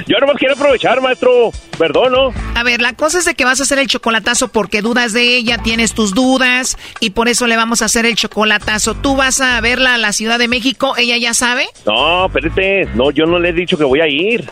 yo 0.07 0.17
nomás 0.19 0.37
quiero 0.37 0.53
aprovechar, 0.53 1.01
maestro. 1.01 1.51
Perdón, 1.77 2.11
¿no? 2.11 2.33
A 2.55 2.63
ver, 2.63 2.81
la 2.81 2.93
cosa 2.93 3.19
es 3.19 3.25
de 3.25 3.35
que 3.35 3.45
vas 3.45 3.59
a 3.59 3.63
hacer 3.63 3.79
el 3.79 3.87
chocolatazo 3.87 4.49
porque 4.49 4.81
dudas 4.81 5.13
de 5.13 5.37
ella, 5.37 5.57
tienes 5.57 5.93
tus 5.93 6.13
dudas 6.13 6.77
y 6.99 7.11
por 7.11 7.27
eso 7.27 7.47
le 7.47 7.55
vamos 7.55 7.81
a 7.81 7.85
hacer 7.85 8.05
el 8.05 8.15
chocolatazo. 8.15 8.95
¿Tú 8.95 9.15
vas 9.15 9.41
a 9.41 9.59
verla 9.61 9.95
a 9.95 9.97
la 9.97 10.13
Ciudad 10.13 10.39
de 10.39 10.47
México? 10.47 10.95
¿Ella 10.97 11.17
ya 11.17 11.33
sabe? 11.33 11.67
No, 11.85 12.27
espérate. 12.27 12.87
No, 12.95 13.11
yo 13.11 13.25
no 13.25 13.39
le 13.39 13.49
he 13.49 13.53
dicho 13.53 13.77
que 13.77 13.83
voy 13.83 14.01
a 14.01 14.07
ir. 14.07 14.45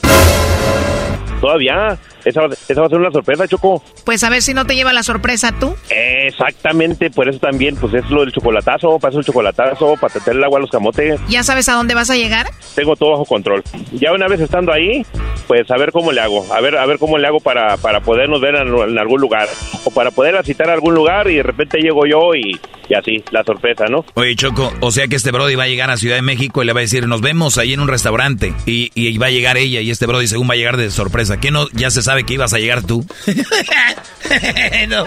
Todavía. 1.41 1.97
Esa, 2.27 2.41
esa, 2.67 2.81
va 2.81 2.87
a 2.87 2.89
ser 2.89 2.99
una 2.99 3.11
sorpresa, 3.11 3.47
Choco. 3.47 3.83
Pues 4.03 4.23
a 4.23 4.29
ver 4.29 4.41
si 4.41 4.53
no 4.53 4.65
te 4.65 4.75
lleva 4.75 4.91
la 4.93 5.03
sorpresa 5.03 5.53
tú. 5.57 5.75
Exactamente, 5.89 7.09
por 7.09 7.29
eso 7.29 7.39
también, 7.39 7.75
pues 7.75 7.93
es 7.93 8.09
lo 8.09 8.21
del 8.21 8.31
chocolatazo, 8.31 8.99
para 8.99 9.11
eso 9.11 9.19
el 9.19 9.25
chocolatazo, 9.25 9.95
para 9.99 10.13
tener 10.13 10.37
el 10.37 10.43
agua 10.43 10.59
a 10.59 10.61
los 10.61 10.69
camotes. 10.71 11.19
¿Ya 11.29 11.43
sabes 11.43 11.69
a 11.69 11.73
dónde 11.73 11.95
vas 11.95 12.09
a 12.09 12.15
llegar? 12.15 12.47
Tengo 12.75 12.95
todo 12.95 13.11
bajo 13.11 13.25
control. 13.25 13.63
Ya 13.93 14.11
una 14.11 14.27
vez 14.27 14.41
estando 14.41 14.73
ahí, 14.73 15.05
pues 15.47 15.69
a 15.71 15.77
ver 15.77 15.91
cómo 15.91 16.11
le 16.11 16.21
hago, 16.21 16.45
a 16.53 16.59
ver, 16.61 16.77
a 16.77 16.85
ver 16.85 16.97
cómo 16.97 17.17
le 17.17 17.27
hago 17.27 17.39
para, 17.39 17.77
para 17.77 18.01
podernos 18.01 18.41
ver 18.41 18.55
en, 18.55 18.67
en 18.67 18.99
algún 18.99 19.21
lugar, 19.21 19.47
o 19.85 19.91
para 19.91 20.11
poder 20.11 20.43
citar 20.45 20.69
a 20.69 20.73
algún 20.73 20.93
lugar 20.93 21.29
y 21.29 21.35
de 21.35 21.43
repente 21.43 21.79
llego 21.79 22.05
yo 22.05 22.35
y, 22.35 22.59
y 22.89 22.93
así, 22.93 23.23
la 23.31 23.43
sorpresa, 23.43 23.85
¿no? 23.89 24.05
Oye, 24.15 24.35
Choco, 24.35 24.71
o 24.81 24.91
sea 24.91 25.07
que 25.07 25.15
este 25.15 25.31
Brody 25.31 25.55
va 25.55 25.63
a 25.63 25.67
llegar 25.67 25.89
a 25.89 25.97
Ciudad 25.97 26.15
de 26.15 26.21
México 26.21 26.61
y 26.61 26.65
le 26.65 26.73
va 26.73 26.79
a 26.79 26.81
decir, 26.81 27.07
nos 27.07 27.21
vemos 27.21 27.57
ahí 27.57 27.73
en 27.73 27.79
un 27.79 27.87
restaurante, 27.87 28.53
y, 28.65 28.91
y 28.93 29.17
va 29.17 29.27
a 29.27 29.31
llegar 29.31 29.57
ella, 29.57 29.81
y 29.81 29.89
este 29.91 30.05
Brody 30.05 30.27
según 30.27 30.49
va 30.49 30.53
a 30.53 30.57
llegar 30.57 30.77
de 30.77 30.91
sorpresa. 30.91 31.39
¿Qué 31.39 31.51
no? 31.51 31.67
Ya 31.73 31.89
se 31.89 32.01
sabe 32.17 32.25
que 32.25 32.33
ibas 32.33 32.53
a 32.53 32.57
llegar 32.57 32.81
tú. 32.81 33.05
no 34.87 35.05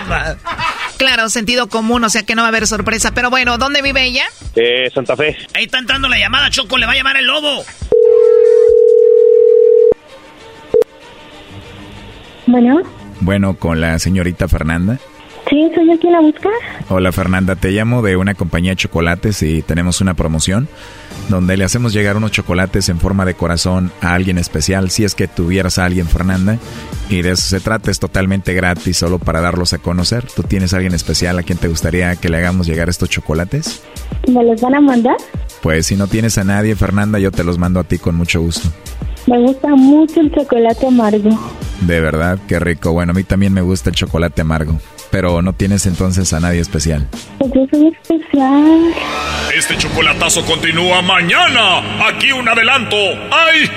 Claro, 0.96 1.28
sentido 1.28 1.68
común, 1.68 2.04
o 2.04 2.10
sea 2.10 2.24
que 2.24 2.36
no 2.36 2.42
va 2.42 2.48
a 2.48 2.50
haber 2.50 2.66
sorpresa. 2.68 3.12
Pero 3.12 3.30
bueno, 3.30 3.58
¿dónde 3.58 3.82
vive 3.82 4.04
ella? 4.04 4.24
Eh, 4.54 4.90
Santa 4.94 5.16
Fe. 5.16 5.36
Ahí 5.54 5.64
está 5.64 5.78
entrando 5.78 6.08
la 6.08 6.18
llamada, 6.18 6.50
Choco, 6.50 6.78
le 6.78 6.86
va 6.86 6.92
a 6.92 6.94
llamar 6.94 7.16
el 7.16 7.26
lobo. 7.26 7.64
Bueno. 12.46 12.82
Bueno, 13.20 13.56
con 13.56 13.80
la 13.80 13.98
señorita 13.98 14.46
Fernanda. 14.46 15.00
Sí, 15.50 15.68
soy 15.74 15.88
yo 15.88 15.98
quien 15.98 16.12
la 16.12 16.20
busca. 16.20 16.48
Hola 16.88 17.10
Fernanda, 17.10 17.56
te 17.56 17.72
llamo 17.72 18.02
de 18.02 18.16
una 18.16 18.34
compañía 18.34 18.70
de 18.70 18.76
chocolates 18.76 19.42
y 19.42 19.62
tenemos 19.62 20.00
una 20.00 20.14
promoción 20.14 20.68
donde 21.28 21.56
le 21.56 21.64
hacemos 21.64 21.92
llegar 21.92 22.16
unos 22.16 22.30
chocolates 22.30 22.88
en 22.88 23.00
forma 23.00 23.24
de 23.24 23.34
corazón 23.34 23.90
a 24.00 24.14
alguien 24.14 24.38
especial, 24.38 24.90
si 24.90 25.04
es 25.04 25.16
que 25.16 25.26
tuvieras 25.26 25.78
a 25.78 25.86
alguien 25.86 26.06
Fernanda, 26.06 26.58
y 27.08 27.22
de 27.22 27.32
eso 27.32 27.42
se 27.42 27.60
trata, 27.60 27.90
es 27.90 27.98
totalmente 27.98 28.54
gratis, 28.54 28.96
solo 28.96 29.18
para 29.18 29.40
darlos 29.40 29.72
a 29.72 29.78
conocer. 29.78 30.24
¿Tú 30.34 30.44
tienes 30.44 30.72
a 30.72 30.76
alguien 30.76 30.94
especial 30.94 31.38
a 31.38 31.42
quien 31.42 31.58
te 31.58 31.68
gustaría 31.68 32.14
que 32.16 32.28
le 32.28 32.38
hagamos 32.38 32.66
llegar 32.66 32.88
estos 32.88 33.10
chocolates? 33.10 33.82
¿Me 34.28 34.44
los 34.44 34.60
van 34.60 34.76
a 34.76 34.80
mandar? 34.80 35.16
Pues 35.62 35.86
si 35.86 35.96
no 35.96 36.06
tienes 36.06 36.38
a 36.38 36.44
nadie 36.44 36.76
Fernanda, 36.76 37.18
yo 37.18 37.32
te 37.32 37.42
los 37.42 37.58
mando 37.58 37.80
a 37.80 37.84
ti 37.84 37.98
con 37.98 38.14
mucho 38.14 38.40
gusto. 38.40 38.68
Me 39.26 39.38
gusta 39.40 39.68
mucho 39.68 40.20
el 40.20 40.32
chocolate 40.32 40.86
amargo. 40.86 41.30
De 41.82 42.00
verdad, 42.00 42.38
qué 42.48 42.58
rico. 42.58 42.92
Bueno, 42.92 43.12
a 43.12 43.14
mí 43.14 43.24
también 43.24 43.52
me 43.52 43.60
gusta 43.60 43.90
el 43.90 43.96
chocolate 43.96 44.42
amargo. 44.42 44.78
Pero 45.10 45.42
no 45.42 45.52
tienes 45.52 45.86
entonces 45.86 46.32
a 46.32 46.40
nadie 46.40 46.60
especial. 46.60 47.06
Pues 47.38 47.50
yo 47.52 47.66
soy 47.70 47.88
especial. 47.88 48.94
Este 49.56 49.76
chocolatazo 49.76 50.44
continúa 50.46 51.02
mañana. 51.02 52.06
Aquí 52.08 52.30
un 52.32 52.48
adelanto. 52.48 52.96
¡Ay! 53.30 53.68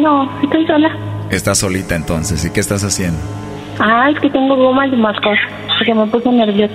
No, 0.00 0.30
estoy 0.42 0.66
sola. 0.66 0.88
Estás 1.30 1.58
solita 1.58 1.94
entonces. 1.94 2.44
¿Y 2.44 2.50
qué 2.50 2.60
estás 2.60 2.84
haciendo? 2.84 3.18
Ah, 3.78 4.10
es 4.10 4.20
que 4.20 4.28
tengo 4.30 4.54
gomas 4.56 4.90
de 4.90 4.96
mascar. 4.96 5.36
Porque 5.78 5.94
me 5.94 6.06
puse 6.06 6.28
nerviosa. 6.30 6.74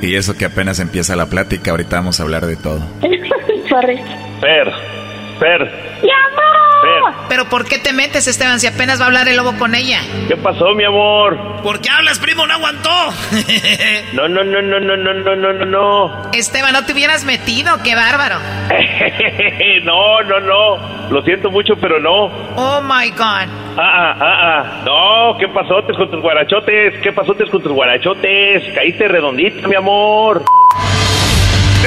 Y 0.00 0.14
eso 0.14 0.36
que 0.36 0.44
apenas 0.44 0.78
empieza 0.78 1.16
la 1.16 1.26
plática. 1.26 1.72
Ahorita 1.72 1.96
vamos 1.96 2.20
a 2.20 2.22
hablar 2.22 2.46
de 2.46 2.56
todo. 2.56 2.80
Sorry. 3.68 3.96
Per, 4.40 4.72
Per. 5.40 5.60
¡Mi 6.02 6.10
amor! 6.10 6.67
Pero 7.28 7.46
¿por 7.46 7.64
qué 7.64 7.78
te 7.78 7.92
metes, 7.92 8.26
Esteban, 8.26 8.60
si 8.60 8.66
apenas 8.66 9.00
va 9.00 9.04
a 9.04 9.06
hablar 9.06 9.28
el 9.28 9.36
lobo 9.36 9.56
con 9.58 9.74
ella? 9.74 10.00
¿Qué 10.28 10.36
pasó, 10.36 10.74
mi 10.74 10.84
amor? 10.84 11.62
¿Por 11.62 11.80
qué 11.80 11.90
hablas, 11.90 12.18
primo? 12.18 12.46
No 12.46 12.54
aguantó. 12.54 12.90
no, 14.12 14.28
no, 14.28 14.44
no, 14.44 14.62
no, 14.62 14.80
no, 14.80 14.96
no, 14.96 15.14
no, 15.14 15.36
no, 15.36 15.52
no, 15.52 15.64
no. 15.64 16.30
Esteban, 16.32 16.72
no 16.72 16.84
te 16.84 16.92
hubieras 16.92 17.24
metido, 17.24 17.82
qué 17.82 17.94
bárbaro. 17.94 18.36
no, 19.84 20.22
no, 20.22 20.40
no. 20.40 21.10
Lo 21.10 21.22
siento 21.22 21.50
mucho, 21.50 21.74
pero 21.80 21.98
no. 22.00 22.26
Oh 22.56 22.80
my 22.82 23.10
God. 23.10 23.48
Ah, 23.76 23.78
ah, 23.78 24.16
ah, 24.20 24.38
ah. 24.42 24.82
No, 24.84 25.38
¿qué 25.38 25.48
pasotes 25.48 25.96
con 25.96 26.10
tus 26.10 26.20
guarachotes? 26.20 27.00
¿Qué 27.02 27.12
pasotes 27.12 27.48
con 27.50 27.62
tus 27.62 27.72
guarachotes? 27.72 28.62
Caíste 28.74 29.08
redondita, 29.08 29.66
mi 29.68 29.76
amor. 29.76 30.42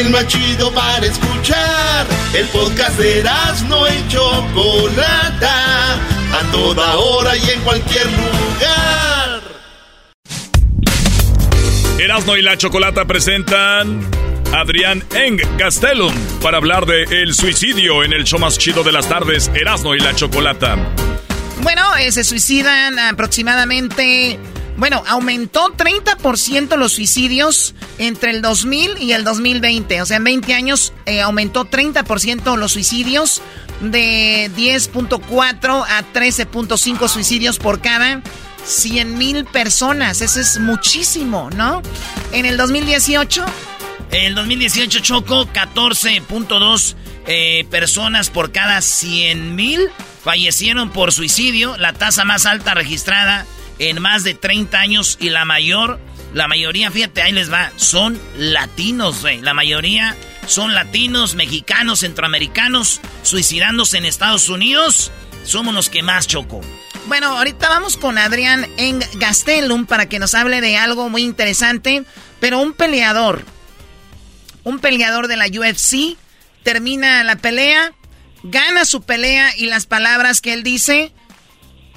el 0.00 0.10
más 0.10 0.26
chido 0.26 0.72
para 0.72 1.06
escuchar. 1.06 2.06
El 2.34 2.46
podcast 2.48 2.98
de 2.98 3.20
Erasmo 3.20 3.86
y 3.86 4.08
Chocolata, 4.08 5.94
a 5.94 6.50
toda 6.50 6.96
hora 6.96 7.36
y 7.36 7.50
en 7.50 7.60
cualquier 7.60 8.06
lugar. 8.06 9.42
Erasmo 11.98 12.36
y 12.36 12.42
la 12.42 12.56
Chocolata 12.56 13.04
presentan 13.04 14.00
Adrián 14.52 15.04
Eng 15.14 15.38
Castellum 15.58 16.14
para 16.42 16.56
hablar 16.58 16.86
de 16.86 17.04
el 17.22 17.34
suicidio 17.34 18.02
en 18.02 18.12
el 18.12 18.24
show 18.24 18.38
más 18.38 18.58
chido 18.58 18.82
de 18.82 18.92
las 18.92 19.08
tardes, 19.08 19.50
Erasmo 19.54 19.94
y 19.94 20.00
la 20.00 20.14
Chocolata. 20.14 20.76
Bueno, 21.62 21.96
eh, 21.96 22.10
se 22.10 22.24
suicidan 22.24 22.98
aproximadamente 22.98 24.38
bueno, 24.76 25.02
aumentó 25.06 25.72
30% 25.76 26.76
los 26.76 26.92
suicidios 26.92 27.74
entre 27.98 28.30
el 28.30 28.42
2000 28.42 28.98
y 28.98 29.12
el 29.12 29.24
2020. 29.24 30.02
O 30.02 30.06
sea, 30.06 30.16
en 30.16 30.24
20 30.24 30.54
años 30.54 30.92
eh, 31.06 31.20
aumentó 31.20 31.64
30% 31.64 32.56
los 32.56 32.72
suicidios 32.72 33.40
de 33.80 34.50
10.4 34.56 35.84
a 35.88 36.04
13.5 36.12 37.08
suicidios 37.08 37.58
por 37.58 37.80
cada 37.80 38.22
100 38.64 39.16
mil 39.16 39.44
personas. 39.44 40.20
Eso 40.20 40.40
es 40.40 40.58
muchísimo, 40.58 41.50
¿no? 41.50 41.82
En 42.32 42.46
el 42.46 42.56
2018... 42.56 43.44
En 44.10 44.26
el 44.26 44.34
2018 44.34 45.00
chocó 45.00 45.46
14.2 45.46 46.94
eh, 47.26 47.66
personas 47.70 48.30
por 48.30 48.52
cada 48.52 48.80
100 48.80 49.56
mil 49.56 49.88
fallecieron 50.22 50.90
por 50.90 51.12
suicidio, 51.12 51.76
la 51.76 51.92
tasa 51.92 52.24
más 52.24 52.46
alta 52.46 52.74
registrada 52.74 53.44
en 53.78 54.00
más 54.00 54.24
de 54.24 54.34
30 54.34 54.78
años 54.78 55.16
y 55.20 55.30
la 55.30 55.44
mayor, 55.44 55.98
la 56.32 56.48
mayoría, 56.48 56.90
fíjate, 56.90 57.22
ahí 57.22 57.32
les 57.32 57.52
va, 57.52 57.70
son 57.76 58.20
latinos. 58.36 59.24
La 59.42 59.54
mayoría 59.54 60.16
son 60.46 60.74
latinos, 60.74 61.34
mexicanos, 61.34 62.00
centroamericanos, 62.00 63.00
suicidándose 63.22 63.98
en 63.98 64.04
Estados 64.04 64.48
Unidos, 64.48 65.10
somos 65.44 65.74
los 65.74 65.88
que 65.88 66.02
más 66.02 66.26
choco. 66.26 66.60
Bueno, 67.06 67.36
ahorita 67.36 67.68
vamos 67.68 67.96
con 67.96 68.16
Adrián 68.16 68.66
en 68.78 69.00
Gastelum 69.14 69.86
para 69.86 70.08
que 70.08 70.18
nos 70.18 70.34
hable 70.34 70.60
de 70.60 70.76
algo 70.76 71.10
muy 71.10 71.22
interesante, 71.22 72.04
pero 72.40 72.60
un 72.60 72.72
peleador, 72.72 73.44
un 74.62 74.78
peleador 74.78 75.28
de 75.28 75.36
la 75.36 75.46
UFC, 75.46 76.16
termina 76.62 77.22
la 77.22 77.36
pelea, 77.36 77.92
gana 78.42 78.86
su 78.86 79.02
pelea 79.02 79.54
y 79.56 79.66
las 79.66 79.86
palabras 79.86 80.40
que 80.40 80.54
él 80.54 80.62
dice 80.62 81.12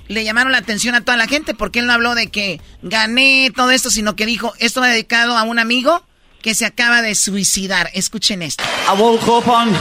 le 0.08 0.24
llamaron 0.24 0.52
la 0.52 0.60
atención 0.60 0.96
a 0.96 1.02
toda 1.02 1.18
la 1.18 1.28
gente 1.28 1.54
porque 1.54 1.80
él 1.80 1.88
no 1.88 1.94
habló 1.94 2.16
de 2.16 2.28
que 2.28 2.62
gané 2.82 3.52
todo 3.56 3.72
esto, 3.72 3.90
sino 3.90 4.16
que 4.16 4.26
dijo, 4.26 4.54
esto 4.60 4.82
va 4.82 4.88
dedicado 4.88 5.38
a 5.38 5.44
un 5.44 5.60
amigo 5.60 6.04
que 6.42 6.56
se 6.56 6.66
acaba 6.66 7.02
de 7.02 7.16
suicidar. 7.16 7.90
Escuchen 7.94 8.42
esto. 8.42 8.64
I 8.88 9.00
woke 9.00 9.28
up 9.28 9.48
on 9.48 9.74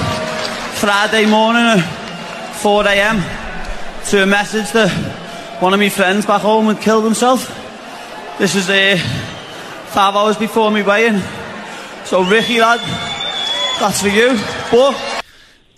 Friday 0.75 1.27
morning 1.27 1.65
at 1.65 1.85
4 2.57 2.87
a.m. 2.89 3.23
to 4.11 4.23
a 4.23 4.27
message 4.27 4.73
that 4.73 4.91
one 5.61 5.73
of 5.73 5.81
my 5.81 5.89
friends 5.89 6.27
back 6.27 6.43
home 6.43 6.67
had 6.67 6.81
killed 6.83 7.05
himself. 7.05 7.49
This 8.39 8.55
was 8.55 8.69
uh, 8.69 8.97
five 9.89 10.15
hours 10.15 10.37
before 10.37 10.71
me 10.71 10.83
weigh-in. 10.83 11.23
So 12.05 12.23
Ricky, 12.23 12.61
lad, 12.61 12.81
that's 13.81 14.03
for 14.03 14.09
you. 14.09 14.39
But 14.71 15.16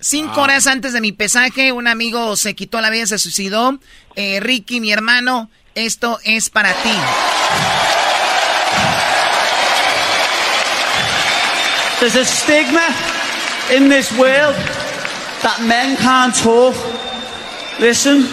Cinco 0.01 0.43
horas 0.43 0.67
antes 0.67 0.93
de 0.93 1.01
mi 1.01 1.13
pesaje, 1.13 1.73
un 1.73 1.89
amigo 1.89 2.37
se 2.37 2.55
quitó 2.55 2.81
la 2.81 2.91
vida, 2.91 3.07
se 3.07 3.19
suicidó. 3.19 3.81
Eh, 4.15 4.39
Ricky, 4.41 4.81
mi 4.81 4.93
hermano, 4.93 5.51
esto 5.75 6.19
es 6.25 6.51
para 6.51 6.73
ti. 6.83 6.91
there's 12.01 12.15
a 12.15 12.25
stigma 12.25 12.95
in 13.75 13.89
this 13.89 14.13
world 14.13 14.55
that 15.43 15.61
men 15.67 15.97
can't 15.97 16.35
talk. 16.35 16.75
Listen. 17.81 18.29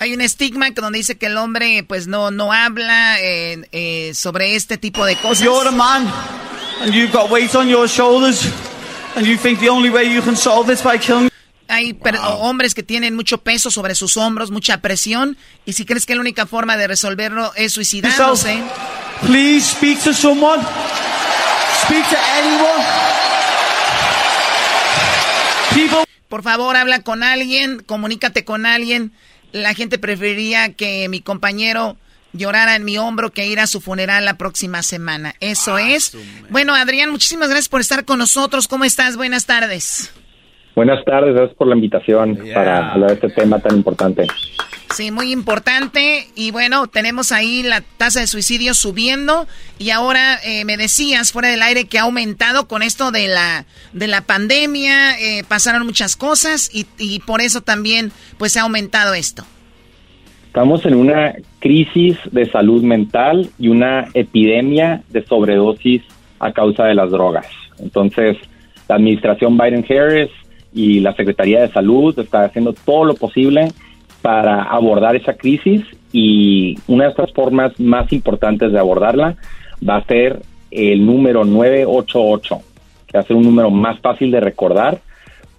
Hay 0.00 0.14
un 0.14 0.20
estigma 0.22 0.72
que 0.72 0.80
donde 0.80 0.98
dice 0.98 1.18
que 1.18 1.26
el 1.26 1.36
hombre 1.36 1.84
pues 1.86 2.06
no, 2.06 2.30
no 2.30 2.52
habla 2.52 3.20
eh, 3.20 3.68
eh, 3.70 4.12
sobre 4.14 4.56
este 4.56 4.76
tipo 4.78 5.04
de 5.04 5.14
cosas. 5.16 5.44
You're 5.44 5.68
a 5.68 5.72
man 5.72 6.10
and 6.80 6.94
you've 6.94 7.12
got 7.12 7.30
weight 7.30 7.54
on 7.54 7.68
your 7.68 7.86
shoulders 7.86 8.50
and 9.16 9.26
you 9.26 9.36
think 9.36 9.58
the 9.60 9.68
only 9.68 9.90
way 9.90 10.04
you 10.12 10.22
can 10.22 10.36
solve 10.36 10.66
this 10.66 10.82
by 10.82 10.98
killing 10.98 11.30
Hay 11.68 11.94
per- 11.94 12.16
hombres 12.18 12.74
que 12.74 12.82
tienen 12.82 13.14
mucho 13.14 13.38
peso 13.38 13.70
sobre 13.70 13.94
sus 13.94 14.16
hombros, 14.16 14.50
mucha 14.50 14.78
presión, 14.78 15.36
y 15.64 15.74
si 15.74 15.84
crees 15.84 16.04
que 16.04 16.14
la 16.16 16.20
única 16.20 16.46
forma 16.46 16.76
de 16.76 16.88
resolverlo 16.88 17.52
es 17.54 17.76
yourself, 17.76 18.44
please 19.24 19.70
speak 19.70 20.02
to 20.02 20.12
someone. 20.12 20.60
Speak 21.84 22.04
to 22.10 22.16
anyone. 22.42 22.84
People 25.72 26.04
por 26.30 26.42
favor 26.44 26.76
habla 26.76 27.02
con 27.02 27.24
alguien, 27.24 27.82
comunícate 27.84 28.44
con 28.44 28.64
alguien. 28.64 29.12
La 29.50 29.74
gente 29.74 29.98
preferiría 29.98 30.74
que 30.74 31.08
mi 31.08 31.20
compañero 31.20 31.96
llorara 32.32 32.76
en 32.76 32.84
mi 32.84 32.98
hombro 32.98 33.30
que 33.30 33.46
ir 33.46 33.60
a 33.60 33.66
su 33.66 33.80
funeral 33.80 34.24
la 34.24 34.34
próxima 34.34 34.82
semana. 34.82 35.34
Eso 35.40 35.78
es. 35.78 36.16
Bueno, 36.50 36.74
Adrián, 36.74 37.10
muchísimas 37.10 37.48
gracias 37.48 37.68
por 37.68 37.80
estar 37.80 38.04
con 38.04 38.18
nosotros. 38.18 38.68
¿Cómo 38.68 38.84
estás? 38.84 39.16
Buenas 39.16 39.46
tardes. 39.46 40.12
Buenas 40.76 41.04
tardes, 41.04 41.34
gracias 41.34 41.56
por 41.56 41.66
la 41.66 41.74
invitación 41.74 42.38
para 42.54 42.92
hablar 42.92 43.10
de 43.10 43.14
este 43.14 43.30
tema 43.30 43.58
tan 43.58 43.76
importante. 43.76 44.26
Sí, 44.94 45.10
muy 45.10 45.30
importante. 45.30 46.28
Y 46.34 46.50
bueno, 46.52 46.86
tenemos 46.86 47.32
ahí 47.32 47.62
la 47.62 47.80
tasa 47.80 48.20
de 48.20 48.26
suicidio 48.26 48.74
subiendo. 48.74 49.46
Y 49.78 49.90
ahora 49.90 50.40
eh, 50.42 50.64
me 50.64 50.76
decías 50.76 51.32
fuera 51.32 51.48
del 51.48 51.62
aire 51.62 51.84
que 51.86 51.98
ha 51.98 52.02
aumentado 52.02 52.66
con 52.66 52.82
esto 52.82 53.10
de 53.10 53.28
la, 53.28 53.66
de 53.92 54.06
la 54.06 54.22
pandemia. 54.22 55.18
eh, 55.20 55.44
pasaron 55.46 55.84
muchas 55.86 56.16
cosas 56.16 56.70
y, 56.72 56.86
y 56.98 57.20
por 57.20 57.40
eso 57.40 57.60
también 57.60 58.12
pues 58.38 58.56
ha 58.56 58.62
aumentado 58.62 59.14
esto. 59.14 59.44
Estamos 60.50 60.84
en 60.84 60.96
una 60.96 61.36
crisis 61.60 62.18
de 62.32 62.44
salud 62.50 62.82
mental 62.82 63.48
y 63.56 63.68
una 63.68 64.08
epidemia 64.14 65.00
de 65.10 65.24
sobredosis 65.24 66.02
a 66.40 66.50
causa 66.50 66.86
de 66.86 66.96
las 66.96 67.12
drogas. 67.12 67.46
Entonces, 67.78 68.36
la 68.88 68.96
administración 68.96 69.56
Biden-Harris 69.56 70.28
y 70.74 70.98
la 70.98 71.14
Secretaría 71.14 71.60
de 71.60 71.68
Salud 71.68 72.18
está 72.18 72.42
haciendo 72.42 72.72
todo 72.72 73.04
lo 73.04 73.14
posible 73.14 73.68
para 74.22 74.64
abordar 74.64 75.14
esa 75.14 75.34
crisis 75.34 75.84
y 76.12 76.76
una 76.88 77.04
de 77.04 77.10
estas 77.10 77.32
formas 77.32 77.78
más 77.78 78.12
importantes 78.12 78.72
de 78.72 78.78
abordarla 78.80 79.36
va 79.88 79.98
a 79.98 80.04
ser 80.04 80.42
el 80.72 81.06
número 81.06 81.44
988, 81.44 82.58
que 83.06 83.18
va 83.18 83.20
a 83.20 83.26
ser 83.26 83.36
un 83.36 83.44
número 83.44 83.70
más 83.70 84.00
fácil 84.00 84.32
de 84.32 84.40
recordar 84.40 84.98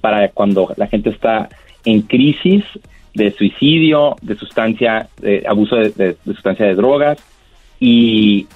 para 0.02 0.28
cuando 0.32 0.74
la 0.76 0.88
gente 0.88 1.12
está 1.12 1.48
en 1.86 2.02
crisis 2.02 2.66
de 3.14 3.32
suicidio, 3.32 4.16
de 4.22 4.36
sustancia, 4.36 5.10
de 5.20 5.44
abuso 5.48 5.76
de, 5.76 5.90
de- 5.90 6.18
de 6.24 6.34
sustancia 6.34 6.66
de 6.66 6.76
drogas 6.76 7.18
y 7.80 8.48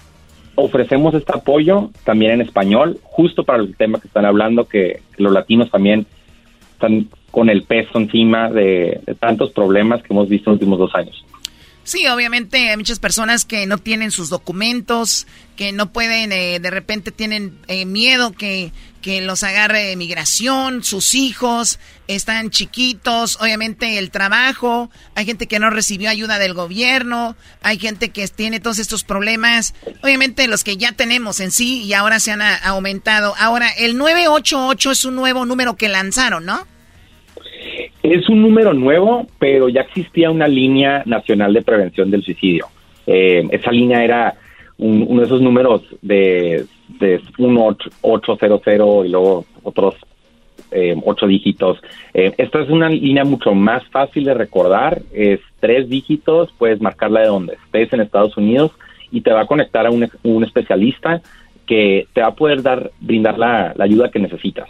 ofrecemos 0.55 1.13
este 1.13 1.33
apoyo 1.35 1.89
también 2.05 2.31
en 2.33 2.41
español, 2.41 2.99
justo 3.03 3.43
para 3.43 3.61
el 3.61 3.75
tema 3.75 3.99
que 3.99 4.07
están 4.07 4.25
hablando, 4.25 4.67
que, 4.67 5.01
los 5.17 5.33
latinos 5.33 5.69
también 5.69 6.05
están 6.73 7.07
con 7.31 7.49
el 7.49 7.63
peso 7.63 7.97
encima 7.99 8.49
de, 8.49 9.01
de 9.05 9.15
tantos 9.15 9.51
problemas 9.51 10.01
que 10.01 10.13
hemos 10.13 10.29
visto 10.29 10.49
en 10.49 10.53
los 10.53 10.61
últimos 10.61 10.79
dos 10.79 10.95
años. 10.95 11.25
Sí, 11.85 12.07
obviamente 12.07 12.71
hay 12.71 12.77
muchas 12.77 12.97
personas 12.97 13.45
que 13.45 13.67
no 13.67 13.77
tienen 13.77 14.09
sus 14.09 14.29
documentos, 14.29 15.27
que 15.55 15.71
no 15.71 15.93
pueden, 15.93 16.31
eh, 16.31 16.59
de 16.59 16.71
repente 16.71 17.11
tienen 17.11 17.59
eh, 17.67 17.85
miedo 17.85 18.31
que, 18.31 18.71
que 19.03 19.21
los 19.21 19.43
agarre 19.43 19.95
migración, 19.95 20.83
sus 20.83 21.13
hijos 21.13 21.77
están 22.07 22.49
chiquitos, 22.49 23.39
obviamente 23.39 23.99
el 23.99 24.09
trabajo, 24.09 24.89
hay 25.13 25.27
gente 25.27 25.45
que 25.45 25.59
no 25.59 25.69
recibió 25.69 26.09
ayuda 26.09 26.39
del 26.39 26.55
gobierno, 26.55 27.35
hay 27.61 27.77
gente 27.77 28.09
que 28.09 28.27
tiene 28.29 28.59
todos 28.59 28.79
estos 28.79 29.03
problemas, 29.03 29.75
obviamente 30.01 30.47
los 30.47 30.63
que 30.63 30.77
ya 30.77 30.91
tenemos 30.93 31.39
en 31.39 31.51
sí 31.51 31.83
y 31.83 31.93
ahora 31.93 32.19
se 32.19 32.31
han 32.31 32.41
aumentado. 32.41 33.35
Ahora, 33.37 33.69
el 33.69 33.95
988 33.95 34.89
es 34.89 35.05
un 35.05 35.15
nuevo 35.15 35.45
número 35.45 35.75
que 35.75 35.87
lanzaron, 35.87 36.45
¿no? 36.45 36.65
Es 38.13 38.29
un 38.29 38.41
número 38.41 38.73
nuevo, 38.73 39.25
pero 39.39 39.67
ya 39.69 39.81
existía 39.81 40.29
una 40.29 40.47
línea 40.47 41.01
nacional 41.05 41.53
de 41.53 41.61
prevención 41.63 42.11
del 42.11 42.23
suicidio. 42.23 42.67
Eh, 43.07 43.43
esa 43.51 43.71
línea 43.71 44.03
era 44.03 44.35
un- 44.77 45.05
uno 45.07 45.21
de 45.21 45.25
esos 45.25 45.41
números 45.41 45.81
de, 46.01 46.65
de 46.99 47.19
1800 47.37 49.05
y 49.05 49.09
luego 49.09 49.45
otros 49.63 49.95
eh, 50.71 50.95
ocho 51.05 51.25
dígitos. 51.27 51.79
Eh, 52.13 52.33
esta 52.37 52.61
es 52.61 52.69
una 52.69 52.89
línea 52.89 53.23
mucho 53.23 53.53
más 53.53 53.83
fácil 53.87 54.25
de 54.25 54.33
recordar. 54.33 55.01
Es 55.13 55.39
tres 55.59 55.87
dígitos, 55.87 56.49
puedes 56.57 56.81
marcarla 56.81 57.21
de 57.21 57.27
donde 57.27 57.53
estés 57.53 57.91
en 57.93 58.01
Estados 58.01 58.35
Unidos 58.35 58.71
y 59.11 59.21
te 59.21 59.31
va 59.31 59.41
a 59.41 59.45
conectar 59.47 59.85
a 59.85 59.91
un, 59.91 60.09
un 60.23 60.43
especialista 60.43 61.21
que 61.65 62.07
te 62.13 62.21
va 62.21 62.27
a 62.27 62.35
poder 62.35 62.61
dar 62.61 62.91
brindar 62.99 63.37
la, 63.39 63.73
la 63.75 63.85
ayuda 63.85 64.09
que 64.11 64.19
necesitas. 64.19 64.67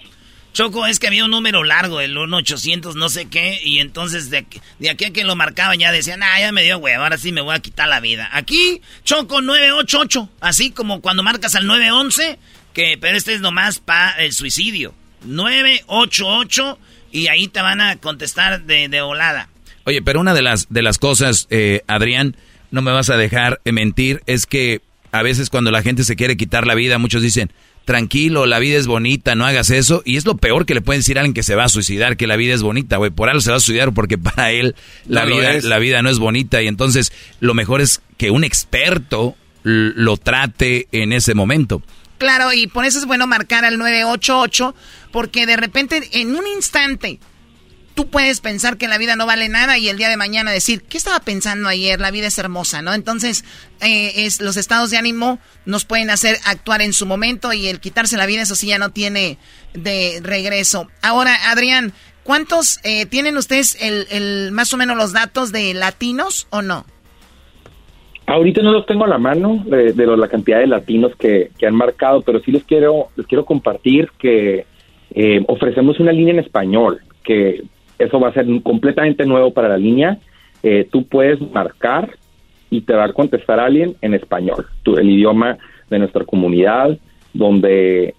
Choco, 0.55 0.87
es 0.87 0.99
que 0.99 1.07
había 1.07 1.25
un 1.25 1.31
número 1.31 1.65
largo, 1.65 1.99
el 1.99 2.15
1800 2.15 2.95
no 2.95 3.09
sé 3.09 3.25
qué, 3.25 3.59
y 3.61 3.79
entonces 3.79 4.29
de, 4.29 4.45
de 4.79 4.89
aquí 4.89 5.03
a 5.03 5.11
que 5.11 5.25
lo 5.25 5.35
marcaban 5.35 5.77
ya 5.77 5.91
decían, 5.91 6.23
ah, 6.23 6.39
ya 6.39 6.53
me 6.53 6.63
dio 6.63 6.77
huevo, 6.77 7.03
ahora 7.03 7.17
sí 7.17 7.33
me 7.33 7.41
voy 7.41 7.53
a 7.53 7.59
quitar 7.59 7.89
la 7.89 7.99
vida. 7.99 8.29
Aquí, 8.31 8.81
Choco 9.03 9.41
988, 9.41 10.29
así 10.39 10.71
como 10.71 11.01
cuando 11.01 11.23
marcas 11.23 11.55
al 11.55 11.67
911, 11.67 12.39
que, 12.71 12.97
pero 13.01 13.17
este 13.17 13.33
es 13.33 13.41
nomás 13.41 13.79
para 13.79 14.11
el 14.23 14.31
suicidio. 14.31 14.95
988, 15.25 16.79
y 17.11 17.27
ahí 17.27 17.49
te 17.49 17.61
van 17.61 17.81
a 17.81 17.97
contestar 17.97 18.63
de, 18.63 18.87
de 18.87 19.01
volada. 19.01 19.49
Oye, 19.83 20.01
pero 20.01 20.21
una 20.21 20.33
de 20.33 20.41
las, 20.41 20.67
de 20.69 20.81
las 20.83 20.99
cosas, 20.99 21.47
eh, 21.49 21.81
Adrián, 21.87 22.37
no 22.71 22.81
me 22.81 22.93
vas 22.93 23.09
a 23.09 23.17
dejar 23.17 23.59
mentir, 23.65 24.23
es 24.25 24.45
que 24.45 24.79
a 25.11 25.21
veces 25.21 25.49
cuando 25.49 25.71
la 25.71 25.81
gente 25.81 26.05
se 26.05 26.15
quiere 26.15 26.37
quitar 26.37 26.65
la 26.65 26.75
vida, 26.75 26.97
muchos 26.97 27.21
dicen, 27.21 27.51
tranquilo, 27.85 28.45
la 28.45 28.59
vida 28.59 28.77
es 28.77 28.87
bonita, 28.87 29.35
no 29.35 29.45
hagas 29.45 29.69
eso. 29.69 30.01
Y 30.05 30.17
es 30.17 30.25
lo 30.25 30.35
peor 30.35 30.65
que 30.65 30.73
le 30.73 30.81
pueden 30.81 30.99
decir 30.99 31.17
a 31.17 31.21
alguien 31.21 31.33
que 31.33 31.43
se 31.43 31.55
va 31.55 31.63
a 31.63 31.69
suicidar, 31.69 32.17
que 32.17 32.27
la 32.27 32.35
vida 32.35 32.53
es 32.53 32.61
bonita, 32.61 32.97
güey. 32.97 33.11
Por 33.11 33.29
algo 33.29 33.41
se 33.41 33.51
va 33.51 33.57
a 33.57 33.59
suicidar 33.59 33.93
porque 33.93 34.17
para 34.17 34.51
él 34.51 34.75
la, 35.07 35.25
No 35.25 35.37
vida, 35.37 35.53
la 35.61 35.79
vida 35.79 36.01
no 36.01 36.09
es 36.09 36.19
bonita. 36.19 36.61
Y 36.61 36.67
entonces 36.67 37.13
lo 37.39 37.53
mejor 37.53 37.81
es 37.81 38.01
que 38.17 38.31
un 38.31 38.43
experto 38.43 39.35
lo 39.63 40.17
trate 40.17 40.87
en 40.91 41.13
ese 41.13 41.33
momento. 41.33 41.81
Claro, 42.17 42.53
y 42.53 42.67
por 42.67 42.85
eso 42.85 42.99
es 42.99 43.05
bueno 43.05 43.27
marcar 43.27 43.65
al 43.65 43.77
988, 43.77 44.75
porque 45.11 45.45
de 45.45 45.57
repente, 45.57 46.01
en 46.13 46.35
un 46.35 46.47
instante, 46.47 47.19
tú 47.95 48.07
puedes 48.07 48.41
pensar 48.41 48.77
que 48.77 48.87
la 48.87 48.97
vida 48.97 49.15
no 49.15 49.25
vale 49.25 49.49
nada 49.49 49.77
y 49.77 49.89
el 49.89 49.97
día 49.97 50.09
de 50.09 50.17
mañana 50.17 50.51
decir, 50.51 50.83
¿qué 50.83 50.97
estaba 50.97 51.19
pensando 51.21 51.69
ayer? 51.69 51.99
La 51.99 52.11
vida 52.11 52.27
es 52.27 52.37
hermosa, 52.37 52.81
¿no? 52.81 52.93
Entonces, 52.93 53.45
eh, 53.81 54.25
es, 54.25 54.41
los 54.41 54.57
estados 54.57 54.91
de 54.91 54.97
ánimo 54.97 55.39
nos 55.65 55.85
pueden 55.85 56.09
hacer 56.09 56.35
actuar 56.45 56.81
en 56.81 56.93
su 56.93 57.05
momento 57.05 57.53
y 57.53 57.67
el 57.67 57.79
quitarse 57.79 58.17
la 58.17 58.25
vida, 58.25 58.41
eso 58.43 58.55
sí 58.55 58.67
ya 58.67 58.77
no 58.77 58.89
tiene 58.89 59.37
de 59.73 60.19
regreso. 60.21 60.87
Ahora, 61.01 61.33
Adrián, 61.49 61.93
¿cuántos 62.23 62.79
eh, 62.83 63.05
tienen 63.05 63.37
ustedes 63.37 63.81
el, 63.81 64.05
el, 64.11 64.51
más 64.51 64.73
o 64.73 64.77
menos 64.77 64.97
los 64.97 65.13
datos 65.13 65.51
de 65.51 65.73
latinos 65.73 66.47
o 66.51 66.61
no? 66.61 66.85
Ahorita 68.27 68.61
no 68.61 68.71
los 68.71 68.85
tengo 68.85 69.05
a 69.05 69.07
la 69.07 69.19
mano 69.19 69.63
de, 69.65 69.93
la 69.95 70.27
cantidad 70.27 70.59
de 70.59 70.67
latinos 70.67 71.13
que, 71.17 71.51
que 71.57 71.67
han 71.67 71.75
marcado, 71.75 72.21
pero 72.21 72.39
sí 72.41 72.51
les 72.51 72.63
quiero 72.63 73.09
les 73.15 73.25
quiero 73.25 73.45
compartir 73.45 74.11
que 74.19 74.65
Eh, 75.17 75.41
ofrecemos 75.47 75.97
una 76.01 76.11
línea 76.11 76.33
en 76.33 76.39
español, 76.41 76.99
que 77.23 77.63
eso 77.99 78.19
va 78.19 78.29
a 78.29 78.33
ser 78.33 78.45
completamente 78.63 79.25
nuevo 79.25 79.51
para 79.53 79.69
la 79.69 79.77
línea. 79.77 80.17
Eh, 80.63 80.87
tú 80.91 81.05
puedes 81.05 81.39
marcar 81.51 82.11
y 82.69 82.81
te 82.81 82.93
va 82.93 83.05
a 83.05 83.13
contestar 83.13 83.59
alguien 83.59 83.95
en 84.01 84.13
español, 84.13 84.65
tu- 84.83 84.97
el 84.97 85.09
idioma 85.09 85.57
de 85.89 85.99
nuestra 85.99 86.25
comunidad, 86.25 86.97
donde 87.33 88.15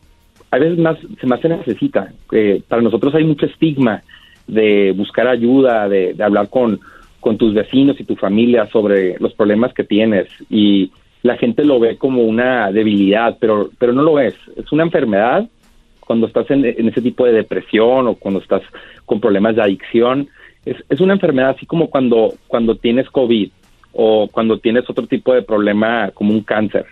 a 0.51 0.59
veces 0.59 0.78
más, 0.78 0.97
se 1.20 1.27
más 1.27 1.40
se 1.40 1.48
necesita. 1.48 2.12
Eh, 2.32 2.62
para 2.69 2.82
nosotros 2.82 3.15
hay 3.15 3.24
mucho 3.24 3.47
estigma 3.47 4.03
de 4.47 4.93
buscar 4.97 5.27
ayuda, 5.27 5.89
de, 5.89 6.15
de 6.15 6.23
hablar 6.24 6.48
con, 6.48 6.78
con 7.20 7.36
tus 7.36 7.53
vecinos 7.53 7.98
y 7.98 8.05
tu 8.05 8.15
familia 8.15 8.66
sobre 8.70 9.16
los 9.19 9.35
problemas 9.35 9.73
que 9.74 9.82
tienes 9.85 10.28
y 10.48 10.93
la 11.23 11.36
gente 11.36 11.65
lo 11.65 11.81
ve 11.81 11.97
como 11.97 12.23
una 12.23 12.70
debilidad, 12.70 13.36
pero, 13.40 13.70
pero 13.81 13.93
no 13.93 14.03
lo 14.03 14.20
es. 14.20 14.35
Es 14.57 14.70
una 14.70 14.85
enfermedad 14.85 15.48
cuando 16.06 16.26
estás 16.26 16.50
en, 16.50 16.64
en 16.64 16.88
ese 16.88 17.02
tipo 17.02 17.26
de 17.26 17.32
depresión 17.32 18.06
o 18.06 18.14
cuando 18.14 18.40
estás 18.40 18.62
con 19.04 19.20
problemas 19.20 19.56
de 19.56 19.62
adicción. 19.62 20.28
Es, 20.64 20.76
es 20.88 21.00
una 21.00 21.12
enfermedad 21.14 21.50
así 21.50 21.66
como 21.66 21.90
cuando, 21.90 22.34
cuando 22.46 22.76
tienes 22.76 23.10
COVID 23.10 23.50
o 23.92 24.28
cuando 24.28 24.58
tienes 24.58 24.88
otro 24.88 25.06
tipo 25.06 25.34
de 25.34 25.42
problema 25.42 26.10
como 26.14 26.32
un 26.32 26.42
cáncer. 26.42 26.86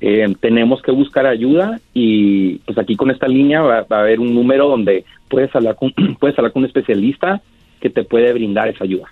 Eh, 0.00 0.26
tenemos 0.40 0.80
que 0.80 0.92
buscar 0.92 1.26
ayuda 1.26 1.78
y 1.92 2.56
pues 2.60 2.78
aquí 2.78 2.96
con 2.96 3.10
esta 3.10 3.28
línea 3.28 3.60
va, 3.60 3.82
va 3.82 3.98
a 3.98 4.00
haber 4.00 4.18
un 4.18 4.34
número 4.34 4.66
donde 4.66 5.04
puedes 5.28 5.54
hablar 5.54 5.76
con 5.76 5.92
puedes 6.20 6.38
hablar 6.38 6.52
con 6.52 6.62
un 6.62 6.68
especialista 6.68 7.42
que 7.80 7.90
te 7.90 8.04
puede 8.04 8.32
brindar 8.32 8.68
esa 8.68 8.84
ayuda. 8.84 9.08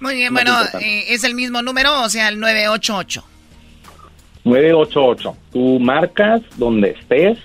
Muy 0.00 0.14
bien, 0.14 0.32
Más 0.32 0.44
bueno, 0.44 0.58
eh, 0.80 1.04
es 1.08 1.24
el 1.24 1.34
mismo 1.34 1.62
número, 1.62 2.02
o 2.02 2.08
sea, 2.08 2.28
el 2.28 2.38
988. 2.38 3.24
988. 4.44 5.36
Tú 5.52 5.80
marcas 5.80 6.42
donde 6.56 6.90
estés, 6.90 7.38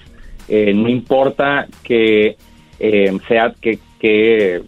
eh, 0.50 0.74
no 0.74 0.90
importa 0.90 1.68
que 1.84 2.36
eh, 2.80 3.18
sea 3.28 3.54
que, 3.60 3.78
que, 4.00 4.62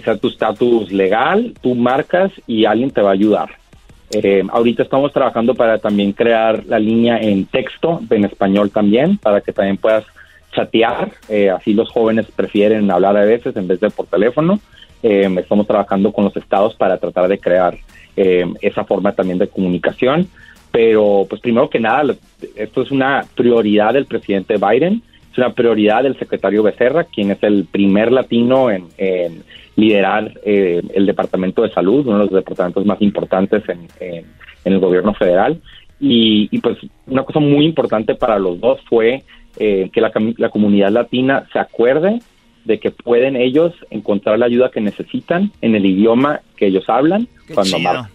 sea 0.00 0.16
tu 0.16 0.28
estatus 0.28 0.90
legal, 0.90 1.54
tú 1.60 1.74
marcas 1.74 2.32
y 2.46 2.64
alguien 2.64 2.90
te 2.90 3.00
va 3.00 3.10
a 3.10 3.14
ayudar. 3.14 3.50
Eh, 4.10 4.42
ahorita 4.50 4.82
estamos 4.82 5.12
trabajando 5.12 5.54
para 5.54 5.78
también 5.78 6.12
crear 6.12 6.64
la 6.66 6.78
línea 6.78 7.18
en 7.18 7.46
texto, 7.46 8.00
en 8.10 8.24
español 8.24 8.70
también, 8.70 9.16
para 9.16 9.40
que 9.40 9.52
también 9.52 9.76
puedas 9.76 10.04
chatear. 10.52 11.12
Eh, 11.28 11.50
así 11.50 11.72
los 11.72 11.90
jóvenes 11.90 12.26
prefieren 12.34 12.90
hablar 12.90 13.16
a 13.16 13.24
veces 13.24 13.56
en 13.56 13.68
vez 13.68 13.80
de 13.80 13.90
por 13.90 14.06
teléfono. 14.06 14.58
Estamos 15.02 15.66
trabajando 15.66 16.12
con 16.12 16.24
los 16.24 16.36
estados 16.36 16.76
para 16.76 16.96
tratar 16.96 17.26
de 17.26 17.38
crear 17.40 17.76
esa 18.14 18.84
forma 18.84 19.12
también 19.12 19.38
de 19.38 19.48
comunicación. 19.48 20.28
Pero, 20.70 21.26
pues 21.28 21.40
primero 21.40 21.68
que 21.68 21.80
nada, 21.80 22.14
esto 22.54 22.82
es 22.82 22.92
una 22.92 23.24
prioridad 23.34 23.94
del 23.94 24.06
presidente 24.06 24.58
Biden, 24.58 25.02
es 25.32 25.38
una 25.38 25.52
prioridad 25.52 26.02
del 26.02 26.18
secretario 26.18 26.62
Becerra, 26.62 27.04
quien 27.04 27.30
es 27.30 27.42
el 27.42 27.64
primer 27.70 28.12
latino 28.12 28.70
en, 28.70 28.84
en 28.98 29.42
liderar 29.76 30.32
eh, 30.44 30.82
el 30.94 31.06
Departamento 31.06 31.62
de 31.62 31.70
Salud, 31.70 32.06
uno 32.06 32.18
de 32.18 32.24
los 32.26 32.32
departamentos 32.34 32.84
más 32.86 33.00
importantes 33.02 33.62
en, 33.68 33.88
en- 34.00 34.26
en 34.64 34.72
el 34.74 34.78
gobierno 34.78 35.12
federal. 35.14 35.60
Y, 35.98 36.48
y, 36.50 36.58
pues 36.58 36.78
una 37.06 37.24
cosa 37.24 37.40
muy 37.40 37.64
importante 37.64 38.14
para 38.14 38.38
los 38.38 38.60
dos 38.60 38.80
fue 38.88 39.22
eh, 39.58 39.90
que 39.92 40.00
la, 40.00 40.10
comunidad 40.50 40.90
latina 40.90 41.46
se 41.52 41.58
acuerde 41.58 42.20
de 42.64 42.78
que 42.78 42.90
pueden 42.92 43.34
ellos 43.36 43.72
encontrar 43.90 44.38
la 44.38 44.46
ayuda 44.46 44.70
que 44.70 44.80
necesitan 44.80 45.50
en 45.62 45.74
el 45.74 45.84
idioma 45.84 46.40
que 46.56 46.66
ellos 46.66 46.84
hablan 46.88 47.26
cuando 47.54 47.76
marcan. 47.82 48.10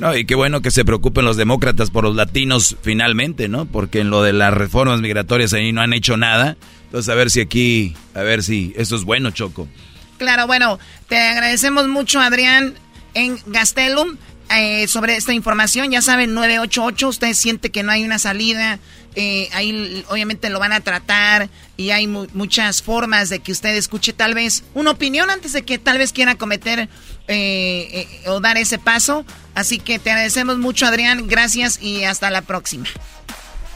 No, 0.00 0.16
y 0.16 0.24
qué 0.24 0.34
bueno 0.34 0.62
que 0.62 0.70
se 0.70 0.84
preocupen 0.84 1.26
los 1.26 1.36
demócratas 1.36 1.90
por 1.90 2.04
los 2.04 2.16
latinos 2.16 2.76
finalmente, 2.82 3.48
¿no? 3.48 3.66
Porque 3.66 4.00
en 4.00 4.08
lo 4.08 4.22
de 4.22 4.32
las 4.32 4.52
reformas 4.54 5.00
migratorias 5.02 5.52
ahí 5.52 5.72
no 5.72 5.82
han 5.82 5.92
hecho 5.92 6.16
nada. 6.16 6.56
Entonces, 6.86 7.10
a 7.10 7.14
ver 7.14 7.30
si 7.30 7.40
aquí, 7.40 7.94
a 8.14 8.22
ver 8.22 8.42
si 8.42 8.72
esto 8.76 8.96
es 8.96 9.04
bueno, 9.04 9.30
Choco. 9.30 9.68
Claro, 10.16 10.46
bueno, 10.46 10.78
te 11.08 11.18
agradecemos 11.18 11.86
mucho, 11.88 12.18
Adrián, 12.18 12.74
en 13.12 13.38
Gastelum, 13.46 14.16
eh, 14.56 14.88
sobre 14.88 15.16
esta 15.16 15.34
información. 15.34 15.90
Ya 15.90 16.00
saben, 16.00 16.32
988, 16.34 17.08
usted 17.08 17.34
siente 17.34 17.70
que 17.70 17.82
no 17.82 17.92
hay 17.92 18.02
una 18.02 18.18
salida, 18.18 18.78
eh, 19.16 19.48
ahí 19.52 20.02
obviamente 20.08 20.48
lo 20.50 20.58
van 20.60 20.72
a 20.72 20.80
tratar 20.80 21.50
y 21.76 21.90
hay 21.90 22.06
mu- 22.06 22.26
muchas 22.32 22.80
formas 22.82 23.28
de 23.28 23.40
que 23.40 23.52
usted 23.52 23.74
escuche 23.74 24.12
tal 24.12 24.34
vez 24.34 24.64
una 24.74 24.92
opinión 24.92 25.30
antes 25.30 25.52
de 25.52 25.62
que 25.62 25.78
tal 25.78 25.98
vez 25.98 26.12
quiera 26.12 26.36
cometer 26.36 26.88
eh, 27.30 28.08
eh, 28.24 28.28
o 28.28 28.40
dar 28.40 28.56
ese 28.58 28.78
paso. 28.78 29.24
Así 29.54 29.78
que 29.78 29.98
te 29.98 30.10
agradecemos 30.10 30.58
mucho, 30.58 30.86
Adrián. 30.86 31.28
Gracias 31.28 31.80
y 31.80 32.04
hasta 32.04 32.30
la 32.30 32.42
próxima. 32.42 32.86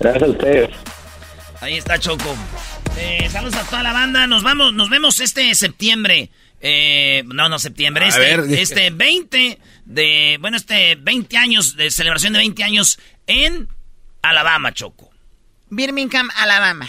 Gracias 0.01 0.23
a 0.23 0.27
ustedes. 0.27 0.71
Ahí 1.61 1.79
está 1.79 1.99
Choco. 1.99 2.37
Eh, 2.99 3.29
saludos 3.31 3.55
a 3.55 3.65
toda 3.65 3.83
la 3.83 3.93
banda. 3.93 4.27
Nos 4.27 4.43
vamos, 4.43 4.75
nos 4.75 4.91
vemos 4.91 5.21
este 5.21 5.55
septiembre. 5.55 6.31
Eh, 6.61 7.23
no, 7.27 7.49
no 7.49 7.59
septiembre. 7.59 8.09
Este, 8.09 8.61
este 8.63 8.91
20 8.91 9.59
de, 9.85 10.39
bueno, 10.41 10.57
este 10.57 10.97
20 10.97 11.37
años 11.37 11.77
de 11.77 11.91
celebración 11.91 12.33
de 12.33 12.41
20 12.41 12.65
años 12.65 12.99
en 13.27 13.69
Alabama, 14.23 14.73
Choco. 14.73 15.11
Birmingham, 15.71 16.29
Alabama. 16.37 16.89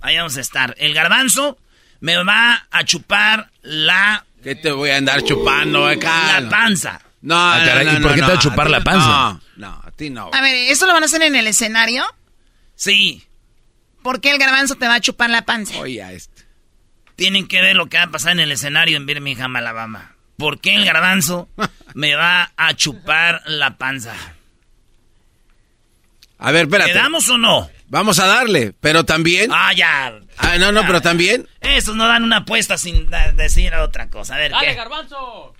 Ahí 0.00 0.16
vamos 0.16 0.36
a 0.36 0.40
estar. 0.40 0.74
El 0.78 0.94
garbanzo 0.94 1.58
me 2.00 2.22
va 2.22 2.66
a 2.70 2.84
chupar 2.84 3.50
la 3.62 4.24
¿Qué 4.42 4.54
te 4.54 4.70
voy 4.70 4.90
a 4.90 4.96
andar 4.96 5.22
chupando 5.22 5.86
acá? 5.86 6.40
La 6.40 6.48
panza. 6.48 7.00
No, 7.20 7.34
Ah, 7.36 7.62
caray, 7.66 7.86
no, 7.86 7.92
¿y 7.92 7.94
no, 7.96 8.02
por 8.02 8.14
qué 8.14 8.20
no, 8.20 8.26
te 8.26 8.32
va 8.32 8.36
a 8.36 8.40
a 8.40 8.42
chupar 8.42 8.70
la 8.70 8.78
no. 8.78 8.84
panza? 8.84 9.08
No, 9.08 9.40
no, 9.56 9.82
a 9.84 9.90
ti 9.90 10.10
no. 10.10 10.30
A 10.32 10.40
ver, 10.40 10.54
¿eso 10.70 10.86
lo 10.86 10.92
van 10.92 11.02
a 11.02 11.06
hacer 11.06 11.22
en 11.22 11.34
el 11.34 11.46
escenario? 11.48 12.04
Sí. 12.76 13.24
¿Por 14.02 14.20
qué 14.20 14.30
el 14.30 14.38
garbanzo 14.38 14.76
te 14.76 14.86
va 14.86 14.94
a 14.94 15.00
chupar 15.00 15.28
la 15.30 15.42
panza? 15.42 15.76
Oye, 15.78 16.02
a 16.02 16.12
este. 16.12 16.44
Tienen 17.16 17.48
que 17.48 17.60
ver 17.60 17.74
lo 17.74 17.88
que 17.88 17.96
va 17.96 18.04
a 18.04 18.10
pasar 18.10 18.32
en 18.32 18.40
el 18.40 18.52
escenario 18.52 18.96
en 18.96 19.06
Birmingham, 19.06 19.56
Alabama. 19.56 20.14
¿Por 20.36 20.60
qué 20.60 20.76
el 20.76 20.84
garbanzo 20.84 21.48
me 21.94 22.14
va 22.14 22.52
a 22.56 22.74
chupar 22.74 23.42
la 23.46 23.76
panza? 23.76 24.14
A 26.38 26.52
ver, 26.52 26.66
espérate. 26.66 26.92
¿Quedamos 26.92 27.28
o 27.28 27.38
no? 27.38 27.68
Vamos 27.90 28.18
a 28.18 28.26
darle, 28.26 28.74
pero 28.80 29.04
también. 29.04 29.50
Ah, 29.52 29.72
ya. 29.72 30.20
Ah, 30.36 30.58
no, 30.58 30.72
no, 30.72 30.82
pero 30.86 31.00
también. 31.00 31.48
Esos 31.60 31.96
no 31.96 32.06
dan 32.06 32.22
una 32.22 32.38
apuesta 32.38 32.76
sin 32.76 33.08
decir 33.34 33.74
otra 33.74 34.10
cosa. 34.10 34.34
A 34.34 34.38
ver, 34.38 34.50
Dale, 34.52 34.66
¿qué? 34.68 34.74
garbanzo. 34.74 35.54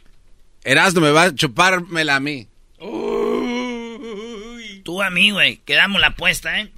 Erasmo 0.63 1.01
me 1.01 1.11
va 1.11 1.23
a 1.25 1.35
chupármela 1.35 2.17
a 2.17 2.21
mí. 2.21 2.47
Tú 4.85 5.03
a 5.03 5.11
mí, 5.11 5.31
güey. 5.31 5.59
Quedamos 5.65 6.01
la 6.01 6.09
apuesta, 6.09 6.61
¿eh? 6.61 6.71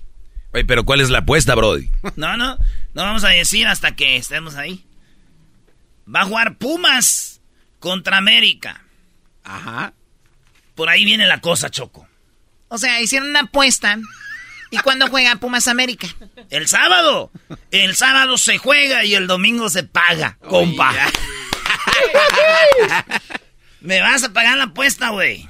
Oye, 0.53 0.65
pero 0.65 0.85
¿cuál 0.85 1.01
es 1.01 1.11
la 1.11 1.19
apuesta, 1.19 1.55
Brody? 1.55 1.91
No, 2.17 2.37
no. 2.37 2.57
No 2.95 3.03
vamos 3.03 3.25
a 3.25 3.29
decir 3.29 3.67
hasta 3.67 3.95
que 3.95 4.17
estemos 4.17 4.57
ahí. 4.57 4.85
Va 6.13 6.23
a 6.23 6.27
jugar 6.27 6.57
Pumas 6.59 7.41
contra 7.79 8.17
América. 8.19 8.83
Ajá. 9.45 9.95
Por 10.75 10.89
ahí 10.89 11.05
viene 11.05 11.27
la 11.27 11.41
cosa, 11.41 11.71
Choco. 11.71 12.07
O 12.69 12.79
sea, 12.79 13.01
hicieron 13.01 13.31
una 13.31 13.41
apuesta. 13.41 13.99
¿Y 14.71 14.79
cuándo 14.79 15.07
juega 15.09 15.37
Pumas 15.37 15.67
América? 15.69 16.07
El 16.51 16.69
sábado. 16.69 17.31
El 17.71 17.97
sábado 17.97 18.39
se 18.39 18.59
juega 18.59 19.05
y 19.05 19.15
el 19.15 19.27
domingo 19.27 19.69
se 19.69 19.83
paga, 19.83 20.39
compa. 20.49 20.95
Me 23.81 24.01
vas 24.01 24.23
a 24.25 24.33
pagar 24.33 24.57
la 24.59 24.65
apuesta, 24.65 25.09
güey. 25.11 25.49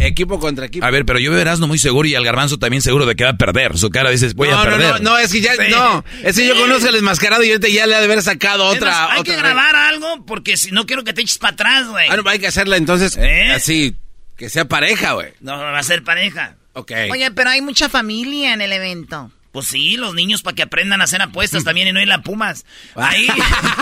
Equipo 0.00 0.38
contra 0.38 0.66
equipo. 0.66 0.86
A 0.86 0.90
ver, 0.90 1.04
pero 1.04 1.18
yo 1.18 1.30
veo 1.30 1.38
a 1.40 1.42
Erasmo 1.42 1.66
muy 1.66 1.78
seguro 1.78 2.06
y 2.06 2.14
al 2.14 2.24
garbanzo 2.24 2.58
también 2.58 2.82
seguro 2.82 3.04
de 3.04 3.16
que 3.16 3.24
va 3.24 3.30
a 3.30 3.36
perder. 3.36 3.76
Su 3.78 3.90
cara 3.90 4.10
dices, 4.10 4.34
voy 4.34 4.48
no, 4.48 4.58
a 4.60 4.64
no, 4.64 4.70
perder. 4.70 5.02
no, 5.02 5.10
no, 5.10 5.18
es 5.18 5.32
que 5.32 5.40
ya, 5.40 5.54
Sí. 5.54 5.62
no, 5.70 6.04
es 6.22 6.36
que 6.36 6.46
yo 6.46 6.54
conozco 6.54 6.86
al 6.86 6.94
desmascarado 6.94 7.42
y 7.42 7.48
ahorita 7.50 7.68
ya 7.68 7.84
le 7.86 7.96
ha 7.96 7.98
de 7.98 8.04
haber 8.04 8.22
sacado 8.22 8.64
otra. 8.66 8.90
más, 8.92 9.10
hay 9.10 9.20
otra 9.20 9.34
que 9.34 9.40
grabar 9.40 9.74
algo 9.74 10.24
porque 10.24 10.56
si 10.56 10.70
no 10.70 10.86
quiero 10.86 11.02
que 11.02 11.12
te 11.12 11.22
eches 11.22 11.38
para 11.38 11.54
atrás, 11.54 11.88
güey. 11.88 12.08
Ah, 12.08 12.16
no, 12.16 12.28
hay 12.30 12.38
que 12.38 12.46
hacerla 12.46 12.76
entonces 12.76 13.16
¿Eh? 13.16 13.50
así, 13.52 13.96
que 14.36 14.48
sea 14.48 14.66
pareja, 14.66 15.14
güey. 15.14 15.32
No, 15.40 15.58
va 15.58 15.78
a 15.78 15.82
ser 15.82 16.04
pareja. 16.04 16.56
Ok. 16.78 16.92
Oye, 17.10 17.30
pero 17.32 17.50
hay 17.50 17.60
mucha 17.60 17.88
familia 17.88 18.54
en 18.54 18.60
el 18.60 18.72
evento. 18.72 19.32
Pues 19.50 19.66
sí, 19.66 19.96
los 19.96 20.14
niños 20.14 20.42
para 20.42 20.54
que 20.54 20.62
aprendan 20.62 21.00
a 21.00 21.04
hacer 21.04 21.20
apuestas 21.20 21.64
también 21.64 21.88
y 21.88 21.92
no 21.92 22.00
ir 22.00 22.12
a 22.12 22.22
Pumas. 22.22 22.64
Ahí 22.94 23.26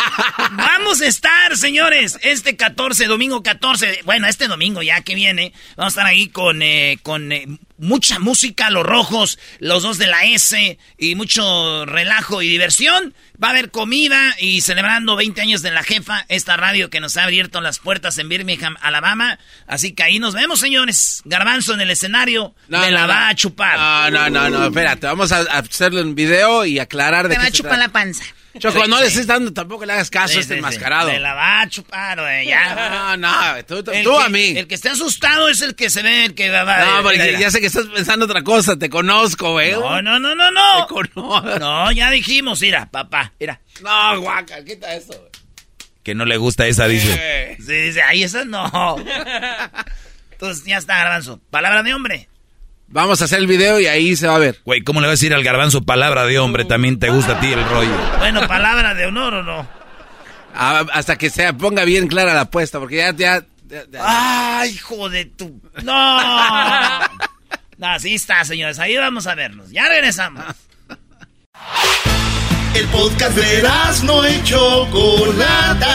vamos 0.53 1.03
a 1.03 1.07
estar, 1.07 1.57
señores, 1.59 2.19
este 2.23 2.57
14, 2.57 3.05
domingo 3.05 3.43
14, 3.43 4.01
bueno, 4.07 4.27
este 4.29 4.49
domingo 4.49 4.83
ya 4.83 5.03
que 5.03 5.15
viene, 5.15 5.53
vamos 5.77 5.93
a 5.93 6.01
estar 6.01 6.07
ahí 6.07 6.29
con, 6.29 6.63
eh, 6.63 6.99
con 7.03 7.31
eh, 7.33 7.47
mucha 7.79 8.19
música, 8.19 8.71
los 8.71 8.85
rojos, 8.85 9.39
los 9.59 9.83
dos 9.83 9.99
de 9.99 10.07
la 10.07 10.25
S 10.25 10.79
y 10.99 11.15
mucho 11.15 11.85
relajo 11.87 12.43
y 12.43 12.49
diversión. 12.49 13.15
Va 13.43 13.49
a 13.49 13.51
haber 13.51 13.71
comida 13.71 14.35
y 14.39 14.63
celebrando 14.63 15.15
20 15.17 15.41
años 15.43 15.61
de 15.63 15.71
la 15.71 15.83
jefa, 15.83 16.25
esta 16.29 16.57
radio 16.57 16.89
que 16.89 17.01
nos 17.01 17.17
ha 17.19 17.25
abierto 17.25 17.61
las 17.61 17.79
puertas 17.79 18.17
en 18.19 18.29
Birmingham, 18.31 18.77
Alabama. 18.81 19.39
Así 19.67 19.93
que 19.93 20.03
ahí 20.05 20.19
nos 20.19 20.35
vemos, 20.35 20.61
señores. 20.61 21.21
Garbanzo 21.27 21.75
en 21.75 21.81
el 21.83 21.91
escenario, 21.91 22.55
No, 22.69 22.81
me 22.81 22.87
no, 22.91 22.97
la 22.97 23.03
no. 23.03 23.09
va 23.09 23.29
a 23.29 23.35
chupar. 23.35 24.11
No, 24.11 24.11
no, 24.11 24.31
no, 24.31 24.49
no, 24.51 24.67
espérate, 24.69 25.07
vamos 25.07 25.33
a 25.33 25.41
hacerle 25.41 26.01
un 26.03 26.15
video 26.15 26.65
y 26.65 26.79
aclarar 26.79 27.29
de 27.29 27.35
Te 27.35 27.41
va 27.41 27.47
a 27.47 27.51
chupar 27.51 27.73
trata. 27.73 27.87
la 27.87 27.93
panza. 27.93 28.25
Choco, 28.59 28.87
no 28.87 29.01
le 29.01 29.07
estés 29.07 29.27
dando, 29.27 29.53
tampoco 29.53 29.85
le 29.85 29.93
hagas 29.93 30.11
caso 30.11 30.33
Sí, 30.33 30.39
a 30.39 30.41
este 30.41 30.55
sí, 30.55 30.59
enmascarado. 30.59 31.11
Me 31.11 31.21
la 31.21 31.35
va 31.35 31.61
a 31.63 31.69
chupar, 31.69 32.21
güey, 32.21 32.47
ya. 32.47 33.17
No, 33.17 33.17
no, 33.17 33.65
tú, 33.65 33.83
tú- 33.83 33.91
El 33.91 34.05
tú 34.05 34.17
que- 34.17 34.25
a 34.25 34.29
mí. 34.29 34.57
El 34.57 34.67
que 34.67 34.75
esté 34.75 34.89
asustado 34.89 35.49
es 35.49 35.61
el 35.63 35.75
que 35.75 35.91
se 35.91 36.03
ve, 36.03 36.25
el 36.27 36.35
que 36.35 36.49
va 36.51 36.65
No, 36.85 37.03
porque 37.03 37.19
mira. 37.19 37.39
ya 37.39 37.51
sé 37.51 37.61
que 37.61 37.67
estás 37.67 37.87
pensando 37.87 38.25
otra 38.25 38.43
cosa, 38.43 38.77
te 38.79 38.89
conozco, 38.91 39.53
güey. 39.53 39.73
No, 39.73 40.01
no, 40.03 40.19
no, 40.19 40.35
no, 40.35 40.51
no. 40.51 40.87
No, 41.59 41.93
ya 41.93 42.11
dijimos, 42.11 42.61
mira, 42.63 42.87
papá, 42.91 43.33
mira. 43.39 43.61
No, 43.83 44.21
guaca, 44.21 44.65
quita 44.65 44.95
eso, 44.95 45.13
güey. 45.19 45.31
Que 46.03 46.15
no 46.15 46.25
le 46.25 46.37
gusta 46.37 46.67
esa, 46.67 46.87
dice. 46.87 47.57
Sí, 47.59 47.73
dice, 47.73 48.01
ahí 48.03 48.23
esa 48.23 48.45
no. 48.45 48.97
Entonces 50.33 50.65
ya 50.65 50.77
está, 50.79 50.99
garbanzo. 50.99 51.41
Palabra 51.51 51.83
de 51.83 51.95
hombre. 51.95 52.29
Vamos 52.89 53.21
a 53.21 53.25
hacer 53.27 53.41
el 53.41 53.47
video 53.47 53.81
y 53.81 53.87
ahí 53.87 54.15
se 54.17 54.27
va 54.29 54.37
a 54.37 54.39
ver. 54.39 54.61
Güey, 54.65 54.83
¿cómo 54.83 55.01
le 55.01 55.07
vas 55.07 55.13
a 55.13 55.19
decir 55.19 55.35
al 55.35 55.43
garbanzo 55.45 55.83
palabra 55.83 56.25
de 56.25 56.39
hombre? 56.39 56.65
También 56.65 56.99
te 56.99 57.11
gusta 57.11 57.33
a 57.39 57.41
ti 57.41 57.53
el 57.53 57.65
rollo. 57.69 57.91
Bueno, 58.19 58.47
palabra 58.47 58.95
de 58.95 59.07
honor 59.07 59.35
o 59.35 59.43
no. 59.43 59.69
Ah, 60.55 60.85
hasta 60.93 61.17
que 61.19 61.29
se 61.29 61.53
ponga 61.55 61.85
bien 61.85 62.07
clara 62.09 62.33
la 62.33 62.43
apuesta, 62.43 62.79
porque 62.79 62.97
ya, 62.97 63.13
ya, 63.15 63.45
ya- 63.69 63.85
ya- 63.91 64.59
Ay, 64.61 64.71
hijo 64.71 65.09
de 65.09 65.25
tu. 65.27 65.61
No. 65.83 66.21
No, 67.79 67.89
así 67.89 68.15
está, 68.15 68.43
señores. 68.43 68.79
Ahí 68.79 68.97
vamos 68.97 69.27
a 69.27 69.35
vernos. 69.35 69.71
Ya 69.71 69.87
regresamos. 69.87 70.43
El 72.73 72.87
podcast 72.89 73.37
de 73.37 73.63
no 74.05 74.27
y 74.27 74.43
Chocolata. 74.45 75.95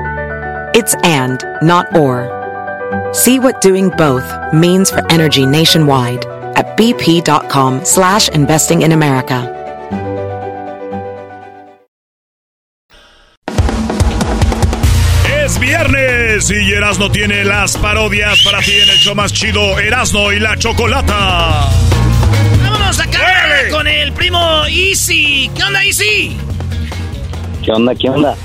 It's 0.73 0.95
and, 1.03 1.43
not 1.61 1.93
or. 1.97 2.31
See 3.13 3.39
what 3.39 3.59
doing 3.59 3.89
both 3.89 4.23
means 4.53 4.89
for 4.89 5.03
energy 5.11 5.45
nationwide 5.45 6.25
at 6.55 6.77
bp.com 6.77 7.83
slash 7.83 8.29
investing 8.29 8.83
in 8.83 8.93
America. 8.93 9.57
Es 15.43 15.59
viernes 15.59 16.49
y 16.49 16.71
Erasno 16.71 17.11
tiene 17.11 17.43
las 17.43 17.75
parodias 17.75 18.41
para 18.43 18.61
ti 18.61 18.71
en 18.71 18.89
el 18.89 18.97
show 18.97 19.13
más 19.13 19.33
chido, 19.33 19.77
Erasno 19.77 20.31
y 20.31 20.39
la 20.39 20.55
Chocolata. 20.55 21.69
Vámonos 22.63 22.97
acá 22.97 23.67
con 23.71 23.87
el 23.89 24.13
primo 24.13 24.65
Easy. 24.67 25.51
¿Qué 25.53 25.63
onda, 25.63 25.83
Easy? 25.83 26.37
¿Qué 27.63 27.71
onda? 27.71 27.93
¿Qué 27.95 28.09
onda? 28.09 28.35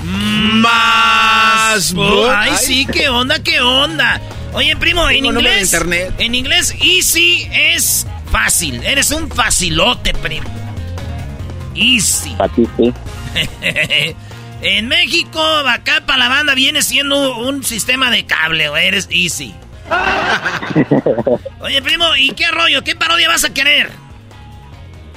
Más. 0.53 1.93
Ay, 2.35 2.51
sí, 2.57 2.85
qué 2.85 3.09
onda, 3.09 3.41
qué 3.41 3.61
onda. 3.61 4.21
Oye, 4.53 4.75
primo, 4.75 5.09
en 5.09 5.25
inglés. 5.25 5.73
internet. 5.73 6.13
En 6.19 6.35
inglés, 6.35 6.75
easy 6.81 7.47
es 7.51 8.07
fácil. 8.31 8.83
Eres 8.83 9.11
un 9.11 9.29
facilote, 9.29 10.13
primo. 10.13 10.47
Easy. 11.75 12.35
A 12.39 12.47
ti 12.47 12.67
sí. 12.77 12.93
en 14.61 14.87
México, 14.87 15.41
acá 15.67 16.03
para 16.05 16.19
la 16.19 16.29
banda 16.29 16.55
viene 16.55 16.81
siendo 16.81 17.37
un 17.37 17.63
sistema 17.63 18.11
de 18.11 18.25
cable, 18.25 18.69
güey. 18.69 18.87
Eres 18.87 19.07
easy. 19.11 19.53
Oye, 21.59 21.81
primo, 21.81 22.05
¿y 22.17 22.31
qué 22.31 22.49
rollo? 22.51 22.83
¿Qué 22.83 22.95
parodia 22.95 23.27
vas 23.29 23.45
a 23.45 23.53
querer? 23.53 23.89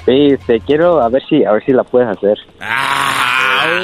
Sí, 0.05 0.35
te 0.47 0.59
quiero 0.61 1.01
a 1.01 1.09
ver 1.09 1.21
si 1.29 1.45
a 1.45 1.51
ver 1.51 1.63
si 1.63 1.71
la 1.71 1.83
puedes 1.83 2.09
hacer. 2.09 2.37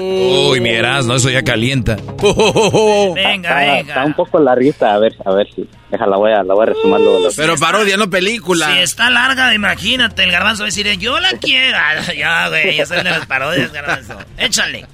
Uy, 0.01 0.59
mi 0.61 0.69
Erasno, 0.69 1.15
eso 1.15 1.30
ya 1.30 1.43
calienta. 1.43 1.95
Venga, 3.15 3.77
Está, 3.77 3.80
está 3.80 4.05
un 4.05 4.14
poco 4.14 4.39
larguita, 4.39 4.93
a 4.93 4.99
ver, 4.99 5.15
a 5.26 5.31
ver 5.34 5.47
si. 5.53 5.68
Déjala, 5.91 6.18
voy 6.18 6.31
a, 6.34 6.43
la 6.43 6.53
voy 6.53 6.64
a 6.64 6.65
resumir 6.68 6.99
luego. 6.99 7.27
Pero 7.35 7.55
parodia, 7.57 7.95
no 7.97 8.09
película. 8.09 8.73
Si 8.73 8.80
está 8.80 9.09
larga, 9.09 9.53
imagínate, 9.53 10.23
el 10.23 10.31
garbanzo 10.31 10.64
va 10.64 10.65
a 10.65 10.72
decir, 10.72 10.88
yo 10.99 11.19
la 11.19 11.30
quiero. 11.39 11.77
ya, 12.18 12.49
güey, 12.49 12.76
ya 12.77 12.85
son 12.85 12.97
de 12.97 13.11
las 13.11 13.26
parodias, 13.26 13.72
garbanzo. 13.72 14.14
Échale. 14.38 14.85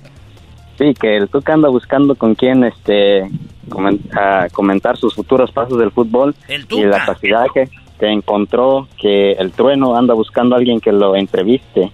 Sí, 0.78 0.94
que 1.00 1.18
el 1.18 1.30
Tuca 1.30 1.54
anda 1.54 1.70
buscando 1.70 2.16
con 2.16 2.34
quién 2.36 2.64
este 2.64 3.28
comen- 3.70 4.02
ah, 4.16 4.48
comentar 4.52 4.98
sus 4.98 5.14
futuros 5.14 5.52
pasos 5.52 5.78
del 5.78 5.92
fútbol 5.92 6.36
El 6.48 6.62
y 6.62 6.66
Tuca. 6.66 6.88
la 6.88 7.06
casualidad 7.06 7.46
que, 7.54 7.70
que 8.00 8.08
encontró 8.08 8.88
que 9.00 9.34
el 9.34 9.52
Trueno 9.52 9.96
anda 9.96 10.16
buscando 10.16 10.56
a 10.56 10.58
alguien 10.58 10.80
que 10.80 10.92
lo 10.92 11.16
entreviste. 11.16 11.92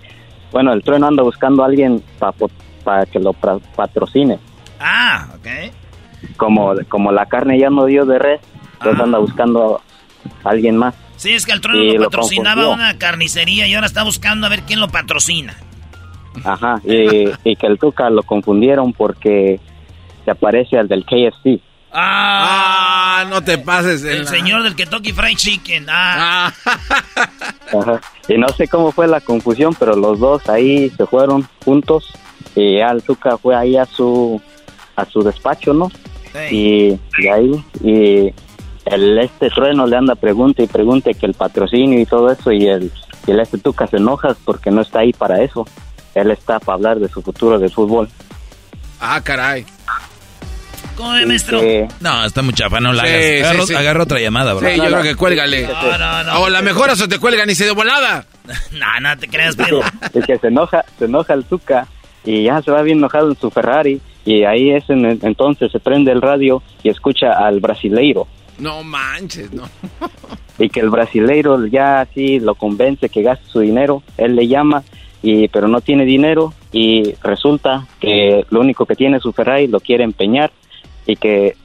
Bueno, 0.54 0.72
el 0.74 0.82
Trueno 0.82 1.08
anda 1.08 1.24
buscando 1.24 1.62
a 1.64 1.66
alguien 1.68 2.02
para 2.20 2.32
que 3.12 3.20
lo 3.20 3.34
patrocine. 3.34 4.40
Ah, 4.80 5.28
ok. 5.36 5.48
Como, 6.38 6.74
como 6.88 7.12
la 7.12 7.26
carne 7.28 7.58
ya 7.60 7.70
no 7.70 7.86
dio 7.86 8.06
de 8.06 8.20
res, 8.20 8.42
entonces 8.74 9.02
anda 9.04 9.18
buscando 9.20 9.82
a 10.44 10.50
alguien 10.50 10.78
más. 10.78 10.96
Sí, 11.18 11.32
es 11.34 11.46
que 11.46 11.52
el 11.52 11.62
trono 11.62 11.80
lo 11.84 12.06
patrocinaba 12.06 12.70
una 12.70 12.98
carnicería 12.98 13.68
y 13.68 13.74
ahora 13.76 13.88
está 13.88 14.04
buscando 14.04 14.48
a 14.48 14.50
ver 14.50 14.62
quién 14.64 14.80
lo 14.80 14.88
patrocina. 14.88 15.56
Ajá, 16.44 16.80
y, 16.86 17.30
y 17.44 17.56
que 17.56 17.68
el 17.68 17.78
Tuca 17.78 18.10
lo 18.10 18.24
confundieron 18.24 18.94
porque 18.94 19.60
se 20.26 20.32
aparece 20.32 20.78
al 20.78 20.88
del 20.88 21.04
KFC. 21.06 21.60
Ah, 21.92 23.26
no 23.30 23.42
te 23.44 23.58
pases. 23.58 24.04
El 24.04 24.24
la- 24.26 24.30
señor 24.30 24.64
del 24.64 24.76
Kentucky 24.76 25.12
Fried 25.12 25.36
Chicken. 25.38 25.88
Ah. 25.90 26.54
Ajá. 27.74 28.00
Y 28.28 28.38
no 28.38 28.48
sé 28.50 28.68
cómo 28.68 28.92
fue 28.92 29.08
la 29.08 29.22
confusión, 29.22 29.74
pero 29.78 29.96
los 29.96 30.20
dos 30.20 30.48
ahí 30.50 30.90
se 30.92 31.06
fueron 31.06 31.48
juntos 31.66 32.14
y 32.56 32.78
ya 32.78 32.90
el 32.92 33.04
Tuca 33.04 33.38
fue 33.38 33.56
ahí 33.56 33.78
a 33.78 33.86
su 33.86 34.42
a 34.96 35.06
su 35.06 35.22
despacho, 35.24 35.74
¿no? 35.74 35.92
Y 36.52 36.90
de 37.22 37.32
ahí 37.32 37.66
y 37.84 38.34
el 38.86 39.18
este 39.20 39.50
trueno 39.50 39.86
le 39.88 39.98
anda 39.98 40.16
pregunta 40.16 40.62
y 40.64 40.68
pregunta 40.68 41.12
que 41.14 41.26
el 41.26 41.34
patrocinio 41.34 42.00
y 42.00 42.06
todo 42.06 42.32
eso 42.32 42.52
y 42.52 42.68
el 42.68 42.92
y 43.28 43.32
el 43.32 43.40
este 43.40 43.58
Tuca 43.58 43.88
se 43.88 43.98
enoja 43.98 44.36
porque 44.46 44.72
no 44.72 44.82
está 44.82 45.00
ahí 45.00 45.14
para 45.14 45.42
eso. 45.44 45.66
Él 46.16 46.32
está 46.32 46.60
para 46.60 46.76
hablar 46.76 47.00
de 47.00 47.08
su 47.08 47.22
futuro 47.22 47.60
de 47.60 47.70
fútbol. 47.70 48.10
Ah, 49.00 49.22
caray. 49.24 49.66
¿Cómo 50.98 51.12
ve, 51.14 51.26
maestro? 51.26 51.62
Que- 51.62 51.88
No, 52.02 52.26
está 52.26 52.42
muy 52.42 52.54
chafa, 52.54 52.80
no 52.82 52.92
la 52.92 53.04
Sí, 53.04 53.10
hagas. 53.10 53.24
sí, 53.24 53.40
Agarra, 53.44 53.66
sí. 53.68 53.76
agarra 53.76 54.04
otra 54.04 54.20
llamada, 54.20 54.54
bro. 54.54 54.68
Sí, 54.70 54.76
yo 54.76 54.84
creo 54.86 55.02
que 55.02 55.16
cuélgale. 55.16 55.68
No, 55.68 55.98
no, 55.98 56.24
no. 56.26 56.40
O 56.42 56.50
la 56.50 56.62
mejor 56.62 56.90
eso 56.90 57.08
te 57.08 57.20
cuelgan 57.20 57.50
y 57.50 57.56
se 57.56 57.66
de 57.66 57.72
volada. 57.72 58.26
No, 58.72 59.00
no 59.00 59.18
te 59.18 59.28
creas, 59.28 59.56
primo. 59.56 59.82
y 60.14 60.22
que 60.22 60.38
se 60.40 60.48
enoja, 60.48 60.84
se 60.98 61.06
enoja 61.06 61.34
el 61.36 61.46
Tuca 61.46 61.88
y 62.26 62.44
ya 62.44 62.62
se 62.62 62.72
va 62.72 62.82
bien 62.82 63.00
enojado 63.00 63.30
en 63.30 63.38
su 63.38 63.50
Ferrari 63.50 64.02
y 64.26 64.44
ahí 64.44 64.72
es 64.72 64.90
en, 64.90 65.06
entonces 65.06 65.72
se 65.72 65.80
prende 65.80 66.12
el 66.12 66.22
radio 66.22 66.62
y 66.84 66.90
escucha 66.90 67.32
al 67.34 67.60
brasileiro 67.60 68.28
No 68.58 68.84
manches, 68.84 69.52
no. 69.54 69.64
y 70.60 70.70
que 70.70 70.82
el 70.82 70.90
brasileiro 70.90 71.66
ya 71.68 72.02
así 72.02 72.40
lo 72.40 72.56
convence 72.56 73.10
que 73.10 73.22
gaste 73.22 73.46
su 73.50 73.62
dinero, 73.62 74.04
él 74.18 74.36
le 74.36 74.48
llama 74.48 74.84
y 75.22 75.48
pero 75.50 75.68
no 75.68 75.82
tiene 75.82 76.06
dinero 76.06 76.54
y 76.72 77.14
resulta 77.24 77.88
que 78.00 78.46
lo 78.50 78.62
único 78.62 78.86
que 78.86 78.96
tiene 78.96 79.18
es 79.18 79.24
su 79.24 79.34
Ferrari 79.34 79.68
lo 79.68 79.80
quiere 79.80 80.04
empeñar 80.04 80.52
y 81.06 81.16
que 81.16 81.56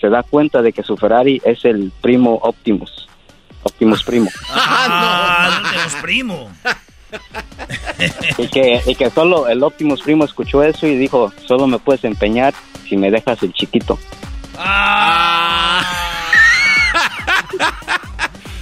se 0.00 0.08
da 0.08 0.22
cuenta 0.22 0.62
de 0.62 0.72
que 0.72 0.82
su 0.82 0.96
Ferrari 0.96 1.40
es 1.44 1.64
el 1.64 1.92
primo 2.00 2.34
Optimus, 2.42 3.08
Optimus 3.62 4.02
primo. 4.04 4.30
Ah, 4.50 5.60
no 5.62 5.70
tenemos 5.70 5.94
primo. 5.96 6.50
Y 8.38 8.46
que, 8.48 8.80
y 8.86 8.94
que 8.94 9.10
solo 9.10 9.48
el 9.48 9.62
Optimus 9.62 10.02
Primo 10.02 10.24
escuchó 10.24 10.62
eso 10.62 10.86
y 10.86 10.96
dijo, 10.96 11.32
solo 11.46 11.66
me 11.66 11.78
puedes 11.78 12.04
empeñar 12.04 12.54
si 12.88 12.96
me 12.96 13.10
dejas 13.10 13.42
el 13.42 13.52
chiquito. 13.52 13.98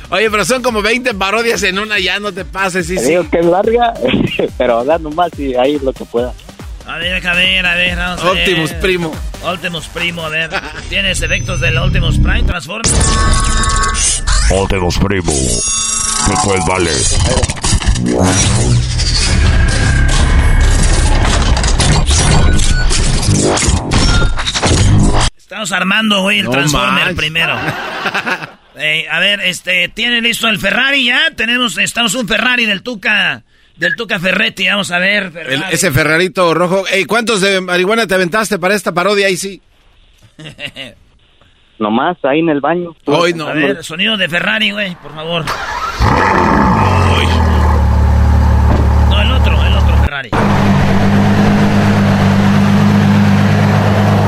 Oye, 0.09 0.31
pero 0.31 0.45
son 0.45 0.63
como 0.63 0.83
20 0.83 1.15
parodias 1.15 1.63
en 1.65 1.79
una, 1.79 1.99
ya 1.99 2.21
no 2.21 2.33
te 2.33 2.45
pases. 2.45 2.87
Sí, 2.87 2.95
Te 2.95 3.01
sí. 3.03 3.09
digo 3.11 3.29
que 3.29 3.41
es 3.41 3.47
larga, 3.47 3.93
pero 4.59 4.85
da 4.85 4.99
nomás 4.99 5.37
y 5.39 5.55
ahí 5.57 5.79
lo 5.81 5.93
que 5.93 6.05
pueda. 6.05 6.33
A 6.87 6.99
ver, 6.99 7.27
a 7.27 7.35
ver, 7.35 7.67
a 7.67 7.75
ver. 7.75 7.97
Vamos 7.97 8.23
a 8.23 8.31
ver. 8.31 8.39
Optimus 8.43 8.73
Primo. 8.75 9.13
Optimus 9.43 9.89
Primo, 9.89 10.23
a 10.23 10.29
ver. 10.29 10.51
¿Tienes 10.89 11.21
efectos 11.23 11.59
del 11.61 11.77
Optimus 11.79 12.19
Prime 12.19 12.45
Transform? 12.45 12.83
Ótenos, 14.53 14.97
primo. 14.99 15.33
Después 16.29 16.65
vale. 16.67 16.91
Estamos 25.37 25.71
armando, 25.73 26.23
güey, 26.23 26.41
el 26.41 26.47
No 26.47 26.51
Transformer 26.53 27.15
primero. 27.15 27.57
Eh, 28.79 29.07
a 29.11 29.21
ver, 29.21 29.41
este, 29.41 29.89
¿tiene 29.89 30.21
listo 30.21 30.49
el 30.49 30.59
Ferrari 30.59 31.07
ya? 31.07 31.31
Tenemos, 31.35 31.79
estamos 31.79 32.15
un 32.15 32.29
Ferrari 32.29 32.67
del 32.67 32.83
Tuca 32.83 33.43
Del 33.75 33.97
Tuca 33.97 34.19
Ferretti, 34.19 34.69
vamos 34.69 34.91
a 34.91 34.99
ver. 34.99 35.33
El- 35.49 35.63
ese 35.71 35.91
Ferrarito 35.91 36.53
rojo. 36.53 36.85
Ey, 36.93 37.07
¿cuántos 37.07 37.41
de 37.41 37.63
marihuana 37.63 38.07
te 38.07 38.15
aventaste 38.15 38.59
para 38.59 38.75
esta 38.75 38.93
parodia 38.93 39.29
ahí 39.29 39.39
sí? 39.39 39.63
Nomás 41.79 42.19
ahí 42.25 42.41
en 42.41 42.51
el 42.51 42.61
baño. 42.61 42.95
Hoy 43.07 43.33
no. 43.33 43.47
a 43.49 43.55
ver, 43.55 43.83
sonido 43.83 44.19
de 44.19 44.29
Ferrari, 44.29 44.73
güey, 44.73 44.95
por 44.97 45.15
favor. 45.15 45.47
No, 49.09 49.23
el 49.23 49.31
otro, 49.33 49.65
el 49.67 49.73
otro 49.75 49.97
Ferrari. 50.03 50.31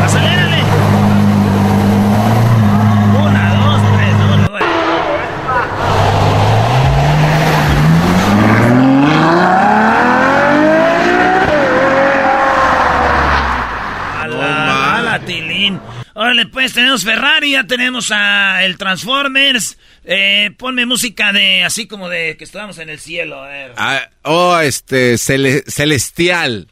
¡Acelérale! 0.05 0.59
Una, 3.21 3.55
dos, 3.55 3.83
tres, 3.97 4.19
vámonos, 4.19 4.51
güey. 4.51 4.65
A 14.21 14.27
la, 14.27 14.97
a 14.99 15.03
la 15.03 15.19
tilín. 15.21 15.81
Órale, 16.29 16.45
pues 16.45 16.75
tenemos 16.75 17.05
Ferrari, 17.05 17.53
ya 17.53 17.65
tenemos 17.65 18.11
a 18.13 18.63
el 18.63 18.77
Transformers. 18.77 19.79
Eh, 20.05 20.51
ponme 20.59 20.85
música 20.85 21.33
de 21.33 21.65
así 21.65 21.89
como 21.89 22.11
de 22.11 22.37
que 22.37 22.45
estábamos 22.45 22.77
en 22.77 22.91
el 22.91 22.99
cielo. 22.99 23.43
A 23.43 23.49
ver. 23.49 23.73
Ah, 23.79 24.11
oh, 24.25 24.59
este, 24.59 25.15
cele- 25.15 25.65
celestial. 25.67 26.69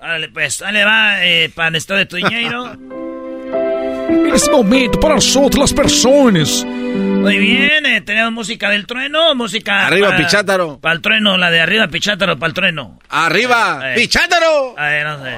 Órale, 0.00 0.28
pues, 0.28 0.60
dale 0.60 0.84
va 0.84 1.24
eh, 1.24 1.50
para 1.52 1.70
el 1.70 1.74
estado 1.74 1.98
de 1.98 2.06
tu 2.06 2.14
dinero. 2.14 2.76
Momento 4.52 5.00
para 5.00 5.16
todas 5.18 5.56
las 5.56 5.72
personas. 5.72 6.64
Muy 6.64 7.38
bien, 7.38 7.86
eh, 7.86 8.00
tenemos 8.02 8.32
música 8.32 8.70
del 8.70 8.86
trueno, 8.86 9.34
música. 9.34 9.84
Arriba, 9.88 10.10
para- 10.10 10.18
Pichátaro. 10.18 10.78
Para 10.78 10.94
el 10.94 11.00
trueno, 11.02 11.36
la 11.36 11.50
de 11.50 11.58
arriba, 11.60 11.88
Pichátaro, 11.88 12.38
para 12.38 12.48
el 12.50 12.54
trueno. 12.54 13.00
Arriba, 13.08 13.80
Eh, 13.82 13.92
eh. 13.94 13.94
Pichátaro. 13.96 14.78
A 14.78 14.86
ver, 14.86 15.06
no 15.06 15.24
sé. 15.24 15.36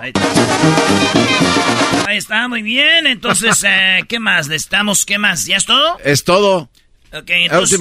Ahí, 0.00 0.12
Ahí 2.06 2.16
está, 2.16 2.48
muy 2.48 2.62
bien. 2.62 3.06
Entonces, 3.06 3.62
eh, 3.68 4.00
¿qué 4.08 4.18
más? 4.18 4.48
Necesitamos, 4.48 5.04
¿qué 5.04 5.18
más? 5.18 5.46
¿Ya 5.46 5.56
es 5.56 5.66
todo? 5.66 5.98
Es 6.04 6.24
todo. 6.24 6.70
Ok, 7.12 7.28
El, 7.28 7.42
entonces, 7.42 7.80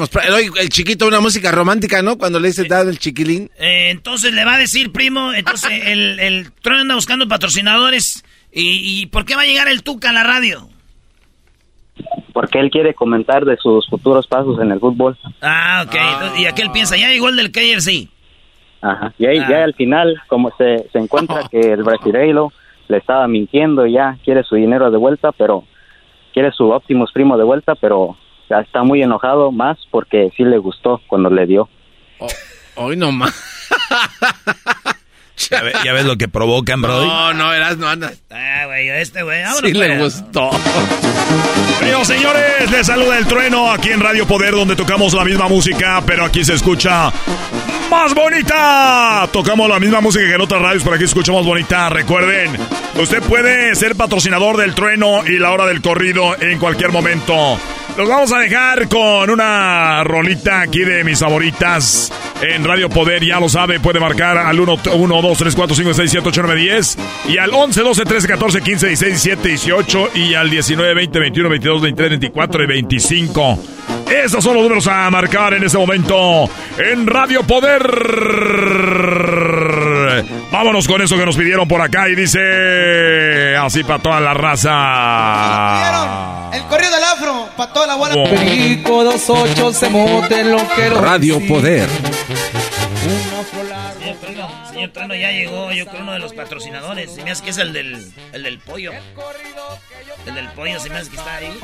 el 0.60 0.70
chiquito, 0.70 1.08
una 1.08 1.20
música 1.20 1.52
romántica, 1.52 2.02
¿no? 2.02 2.18
Cuando 2.18 2.40
le 2.40 2.48
dice 2.48 2.64
dad 2.64 2.90
el 2.90 2.98
chiquilín. 2.98 3.52
eh, 3.60 3.91
entonces 3.91 4.34
le 4.34 4.44
va 4.44 4.56
a 4.56 4.58
decir, 4.58 4.91
primo, 4.91 5.34
entonces 5.34 5.70
el, 5.86 6.20
el 6.20 6.52
anda 6.66 6.96
buscando 6.96 7.28
patrocinadores. 7.28 8.24
¿Y, 8.52 9.02
y 9.02 9.06
por 9.06 9.26
qué 9.26 9.36
va 9.36 9.44
a 9.44 9.46
llegar 9.46 9.68
el 9.68 9.84
Tuca 9.84 10.10
a 10.10 10.14
la 10.14 10.24
radio? 10.24 10.68
Porque 12.34 12.60
él 12.60 12.72
quiere 12.72 12.96
comentar 12.96 13.46
de 13.46 13.56
sus 13.58 13.88
futuros 13.88 14.26
pasos 14.26 14.60
en 14.62 14.72
el 14.72 14.80
fútbol. 14.80 15.18
Ah, 15.41 15.84
ok. 15.86 15.96
entonces, 15.96 16.40
y 16.40 16.46
aquel 16.48 16.72
piensa, 16.72 16.98
ya 16.98 17.10
llegó 17.10 17.30
el 17.30 17.36
del 17.36 17.52
KFC. 17.52 18.10
Ajá. 18.82 19.14
Y 19.18 19.26
ahí 19.26 19.40
Ah. 19.40 19.48
ya 19.50 19.64
al 19.64 19.74
final, 19.74 20.22
como 20.28 20.52
se, 20.58 20.88
se 20.92 21.00
encuentra 21.00 21.44
que 21.52 21.60
el 21.60 21.84
brasileiro 21.84 22.52
le 22.88 22.98
estaba 22.98 23.28
mintiendo 23.28 23.86
y 23.86 23.94
ya 23.94 24.18
quiere 24.24 24.44
su 24.44 24.56
dinero 24.56 24.90
de 24.92 24.98
vuelta, 24.98 25.32
pero 25.32 25.64
quiere 26.34 26.52
su 26.52 26.70
Optimus 26.72 27.12
Primo 27.12 27.38
de 27.38 27.44
vuelta, 27.44 27.76
pero 27.76 28.18
ya 28.50 28.60
está 28.62 28.84
muy 28.84 29.02
enojado 29.04 29.52
más 29.52 29.78
porque 29.92 30.30
sí 30.36 30.44
le 30.44 30.58
gustó 30.58 31.02
cuando 31.08 31.30
le 31.30 31.46
dio. 31.46 31.70
Hoy 32.76 32.96
no 32.98 33.12
más. 33.12 33.34
¿Ya, 35.50 35.62
ve- 35.64 35.74
ya 35.84 35.94
ves 35.94 36.06
lo 36.06 36.18
que 36.18 36.28
provocan, 36.28 36.82
Brody? 36.82 37.08
No, 37.08 37.34
no, 37.34 37.54
eras, 37.54 37.78
no 37.78 37.88
andas. 37.88 38.22
Ah, 38.30 38.64
güey, 38.68 38.90
este 38.90 39.24
güey, 39.24 39.42
vámonos. 39.42 39.62
Sí 39.72 39.74
le 39.78 39.98
gustó. 39.98 40.50
Amigos, 41.82 42.08
señores, 42.08 42.70
les 42.72 42.86
saluda 42.86 43.18
el 43.18 43.26
trueno 43.26 43.72
aquí 43.72 43.90
en 43.90 44.02
Radio 44.02 44.28
Poder, 44.28 44.52
donde 44.52 44.76
tocamos 44.76 45.14
la 45.14 45.24
misma 45.24 45.48
música, 45.48 46.04
pero 46.06 46.26
aquí 46.26 46.44
se 46.44 46.54
escucha 46.56 47.12
más 47.90 48.14
bonita. 48.14 49.28
Tocamos 49.32 49.68
la 49.68 49.80
misma 49.80 50.02
música 50.02 50.26
que 50.26 50.36
en 50.36 50.41
otras 50.41 50.61
radios, 50.61 50.84
pero 50.84 50.95
aquí 50.95 51.06
escuchamos 51.06 51.45
bonita. 51.45 51.90
Recuerden, 51.90 52.52
usted 52.95 53.22
puede 53.24 53.74
ser 53.76 53.95
patrocinador 53.95 54.57
del 54.57 54.76
trueno 54.76 55.26
y 55.26 55.40
la 55.40 55.52
hora 55.52 55.66
del 55.66 55.82
corrido 55.82 56.40
en 56.40 56.60
cualquier 56.60 56.91
momento. 56.91 57.57
Los 57.98 58.07
vamos 58.07 58.32
a 58.32 58.40
dejar 58.40 58.88
con 58.88 59.30
una 59.30 60.03
rolita 60.03 60.61
aquí 60.61 60.80
de 60.80 61.03
mis 61.03 61.20
favoritas 61.20 62.11
en 62.41 62.64
Radio 62.64 62.90
Poder. 62.90 63.26
Ya 63.26 63.40
lo 63.40 63.49
sabe, 63.49 63.80
puede 63.80 63.99
marcar 63.99 64.38
al 64.38 64.60
1, 64.60 64.78
1 64.94 65.22
2, 65.22 65.38
3, 65.38 65.56
4, 65.56 65.76
5, 65.76 65.94
6, 65.94 66.11
7, 66.11 66.30
8, 66.30 66.41
9, 66.44 66.61
10. 66.61 66.98
Y 67.30 67.38
al 67.38 67.53
11, 67.53 67.82
12, 67.82 68.06
13, 68.06 68.28
14, 68.28 68.61
15, 68.61 68.88
16, 68.88 69.24
17, 69.24 69.48
18. 69.49 70.10
Y 70.16 70.34
al 70.36 70.49
19, 70.49 70.94
20, 70.94 71.20
21, 71.20 71.49
22, 71.49 71.82
23, 71.82 72.10
24 72.11 72.64
y 72.64 72.68
25. 72.68 73.60
Esos 74.10 74.44
son 74.44 74.56
los 74.56 74.64
números 74.64 74.88
a 74.88 75.10
marcar 75.11 75.53
en 75.53 75.64
este 75.64 75.78
momento 75.78 76.49
en 76.78 77.06
Radio 77.06 77.44
Poder. 77.44 77.79
Vámonos 80.52 80.88
con 80.88 81.02
eso 81.02 81.18
que 81.18 81.26
nos 81.26 81.36
pidieron 81.38 81.68
por 81.68 81.82
acá 81.82 82.10
y 82.10 82.16
dice 82.16 83.56
así 83.58 83.84
para 83.84 84.00
toda 84.00 84.20
la 84.20 84.34
raza. 84.34 84.70
El 86.54 86.64
corrido 86.64 86.96
del 86.96 87.04
afro, 87.04 87.48
para 87.56 87.72
toda 87.74 87.88
la 87.88 87.96
bola. 87.96 88.16
Oh. 88.16 88.24
Perico, 88.30 89.04
dos 89.04 89.30
ocho, 89.30 89.72
se 89.72 89.90
moten 89.90 90.52
los 90.52 90.64
que 90.64 90.90
Radio 90.90 91.40
Poder. 91.48 91.88
Señor 94.00 94.16
Trueno, 94.18 94.50
señor 94.80 94.94
Trueno 94.94 95.16
ya 95.16 95.32
llegó, 95.32 95.72
yo 95.74 95.86
creo 95.88 96.02
uno 96.04 96.14
de 96.14 96.20
los 96.20 96.34
patrocinadores. 96.34 97.14
Se 97.14 97.22
me 97.24 97.32
hace 97.32 97.44
que 97.44 97.50
es 97.50 97.58
el 97.58 97.74
del, 97.74 98.14
el 98.32 98.44
del 98.44 98.60
pollo. 98.60 98.94
El 100.26 100.36
del 100.36 100.48
pollo, 100.50 100.80
se 100.80 100.90
me 100.90 100.96
hace 100.98 101.10
que 101.10 101.18
está 101.18 101.36
ahí. 101.36 101.60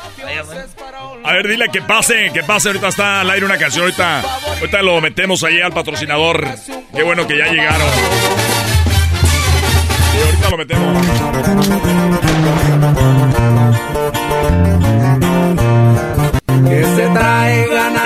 A 1.23 1.33
ver, 1.33 1.47
dile 1.47 1.69
que 1.71 1.81
pase, 1.81 2.31
que 2.33 2.43
pase. 2.43 2.67
Ahorita 2.69 2.89
está 2.89 3.21
al 3.21 3.29
aire 3.29 3.45
una 3.45 3.57
canción. 3.57 3.85
Ahorita, 3.85 4.21
ahorita 4.59 4.81
lo 4.81 4.99
metemos 4.99 5.43
ahí 5.43 5.61
al 5.61 5.71
patrocinador. 5.71 6.45
Qué 6.93 7.03
bueno 7.03 7.25
que 7.25 7.37
ya 7.37 7.47
llegaron. 7.47 7.87
Sí, 10.11 10.17
ahorita 10.25 10.49
lo 10.49 10.57
metemos. 10.57 12.14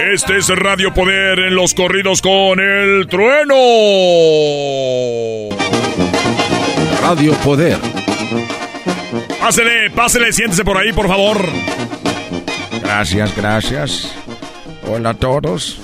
Este 0.02 0.38
es 0.38 0.48
Radio 0.48 0.94
Poder 0.94 1.40
en 1.40 1.56
los 1.56 1.74
corridos 1.74 2.22
con 2.22 2.60
el 2.60 3.06
trueno. 3.08 3.56
Radio 7.02 7.34
Poder. 7.44 7.78
Pásele, 9.42 9.92
pásele, 9.92 10.32
siéntese 10.32 10.64
por 10.64 10.78
ahí, 10.78 10.94
por 10.94 11.08
favor. 11.08 11.38
Gracias, 12.82 13.36
gracias. 13.36 14.16
Hola 14.88 15.10
a 15.10 15.14
todos. 15.16 15.82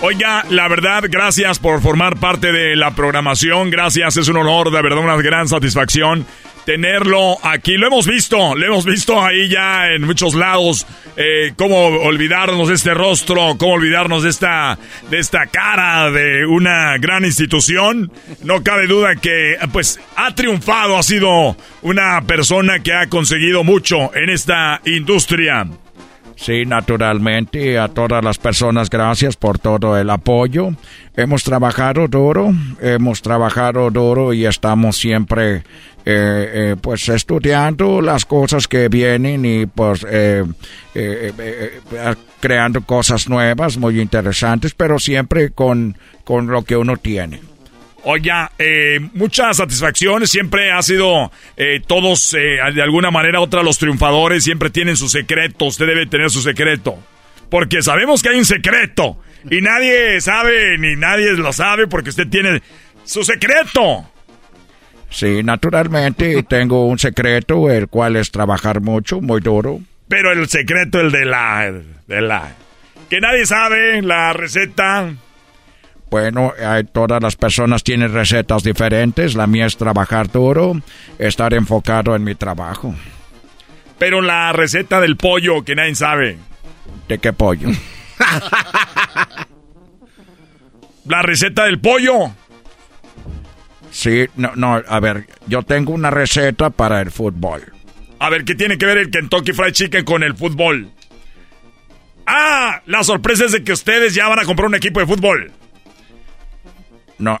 Oiga, 0.00 0.44
la 0.48 0.66
verdad, 0.68 1.04
gracias 1.08 1.58
por 1.58 1.82
formar 1.82 2.16
parte 2.16 2.52
de 2.52 2.74
la 2.74 2.92
programación. 2.92 3.70
Gracias, 3.70 4.16
es 4.16 4.28
un 4.28 4.38
honor, 4.38 4.70
de 4.70 4.80
verdad, 4.82 5.04
una 5.04 5.16
gran 5.16 5.46
satisfacción 5.46 6.26
tenerlo 6.64 7.36
aquí. 7.42 7.76
Lo 7.76 7.86
hemos 7.86 8.06
visto, 8.06 8.54
lo 8.54 8.66
hemos 8.66 8.84
visto 8.84 9.22
ahí 9.22 9.48
ya 9.48 9.90
en 9.92 10.02
muchos 10.02 10.34
lados. 10.34 10.86
Eh, 11.16 11.52
cómo 11.56 11.86
olvidarnos 11.86 12.68
de 12.68 12.74
este 12.74 12.94
rostro, 12.94 13.56
cómo 13.58 13.74
olvidarnos 13.74 14.22
de 14.22 14.30
esta, 14.30 14.78
de 15.10 15.18
esta 15.18 15.46
cara 15.46 16.10
de 16.10 16.46
una 16.46 16.96
gran 16.98 17.24
institución. 17.24 18.10
No 18.42 18.62
cabe 18.62 18.86
duda 18.86 19.16
que, 19.16 19.56
pues, 19.72 20.00
ha 20.16 20.34
triunfado, 20.34 20.96
ha 20.96 21.02
sido 21.02 21.56
una 21.82 22.22
persona 22.22 22.80
que 22.80 22.94
ha 22.94 23.08
conseguido 23.08 23.62
mucho 23.62 24.14
en 24.14 24.30
esta 24.30 24.80
industria. 24.84 25.66
Sí, 26.36 26.64
naturalmente, 26.66 27.78
a 27.78 27.86
todas 27.88 28.24
las 28.24 28.38
personas, 28.38 28.90
gracias 28.90 29.36
por 29.36 29.60
todo 29.60 29.96
el 29.96 30.10
apoyo. 30.10 30.70
Hemos 31.16 31.44
trabajado 31.44 32.08
duro, 32.08 32.52
hemos 32.80 33.22
trabajado 33.22 33.90
duro 33.90 34.32
y 34.32 34.46
estamos 34.46 34.96
siempre, 34.96 35.62
eh, 36.04 36.50
eh, 36.72 36.76
pues, 36.80 37.08
estudiando 37.08 38.00
las 38.00 38.24
cosas 38.24 38.66
que 38.66 38.88
vienen 38.88 39.44
y, 39.44 39.66
pues, 39.66 40.04
eh, 40.08 40.44
eh, 40.94 41.32
eh, 41.38 41.80
eh, 41.92 42.14
creando 42.40 42.82
cosas 42.82 43.28
nuevas, 43.28 43.76
muy 43.76 44.00
interesantes, 44.00 44.74
pero 44.74 44.98
siempre 44.98 45.50
con, 45.50 45.96
con 46.24 46.48
lo 46.48 46.64
que 46.64 46.76
uno 46.76 46.96
tiene. 46.96 47.40
Oiga, 48.04 48.50
muchas 49.14 49.58
satisfacciones, 49.58 50.28
siempre 50.28 50.72
ha 50.72 50.82
sido 50.82 51.30
todos, 51.86 52.32
de 52.32 52.82
alguna 52.82 53.12
manera 53.12 53.40
otra, 53.40 53.62
los 53.62 53.78
triunfadores. 53.78 54.42
Siempre 54.42 54.70
tienen 54.70 54.96
su 54.96 55.08
secreto, 55.08 55.66
usted 55.66 55.86
debe 55.86 56.06
tener 56.06 56.28
su 56.28 56.42
secreto, 56.42 56.98
porque 57.48 57.80
sabemos 57.80 58.20
que 58.20 58.30
hay 58.30 58.38
un 58.38 58.44
secreto, 58.44 59.18
y 59.48 59.60
nadie 59.60 60.20
sabe, 60.20 60.78
ni 60.78 60.96
nadie 60.96 61.30
lo 61.34 61.52
sabe, 61.52 61.86
porque 61.86 62.10
usted 62.10 62.26
tiene 62.26 62.60
su 63.04 63.22
secreto. 63.22 64.11
Sí, 65.12 65.42
naturalmente, 65.44 66.42
tengo 66.42 66.86
un 66.86 66.98
secreto, 66.98 67.70
el 67.70 67.88
cual 67.88 68.16
es 68.16 68.30
trabajar 68.30 68.80
mucho, 68.80 69.20
muy 69.20 69.40
duro. 69.40 69.80
Pero 70.08 70.32
el 70.32 70.48
secreto, 70.48 71.00
el 71.00 71.12
de 71.12 71.24
la, 71.26 71.70
de 72.06 72.20
la, 72.22 72.52
que 73.10 73.20
nadie 73.20 73.44
sabe, 73.46 74.00
la 74.02 74.32
receta. 74.32 75.10
Bueno, 76.10 76.52
hay- 76.62 76.84
todas 76.84 77.22
las 77.22 77.36
personas 77.36 77.82
tienen 77.84 78.12
recetas 78.12 78.62
diferentes. 78.62 79.34
La 79.34 79.46
mía 79.46 79.66
es 79.66 79.76
trabajar 79.76 80.30
duro, 80.30 80.80
estar 81.18 81.52
enfocado 81.54 82.14
en 82.16 82.24
mi 82.24 82.34
trabajo. 82.34 82.94
Pero 83.98 84.20
la 84.22 84.52
receta 84.52 85.00
del 85.00 85.16
pollo, 85.16 85.62
que 85.64 85.74
nadie 85.74 85.94
sabe. 85.94 86.36
¿De 87.08 87.18
qué 87.18 87.32
pollo? 87.32 87.68
la 91.06 91.22
receta 91.22 91.64
del 91.64 91.80
pollo. 91.80 92.32
Sí, 93.92 94.26
no, 94.36 94.52
no, 94.56 94.82
a 94.88 95.00
ver, 95.00 95.26
yo 95.46 95.62
tengo 95.62 95.92
una 95.92 96.10
receta 96.10 96.70
para 96.70 97.02
el 97.02 97.10
fútbol. 97.10 97.72
A 98.18 98.30
ver, 98.30 98.44
¿qué 98.44 98.54
tiene 98.54 98.78
que 98.78 98.86
ver 98.86 98.96
el 98.96 99.10
Kentucky 99.10 99.52
Fried 99.52 99.72
Chicken 99.72 100.04
con 100.04 100.22
el 100.22 100.34
fútbol? 100.34 100.90
Ah, 102.26 102.80
la 102.86 103.04
sorpresa 103.04 103.44
es 103.44 103.52
de 103.52 103.62
que 103.62 103.72
ustedes 103.72 104.14
ya 104.14 104.28
van 104.28 104.38
a 104.38 104.44
comprar 104.44 104.68
un 104.68 104.74
equipo 104.74 104.98
de 104.98 105.06
fútbol. 105.06 105.52
No, 107.18 107.38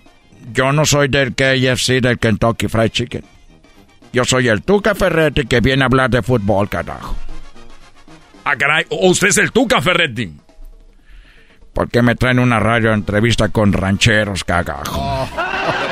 yo 0.52 0.72
no 0.72 0.84
soy 0.84 1.08
del 1.08 1.34
KFC 1.34 2.02
del 2.02 2.18
Kentucky 2.18 2.68
Fried 2.68 2.90
Chicken. 2.90 3.24
Yo 4.12 4.24
soy 4.26 4.48
el 4.48 4.62
Tuca 4.62 4.94
Ferretti 4.94 5.46
que 5.46 5.60
viene 5.60 5.84
a 5.84 5.86
hablar 5.86 6.10
de 6.10 6.22
fútbol, 6.22 6.68
carajo. 6.68 7.16
Ah, 8.44 8.56
caray, 8.56 8.84
¿o 8.90 9.08
usted 9.08 9.28
es 9.28 9.38
el 9.38 9.52
Tuca 9.52 9.80
Ferretti. 9.80 10.34
¿Por 11.72 11.88
qué 11.88 12.02
me 12.02 12.14
traen 12.14 12.38
una 12.38 12.60
radio 12.60 12.92
entrevista 12.92 13.48
con 13.48 13.72
rancheros, 13.72 14.44
cagajo? 14.44 15.00
Oh. 15.00 15.28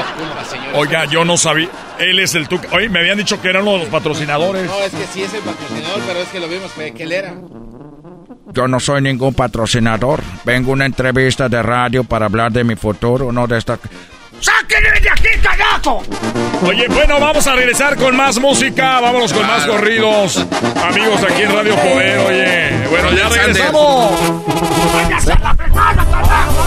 Oiga, 0.75 1.05
yo 1.07 1.25
no 1.25 1.37
sabía. 1.37 1.69
Él 1.99 2.19
es 2.19 2.35
el 2.35 2.49
Tuca. 2.49 2.69
Oye, 2.73 2.89
me 2.89 3.01
habían 3.01 3.19
dicho 3.19 3.41
que 3.41 3.49
era 3.49 3.61
uno 3.61 3.73
de 3.73 3.79
los 3.81 3.89
patrocinadores. 3.89 4.65
No, 4.65 4.79
es 4.81 4.93
que 4.93 5.07
sí 5.13 5.23
es 5.23 5.35
el 5.35 5.41
patrocinador, 5.41 6.01
pero 6.07 6.21
es 6.21 6.29
que 6.29 6.41
lo 6.41 6.49
vimos 6.49 6.71
que, 6.73 6.93
que 6.93 7.03
él 7.03 7.13
era. 7.13 7.35
Yo 8.53 8.67
no 8.67 8.81
soy 8.81 9.01
ningún 9.03 9.35
patrocinador. 9.35 10.21
Vengo 10.45 10.71
a 10.71 10.75
una 10.75 10.87
entrevista 10.87 11.49
de 11.49 11.63
radio 11.63 12.05
para 12.05 12.27
hablar 12.27 12.51
de 12.53 12.65
mi 12.65 12.77
futuro, 12.77 13.31
no 13.33 13.47
de 13.47 13.59
esta... 13.59 13.79
¡Sáquenme 14.41 15.01
de 15.01 15.11
aquí, 15.11 15.29
cagazo! 15.43 16.03
Oye, 16.67 16.89
bueno, 16.89 17.21
vamos 17.21 17.47
a 17.47 17.55
regresar 17.55 17.97
con 17.97 18.17
más 18.17 18.39
música. 18.39 18.99
Vámonos 19.01 19.35
con 19.35 19.47
más 19.47 19.67
corridos. 19.67 20.47
Amigos 20.83 21.23
aquí 21.23 21.43
en 21.43 21.53
Radio 21.53 21.77
Poder, 21.77 22.19
oye. 22.21 22.89
Bueno, 22.89 23.13
ya 23.13 23.29
regresamos. 23.29 24.13
¡Váyase 24.95 25.33
a 25.33 25.39
la 25.41 25.55
fregada, 25.55 26.07
carajo! 26.11 26.65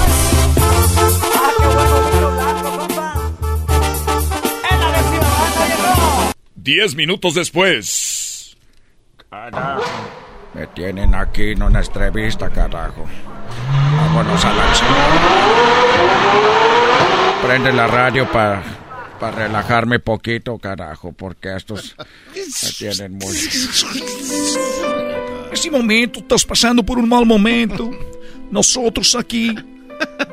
Diez 6.63 6.95
minutos 6.95 7.35
después. 7.35 8.55
Me 10.53 10.65
tienen 10.67 11.13
aquí 11.13 11.51
en 11.51 11.61
una 11.61 11.81
entrevista, 11.81 12.49
carajo. 12.49 13.05
Vámonos 13.97 14.45
a 14.45 14.53
la. 14.53 14.73
Prende 17.45 17.73
la 17.73 17.85
radio 17.87 18.31
para 18.31 18.63
relajarme 19.35 19.99
poquito, 19.99 20.57
carajo, 20.57 21.11
porque 21.11 21.53
estos 21.53 21.97
me 22.33 22.71
tienen 22.77 23.17
muy... 23.17 23.35
Esse 25.51 25.69
momento, 25.69 26.19
estás 26.19 26.45
pasando 26.45 26.81
por 26.81 26.97
un 26.97 27.09
mal 27.09 27.25
momento. 27.25 27.91
Nosotros 28.49 29.13
aquí 29.15 29.53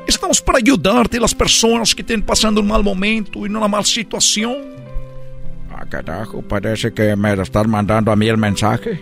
estamos 0.07 0.41
para 0.41 0.59
ayudarte 0.59 1.17
a 1.17 1.21
las 1.21 1.35
personas 1.35 1.93
que 1.93 2.03
estén 2.03 2.21
pasando 2.23 2.61
un 2.61 2.67
mal 2.67 2.85
momento 2.85 3.45
y 3.45 3.49
una 3.49 3.67
mala 3.67 3.83
situación. 3.83 4.71
Ah, 5.81 5.85
carajo, 5.89 6.43
parece 6.43 6.93
que 6.93 7.15
me 7.15 7.33
estás 7.33 7.67
mandando 7.67 8.11
a 8.11 8.15
mí 8.15 8.27
el 8.27 8.37
mensaje. 8.37 9.01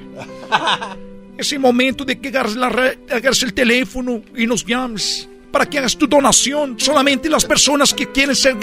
Ese 1.38 1.60
momento 1.60 2.06
de 2.06 2.18
que 2.18 2.30
agarres, 2.30 2.56
la 2.56 2.68
agarres 2.68 3.44
el 3.44 3.54
teléfono 3.54 4.22
y 4.34 4.48
nos 4.48 4.66
llames 4.66 5.28
para 5.52 5.66
que 5.66 5.78
hagas 5.78 5.98
tu 5.98 6.08
donación. 6.08 6.80
Solamente 6.80 7.30
las 7.30 7.44
personas 7.44 7.94
que 7.94 8.10
quieren 8.10 8.34
ser 8.36 8.56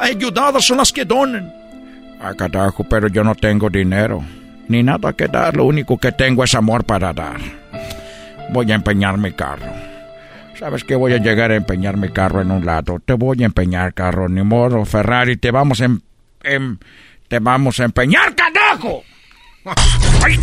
ayudadas 0.00 0.64
son 0.64 0.78
las 0.78 0.92
que 0.92 1.04
donan. 1.04 1.52
Ah, 2.20 2.34
carajo, 2.34 2.82
pero 2.82 3.06
yo 3.06 3.22
no 3.22 3.36
tengo 3.36 3.70
dinero. 3.70 4.24
Ni 4.66 4.82
nada 4.82 5.12
que 5.12 5.28
dar, 5.28 5.56
lo 5.56 5.64
único 5.64 5.96
que 5.96 6.10
tengo 6.10 6.42
es 6.42 6.54
amor 6.56 6.82
para 6.82 7.12
dar. 7.12 7.40
Voy 8.52 8.72
a 8.72 8.74
empeñar 8.74 9.16
mi 9.16 9.32
carro. 9.32 9.72
¿Sabes 10.58 10.82
que 10.82 10.96
voy 10.96 11.12
a 11.12 11.18
llegar 11.18 11.52
a 11.52 11.56
empeñar 11.56 11.96
mi 11.96 12.08
carro 12.08 12.40
en 12.40 12.50
un 12.50 12.66
lado? 12.66 12.98
Te 13.04 13.12
voy 13.12 13.44
a 13.44 13.46
empeñar 13.46 13.94
carro, 13.94 14.28
ni 14.28 14.42
modo, 14.42 14.84
Ferrari, 14.84 15.36
te 15.36 15.52
vamos 15.52 15.80
a... 15.80 15.84
Em, 15.84 16.00
em, 16.42 16.78
te 17.30 17.38
vamos 17.38 17.78
a 17.78 17.84
empeñar, 17.84 18.34
carajo. 18.34 19.04
¡Ay, 20.24 20.36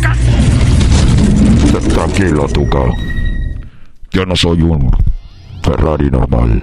Tranquilo, 1.92 2.48
Tuca. 2.48 2.82
Yo 4.10 4.24
no 4.24 4.34
soy 4.34 4.62
un 4.62 4.90
Ferrari 5.62 6.10
normal. 6.10 6.62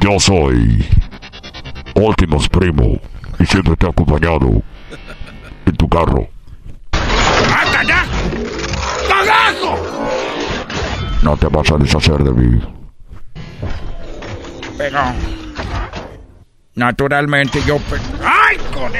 Yo 0.00 0.20
soy 0.20 0.86
Ultimus 1.96 2.48
Primo 2.48 3.00
y 3.40 3.46
siempre 3.46 3.74
te 3.74 3.86
he 3.86 3.90
acompañado 3.90 4.62
en 5.66 5.76
tu 5.76 5.88
carro. 5.88 6.28
¡Cagajo! 9.08 9.78
No 11.22 11.36
te 11.36 11.48
vas 11.48 11.72
a 11.72 11.76
deshacer 11.76 12.22
de 12.22 12.30
mí. 12.30 12.62
Pero... 14.78 15.00
Naturalmente 16.74 17.60
yo... 17.66 17.78
¡Ay, 18.22 18.56
con! 18.72 18.92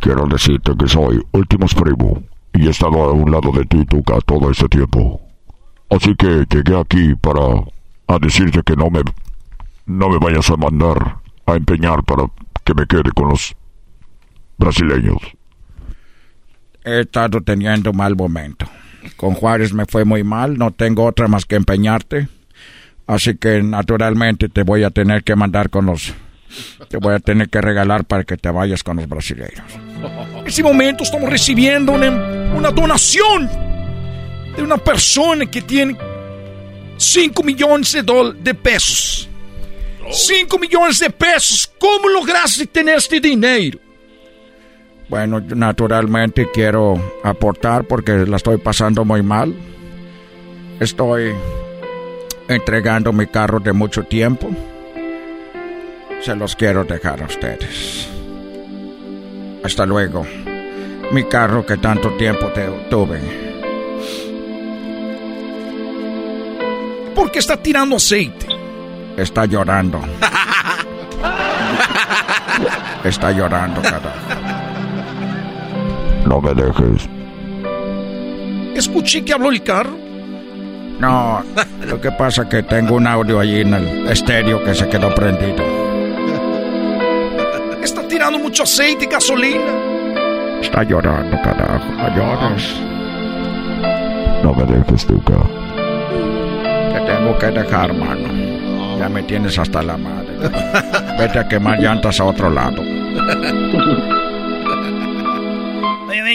Quiero 0.00 0.26
decirte 0.26 0.72
que 0.76 0.88
soy 0.88 1.22
Ultimus 1.32 1.74
Primo 1.74 2.22
y 2.54 2.66
he 2.66 2.70
estado 2.70 3.02
a 3.02 3.12
un 3.12 3.30
lado 3.30 3.52
de 3.52 3.64
ti, 3.64 3.84
Tuca, 3.86 4.18
todo 4.26 4.50
este 4.50 4.68
tiempo. 4.68 5.20
Así 5.90 6.14
que 6.16 6.44
llegué 6.50 6.78
aquí 6.78 7.14
para 7.14 7.40
a 8.06 8.18
decirte 8.18 8.62
que 8.62 8.76
no 8.76 8.90
me 8.90 9.02
no 9.86 10.08
me 10.08 10.18
vayas 10.18 10.48
a 10.50 10.56
mandar 10.56 11.16
a 11.46 11.54
empeñar 11.54 12.02
para 12.04 12.24
que 12.64 12.74
me 12.74 12.86
quede 12.86 13.10
con 13.12 13.28
los 13.28 13.54
brasileños. 14.58 15.18
He 16.84 17.00
estado 17.00 17.40
teniendo 17.40 17.92
mal 17.92 18.16
momento. 18.16 18.66
Con 19.16 19.34
Juárez 19.34 19.72
me 19.72 19.86
fue 19.86 20.04
muy 20.04 20.22
mal, 20.22 20.58
no 20.58 20.70
tengo 20.70 21.04
otra 21.04 21.28
más 21.28 21.44
que 21.44 21.56
empeñarte. 21.56 22.28
Así 23.10 23.34
que 23.34 23.60
naturalmente 23.60 24.48
te 24.48 24.62
voy 24.62 24.84
a 24.84 24.90
tener 24.90 25.24
que 25.24 25.34
mandar 25.34 25.68
con 25.68 25.86
los 25.86 26.14
te 26.88 26.96
voy 26.96 27.14
a 27.14 27.18
tener 27.18 27.48
que 27.48 27.60
regalar 27.60 28.04
para 28.04 28.22
que 28.22 28.36
te 28.36 28.50
vayas 28.50 28.84
con 28.84 28.98
los 28.98 29.08
brasileños. 29.08 29.64
En 30.38 30.46
ese 30.46 30.62
momento 30.62 31.02
estamos 31.02 31.28
recibiendo 31.28 31.90
una, 31.90 32.08
una 32.54 32.70
donación 32.70 33.50
de 34.56 34.62
una 34.62 34.78
persona 34.78 35.44
que 35.46 35.60
tiene 35.60 35.96
5 36.98 37.42
millones 37.42 37.92
de, 37.92 38.34
de 38.40 38.54
pesos. 38.54 39.28
5 40.08 40.58
millones 40.58 41.00
de 41.00 41.10
pesos. 41.10 41.68
¿Cómo 41.80 42.08
lograste 42.08 42.66
tener 42.66 42.98
este 42.98 43.18
dinero? 43.18 43.80
Bueno, 45.08 45.40
naturalmente 45.40 46.46
quiero 46.54 46.94
aportar 47.24 47.84
porque 47.84 48.24
la 48.24 48.36
estoy 48.36 48.58
pasando 48.58 49.04
muy 49.04 49.22
mal. 49.24 49.52
Estoy 50.78 51.32
entregando 52.50 53.12
mi 53.12 53.28
carro 53.28 53.60
de 53.60 53.72
mucho 53.72 54.02
tiempo 54.02 54.50
se 56.20 56.34
los 56.34 56.56
quiero 56.56 56.84
dejar 56.84 57.22
a 57.22 57.26
ustedes. 57.26 58.08
Hasta 59.64 59.86
luego. 59.86 60.26
Mi 61.12 61.24
carro 61.24 61.64
que 61.64 61.76
tanto 61.76 62.10
tiempo 62.16 62.48
te 62.48 62.66
tuve. 62.90 63.20
¿Por 67.14 67.30
qué 67.30 67.38
está 67.38 67.56
tirando 67.56 67.94
aceite? 67.96 68.46
Está 69.16 69.46
llorando. 69.46 70.00
está 73.04 73.30
llorando, 73.32 73.80
carajo. 73.82 74.08
No 76.26 76.40
me 76.40 76.54
dejes. 76.54 77.08
Escuché 78.76 79.24
que 79.24 79.32
habló 79.32 79.50
el 79.50 79.62
carro. 79.62 79.99
No, 81.00 81.42
lo 81.86 81.98
que 81.98 82.12
pasa 82.12 82.42
es 82.42 82.48
que 82.48 82.62
tengo 82.62 82.96
un 82.96 83.06
audio 83.06 83.40
allí 83.40 83.62
en 83.62 83.72
el 83.72 84.06
estéreo 84.08 84.62
que 84.62 84.74
se 84.74 84.86
quedó 84.86 85.14
prendido. 85.14 85.64
Está 87.82 88.06
tirando 88.06 88.38
mucho 88.38 88.64
aceite 88.64 89.06
y 89.06 89.08
gasolina. 89.08 90.60
Está 90.60 90.82
llorando, 90.82 91.40
carajo. 91.42 91.90
No 91.96 92.14
llores. 92.14 92.74
No 94.42 94.52
me 94.52 94.64
dejes, 94.64 95.06
Tuca. 95.06 95.38
Te 96.92 97.00
tengo 97.00 97.38
que 97.38 97.46
dejar, 97.46 97.94
mano. 97.94 98.98
Ya 98.98 99.08
me 99.08 99.22
tienes 99.22 99.58
hasta 99.58 99.80
la 99.82 99.96
madre. 99.96 100.36
Vete 101.18 101.38
a 101.38 101.48
quemar 101.48 101.80
llantas 101.80 102.20
a 102.20 102.24
otro 102.24 102.50
lado. 102.50 102.82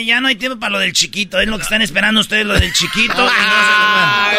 Ya 0.03 0.19
no 0.19 0.27
hay 0.27 0.35
tiempo 0.35 0.59
para 0.59 0.73
lo 0.73 0.79
del 0.79 0.93
chiquito. 0.93 1.39
Es 1.39 1.47
lo 1.47 1.57
que 1.57 1.63
están 1.63 1.81
esperando 1.81 2.21
ustedes, 2.21 2.45
lo 2.45 2.59
del 2.59 2.73
chiquito. 2.73 3.13
Ah, 3.17 4.31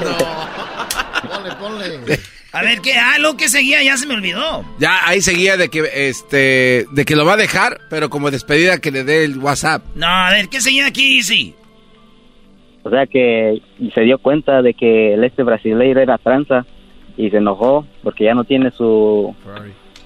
ponle, 1.28 1.52
ponle. 1.56 2.18
A 2.52 2.62
ver, 2.62 2.80
¿qué? 2.80 2.94
Ah, 2.96 3.18
lo 3.18 3.36
que 3.36 3.50
seguía 3.50 3.82
ya 3.82 3.98
se 3.98 4.06
me 4.06 4.14
olvidó. 4.14 4.64
Ya 4.78 5.06
ahí 5.06 5.20
seguía 5.20 5.58
de 5.58 5.68
que 5.68 5.84
este 5.92 6.86
de 6.90 7.04
que 7.04 7.14
lo 7.14 7.26
va 7.26 7.34
a 7.34 7.36
dejar, 7.36 7.80
pero 7.90 8.08
como 8.08 8.30
despedida 8.30 8.80
que 8.80 8.90
le 8.90 9.04
dé 9.04 9.24
el 9.24 9.36
WhatsApp. 9.38 9.82
No, 9.94 10.06
a 10.06 10.30
ver, 10.30 10.48
¿qué 10.48 10.62
seguía 10.62 10.86
aquí, 10.86 11.22
sí? 11.22 11.54
O 12.82 12.88
sea 12.88 13.06
que 13.06 13.60
se 13.94 14.00
dio 14.02 14.16
cuenta 14.18 14.62
de 14.62 14.72
que 14.72 15.12
el 15.12 15.24
este 15.24 15.42
brasileiro 15.42 16.00
era 16.00 16.16
tranza 16.16 16.64
y 17.18 17.28
se 17.28 17.38
enojó 17.38 17.86
porque 18.02 18.24
ya 18.24 18.34
no 18.34 18.44
tiene 18.44 18.70
su 18.70 19.34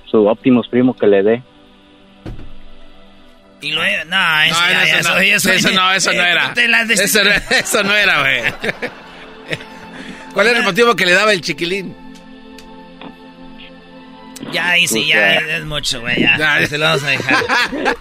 su 0.07 0.27
Optimus 0.27 0.67
Primo 0.67 0.97
que 0.97 1.07
le 1.07 1.23
dé. 1.23 1.43
Y 3.63 3.73
No, 3.73 3.83
eso, 3.85 4.05
no, 4.07 4.17
ya, 4.41 4.83
eso, 4.85 4.97
eso, 4.99 5.11
no, 5.15 5.21
eso, 5.21 5.53
eso 5.53 5.71
no, 5.73 5.93
eso 5.93 6.13
no 6.13 6.23
era. 6.25 6.53
Eso, 6.89 7.25
no- 7.25 7.31
eso 7.57 7.83
no 7.83 7.95
era, 7.97 8.21
güey. 8.21 8.53
¿Cuál 10.33 10.47
era 10.47 10.59
el 10.61 10.65
motivo 10.65 10.95
que 10.97 11.05
le 11.07 11.13
daba 11.13 11.33
el 11.33 11.41
chiquilín? 11.41 11.95
Ya, 14.53 14.77
Easy, 14.79 15.07
ya, 15.07 15.35
es 15.37 15.65
mucho, 15.65 16.01
güey, 16.01 16.21
ya. 16.23 16.67
Se 16.67 16.79
lo 16.79 16.87
vamos 16.87 17.05
a 17.05 17.09
dejar. 17.09 17.45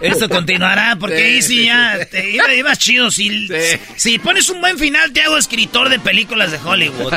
Esto 0.00 0.28
continuará 0.28 0.96
porque 0.98 1.36
Easy 1.36 1.66
ya 1.66 1.98
te 2.10 2.30
iba, 2.30 2.52
ibas 2.54 2.78
chido. 2.78 3.10
Si, 3.10 3.46
si 3.96 4.18
pones 4.18 4.48
un 4.48 4.60
buen 4.60 4.78
final, 4.78 5.12
te 5.12 5.22
hago 5.22 5.36
escritor 5.36 5.90
de 5.90 5.98
películas 5.98 6.50
de 6.50 6.58
Hollywood. 6.58 7.12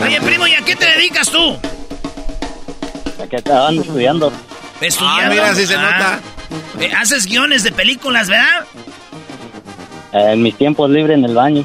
Oye, 0.00 0.20
primo, 0.20 0.46
¿y 0.46 0.54
a 0.54 0.62
qué 0.62 0.76
te 0.76 0.86
dedicas 0.86 1.30
tú? 1.30 1.58
Aquí 3.22 3.36
estaban 3.36 3.76
estudiando. 3.78 4.32
¿Estudiando? 4.80 5.24
Ah, 5.24 5.28
mira, 5.28 5.54
sí 5.54 5.66
se 5.66 5.74
nota. 5.76 6.20
Eh, 6.80 6.90
haces 6.96 7.26
guiones 7.26 7.62
de 7.62 7.72
películas, 7.72 8.28
¿verdad? 8.28 8.64
Eh, 10.12 10.32
en 10.32 10.42
mis 10.42 10.56
tiempos 10.56 10.88
libres 10.90 11.18
en 11.18 11.24
el 11.24 11.34
baño. 11.34 11.64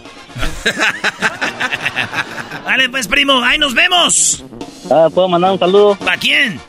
Vale, 2.65 2.89
pues, 2.89 3.07
primo, 3.07 3.41
ahí 3.43 3.57
nos 3.57 3.73
vemos. 3.73 4.43
Ah, 4.89 5.09
¿Puedo 5.13 5.27
mandar 5.29 5.51
un 5.51 5.59
saludo? 5.59 5.95
¿Para 5.95 6.17
quién? 6.17 6.59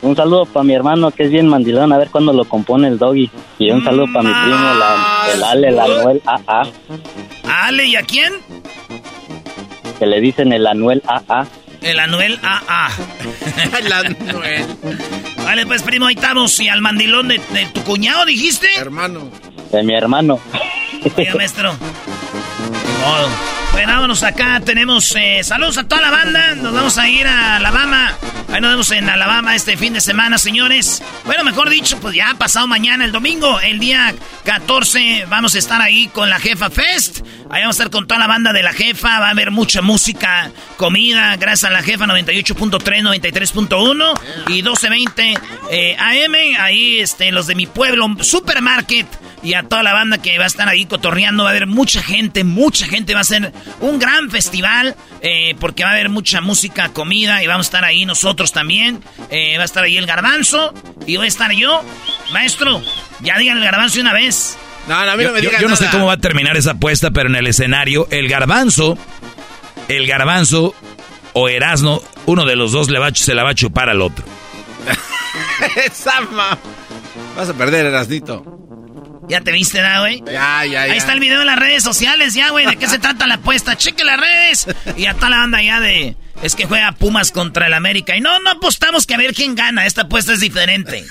Un 0.00 0.14
saludo 0.14 0.46
para 0.46 0.64
mi 0.64 0.74
hermano 0.74 1.10
que 1.10 1.24
es 1.24 1.30
bien 1.30 1.48
mandilón, 1.48 1.92
a 1.92 1.98
ver 1.98 2.08
cuándo 2.10 2.32
lo 2.32 2.44
compone 2.44 2.88
el 2.88 2.98
doggy. 2.98 3.30
Y 3.58 3.70
un 3.70 3.82
saludo 3.82 4.06
para 4.12 4.28
mi 4.28 4.32
primo, 4.32 4.74
la, 4.74 5.26
el 5.34 5.44
Ale, 5.44 5.68
el 5.68 5.80
Anuel 5.80 6.22
AA, 6.24 6.62
¿A 7.44 7.64
Ale 7.66 7.84
y 7.86 7.96
a 7.96 8.02
quién? 8.02 8.32
que 9.98 10.06
le 10.06 10.20
dicen 10.20 10.52
el 10.52 10.66
Anuel 10.68 11.02
AA. 11.06 11.46
El 11.88 12.00
Anuel 12.00 12.38
AA. 12.42 12.90
el 13.80 13.92
Anuel. 13.92 14.66
Vale, 15.38 15.64
pues, 15.64 15.82
primo, 15.82 16.06
ahí 16.06 16.14
estamos. 16.14 16.60
¿Y 16.60 16.68
al 16.68 16.82
mandilón 16.82 17.28
de, 17.28 17.40
de 17.54 17.64
tu 17.72 17.82
cuñado 17.82 18.26
dijiste? 18.26 18.68
Hermano. 18.76 19.30
De 19.72 19.82
mi 19.82 19.94
hermano. 19.94 20.38
Oye, 21.16 21.34
maestro. 21.34 21.72
Modo. 23.00 23.57
Bueno, 23.78 24.12
acá. 24.26 24.60
Tenemos 24.64 25.14
eh, 25.16 25.44
saludos 25.44 25.78
a 25.78 25.84
toda 25.86 26.00
la 26.00 26.10
banda. 26.10 26.54
Nos 26.56 26.72
vamos 26.72 26.98
a 26.98 27.08
ir 27.08 27.26
a 27.26 27.56
Alabama. 27.56 28.12
Ahí 28.52 28.60
nos 28.60 28.70
vemos 28.70 28.90
en 28.90 29.08
Alabama 29.08 29.54
este 29.54 29.76
fin 29.76 29.92
de 29.92 30.00
semana, 30.00 30.38
señores. 30.38 31.02
Bueno, 31.24 31.44
mejor 31.44 31.70
dicho, 31.70 32.00
pues 32.00 32.16
ya 32.16 32.34
pasado 32.38 32.66
mañana, 32.66 33.04
el 33.04 33.12
domingo, 33.12 33.60
el 33.60 33.78
día 33.78 34.14
14. 34.44 35.26
Vamos 35.28 35.54
a 35.54 35.58
estar 35.58 35.80
ahí 35.80 36.08
con 36.08 36.28
la 36.28 36.40
Jefa 36.40 36.70
Fest. 36.70 37.20
Ahí 37.50 37.60
vamos 37.60 37.78
a 37.78 37.82
estar 37.82 37.90
con 37.90 38.08
toda 38.08 38.18
la 38.18 38.26
banda 38.26 38.52
de 38.52 38.62
la 38.62 38.72
Jefa. 38.72 39.20
Va 39.20 39.28
a 39.28 39.30
haber 39.30 39.52
mucha 39.52 39.82
música, 39.82 40.50
comida. 40.76 41.36
Gracias 41.36 41.70
a 41.70 41.72
la 41.72 41.82
Jefa 41.82 42.06
98.3, 42.06 42.80
93.1 43.02 44.20
y 44.48 44.62
1220 44.62 45.38
eh, 45.70 45.96
AM. 45.96 46.34
Ahí 46.58 46.98
este, 46.98 47.30
los 47.30 47.46
de 47.46 47.54
mi 47.54 47.66
pueblo, 47.66 48.08
Supermarket 48.20 49.06
y 49.42 49.54
a 49.54 49.62
toda 49.62 49.82
la 49.82 49.92
banda 49.92 50.18
que 50.18 50.36
va 50.38 50.44
a 50.44 50.48
estar 50.48 50.68
ahí 50.68 50.84
cotorreando. 50.86 51.44
Va 51.44 51.50
a 51.50 51.52
haber 51.52 51.66
mucha 51.66 52.02
gente, 52.02 52.44
mucha 52.44 52.86
gente. 52.86 53.14
Va 53.14 53.20
a 53.20 53.24
ser 53.24 53.52
un 53.80 53.98
gran 53.98 54.30
festival 54.30 54.96
eh, 55.20 55.54
porque 55.60 55.84
va 55.84 55.90
a 55.90 55.92
haber 55.92 56.08
mucha 56.08 56.40
música, 56.40 56.88
comida 56.90 57.42
y 57.42 57.46
vamos 57.46 57.66
a 57.66 57.68
estar 57.68 57.84
ahí 57.84 58.04
nosotros 58.04 58.52
también. 58.52 59.02
Eh, 59.30 59.56
va 59.56 59.62
a 59.62 59.66
estar 59.66 59.84
ahí 59.84 59.96
el 59.96 60.06
garbanzo 60.06 60.74
y 61.06 61.16
voy 61.16 61.26
a 61.26 61.28
estar 61.28 61.52
yo. 61.52 61.82
Maestro, 62.32 62.82
ya 63.20 63.38
digan 63.38 63.58
el 63.58 63.64
garbanzo 63.64 64.00
una 64.00 64.12
vez. 64.12 64.56
No, 64.88 65.04
no, 65.04 65.10
a 65.12 65.16
mí 65.16 65.24
no 65.24 65.32
me 65.32 65.42
Yo, 65.42 65.68
no 65.68 65.76
sé 65.76 65.86
cómo 65.90 66.06
va 66.06 66.14
a 66.14 66.18
terminar 66.18 66.56
esa 66.56 66.70
apuesta, 66.72 67.10
pero 67.10 67.28
en 67.28 67.36
el 67.36 67.46
escenario, 67.46 68.08
el 68.10 68.26
garbanzo, 68.28 68.96
el 69.88 70.06
garbanzo 70.06 70.74
o 71.34 71.48
Erasno, 71.48 72.02
uno 72.26 72.44
de 72.46 72.56
los 72.56 72.72
dos 72.72 72.88
le 72.90 72.98
va, 72.98 73.08
a- 73.08 73.14
se 73.14 73.34
la 73.34 73.42
va 73.44 73.50
a 73.50 73.54
chupar 73.54 73.90
al 73.90 74.00
otro. 74.00 74.24
Esa 75.76 76.20
ma- 76.32 76.58
Vas 77.36 77.48
a 77.50 77.54
perder, 77.54 77.86
Erasnito. 77.86 78.44
¿Ya 79.28 79.42
te 79.42 79.52
viste, 79.52 79.80
da, 79.80 80.00
güey? 80.00 80.22
Ya, 80.26 80.64
ya, 80.64 80.86
ya. 80.86 80.92
Ahí 80.92 80.96
está 80.96 81.12
el 81.12 81.20
video 81.20 81.40
en 81.40 81.46
las 81.46 81.58
redes 81.58 81.82
sociales, 81.82 82.34
ya, 82.34 82.50
güey. 82.50 82.66
¿De 82.66 82.76
qué 82.76 82.88
se 82.88 82.98
trata 82.98 83.26
la 83.26 83.34
apuesta? 83.34 83.76
Cheque 83.76 84.04
las 84.04 84.18
redes. 84.18 84.66
Y 84.96 85.06
a 85.06 85.14
toda 85.14 85.30
la 85.30 85.38
banda 85.38 85.62
ya 85.62 85.80
de. 85.80 86.16
Es 86.42 86.54
que 86.54 86.66
juega 86.66 86.92
Pumas 86.92 87.30
contra 87.30 87.66
el 87.66 87.74
América. 87.74 88.16
Y 88.16 88.20
no, 88.20 88.40
no 88.40 88.50
apostamos 88.50 89.06
que 89.06 89.14
a 89.14 89.18
ver 89.18 89.34
quién 89.34 89.54
gana. 89.54 89.86
Esta 89.86 90.02
apuesta 90.02 90.32
es 90.32 90.40
diferente. 90.40 91.04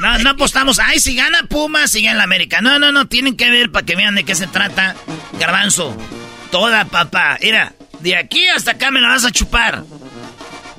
No, 0.00 0.18
no 0.18 0.30
apostamos. 0.30 0.78
Ay, 0.78 1.00
si 1.00 1.14
gana 1.14 1.42
Pumas, 1.48 1.90
si 1.90 2.02
gana 2.02 2.16
el 2.16 2.20
América. 2.22 2.60
No, 2.60 2.78
no, 2.78 2.92
no. 2.92 3.06
Tienen 3.06 3.36
que 3.36 3.50
ver 3.50 3.70
para 3.70 3.84
que 3.84 3.96
vean 3.96 4.14
de 4.14 4.24
qué 4.24 4.34
se 4.34 4.46
trata. 4.46 4.94
Garbanzo. 5.38 5.96
Toda, 6.50 6.86
papá. 6.86 7.38
Mira, 7.42 7.74
de 8.00 8.16
aquí 8.16 8.46
hasta 8.48 8.72
acá 8.72 8.90
me 8.90 9.00
la 9.00 9.08
vas 9.08 9.24
a 9.24 9.30
chupar. 9.30 9.84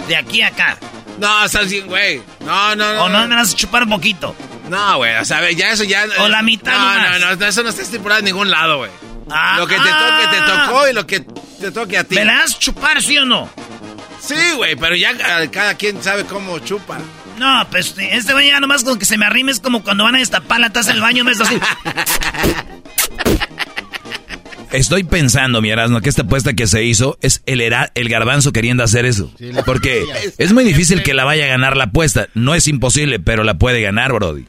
De 0.08 0.16
aquí 0.16 0.42
a 0.42 0.48
acá. 0.48 0.80
No, 1.20 1.46
estás 1.46 1.70
bien, 1.70 1.86
güey. 1.88 2.22
No, 2.40 2.76
no, 2.76 2.94
no. 2.94 3.04
O 3.04 3.10
no 3.10 3.22
me 3.22 3.28
la 3.28 3.36
vas 3.42 3.54
a 3.54 3.56
chupar 3.56 3.84
un 3.84 3.90
poquito. 3.90 4.36
No, 4.70 4.98
güey, 4.98 5.16
o 5.16 5.26
sea, 5.26 5.50
ya 5.52 5.72
eso 5.72 5.84
ya... 5.84 6.06
O 6.20 6.28
la 6.30 6.42
mitad 6.42 6.72
No, 6.72 6.80
nomás. 6.96 7.20
no, 7.20 7.36
no, 7.36 7.46
eso 7.46 7.64
no 7.64 7.70
está 7.70 7.82
estipulado 7.82 8.20
en 8.20 8.26
ningún 8.26 8.50
lado, 8.50 8.78
güey. 8.78 8.92
Ah, 9.30 9.56
lo 9.60 9.68
que 9.68 9.76
te 9.76 9.82
ah. 9.84 10.20
toque, 10.22 10.38
te 10.38 10.52
tocó 10.52 10.88
y 10.90 10.94
lo 10.94 11.08
que 11.08 11.20
te 11.60 11.72
toque 11.72 11.98
a 11.98 12.04
ti. 12.04 12.16
¿Me 12.16 12.22
a 12.32 12.46
chupar, 12.46 13.02
sí 13.02 13.18
o 13.18 13.26
no? 13.26 13.50
Sí, 14.22 14.36
güey, 14.56 14.76
pero 14.76 14.96
ya 14.96 15.16
cada 15.50 15.76
quien 15.76 16.02
sabe 16.04 16.26
cómo 16.26 16.60
chupa. 16.60 17.00
No, 17.38 17.66
pues 17.72 17.96
este 17.98 18.34
güey 18.34 18.48
ya 18.48 18.60
nomás 18.60 18.84
con 18.84 19.00
que 19.00 19.06
se 19.06 19.18
me 19.18 19.26
arrime 19.26 19.52
es 19.52 19.60
como 19.60 19.82
cuando 19.82 20.04
van 20.04 20.16
a 20.16 20.20
destapar 20.20 20.60
la 20.60 20.72
taza 20.72 20.92
del 20.92 21.02
baño, 21.02 21.24
me 21.24 21.32
así. 21.32 21.60
Estoy 24.72 25.04
pensando, 25.04 25.62
mi 25.62 25.72
Erasmo, 25.72 26.02
que 26.02 26.10
esta 26.10 26.24
apuesta 26.24 26.54
que 26.54 26.68
se 26.68 26.84
hizo 26.84 27.18
es 27.22 27.42
el, 27.48 27.62
era- 27.62 27.92
el 27.96 28.08
garbanzo 28.08 28.52
queriendo 28.52 28.84
hacer 28.84 29.06
eso. 29.06 29.34
Porque 29.66 30.06
es 30.38 30.54
muy 30.54 30.64
difícil 30.64 31.02
que 31.02 31.14
la 31.14 31.24
vaya 31.24 31.46
a 31.46 31.48
ganar 31.48 31.76
la 31.76 31.86
apuesta. 31.86 32.28
No 32.36 32.54
es 32.54 32.68
imposible, 32.68 33.20
pero 33.20 33.44
la 33.44 33.56
puede 33.56 33.82
ganar, 33.82 34.12
Brody. 34.14 34.46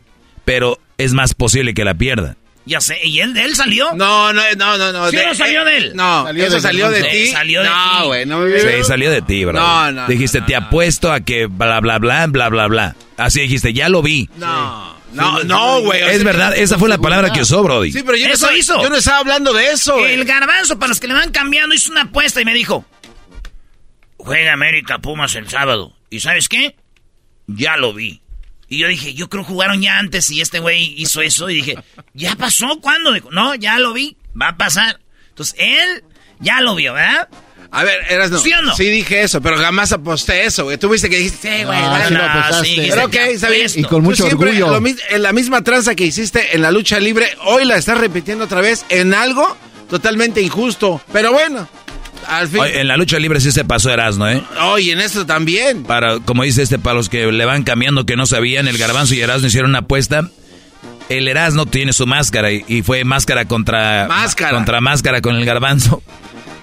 Pero 0.51 0.79
es 0.99 1.13
más 1.13 1.35
posible 1.35 1.75
que 1.75 1.85
la 1.85 1.95
pierda. 1.95 2.37
Ya 2.67 2.81
sé, 2.81 2.99
¿y 3.05 3.21
él, 3.21 3.37
él 3.37 3.55
salió? 3.55 3.93
No, 3.95 4.33
no, 4.33 4.43
no, 4.57 4.77
no. 4.77 4.93
no 4.93 5.11
¿Sí 5.11 5.17
no 5.25 5.35
salió 5.35 5.65
de 5.65 5.77
él? 5.77 5.93
No, 5.95 6.25
Salió 6.25 6.45
eso 6.45 6.55
de 6.57 6.61
salió 6.61 6.91
de 6.91 7.03
ti. 7.05 7.09
Sí, 7.11 7.27
salió 7.29 7.63
de 7.63 7.69
ti. 7.69 7.75
no, 7.75 8.07
güey, 8.07 8.27
no 8.27 8.39
me 8.41 8.61
Sí, 8.61 8.85
salió 8.85 9.11
de 9.11 9.23
ti, 9.23 9.45
bro. 9.45 9.53
No, 9.59 9.93
no, 9.93 10.07
Dijiste, 10.09 10.41
te 10.43 10.57
apuesto 10.57 11.13
a 11.13 11.21
que 11.21 11.47
bla, 11.47 11.81
bla, 11.81 11.99
bla, 11.99 12.27
bla, 12.27 12.49
bla, 12.49 12.67
bla. 12.67 12.97
Así 13.17 13.41
dijiste, 13.41 13.73
ya 13.73 13.89
lo 13.89 14.03
vi. 14.03 14.29
No, 14.37 14.97
no, 15.13 15.43
no, 15.45 15.81
güey. 15.83 16.03
Es 16.03 16.25
verdad, 16.25 16.53
esa 16.57 16.79
fue 16.79 16.89
la 16.89 16.99
palabra 16.99 17.33
que 17.33 17.43
usó, 17.43 17.63
Brody. 17.63 17.93
Sí, 17.93 18.03
pero 18.03 18.17
yo 18.19 18.27
no, 18.27 18.35
Eso 18.35 18.47
estaba, 18.51 18.59
hizo. 18.59 18.83
yo 18.83 18.91
no 18.91 18.97
estaba 18.97 19.19
hablando 19.19 19.53
de 19.53 19.71
eso, 19.71 19.99
güey. 19.99 20.15
El 20.15 20.25
garbanzo, 20.25 20.79
para 20.79 20.89
los 20.89 21.01
que 21.01 21.07
le 21.07 21.15
van 21.15 21.31
cambiando, 21.31 21.75
hizo 21.75 21.93
una 21.93 22.03
apuesta 22.03 22.41
y 22.41 22.45
me 22.45 22.55
dijo: 22.55 22.85
Juega 24.17 24.53
América 24.53 24.99
Pumas 24.99 25.35
el 25.37 25.49
sábado. 25.49 25.95
¿Y 26.11 26.21
sabes 26.21 26.49
qué? 26.49 26.77
Ya 27.47 27.77
lo 27.77 27.95
vi. 27.95 28.21
Y 28.71 28.79
yo 28.79 28.89
dije, 28.89 29.13
yo 29.15 29.29
creo 29.29 29.45
jugaron 29.45 29.83
ya 29.83 29.99
antes 29.99 30.31
y 30.31 30.41
este 30.41 30.61
güey 30.61 30.95
hizo 30.97 31.21
eso. 31.21 31.51
Y 31.51 31.57
dije, 31.57 31.77
¿ya 32.15 32.37
pasó? 32.37 32.79
¿Cuándo? 32.81 33.13
Dijo, 33.13 33.31
no, 33.31 33.55
ya 33.57 33.79
lo 33.79 33.93
vi. 33.93 34.17
Va 34.41 34.49
a 34.51 34.57
pasar. 34.57 35.01
Entonces, 35.31 35.57
él 35.59 36.05
ya 36.39 36.61
lo 36.63 36.75
vio, 36.77 36.95
¿verdad? 36.95 37.29
A 37.73 37.85
ver, 37.85 38.01
eras 38.09 38.31
no. 38.31 38.39
¿Sí 38.39 38.53
o 38.53 38.63
no? 38.63 38.75
Sí 38.75 38.85
dije 38.85 39.23
eso, 39.23 39.41
pero 39.43 39.57
jamás 39.59 39.93
aposté 39.93 40.45
eso, 40.45 40.65
güey. 40.65 40.79
Tú 40.79 40.89
viste 40.89 41.11
que 41.11 41.19
dijiste, 41.19 41.59
sí, 41.59 41.65
güey, 41.65 41.79
No, 41.81 41.91
dale. 41.91 42.09
sí 42.09 42.15
apostaste. 42.15 42.67
sí, 42.69 42.87
pero 42.91 43.05
ok, 43.07 43.15
está 43.15 43.51
bien. 43.51 43.71
Y 43.77 43.83
con 43.83 44.03
Tú 44.03 44.11
mucho 44.11 44.25
siempre 44.25 44.51
orgullo. 44.51 44.81
lo 44.81 44.89
en 45.11 45.23
la 45.23 45.33
misma 45.33 45.63
tranza 45.63 45.95
que 45.95 46.05
hiciste 46.05 46.55
en 46.55 46.63
la 46.63 46.71
lucha 46.73 46.99
libre, 47.01 47.29
hoy 47.45 47.65
la 47.65 47.77
estás 47.77 47.99
repitiendo 47.99 48.45
otra 48.45 48.61
vez 48.61 48.85
en 48.89 49.15
algo 49.15 49.57
totalmente 49.89 50.41
injusto. 50.41 51.01
Pero 51.13 51.33
bueno, 51.33 51.69
al 52.31 52.49
fin. 52.49 52.61
Oye, 52.61 52.81
en 52.81 52.89
la 52.89 52.97
lucha 52.97 53.19
libre 53.19 53.41
sí 53.41 53.53
se 53.53 53.65
pasó 53.65 53.91
Erasmo, 53.91 54.27
¿eh? 54.29 54.43
Oye, 54.73 54.93
en 54.93 55.01
esto 55.01 55.27
también. 55.27 55.83
Para, 55.83 56.19
como 56.21 56.43
dice 56.45 56.63
este, 56.63 56.79
para 56.79 56.95
los 56.95 57.09
que 57.09 57.31
le 57.31 57.45
van 57.45 57.63
cambiando 57.65 58.07
que 58.07 58.17
no 58.17 58.27
sabían, 58.27 58.69
el 58.69 58.79
Garbanzo 58.79 59.15
y 59.15 59.21
Erasmo 59.21 59.49
hicieron 59.49 59.71
una 59.71 59.81
apuesta. 59.81 60.29
El 61.09 61.27
Erasmo 61.29 61.67
tiene 61.67 61.93
su 61.93 62.07
máscara 62.07 62.53
y, 62.53 62.65
y 62.69 62.83
fue 62.83 63.03
máscara 63.05 63.45
contra 63.47 64.07
Máscara. 64.09 64.53
contra 64.57 64.81
máscara 64.81 65.21
con 65.21 65.35
el 65.37 65.45
Garbanzo. 65.45 66.03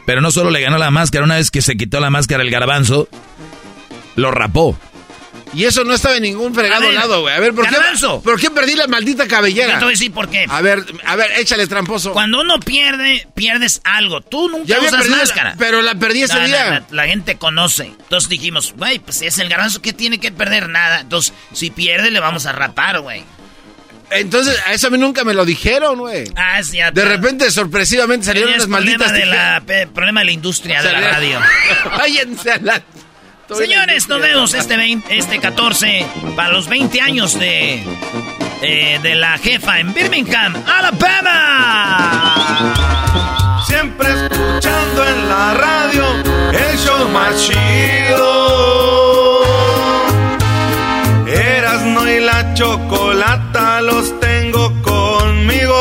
Pero 0.05 0.21
no 0.21 0.31
solo 0.31 0.51
le 0.51 0.61
ganó 0.61 0.77
la 0.77 0.89
máscara, 0.89 1.25
una 1.25 1.35
vez 1.35 1.51
que 1.51 1.61
se 1.61 1.75
quitó 1.75 1.99
la 1.99 2.09
máscara 2.09 2.41
el 2.41 2.49
Garbanzo, 2.49 3.09
lo 4.15 4.31
rapó. 4.31 4.77
Y 5.53 5.63
eso 5.65 5.83
no 5.83 5.93
estaba 5.93 6.15
en 6.17 6.23
ningún 6.23 6.53
fregado 6.53 6.81
ver, 6.81 6.93
lado, 6.93 7.21
güey. 7.21 7.33
A 7.33 7.39
ver, 7.39 7.53
¿por 7.53 7.67
qué. 7.67 7.75
¿por 8.23 8.39
qué 8.39 8.51
perdí 8.51 8.75
la 8.75 8.87
maldita 8.87 9.23
Yo 9.23 9.29
cabellera? 9.29 9.79
te 9.79 9.85
voy 9.85 9.87
a 9.87 9.91
decir 9.91 10.11
por 10.11 10.29
qué. 10.29 10.45
A 10.49 10.61
ver, 10.61 10.83
a 11.05 11.15
ver, 11.15 11.31
échale 11.37 11.65
tramposo. 11.67 12.11
Cuando 12.13 12.41
uno 12.41 12.59
pierde, 12.59 13.27
pierdes 13.33 13.81
algo. 13.83 14.21
Tú 14.21 14.49
nunca 14.49 14.65
Ya 14.67 14.79
usas 14.79 15.07
máscara. 15.07 15.55
pero 15.57 15.81
la 15.81 15.95
perdí 15.95 16.23
ese 16.23 16.35
No, 16.39 16.45
día. 16.45 16.83
la 16.91 17.07
gente 17.07 17.37
conoce. 17.37 17.85
Entonces 17.85 18.29
dijimos, 18.29 18.73
güey, 18.77 18.99
pues 18.99 19.17
si 19.17 19.25
es 19.27 19.39
el 19.39 19.49
garbanzo 19.49 19.81
que 19.81 19.93
tiene 19.93 20.19
que 20.19 20.31
perder 20.31 20.69
nada. 20.69 20.99
Entonces, 21.01 21.33
si 21.53 21.71
pierde, 21.71 22.11
le 22.11 22.19
vamos 22.19 22.45
a 22.45 22.51
rapar, 22.51 22.99
güey. 22.99 23.23
Entonces, 24.09 24.57
a 24.65 24.71
eso 24.73 24.87
a 24.87 24.89
mí 24.89 24.97
nunca 24.97 25.25
me 25.25 25.33
lo 25.33 25.43
dijeron, 25.43 25.99
güey. 25.99 26.31
Ah, 26.37 26.63
sí, 26.63 26.77
De 26.77 26.91
te- 26.93 27.03
repente, 27.05 27.51
sorpresivamente, 27.51 28.25
salieron 28.25 28.53
unas 28.53 28.67
malditas 28.69 29.11
de 29.11 29.25
la, 29.25 29.59
tijeras. 29.59 29.63
pe- 29.65 29.87
problema 29.87 30.21
de 30.21 30.25
la 30.27 30.31
industria 30.31 30.81
de 30.81 30.91
la 30.93 31.01
radio. 31.01 31.41
Váyanse 31.97 32.51
a 32.51 32.57
la... 32.59 32.81
Señores, 33.55 34.09
nos 34.09 34.21
vemos 34.21 34.53
este 34.53 34.75
20 34.75 35.17
este 35.17 35.39
14 35.39 36.05
para 36.35 36.49
los 36.49 36.67
20 36.67 36.99
años 36.99 37.39
de 37.39 37.81
eh, 38.61 38.99
de 39.01 39.15
la 39.15 39.37
jefa 39.37 39.79
en 39.79 39.93
Birmingham, 39.93 40.53
Alabama. 40.65 42.33
Siempre 43.65 44.09
escuchando 44.09 45.05
en 45.05 45.29
la 45.29 45.53
radio 45.53 46.03
el 46.51 46.77
show 46.77 47.07
más 47.09 47.41
chido. 47.47 48.25
Erasno 51.25 52.09
y 52.09 52.19
la 52.19 52.53
chocolata 52.53 53.79
los 53.81 54.19
tengo 54.19 54.73
conmigo. 54.81 55.73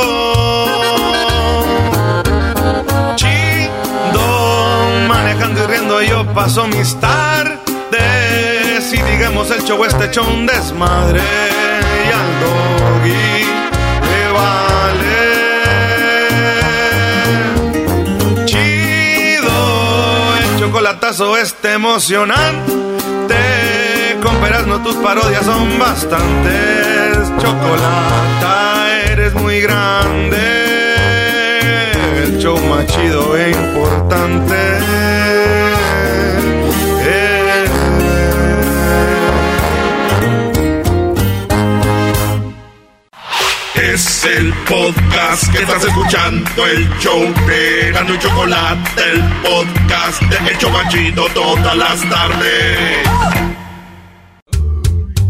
Chido 3.16 3.66
paso 6.34 6.66
mis 6.68 6.94
tardes 7.00 7.35
digamos 9.36 9.50
el 9.50 9.62
show 9.64 9.84
este 9.84 10.06
hecho 10.06 10.22
un 10.22 10.46
desmadre 10.46 11.20
y 11.20 12.10
al 12.10 12.40
doggy 12.40 13.44
le 14.08 14.32
vale. 14.32 15.20
Chido, 18.46 20.36
el 20.38 20.58
chocolatazo 20.58 21.36
este 21.36 21.72
emocionante. 21.74 22.74
Con 24.22 24.40
no 24.68 24.82
tus 24.82 24.96
parodias 24.96 25.44
son 25.44 25.78
bastantes. 25.78 27.30
Chocolata, 27.38 28.88
eres 29.10 29.34
muy 29.34 29.60
grande. 29.60 30.38
El 32.22 32.38
show 32.38 32.58
más 32.58 32.86
chido 32.86 33.36
e 33.36 33.50
importante. 33.50 35.25
El 44.26 44.52
podcast 44.68 45.52
que 45.52 45.58
estás 45.62 45.84
escuchando, 45.84 46.66
el 46.66 46.88
show 46.98 47.32
de 47.46 47.92
Gano 47.92 48.14
y 48.14 48.18
Chocolate, 48.18 49.02
el 49.12 49.22
podcast 49.42 50.20
de 50.22 50.50
El 50.50 50.58
Chocachito 50.58 51.26
todas 51.32 51.76
las 51.76 52.00
tardes. 52.08 53.08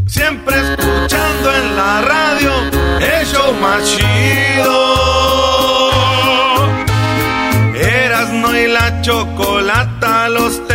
Siempre 0.06 0.56
escuchando 0.56 1.54
en 1.54 1.76
la 1.76 2.00
radio 2.02 2.52
el 3.00 3.26
show 3.26 3.52
más 3.60 3.84
chido. 3.84 4.96
Erasno 7.74 8.56
y 8.56 8.66
la 8.68 9.02
chocolata 9.02 10.28
los 10.30 10.65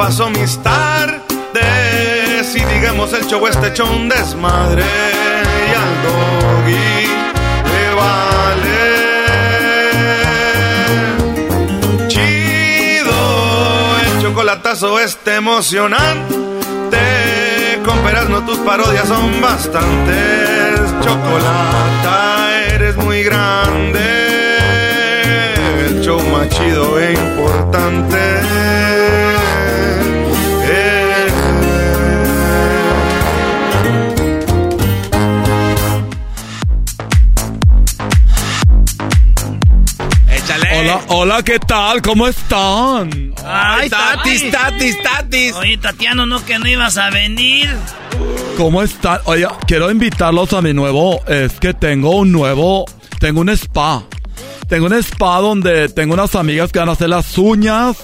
paso 0.00 0.30
mis 0.30 0.56
tardes. 0.62 1.20
Y 2.54 2.64
digamos 2.74 3.12
el 3.12 3.26
show 3.26 3.46
este 3.46 3.66
hecho 3.68 3.84
desmadre. 4.08 4.82
Y 5.68 5.74
al 5.82 6.02
doggy 6.06 7.06
le 7.70 7.84
vale. 8.00 8.80
Chido, 12.08 13.20
el 14.02 14.22
chocolatazo 14.22 14.98
este 15.00 15.34
emocionante. 15.34 16.48
Con 17.84 18.02
no 18.30 18.40
tus 18.46 18.58
parodias 18.60 19.06
son 19.06 19.38
bastantes. 19.42 20.80
Chocolata, 21.04 22.48
eres 22.70 22.96
muy 22.96 23.22
grande. 23.22 24.00
El 25.84 26.00
show 26.02 26.22
más 26.32 26.48
chido 26.48 26.98
e 26.98 27.12
importante. 27.12 28.99
Hola, 40.80 41.00
hola, 41.08 41.42
¿qué 41.42 41.58
tal? 41.58 42.00
¿Cómo 42.00 42.26
están? 42.26 43.34
Ay, 43.44 43.90
tatis, 43.90 44.50
tatis, 44.50 45.02
tatis. 45.02 45.54
Oye, 45.56 45.76
Tatiano, 45.76 46.24
¿no 46.24 46.42
que 46.42 46.58
no 46.58 46.66
ibas 46.66 46.96
a 46.96 47.10
venir? 47.10 47.68
¿Cómo 48.56 48.82
están? 48.82 49.20
Oye, 49.26 49.46
quiero 49.66 49.90
invitarlos 49.90 50.54
a 50.54 50.62
mi 50.62 50.72
nuevo. 50.72 51.20
Es 51.26 51.60
que 51.60 51.74
tengo 51.74 52.16
un 52.16 52.32
nuevo. 52.32 52.86
Tengo 53.18 53.42
un 53.42 53.50
spa. 53.50 54.04
Tengo 54.70 54.86
un 54.86 54.94
spa 54.94 55.40
donde 55.40 55.90
tengo 55.90 56.14
unas 56.14 56.34
amigas 56.34 56.72
que 56.72 56.78
van 56.78 56.88
a 56.88 56.92
hacer 56.92 57.10
las 57.10 57.36
uñas. 57.36 57.98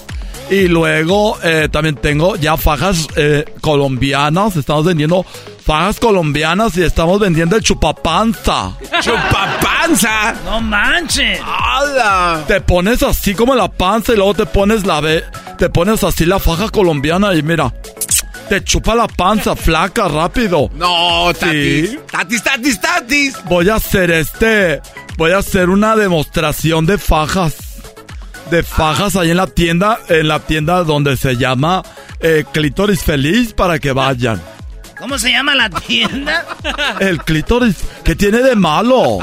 Y 0.51 0.67
luego 0.67 1.39
eh, 1.43 1.69
también 1.71 1.95
tengo 1.95 2.35
ya 2.35 2.57
fajas 2.57 3.07
eh, 3.15 3.55
colombianas. 3.59 4.55
Estamos 4.55 4.85
vendiendo 4.85 5.25
fajas 5.67 5.99
colombianas 5.99 6.77
y 6.77 6.83
estamos 6.83 7.19
vendiendo 7.19 7.57
el 7.57 7.61
chupapanza. 7.61 8.71
¡Chupapanza! 9.01 10.33
¡No 10.45 10.61
manches! 10.61 11.41
¡Hala! 11.43 12.45
Te 12.47 12.61
pones 12.61 13.03
así 13.03 13.35
como 13.35 13.53
la 13.53 13.67
panza 13.67 14.13
y 14.13 14.15
luego 14.15 14.33
te 14.33 14.45
pones 14.45 14.85
la 14.85 15.01
ve, 15.01 15.25
te 15.57 15.69
pones 15.69 16.05
así 16.05 16.25
la 16.25 16.39
faja 16.39 16.69
colombiana 16.69 17.35
y 17.35 17.43
mira, 17.43 17.73
te 18.47 18.63
chupa 18.63 18.95
la 18.95 19.09
panza 19.09 19.57
flaca 19.57 20.07
rápido. 20.07 20.69
No, 20.73 21.33
tatis. 21.37 21.99
Tatis, 22.09 22.43
tatis, 22.43 22.79
tatis. 22.79 23.35
Voy 23.49 23.67
a 23.67 23.75
hacer 23.75 24.09
este, 24.11 24.81
voy 25.17 25.33
a 25.33 25.39
hacer 25.39 25.67
una 25.69 25.97
demostración 25.97 26.85
de 26.85 26.97
fajas. 26.97 27.55
De 28.49 28.63
fajas 28.63 29.17
ahí 29.17 29.31
en 29.31 29.37
la 29.37 29.47
tienda, 29.47 29.99
en 30.07 30.29
la 30.29 30.39
tienda 30.39 30.85
donde 30.85 31.17
se 31.17 31.35
llama 31.35 31.83
eh, 32.21 32.45
Clítoris 32.53 33.03
Feliz 33.03 33.51
para 33.51 33.79
que 33.79 33.91
vayan. 33.91 34.41
¿Cómo 34.99 35.19
se 35.19 35.31
llama 35.31 35.53
la 35.55 35.69
tienda? 35.69 36.45
El 36.99 37.19
clítoris, 37.23 37.75
¿qué 38.03 38.15
tiene 38.15 38.39
de 38.39 38.55
malo? 38.55 39.19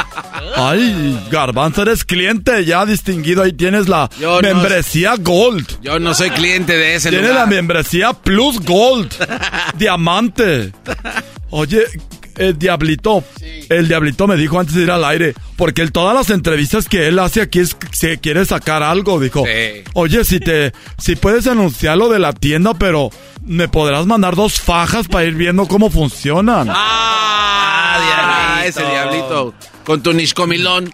Ay, 0.57 1.19
Garbanzo, 1.31 1.83
eres 1.83 2.05
cliente 2.05 2.65
ya 2.65 2.87
distinguido. 2.87 3.43
Ahí 3.43 3.53
tienes 3.53 3.89
la 3.89 4.09
Yo 4.21 4.41
no- 4.41 4.49
membresía 4.49 5.15
Gold. 5.19 5.81
Yo 5.83 5.99
no 5.99 6.15
soy 6.15 6.31
cliente 6.31 6.77
de 6.77 6.95
ese 6.95 7.11
Tiene 7.11 7.29
lugar. 7.29 7.41
la 7.43 7.47
membresía 7.47 8.13
Plus 8.13 8.61
Gold. 8.61 9.13
Diamante. 9.77 10.73
Oye, 11.51 11.83
el 12.37 12.59
Diablito. 12.59 13.25
El 13.69 13.89
Diablito 13.89 14.27
me 14.27 14.37
dijo 14.37 14.59
antes 14.59 14.75
de 14.75 14.83
ir 14.83 14.91
al 14.91 15.05
aire. 15.05 15.35
Porque 15.57 15.83
él, 15.83 15.93
todas 15.93 16.15
las 16.15 16.31
entrevistas 16.31 16.89
que 16.89 17.07
él 17.09 17.19
hace 17.19 17.41
aquí 17.41 17.61
es 17.61 17.75
que 17.75 17.89
se 17.93 18.19
quiere 18.19 18.45
sacar 18.45 18.83
algo. 18.83 19.21
Dijo, 19.21 19.45
oye, 19.95 20.25
si 20.25 20.41
te, 20.41 20.73
si 20.99 21.17
puedes 21.17 21.47
anunciar 21.47 21.97
lo 21.97 22.09
de 22.09 22.19
la 22.19 22.33
tienda, 22.33 22.75
pero 22.75 23.11
me 23.45 23.69
podrás 23.69 24.07
mandar 24.07 24.37
dos 24.37 24.61
fajas 24.61 25.09
para 25.09 25.25
ir 25.25 25.35
viendo 25.35 25.67
cómo 25.67 25.91
funcionan. 25.91 26.69
Ah, 26.71 28.63
ese 28.65 28.85
diablito. 28.85 29.55
Con 29.85 30.03
tu 30.03 30.13
niscomilón. 30.13 30.93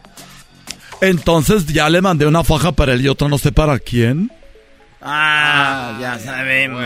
Entonces 1.01 1.67
ya 1.67 1.89
le 1.89 2.03
mandé 2.03 2.27
una 2.27 2.45
faja 2.45 2.73
para 2.73 2.93
él 2.93 3.01
y 3.01 3.09
otra 3.09 3.29
no 3.29 3.39
sé 3.39 3.53
para 3.53 3.79
quién. 3.79 4.31
Ah, 5.01 5.97
ya 6.01 6.19
sabemos. 6.19 6.85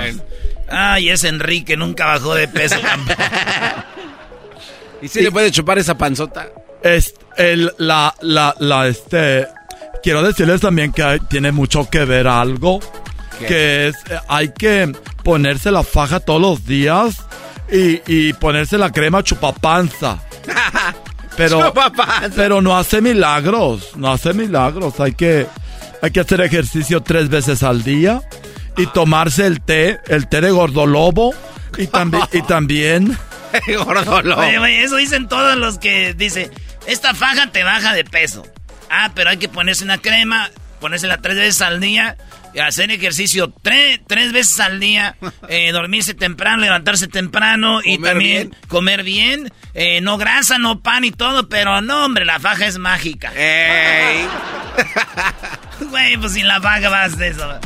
Ay, 0.69 1.11
ese 1.11 1.29
Enrique 1.29 1.77
nunca 1.77 2.07
bajó 2.07 2.35
de 2.35 2.47
peso 2.49 2.79
tampoco. 2.81 3.23
¿Y 5.05 5.09
si 5.09 5.21
le 5.23 5.31
puede 5.31 5.51
chupar 5.51 5.79
esa 5.79 5.97
panzota? 5.99 6.49
Es 6.83 7.15
el, 7.37 7.73
la, 7.79 8.15
la, 8.23 8.55
la, 8.59 8.89
este. 8.89 9.47
Quiero 10.03 10.23
decirles 10.23 10.61
también 10.61 10.93
que 10.93 11.03
hay- 11.03 11.21
tiene 11.21 11.53
mucho 11.53 11.89
que 11.91 12.05
ver 12.05 12.27
algo. 12.27 12.81
¿Qué? 13.39 13.47
Que 13.47 13.89
es, 13.89 13.97
hay 14.29 14.49
que 14.53 14.93
ponerse 15.23 15.71
la 15.71 15.83
faja 15.83 16.21
todos 16.21 16.41
los 16.41 16.67
días 16.67 17.17
y, 17.73 18.01
y 18.07 18.33
ponerse 18.35 18.79
la 18.79 18.91
crema 18.93 19.23
chupapanza. 19.23 20.19
Pero, 21.37 21.67
Chupapanza. 21.67 22.31
pero 22.37 22.63
no 22.63 22.79
hace 22.79 23.01
milagros, 23.01 23.97
no 23.97 24.13
hace 24.13 24.33
milagros. 24.35 25.01
Hay 25.01 25.15
que, 25.15 25.49
hay 26.01 26.13
que 26.13 26.21
hacer 26.21 26.41
ejercicio 26.43 27.01
tres 27.03 27.29
veces 27.29 27.65
al 27.65 27.83
día 27.83 28.23
y 28.77 28.87
tomarse 28.87 29.45
el 29.45 29.61
té, 29.61 29.99
el 30.07 30.29
té 30.29 30.41
de 30.41 30.53
gordolobo 30.53 31.35
y 31.77 31.89
también, 31.89 32.23
y 32.33 32.43
también. 32.43 33.19
Oye, 34.49 34.59
oye, 34.59 34.83
eso 34.85 34.97
dicen 34.97 35.29
todos 35.29 35.57
los 35.57 35.79
que 35.79 36.15
dice, 36.15 36.51
esta 36.87 37.15
faja 37.15 37.51
te 37.51 37.63
baja 37.65 37.93
de 37.95 38.05
peso. 38.05 38.45
Ah, 38.91 39.13
pero 39.15 39.31
hay 39.31 39.37
que 39.39 39.49
ponerse 39.49 39.85
una 39.85 39.99
crema, 39.99 40.51
ponérsela 40.81 41.19
tres 41.19 41.37
veces 41.37 41.63
al 41.63 41.81
día, 41.81 42.17
y 42.53 42.61
hacer 42.61 42.91
ejercicio 42.93 43.53
tre- 43.63 44.01
tres 44.07 44.33
veces 44.33 44.61
al 44.61 44.79
día, 44.79 45.17
eh, 45.49 45.73
dormirse 45.73 46.15
temprano, 46.15 46.59
levantarse 46.63 47.09
temprano 47.09 47.81
y 47.83 47.97
Comer 47.97 48.11
también 48.13 48.49
bien. 48.51 48.61
comer 48.69 49.03
bien. 49.03 49.53
eh, 49.75 50.01
no 50.01 50.17
grasa, 50.19 50.59
no 50.59 50.81
pan 50.81 51.05
y 51.05 51.11
todo, 51.11 51.49
pero 51.49 51.81
no, 51.81 52.05
hombre, 52.05 52.25
la 52.25 52.39
faja 52.39 52.67
es 52.67 52.79
mágica. 52.79 53.33
Ey. 53.35 54.27
Güey, 55.91 56.17
pues 56.17 56.33
sin 56.35 56.47
la 56.47 56.61
faja 56.61 56.89
vas 56.89 57.17
de 57.19 57.29
eso. 57.29 57.61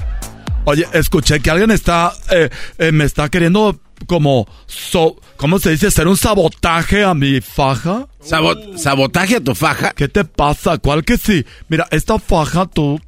Oye, 0.69 0.86
escuché 0.93 1.40
que 1.40 1.51
alguien 1.51 1.70
está, 1.70 2.12
eh, 2.31 2.51
eh, 2.78 2.93
me 2.93 3.05
está 3.05 3.31
queriendo 3.31 3.81
como, 4.07 4.47
so- 4.66 5.16
¿cómo 5.39 5.59
se 5.59 5.70
dice? 5.70 5.86
Hacer 5.86 6.07
un 6.07 6.16
sabotaje 6.19 7.05
a 7.05 7.15
mi 7.15 7.40
faja. 7.40 8.07
¿Sabotaje 8.77 9.36
a 9.36 9.40
tu 9.40 9.55
faja? 9.55 9.93
¿Qué 9.95 10.09
te 10.09 10.24
pasa? 10.27 10.77
¿Cuál 10.77 11.05
que 11.05 11.16
sí? 11.16 11.45
Mira, 11.69 11.86
esta 11.90 12.19
faja 12.19 12.66
tú, 12.66 13.01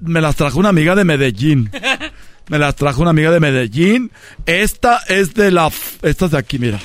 me 0.00 0.20
las 0.20 0.36
trajo 0.36 0.60
una 0.60 0.68
amiga 0.68 0.94
de 0.94 1.04
Medellín. 1.04 1.70
Me 2.48 2.58
las 2.58 2.76
trajo 2.76 3.02
una 3.02 3.10
amiga 3.10 3.30
de 3.30 3.40
Medellín. 3.40 4.10
Esta 4.46 5.00
es 5.06 5.34
de 5.34 5.50
la, 5.50 5.70
esta 6.00 6.24
es 6.24 6.30
de 6.30 6.38
aquí, 6.38 6.58
mira. 6.58 6.78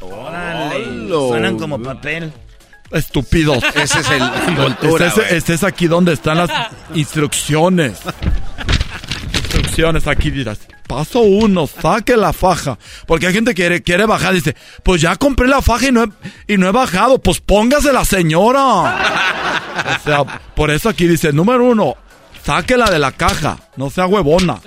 Órale, 0.00 1.08
suenan 1.08 1.58
como 1.58 1.82
papel. 1.82 2.32
Estúpidos. 2.92 3.64
Ese 3.74 3.98
es 3.98 4.10
el- 4.10 4.22
envoltura, 4.48 5.08
Este 5.08 5.22
es, 5.22 5.32
este 5.32 5.54
es 5.54 5.64
aquí 5.64 5.88
donde 5.88 6.12
están 6.12 6.36
las 6.36 6.50
instrucciones. 6.94 7.98
Instrucciones 9.46 10.08
aquí, 10.08 10.30
dirás. 10.30 10.58
Paso 10.88 11.20
uno, 11.20 11.66
saque 11.68 12.16
la 12.16 12.32
faja. 12.32 12.78
Porque 13.06 13.28
hay 13.28 13.32
gente 13.32 13.52
que 13.52 13.62
quiere, 13.62 13.82
quiere 13.82 14.06
bajar. 14.06 14.34
Dice, 14.34 14.56
pues 14.82 15.00
ya 15.00 15.14
compré 15.16 15.46
la 15.46 15.62
faja 15.62 15.88
y 15.88 15.92
no 15.92 16.04
he, 16.04 16.52
y 16.52 16.56
no 16.56 16.68
he 16.68 16.72
bajado. 16.72 17.18
Pues 17.18 17.40
póngase 17.40 17.92
la 17.92 18.04
señora. 18.04 18.60
o 20.00 20.04
sea, 20.04 20.24
por 20.54 20.70
eso 20.70 20.88
aquí 20.88 21.06
dice, 21.06 21.32
número 21.32 21.64
uno, 21.64 21.96
sáquela 22.44 22.90
de 22.90 22.98
la 22.98 23.12
caja. 23.12 23.58
No 23.76 23.88
sea 23.88 24.06
huevona. 24.06 24.60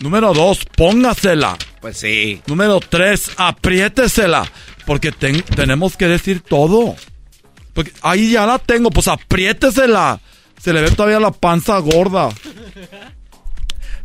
Número 0.00 0.32
dos, 0.34 0.64
póngasela. 0.76 1.56
Pues 1.80 1.98
sí. 1.98 2.42
Número 2.46 2.80
tres, 2.80 3.30
apriétesela. 3.36 4.50
Porque 4.84 5.12
tenemos 5.12 5.96
que 5.96 6.08
decir 6.08 6.40
todo. 6.40 6.96
Porque 7.72 7.92
ahí 8.02 8.32
ya 8.32 8.46
la 8.46 8.58
tengo, 8.58 8.90
pues 8.90 9.06
apriétesela. 9.06 10.20
Se 10.60 10.72
le 10.72 10.80
ve 10.80 10.90
todavía 10.90 11.20
la 11.20 11.30
panza 11.30 11.78
gorda. 11.78 12.30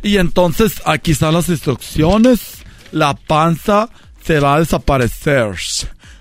Y 0.04 0.18
entonces 0.18 0.82
aquí 0.84 1.12
están 1.12 1.32
las 1.32 1.48
instrucciones. 1.48 2.58
La 2.92 3.14
panza 3.14 3.88
se 4.22 4.38
va 4.38 4.56
a 4.56 4.60
desaparecer. 4.60 5.56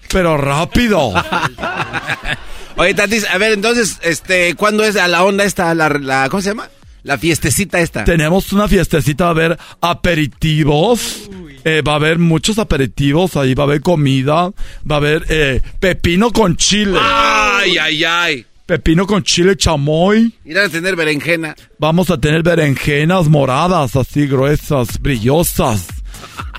Pero 0.09 0.37
rápido. 0.37 1.13
Oye, 2.77 2.93
Tatis, 2.93 3.27
a 3.29 3.37
ver, 3.37 3.51
entonces, 3.51 3.99
este, 4.01 4.55
¿cuándo 4.55 4.83
es 4.85 4.95
a 4.95 5.07
la 5.07 5.23
onda 5.23 5.43
esta, 5.43 5.75
la, 5.75 6.27
¿cómo 6.29 6.41
se 6.41 6.49
llama? 6.49 6.69
La 7.03 7.17
fiestecita 7.17 7.81
esta. 7.81 8.05
Tenemos 8.05 8.53
una 8.53 8.69
fiestecita, 8.69 9.25
va 9.25 9.29
a 9.29 9.33
haber 9.33 9.59
aperitivos. 9.81 11.29
Eh, 11.65 11.81
va 11.81 11.93
a 11.93 11.95
haber 11.95 12.19
muchos 12.19 12.59
aperitivos, 12.59 13.37
ahí 13.37 13.53
va 13.53 13.63
a 13.63 13.67
haber 13.67 13.81
comida, 13.81 14.51
va 14.89 14.95
a 14.95 14.97
haber 14.97 15.25
eh, 15.29 15.61
pepino 15.79 16.31
con 16.31 16.57
chile. 16.57 16.99
Ay, 17.01 17.77
ay, 17.77 18.03
ay. 18.03 18.45
Pepino 18.65 19.05
con 19.05 19.23
chile 19.23 19.57
chamoy. 19.57 20.33
Irán 20.45 20.65
a 20.65 20.69
tener 20.69 20.95
berenjena. 20.95 21.55
Vamos 21.79 22.09
a 22.09 22.17
tener 22.17 22.43
berenjenas 22.43 23.27
moradas, 23.27 23.95
así 23.95 24.25
gruesas, 24.25 25.01
brillosas. 25.01 25.87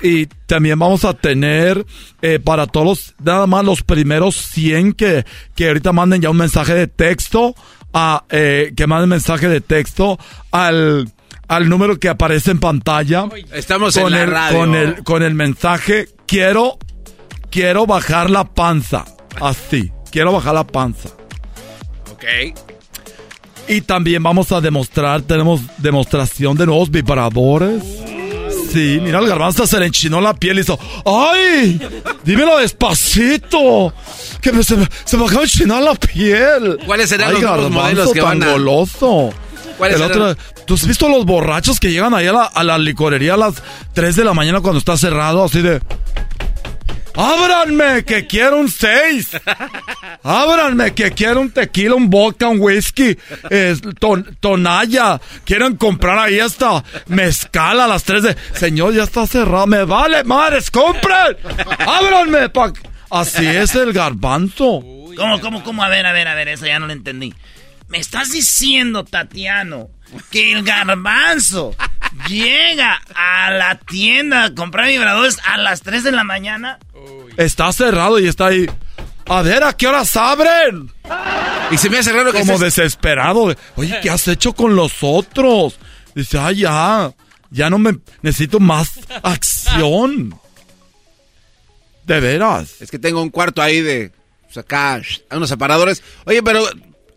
Y 0.03 0.27
también 0.45 0.77
vamos 0.77 1.03
a 1.03 1.13
tener 1.13 1.83
eh, 2.21 2.39
para 2.39 2.67
todos, 2.67 3.15
nada 3.23 3.47
más 3.47 3.65
los 3.65 3.81
primeros 3.81 4.35
100 4.35 4.93
que, 4.93 5.25
que 5.55 5.67
ahorita 5.67 5.93
manden 5.93 6.21
ya 6.21 6.29
un 6.29 6.37
mensaje 6.37 6.75
de 6.75 6.87
texto, 6.87 7.55
a, 7.93 8.25
eh, 8.29 8.73
que 8.75 8.85
manden 8.85 9.09
mensaje 9.09 9.47
de 9.47 9.61
texto 9.61 10.19
al, 10.51 11.09
al 11.47 11.69
número 11.69 11.99
que 11.99 12.09
aparece 12.09 12.51
en 12.51 12.59
pantalla. 12.59 13.27
Estamos 13.51 13.95
con 13.95 14.07
en 14.07 14.11
la 14.11 14.23
el, 14.23 14.29
radio. 14.29 14.59
Con 14.59 14.75
el, 14.75 15.03
con 15.03 15.23
el 15.23 15.33
mensaje, 15.33 16.09
quiero, 16.27 16.77
quiero 17.49 17.87
bajar 17.87 18.29
la 18.29 18.43
panza. 18.43 19.05
Así, 19.41 19.91
quiero 20.11 20.31
bajar 20.33 20.53
la 20.53 20.67
panza. 20.67 21.09
Y 23.67 23.81
también 23.81 24.21
vamos 24.21 24.51
a 24.51 24.61
demostrar, 24.61 25.21
tenemos 25.23 25.61
demostración 25.77 26.55
de 26.55 26.65
nuevos 26.67 26.91
vibradores. 26.91 27.83
Sí, 28.71 28.99
mira, 29.01 29.19
el 29.19 29.27
garbanzo 29.27 29.65
se 29.65 29.79
le 29.79 29.85
enchinó 29.87 30.19
la 30.21 30.33
piel 30.33 30.57
y 30.57 30.61
hizo, 30.61 30.77
¡ay! 31.05 31.79
Dímelo 32.23 32.57
despacito. 32.57 33.93
Que 34.41 34.51
me, 34.51 34.63
se, 34.63 34.75
me, 34.75 34.85
se, 35.05 35.17
me 35.17 35.23
acaba 35.25 35.39
de 35.41 35.45
enchinar 35.45 35.81
la 35.81 35.95
piel. 35.95 36.77
¿Cuáles 36.85 37.09
serán 37.09 37.33
los 37.33 37.41
nuevos 37.41 37.71
modelos 37.71 38.11
que 38.13 38.19
tan 38.19 38.39
van 38.39 38.49
a... 38.49 38.51
goloso. 38.53 39.33
¿Cuáles 39.77 39.97
El 39.97 40.03
otro- 40.03 40.35
¿Tú 40.65 40.73
has 40.75 40.85
visto 40.87 41.07
los 41.09 41.25
borrachos 41.25 41.79
que 41.79 41.91
llegan 41.91 42.13
ahí 42.13 42.27
a 42.27 42.33
la, 42.33 42.43
a 42.43 42.63
la 42.63 42.77
licorería 42.77 43.35
a 43.35 43.37
las 43.37 43.55
3 43.93 44.15
de 44.15 44.23
la 44.25 44.33
mañana 44.33 44.61
cuando 44.61 44.79
está 44.79 44.97
cerrado? 44.97 45.43
Así 45.43 45.61
de... 45.61 45.81
¡Ábranme! 47.15 48.03
¡Que 48.03 48.27
quiero 48.27 48.57
un 48.57 48.69
6! 48.69 49.29
¡Ábranme! 50.23 50.93
¡Que 50.93 51.11
quiero 51.11 51.41
un 51.41 51.51
tequila, 51.51 51.95
un 51.95 52.09
vodka, 52.09 52.47
un 52.47 52.59
whisky! 52.59 53.17
eh, 53.49 53.75
ton- 53.99 54.35
tonalla. 54.39 55.19
Quieren 55.45 55.75
comprar 55.77 56.17
ahí 56.19 56.39
hasta 56.39 56.83
mezcal 57.07 57.79
a 57.79 57.87
las 57.87 58.03
3 58.03 58.23
de... 58.23 58.35
Señor, 58.53 58.93
ya 58.93 59.03
está 59.03 59.25
cerrado. 59.27 59.67
¡Me 59.67 59.83
vale, 59.83 60.23
madres! 60.23 60.69
¡Compren! 60.71 61.37
¡Ábranme! 61.79 62.49
pa- 62.49 62.73
Así 63.09 63.45
es 63.45 63.75
el 63.75 63.93
garbanzo. 63.93 64.81
¿Cómo, 65.15 65.39
cómo, 65.39 65.63
cómo? 65.63 65.83
A 65.83 65.89
ver, 65.89 66.05
a 66.05 66.11
ver, 66.11 66.27
a 66.27 66.35
ver, 66.35 66.49
eso 66.49 66.65
ya 66.65 66.79
no 66.79 66.87
lo 66.87 66.93
entendí. 66.93 67.33
Me 67.87 67.99
estás 67.99 68.31
diciendo, 68.31 69.05
Tatiano, 69.05 69.89
que 70.31 70.51
el 70.51 70.63
garbanzo 70.63 71.75
llega 72.27 73.01
a 73.15 73.51
la 73.51 73.75
tienda 73.79 74.45
a 74.45 74.55
comprar 74.55 74.87
vibradores 74.87 75.37
a 75.45 75.57
las 75.57 75.81
3 75.81 76.03
de 76.03 76.11
la 76.11 76.23
mañana. 76.23 76.79
Está 77.37 77.71
cerrado 77.71 78.19
y 78.19 78.27
está 78.27 78.47
ahí. 78.47 78.69
A 79.27 79.41
ver, 79.41 79.63
¿a 79.63 79.73
qué 79.73 79.87
horas 79.87 80.15
abren? 80.15 80.91
Y 81.71 81.77
se 81.77 81.89
me 81.89 81.97
hace 81.97 82.11
raro 82.13 82.31
que 82.31 82.39
Como 82.39 82.53
estés- 82.53 82.59
desesperado. 82.59 83.47
de, 83.49 83.57
Oye, 83.75 83.99
¿qué 84.01 84.09
has 84.09 84.27
hecho 84.27 84.53
con 84.53 84.75
los 84.75 84.93
otros? 85.01 85.77
Dice, 86.13 86.37
ay, 86.37 86.57
ya. 86.57 87.11
Ya 87.49 87.69
no 87.69 87.77
me... 87.79 87.97
Necesito 88.21 88.59
más 88.59 88.91
acción. 89.23 90.39
De 92.05 92.19
veras. 92.19 92.81
Es 92.81 92.91
que 92.91 92.99
tengo 92.99 93.21
un 93.21 93.29
cuarto 93.29 93.61
ahí 93.61 93.81
de. 93.81 94.11
Pues 94.43 94.57
acá, 94.57 94.99
sh, 95.01 95.21
hay 95.29 95.37
unos 95.37 95.49
separadores. 95.49 96.03
Oye, 96.25 96.43
pero 96.43 96.63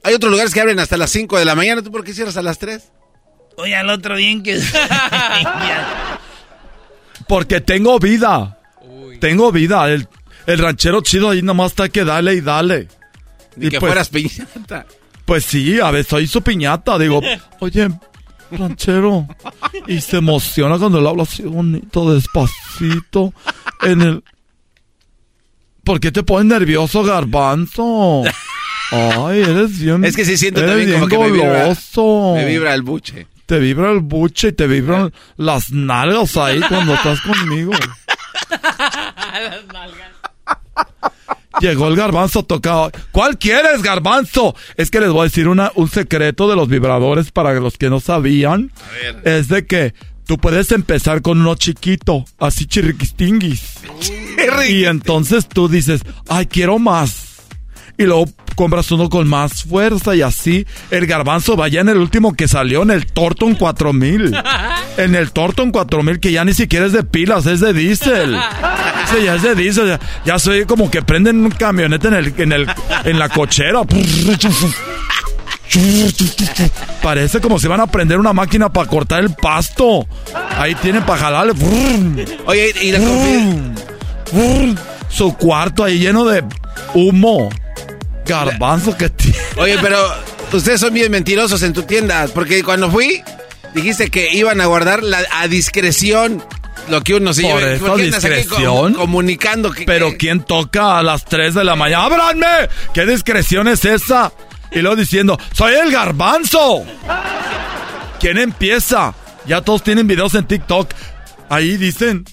hay 0.02 0.14
otros 0.14 0.30
lugares 0.30 0.54
que 0.54 0.60
abren 0.60 0.78
hasta 0.80 0.96
las 0.96 1.10
5 1.10 1.38
de 1.38 1.44
la 1.44 1.54
mañana. 1.54 1.82
¿Tú 1.82 1.90
por 1.92 2.04
qué 2.04 2.14
cierras 2.14 2.36
a 2.38 2.42
las 2.42 2.58
3? 2.58 2.84
Oye, 3.58 3.74
al 3.76 3.90
otro 3.90 4.16
bien 4.16 4.42
que... 4.42 4.60
Porque 7.26 7.60
tengo 7.60 7.98
vida. 7.98 8.58
Tengo 9.20 9.52
vida. 9.52 9.88
El, 9.90 10.08
el 10.46 10.58
ranchero 10.58 11.00
chido 11.02 11.30
ahí 11.30 11.42
nomás 11.42 11.72
está 11.72 11.88
que 11.88 12.04
dale 12.04 12.34
y 12.34 12.40
dale. 12.40 12.88
Ni 13.56 13.68
que 13.68 13.78
pues- 13.80 13.90
fueras 13.90 14.08
piñata. 14.08 14.86
Pues 15.24 15.44
sí, 15.44 15.78
a 15.78 15.90
veces 15.90 16.06
soy 16.08 16.26
su 16.26 16.40
piñata. 16.40 16.98
Digo, 16.98 17.20
oye, 17.60 17.90
ranchero. 18.50 19.26
Y 19.86 20.00
se 20.00 20.16
emociona 20.18 20.78
cuando 20.78 21.00
le 21.02 21.08
hablo 21.08 21.24
así 21.24 21.42
bonito, 21.42 22.14
despacito. 22.14 23.34
En 23.82 24.00
el. 24.00 24.24
¿Por 25.84 26.00
qué 26.00 26.10
te 26.12 26.22
pones 26.22 26.46
nervioso, 26.46 27.02
garbanzo? 27.02 28.22
Ay, 28.90 29.40
eres 29.42 29.78
bien. 29.78 30.02
Es 30.04 30.16
que 30.16 30.24
sí 30.24 30.38
siento 30.38 30.64
también 30.64 30.92
como 30.92 31.06
bien 31.06 31.10
que 31.10 31.18
me 31.18 31.30
vibra- 31.30 31.62
goloso. 31.64 32.32
me 32.36 32.46
vibra 32.46 32.72
el 32.72 32.82
buche. 32.82 33.26
Te 33.48 33.58
vibra 33.58 33.90
el 33.92 34.00
buche 34.00 34.48
y 34.48 34.52
te 34.52 34.66
vibran 34.66 35.10
las 35.38 35.70
nalgas 35.72 36.36
ahí 36.36 36.60
cuando 36.68 36.92
estás 36.92 37.18
conmigo. 37.22 37.72
Llegó 41.58 41.88
el 41.88 41.96
garbanzo 41.96 42.42
tocado. 42.42 42.92
¿Cuál 43.10 43.38
quieres, 43.38 43.80
garbanzo? 43.82 44.54
Es 44.76 44.90
que 44.90 45.00
les 45.00 45.08
voy 45.08 45.22
a 45.22 45.24
decir 45.24 45.48
una, 45.48 45.72
un 45.76 45.88
secreto 45.88 46.46
de 46.46 46.56
los 46.56 46.68
vibradores 46.68 47.32
para 47.32 47.54
los 47.54 47.78
que 47.78 47.88
no 47.88 48.00
sabían. 48.00 48.70
Es 49.24 49.48
de 49.48 49.66
que 49.66 49.94
tú 50.26 50.36
puedes 50.36 50.70
empezar 50.70 51.22
con 51.22 51.40
uno 51.40 51.54
chiquito, 51.54 52.26
así 52.38 52.66
chirriquistinguis. 52.66 53.76
Y 54.68 54.84
entonces 54.84 55.48
tú 55.48 55.68
dices, 55.68 56.02
ay, 56.28 56.44
quiero 56.44 56.78
más. 56.78 57.27
Y 57.98 58.04
luego 58.04 58.26
compras 58.54 58.90
uno 58.92 59.08
con 59.10 59.26
más 59.26 59.64
fuerza 59.64 60.14
y 60.14 60.22
así 60.22 60.64
el 60.90 61.06
garbanzo 61.06 61.56
vaya 61.56 61.80
en 61.80 61.88
el 61.88 61.96
último 61.98 62.34
que 62.34 62.46
salió 62.46 62.82
en 62.82 62.92
el 62.92 63.06
Torton 63.06 63.54
4000. 63.54 64.36
En 64.96 65.14
el 65.14 65.30
Torton 65.30 65.70
4000 65.70 66.18
que 66.18 66.32
ya 66.32 66.44
ni 66.44 66.52
siquiera 66.54 66.86
es 66.86 66.92
de 66.92 67.04
pilas, 67.04 67.46
es 67.46 67.60
de 67.60 67.72
diésel. 67.72 68.36
Sí, 69.08 69.22
ya 69.24 69.36
es 69.36 69.42
de 69.42 69.54
diésel. 69.54 69.86
Ya, 69.86 70.00
ya 70.24 70.38
soy 70.40 70.64
como 70.64 70.90
que 70.90 71.02
prenden 71.02 71.44
un 71.44 71.52
camioneta 71.52 72.08
en 72.08 72.14
el, 72.14 72.34
en 72.36 72.52
el, 72.52 72.66
en 73.04 73.18
la 73.18 73.28
cochera. 73.28 73.82
Parece 77.02 77.40
como 77.40 77.58
si 77.58 77.68
van 77.68 77.80
a 77.80 77.86
prender 77.86 78.18
una 78.18 78.32
máquina 78.32 78.72
para 78.72 78.88
cortar 78.88 79.22
el 79.22 79.34
pasto. 79.34 80.06
Ahí 80.56 80.74
tienen 80.76 81.04
para 81.04 81.20
jalarle. 81.20 81.52
Oye, 82.46 82.74
y 82.82 82.92
la 82.92 82.98
Su 85.08 85.34
cuarto 85.34 85.84
ahí 85.84 85.98
lleno 86.00 86.24
de 86.24 86.42
humo. 86.94 87.48
Garbanzo 88.28 88.96
que 88.96 89.08
tiene. 89.10 89.36
Oye, 89.56 89.76
pero 89.80 89.98
ustedes 90.52 90.80
son 90.80 90.92
bien 90.94 91.10
mentirosos 91.10 91.62
en 91.62 91.72
tu 91.72 91.82
tienda. 91.82 92.26
Porque 92.32 92.62
cuando 92.62 92.90
fui, 92.90 93.22
dijiste 93.74 94.10
que 94.10 94.32
iban 94.34 94.60
a 94.60 94.66
guardar 94.66 95.02
la, 95.02 95.20
a 95.32 95.48
discreción 95.48 96.42
lo 96.88 97.02
que 97.02 97.14
uno 97.14 97.34
se 97.34 97.42
Por 97.42 97.60
lleva. 97.60 97.72
eso, 97.72 97.86
¿Por 97.86 97.96
qué 97.96 98.02
discreción. 98.04 98.92
com- 98.92 98.94
comunicando 98.94 99.70
que. 99.72 99.84
Pero 99.84 100.12
¿quién 100.18 100.40
toca 100.44 100.98
a 100.98 101.02
las 101.02 101.24
3 101.24 101.54
de 101.54 101.64
la 101.64 101.74
mañana? 101.76 102.04
¡Ábranme! 102.04 102.46
¿Qué 102.94 103.04
discreción 103.06 103.68
es 103.68 103.84
esa? 103.84 104.32
Y 104.70 104.80
luego 104.80 104.96
diciendo, 104.96 105.38
¡soy 105.52 105.74
el 105.74 105.90
garbanzo! 105.90 106.84
¿Quién 108.20 108.38
empieza? 108.38 109.14
Ya 109.46 109.60
todos 109.62 109.82
tienen 109.82 110.06
videos 110.06 110.34
en 110.34 110.46
TikTok. 110.46 110.90
Ahí 111.48 111.76
dicen. 111.76 112.24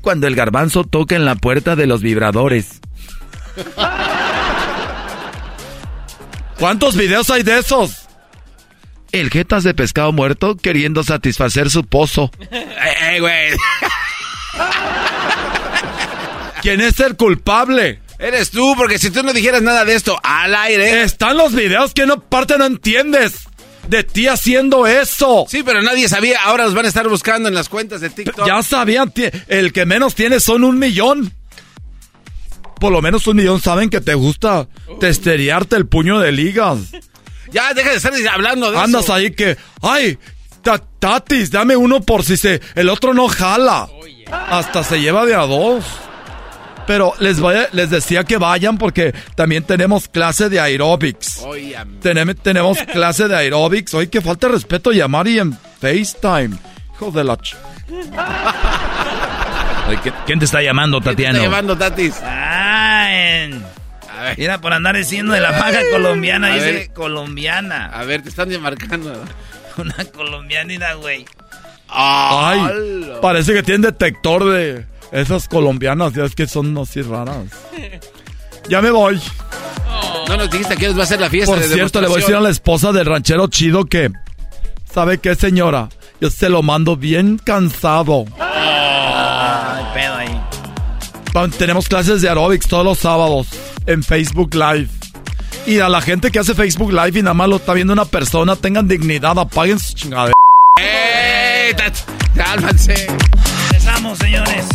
Cuando 0.00 0.26
el 0.26 0.34
garbanzo 0.34 0.84
toca 0.84 1.14
en 1.14 1.24
la 1.26 1.34
puerta 1.34 1.76
de 1.76 1.86
los 1.86 2.00
vibradores. 2.00 2.80
¿Cuántos 6.60 6.94
videos 6.94 7.30
hay 7.30 7.42
de 7.42 7.58
esos? 7.58 8.06
El 9.12 9.30
jetas 9.30 9.64
de 9.64 9.72
pescado 9.72 10.12
muerto 10.12 10.58
queriendo 10.58 11.02
satisfacer 11.02 11.70
su 11.70 11.84
pozo. 11.84 12.30
¡Eh, 12.38 12.66
eh, 13.16 13.20
güey! 13.20 13.52
¿Quién 16.60 16.82
es 16.82 17.00
el 17.00 17.16
culpable? 17.16 18.02
Eres 18.18 18.50
tú, 18.50 18.74
porque 18.76 18.98
si 18.98 19.10
tú 19.10 19.22
no 19.22 19.32
dijeras 19.32 19.62
nada 19.62 19.86
de 19.86 19.94
esto 19.94 20.20
al 20.22 20.54
aire. 20.54 21.02
Están 21.02 21.38
los 21.38 21.54
videos 21.54 21.94
que 21.94 22.04
no 22.04 22.20
parte 22.20 22.58
no 22.58 22.66
entiendes. 22.66 23.48
de 23.88 24.04
ti 24.04 24.28
haciendo 24.28 24.86
eso. 24.86 25.46
Sí, 25.48 25.62
pero 25.62 25.80
nadie 25.80 26.10
sabía. 26.10 26.42
Ahora 26.44 26.64
los 26.64 26.74
van 26.74 26.84
a 26.84 26.88
estar 26.88 27.08
buscando 27.08 27.48
en 27.48 27.54
las 27.54 27.70
cuentas 27.70 28.02
de 28.02 28.10
TikTok. 28.10 28.46
Ya 28.46 28.62
sabían, 28.62 29.10
el 29.48 29.72
que 29.72 29.86
menos 29.86 30.14
tiene 30.14 30.40
son 30.40 30.64
un 30.64 30.78
millón. 30.78 31.32
Por 32.80 32.92
lo 32.92 33.02
menos 33.02 33.26
un 33.26 33.36
millón 33.36 33.60
saben 33.60 33.90
que 33.90 34.00
te 34.00 34.14
gusta 34.14 34.66
testerearte 34.98 35.76
el 35.76 35.86
puño 35.86 36.18
de 36.18 36.32
ligas. 36.32 36.78
Ya, 37.52 37.74
deja 37.74 37.90
de 37.90 37.96
estar 37.96 38.12
hablando 38.32 38.70
de 38.70 38.78
Andas 38.78 39.02
eso. 39.04 39.12
ahí 39.14 39.32
que, 39.32 39.56
ay, 39.82 40.16
ta- 40.62 40.80
tatis, 41.00 41.50
dame 41.50 41.74
uno 41.74 42.00
por 42.00 42.22
si 42.24 42.36
se, 42.36 42.60
el 42.76 42.88
otro 42.88 43.12
no 43.12 43.26
jala. 43.26 43.88
Hasta 44.30 44.84
se 44.84 45.00
lleva 45.00 45.26
de 45.26 45.34
a 45.34 45.40
dos. 45.40 45.84
Pero 46.86 47.12
les, 47.18 47.40
vaya- 47.40 47.68
les 47.72 47.90
decía 47.90 48.22
que 48.22 48.36
vayan 48.36 48.78
porque 48.78 49.12
también 49.34 49.64
tenemos 49.64 50.06
clase 50.06 50.48
de 50.48 50.60
aerobics. 50.60 51.40
Tenem- 52.00 52.38
tenemos 52.40 52.78
clase 52.92 53.26
de 53.26 53.34
aerobics. 53.34 53.94
Hoy 53.94 54.06
que 54.06 54.20
falta 54.20 54.46
respeto 54.46 54.92
llamar 54.92 55.26
y 55.26 55.40
en 55.40 55.58
FaceTime. 55.80 56.56
Hijo 56.94 57.10
de 57.10 57.24
la... 57.24 57.36
ch- 57.36 57.56
Oye, 59.88 59.98
¿qui- 59.98 60.14
¿Quién 60.24 60.38
te 60.38 60.44
está 60.44 60.62
llamando, 60.62 61.00
Tatiano? 61.00 61.38
Está 61.38 61.48
llevando 61.48 61.76
Tatis. 61.76 62.14
Ah, 64.12 64.30
en- 64.32 64.36
Mira, 64.38 64.60
por 64.60 64.72
andar 64.72 64.96
diciendo 64.96 65.32
de 65.32 65.40
la 65.40 65.56
paga 65.58 65.80
colombiana, 65.92 66.48
A 66.48 66.54
dice 66.54 66.72
ver. 66.72 66.92
colombiana. 66.92 67.86
A 67.86 68.04
ver, 68.04 68.22
te 68.22 68.28
están 68.28 68.48
marcando. 68.60 69.12
Una 69.76 69.94
colombianina, 70.14 70.94
güey. 70.94 71.24
Ay, 71.88 72.60
parece 73.22 73.52
que 73.52 73.62
tienen 73.62 73.82
detector 73.82 74.44
de 74.52 74.84
esas 75.12 75.48
colombianas. 75.48 76.12
Ya 76.12 76.24
es 76.24 76.34
que 76.34 76.46
son 76.46 76.76
así 76.78 77.02
raras. 77.02 77.36
Ya 78.68 78.80
me 78.80 78.90
voy. 78.90 79.20
No 80.28 80.36
nos 80.36 80.50
dijiste 80.50 80.76
que 80.76 80.90
va 80.90 81.02
a 81.02 81.06
ser 81.06 81.20
la 81.20 81.28
fiesta 81.30 81.52
Por 81.52 81.60
de 81.60 81.68
cierto, 81.74 82.00
le 82.00 82.06
voy 82.06 82.18
a 82.18 82.20
decir 82.20 82.36
a 82.36 82.40
la 82.40 82.50
esposa 82.50 82.92
del 82.92 83.06
ranchero 83.06 83.48
chido 83.48 83.86
que... 83.86 84.10
¿Sabe 84.92 85.18
qué, 85.18 85.34
señora? 85.34 85.88
Yo 86.20 86.30
se 86.30 86.48
lo 86.48 86.62
mando 86.62 86.96
bien 86.96 87.38
cansado. 87.38 88.24
Tan- 88.36 88.50
Tenemos 91.56 91.88
clases 91.88 92.22
de 92.22 92.28
aerobics 92.28 92.66
todos 92.66 92.84
los 92.84 92.98
sábados 92.98 93.46
en 93.86 94.02
Facebook 94.02 94.54
Live. 94.54 94.88
Y 95.66 95.78
a 95.78 95.88
la 95.88 96.00
gente 96.00 96.30
que 96.30 96.40
hace 96.40 96.54
Facebook 96.54 96.92
Live 96.92 97.18
y 97.18 97.22
nada 97.22 97.34
más 97.34 97.48
lo 97.48 97.56
está 97.56 97.72
viendo 97.72 97.92
una 97.92 98.04
persona, 98.04 98.56
tengan 98.56 98.88
dignidad, 98.88 99.38
apaguen 99.38 99.78
su 99.78 99.94
chingadera. 99.94 100.32
¡Ey! 100.80 101.74
¡Cálmanse! 102.34 103.06
Empezamos, 103.66 104.18
señores. 104.18 104.66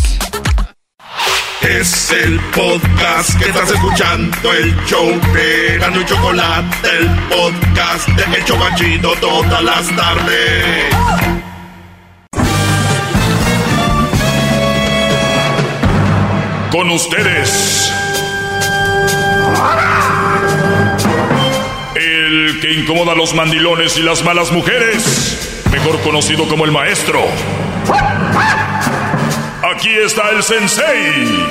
Es 1.62 2.12
el 2.12 2.40
podcast 2.56 3.38
que 3.38 3.50
estás 3.50 3.72
escuchando, 3.72 4.54
el 4.54 4.76
show 4.86 5.10
de 5.34 5.78
Gano 5.80 6.00
y 6.00 6.06
Chocolate, 6.06 6.90
el 7.00 7.10
podcast 7.28 8.08
de 8.10 8.38
El 8.38 8.46
Chobachito 8.46 9.14
todas 9.20 9.64
las 9.64 9.96
tardes. 9.96 11.45
Con 16.76 16.92
ustedes. 16.92 17.90
El 21.96 22.60
que 22.60 22.74
incomoda 22.74 23.14
a 23.14 23.16
los 23.16 23.34
mandilones 23.34 23.96
y 23.96 24.02
las 24.02 24.26
malas 24.26 24.52
mujeres. 24.52 25.64
Mejor 25.72 26.02
conocido 26.02 26.50
como 26.50 26.66
el 26.66 26.74
maestro. 26.74 27.22
Aquí 29.74 29.90
está 30.06 30.32
el 30.32 30.44
sensei. 30.44 31.48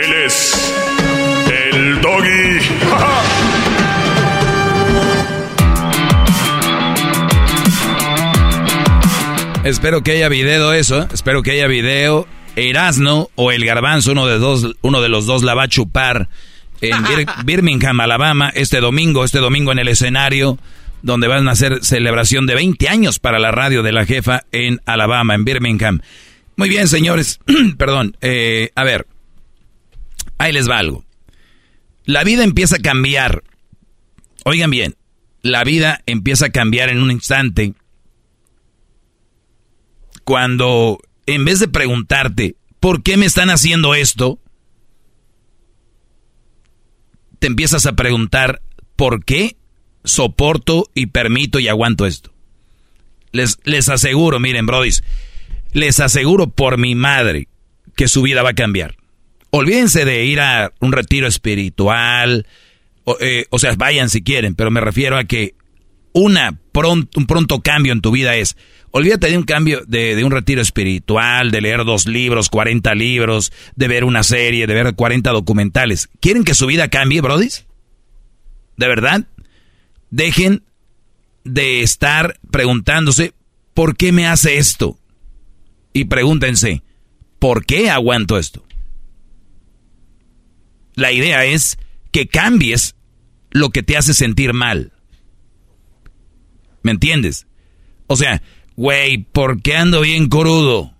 Él 0.00 0.12
es 0.26 0.74
el 1.72 2.00
doggy. 2.00 2.58
Espero 9.62 10.02
que 10.02 10.10
haya 10.10 10.28
video 10.28 10.72
eso, 10.72 11.02
¿eh? 11.02 11.08
espero 11.12 11.44
que 11.44 11.52
haya 11.52 11.68
video. 11.68 12.26
Erasno 12.58 13.30
o 13.34 13.52
el 13.52 13.64
Garbanzo, 13.64 14.12
uno 14.12 14.26
de, 14.26 14.38
dos, 14.38 14.76
uno 14.82 15.00
de 15.00 15.08
los 15.08 15.26
dos 15.26 15.42
la 15.42 15.54
va 15.54 15.64
a 15.64 15.68
chupar 15.68 16.28
en 16.80 17.02
Bir- 17.04 17.26
Birmingham, 17.44 18.00
Alabama, 18.00 18.50
este 18.54 18.80
domingo, 18.80 19.24
este 19.24 19.38
domingo 19.38 19.72
en 19.72 19.78
el 19.78 19.88
escenario, 19.88 20.58
donde 21.02 21.28
van 21.28 21.48
a 21.48 21.52
hacer 21.52 21.84
celebración 21.84 22.46
de 22.46 22.54
20 22.56 22.88
años 22.88 23.18
para 23.18 23.38
la 23.38 23.50
radio 23.52 23.82
de 23.82 23.92
la 23.92 24.04
jefa 24.06 24.44
en 24.52 24.80
Alabama, 24.86 25.34
en 25.34 25.44
Birmingham. 25.44 26.00
Muy 26.56 26.68
bien, 26.68 26.88
señores, 26.88 27.38
perdón, 27.78 28.16
eh, 28.20 28.70
a 28.74 28.82
ver, 28.84 29.06
ahí 30.38 30.52
les 30.52 30.68
va 30.68 30.78
algo. 30.78 31.04
La 32.04 32.24
vida 32.24 32.42
empieza 32.42 32.76
a 32.76 32.80
cambiar. 32.80 33.44
Oigan 34.44 34.70
bien, 34.70 34.96
la 35.42 35.62
vida 35.62 36.00
empieza 36.06 36.46
a 36.46 36.50
cambiar 36.50 36.88
en 36.88 37.00
un 37.02 37.10
instante 37.12 37.74
cuando 40.24 40.98
en 41.28 41.44
vez 41.44 41.60
de 41.60 41.68
preguntarte, 41.68 42.56
¿por 42.80 43.02
qué 43.02 43.18
me 43.18 43.26
están 43.26 43.50
haciendo 43.50 43.94
esto? 43.94 44.38
Te 47.38 47.48
empiezas 47.48 47.84
a 47.84 47.92
preguntar, 47.92 48.62
¿por 48.96 49.26
qué 49.26 49.58
soporto 50.04 50.90
y 50.94 51.06
permito 51.06 51.58
y 51.58 51.68
aguanto 51.68 52.06
esto? 52.06 52.32
Les, 53.30 53.58
les 53.64 53.90
aseguro, 53.90 54.40
miren, 54.40 54.64
brodis, 54.64 55.04
les 55.72 56.00
aseguro 56.00 56.48
por 56.48 56.78
mi 56.78 56.94
madre 56.94 57.48
que 57.94 58.08
su 58.08 58.22
vida 58.22 58.42
va 58.42 58.50
a 58.50 58.54
cambiar. 58.54 58.96
Olvídense 59.50 60.06
de 60.06 60.24
ir 60.24 60.40
a 60.40 60.72
un 60.80 60.92
retiro 60.92 61.26
espiritual, 61.26 62.46
o, 63.04 63.18
eh, 63.20 63.44
o 63.50 63.58
sea, 63.58 63.74
vayan 63.76 64.08
si 64.08 64.22
quieren, 64.22 64.54
pero 64.54 64.70
me 64.70 64.80
refiero 64.80 65.18
a 65.18 65.24
que 65.24 65.54
una 66.14 66.58
un 66.86 67.26
pronto 67.26 67.60
cambio 67.60 67.92
en 67.92 68.00
tu 68.00 68.10
vida 68.10 68.36
es, 68.36 68.56
olvídate 68.90 69.28
de 69.28 69.38
un 69.38 69.44
cambio, 69.44 69.82
de, 69.86 70.22
un 70.24 70.30
retiro 70.30 70.60
espiritual, 70.60 71.50
de 71.50 71.60
leer 71.60 71.84
dos 71.84 72.06
libros, 72.06 72.48
40 72.48 72.94
libros, 72.94 73.52
de 73.76 73.88
ver 73.88 74.04
una 74.04 74.22
serie, 74.22 74.66
de 74.66 74.74
ver 74.74 74.94
40 74.94 75.30
documentales. 75.30 76.08
¿Quieren 76.20 76.44
que 76.44 76.54
su 76.54 76.66
vida 76.66 76.88
cambie, 76.88 77.20
brodis? 77.20 77.66
¿De 78.76 78.88
verdad? 78.88 79.26
Dejen 80.10 80.62
de 81.44 81.82
estar 81.82 82.38
preguntándose, 82.50 83.34
¿por 83.74 83.96
qué 83.96 84.12
me 84.12 84.26
hace 84.26 84.58
esto? 84.58 84.98
Y 85.92 86.04
pregúntense, 86.04 86.82
¿por 87.38 87.64
qué 87.64 87.90
aguanto 87.90 88.38
esto? 88.38 88.64
La 90.94 91.12
idea 91.12 91.44
es 91.44 91.78
que 92.10 92.26
cambies 92.26 92.96
lo 93.50 93.70
que 93.70 93.82
te 93.82 93.96
hace 93.96 94.14
sentir 94.14 94.52
mal. 94.52 94.92
¿Me 96.82 96.90
entiendes? 96.90 97.46
O 98.06 98.16
sea, 98.16 98.42
güey, 98.78 99.18
¿por 99.24 99.60
qué 99.60 99.74
ando 99.76 100.00
bien 100.02 100.28
crudo? 100.28 100.94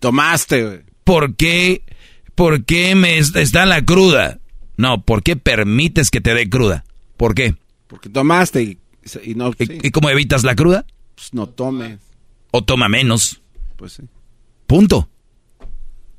Tomaste, 0.00 0.64
güey. 0.64 0.80
¿Por 1.04 1.36
qué, 1.36 1.82
por 2.34 2.64
qué 2.64 2.94
me 2.96 3.18
est- 3.18 3.36
está 3.36 3.64
la 3.66 3.84
cruda? 3.84 4.38
No, 4.76 5.02
¿por 5.04 5.22
qué 5.22 5.36
permites 5.36 6.10
que 6.10 6.20
te 6.20 6.34
dé 6.34 6.48
cruda? 6.50 6.84
¿Por 7.16 7.34
qué? 7.34 7.54
Porque 7.86 8.08
tomaste 8.08 8.62
y, 8.62 8.78
y 9.24 9.34
no... 9.34 9.52
sí, 9.52 9.78
¿Y 9.82 9.90
cómo 9.90 10.10
evitas 10.10 10.42
la 10.44 10.54
cruda? 10.54 10.84
pues 11.14 11.32
no 11.34 11.46
tomes. 11.48 11.98
O 12.50 12.64
toma 12.64 12.88
menos. 12.88 13.40
Pues 13.76 13.92
sí. 13.94 14.02
Punto. 14.66 15.08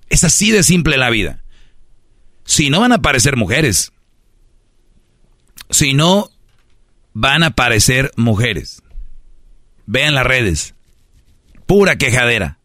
Es 0.09 0.23
así 0.23 0.51
de 0.51 0.63
simple 0.63 0.97
la 0.97 1.09
vida. 1.09 1.43
Si 2.45 2.69
no 2.69 2.81
van 2.81 2.91
a 2.91 2.95
aparecer 2.95 3.35
mujeres. 3.35 3.91
Si 5.69 5.93
no 5.93 6.29
van 7.13 7.43
a 7.43 7.47
aparecer 7.47 8.11
mujeres. 8.15 8.80
Vean 9.85 10.13
las 10.13 10.25
redes. 10.25 10.75
Pura 11.65 11.97
quejadera. 11.97 12.59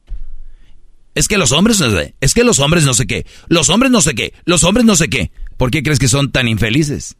Es 1.14 1.28
que 1.28 1.38
los 1.38 1.52
hombres 1.52 1.80
no 1.80 1.90
sé, 1.90 2.14
es 2.20 2.34
que 2.34 2.44
los 2.44 2.58
hombres 2.58 2.84
no 2.84 2.92
sé 2.92 3.06
qué, 3.06 3.26
los 3.48 3.70
hombres 3.70 3.90
no 3.90 4.02
sé 4.02 4.14
qué, 4.14 4.34
los 4.44 4.64
hombres 4.64 4.84
no 4.84 4.96
sé 4.96 5.08
qué. 5.08 5.30
¿Por 5.56 5.70
qué 5.70 5.82
crees 5.82 5.98
que 5.98 6.08
son 6.08 6.30
tan 6.30 6.46
infelices? 6.46 7.16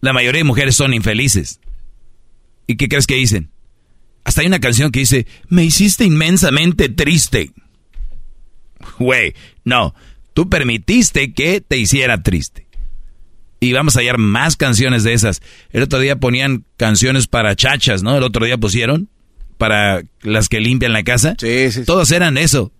La 0.00 0.12
mayoría 0.12 0.38
de 0.38 0.44
mujeres 0.44 0.76
son 0.76 0.94
infelices. 0.94 1.58
¿Y 2.68 2.76
qué 2.76 2.88
crees 2.88 3.08
que 3.08 3.16
dicen? 3.16 3.50
Hasta 4.24 4.42
hay 4.42 4.46
una 4.46 4.60
canción 4.60 4.92
que 4.92 5.00
dice, 5.00 5.26
me 5.48 5.64
hiciste 5.64 6.04
inmensamente 6.04 6.88
triste. 6.88 7.50
Güey, 8.98 9.34
no, 9.64 9.94
tú 10.32 10.48
permitiste 10.48 11.32
que 11.32 11.60
te 11.60 11.76
hiciera 11.78 12.22
triste. 12.22 12.68
Y 13.62 13.72
vamos 13.74 13.96
a 13.96 14.00
hallar 14.00 14.18
más 14.18 14.56
canciones 14.56 15.04
de 15.04 15.12
esas. 15.12 15.40
El 15.70 15.84
otro 15.84 16.00
día 16.00 16.16
ponían 16.16 16.64
canciones 16.76 17.28
para 17.28 17.54
chachas, 17.54 18.02
¿no? 18.02 18.16
El 18.16 18.24
otro 18.24 18.44
día 18.44 18.58
pusieron 18.58 19.08
para 19.56 20.02
las 20.22 20.48
que 20.48 20.58
limpian 20.58 20.92
la 20.92 21.04
casa. 21.04 21.36
Sí, 21.38 21.70
sí. 21.70 21.84
Todas 21.84 22.10
eran 22.10 22.38
eso. 22.38 22.72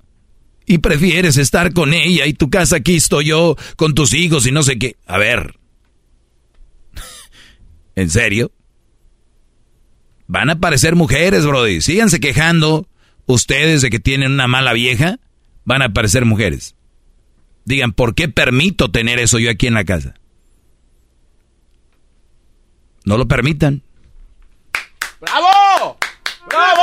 Y 0.67 0.79
prefieres 0.79 1.37
estar 1.37 1.73
con 1.73 1.95
ella 1.95 2.27
y 2.27 2.33
tu 2.33 2.51
casa 2.51 2.79
aquí 2.79 2.97
estoy 2.97 3.27
yo 3.27 3.55
con 3.77 3.95
tus 3.95 4.13
hijos 4.13 4.45
y 4.49 4.51
no 4.51 4.65
sé 4.65 4.77
qué. 4.77 4.97
A 5.07 5.19
ver. 5.19 5.55
¿En 7.95 8.11
serio? 8.11 8.51
Van 10.27 10.51
a 10.51 10.55
aparecer 10.55 10.97
mujeres, 10.97 11.47
Brody. 11.47 11.81
Síganse 11.81 12.19
quejando 12.19 12.89
ustedes 13.27 13.83
de 13.83 13.91
que 13.91 14.01
tienen 14.01 14.33
una 14.33 14.49
mala 14.49 14.73
vieja. 14.73 15.21
Van 15.65 15.81
a 15.81 15.85
aparecer 15.85 16.25
mujeres. 16.25 16.75
Digan, 17.65 17.93
¿por 17.93 18.17
qué 18.17 18.27
permito 18.27 18.91
tener 18.91 19.21
eso 19.21 19.39
yo 19.39 19.49
aquí 19.49 19.69
en 19.69 19.75
la 19.75 19.85
casa? 19.85 20.15
No 23.05 23.17
lo 23.17 23.27
permitan. 23.27 23.83
¡Bravo! 25.21 25.99
¡Bravo! 26.49 26.83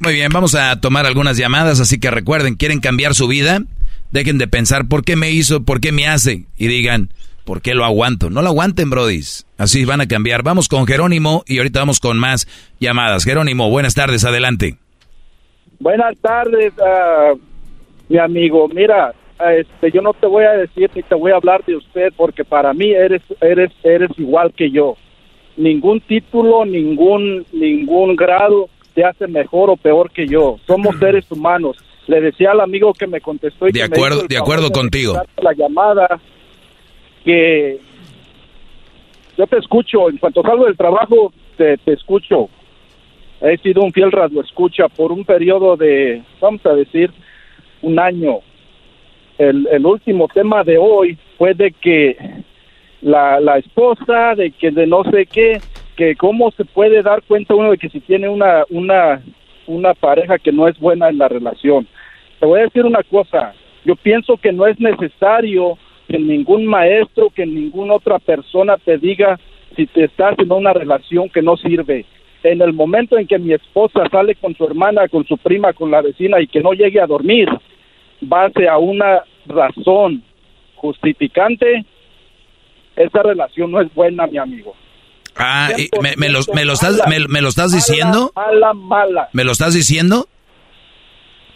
Muy 0.00 0.14
bien, 0.14 0.32
vamos 0.32 0.54
a 0.56 0.80
tomar 0.80 1.06
algunas 1.06 1.36
llamadas, 1.36 1.78
así 1.78 2.00
que 2.00 2.10
recuerden, 2.10 2.56
quieren 2.56 2.80
cambiar 2.80 3.14
su 3.14 3.28
vida, 3.28 3.62
dejen 4.10 4.38
de 4.38 4.48
pensar 4.48 4.88
por 4.88 5.04
qué 5.04 5.14
me 5.14 5.30
hizo, 5.30 5.62
por 5.62 5.80
qué 5.80 5.92
me 5.92 6.08
hace, 6.08 6.46
y 6.56 6.66
digan, 6.66 7.12
¿por 7.44 7.62
qué 7.62 7.74
lo 7.74 7.84
aguanto? 7.84 8.28
No 8.28 8.42
lo 8.42 8.48
aguanten, 8.48 8.90
brodis. 8.90 9.46
Así 9.58 9.84
van 9.84 10.00
a 10.00 10.08
cambiar. 10.08 10.42
Vamos 10.42 10.68
con 10.68 10.86
Jerónimo 10.86 11.44
y 11.46 11.58
ahorita 11.58 11.78
vamos 11.78 12.00
con 12.00 12.18
más 12.18 12.48
llamadas. 12.80 13.24
Jerónimo, 13.24 13.70
buenas 13.70 13.94
tardes, 13.94 14.24
adelante. 14.24 14.76
Buenas 15.78 16.16
tardes, 16.20 16.72
ah, 16.84 17.34
mi 18.12 18.18
amigo. 18.18 18.68
Mira, 18.68 19.14
este, 19.40 19.90
yo 19.90 20.02
no 20.02 20.12
te 20.12 20.26
voy 20.26 20.44
a 20.44 20.52
decir 20.52 20.90
ni 20.94 21.02
te 21.02 21.14
voy 21.14 21.32
a 21.32 21.36
hablar 21.36 21.64
de 21.64 21.76
usted 21.76 22.12
porque 22.14 22.44
para 22.44 22.74
mí 22.74 22.90
eres, 22.90 23.22
eres, 23.40 23.70
eres 23.82 24.10
igual 24.18 24.52
que 24.52 24.70
yo. 24.70 24.96
Ningún 25.56 26.00
título, 26.00 26.64
ningún, 26.64 27.46
ningún 27.52 28.14
grado 28.14 28.68
te 28.94 29.04
hace 29.04 29.26
mejor 29.26 29.70
o 29.70 29.76
peor 29.76 30.10
que 30.10 30.26
yo. 30.26 30.58
Somos 30.66 30.96
seres 31.00 31.24
humanos. 31.30 31.78
Le 32.06 32.20
decía 32.20 32.50
al 32.50 32.60
amigo 32.60 32.92
que 32.92 33.06
me 33.06 33.20
contestó 33.20 33.68
y 33.68 33.72
de 33.72 33.80
que 33.80 33.88
me 33.88 33.96
acuerdo, 33.96 34.22
el 34.22 34.28
de 34.28 34.36
acuerdo 34.36 34.70
contigo. 34.70 35.14
La 35.40 35.52
llamada 35.54 36.20
que 37.24 37.78
yo 39.38 39.46
te 39.46 39.56
escucho, 39.56 40.10
en 40.10 40.18
cuanto 40.18 40.42
salgo 40.42 40.66
del 40.66 40.76
trabajo 40.76 41.32
te, 41.56 41.78
te 41.78 41.94
escucho. 41.94 42.50
He 43.40 43.56
sido 43.58 43.82
un 43.82 43.92
fiel 43.92 44.12
rasgo 44.12 44.42
escucha 44.42 44.88
por 44.88 45.12
un 45.12 45.24
periodo 45.24 45.76
de, 45.76 46.22
vamos 46.40 46.64
a 46.66 46.74
decir, 46.74 47.10
un 47.82 47.98
año. 47.98 48.38
El, 49.38 49.68
el 49.70 49.84
último 49.84 50.28
tema 50.32 50.64
de 50.64 50.78
hoy 50.78 51.18
fue 51.36 51.54
de 51.54 51.72
que 51.72 52.16
la, 53.00 53.40
la 53.40 53.58
esposa, 53.58 54.34
de 54.34 54.52
que 54.52 54.70
de 54.70 54.86
no 54.86 55.02
sé 55.04 55.26
qué, 55.26 55.60
que 55.96 56.16
cómo 56.16 56.50
se 56.52 56.64
puede 56.64 57.02
dar 57.02 57.22
cuenta 57.22 57.54
uno 57.54 57.72
de 57.72 57.78
que 57.78 57.88
si 57.88 58.00
tiene 58.00 58.28
una, 58.28 58.64
una, 58.70 59.22
una 59.66 59.94
pareja 59.94 60.38
que 60.38 60.52
no 60.52 60.68
es 60.68 60.78
buena 60.78 61.08
en 61.08 61.18
la 61.18 61.28
relación. 61.28 61.86
Te 62.40 62.46
voy 62.46 62.60
a 62.60 62.64
decir 62.64 62.84
una 62.84 63.02
cosa, 63.02 63.54
yo 63.84 63.96
pienso 63.96 64.36
que 64.36 64.52
no 64.52 64.66
es 64.66 64.78
necesario 64.80 65.78
que 66.08 66.18
ningún 66.18 66.66
maestro, 66.66 67.30
que 67.30 67.46
ninguna 67.46 67.94
otra 67.94 68.18
persona 68.18 68.76
te 68.78 68.98
diga 68.98 69.38
si 69.76 69.86
te 69.86 70.04
estás 70.04 70.38
en 70.38 70.52
una 70.52 70.72
relación 70.72 71.28
que 71.28 71.42
no 71.42 71.56
sirve. 71.56 72.04
En 72.42 72.60
el 72.60 72.72
momento 72.72 73.16
en 73.16 73.26
que 73.26 73.38
mi 73.38 73.52
esposa 73.52 74.04
sale 74.10 74.34
con 74.34 74.54
su 74.56 74.64
hermana, 74.64 75.08
con 75.08 75.24
su 75.26 75.38
prima, 75.38 75.72
con 75.72 75.90
la 75.90 76.02
vecina 76.02 76.40
y 76.40 76.48
que 76.48 76.60
no 76.60 76.72
llegue 76.72 77.00
a 77.00 77.06
dormir, 77.06 77.48
base 78.22 78.68
a 78.68 78.78
una 78.78 79.22
razón 79.46 80.22
justificante, 80.76 81.84
esa 82.96 83.22
relación 83.22 83.70
no 83.70 83.80
es 83.80 83.92
buena, 83.94 84.26
mi 84.26 84.38
amigo. 84.38 84.74
Ah, 85.36 85.70
y 85.78 85.88
me, 86.02 86.14
me 86.16 86.28
lo, 86.28 86.40
me 86.54 86.64
lo 86.64 86.74
estás, 86.74 87.00
me, 87.08 87.18
me 87.28 87.40
lo 87.40 87.48
estás 87.48 87.72
diciendo? 87.72 88.32
Mala, 88.36 88.74
mala. 88.74 89.28
¿Me 89.32 89.44
lo 89.44 89.52
estás 89.52 89.74
diciendo? 89.74 90.26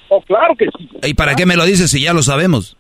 Oh, 0.09 0.21
claro 0.23 0.55
que 0.57 0.67
sí. 0.79 0.89
¿Y 1.03 1.15
para 1.15 1.35
qué 1.35 1.45
me 1.47 1.57
lo 1.57 1.65
dices 1.65 1.91
si 1.91 2.01
ya 2.01 2.13
lo 2.15 2.23
sabemos? 2.23 2.77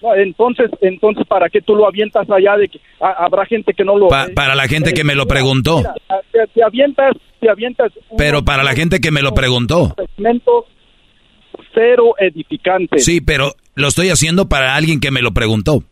No, 0.00 0.14
entonces, 0.14 0.70
entonces, 0.80 1.26
¿para 1.26 1.48
qué 1.48 1.60
tú 1.60 1.74
lo 1.74 1.86
avientas 1.86 2.28
allá 2.30 2.56
de 2.56 2.68
que 2.68 2.78
ha- 3.00 3.24
habrá 3.24 3.44
gente 3.46 3.72
que 3.74 3.84
no 3.84 3.96
lo... 3.98 4.08
Pa- 4.08 4.28
para 4.34 4.54
la 4.54 4.68
gente 4.68 4.92
que 4.94 5.02
me 5.04 5.14
lo 5.14 5.26
preguntó. 5.26 5.78
Mira, 5.78 5.94
te, 6.30 6.46
te 6.54 6.62
avientas, 6.62 7.12
te 7.40 7.50
avientas 7.50 7.90
Pero 8.16 8.44
para 8.44 8.62
la 8.62 8.74
gente 8.74 9.00
que 9.00 9.10
me 9.10 9.22
lo 9.22 9.34
preguntó. 9.34 9.94
Cero 11.74 12.14
edificante. 12.18 12.98
Sí, 13.00 13.20
pero 13.20 13.52
lo 13.74 13.88
estoy 13.88 14.10
haciendo 14.10 14.48
para 14.48 14.76
alguien 14.76 15.00
que 15.00 15.10
me 15.10 15.22
lo 15.22 15.32
preguntó. 15.32 15.82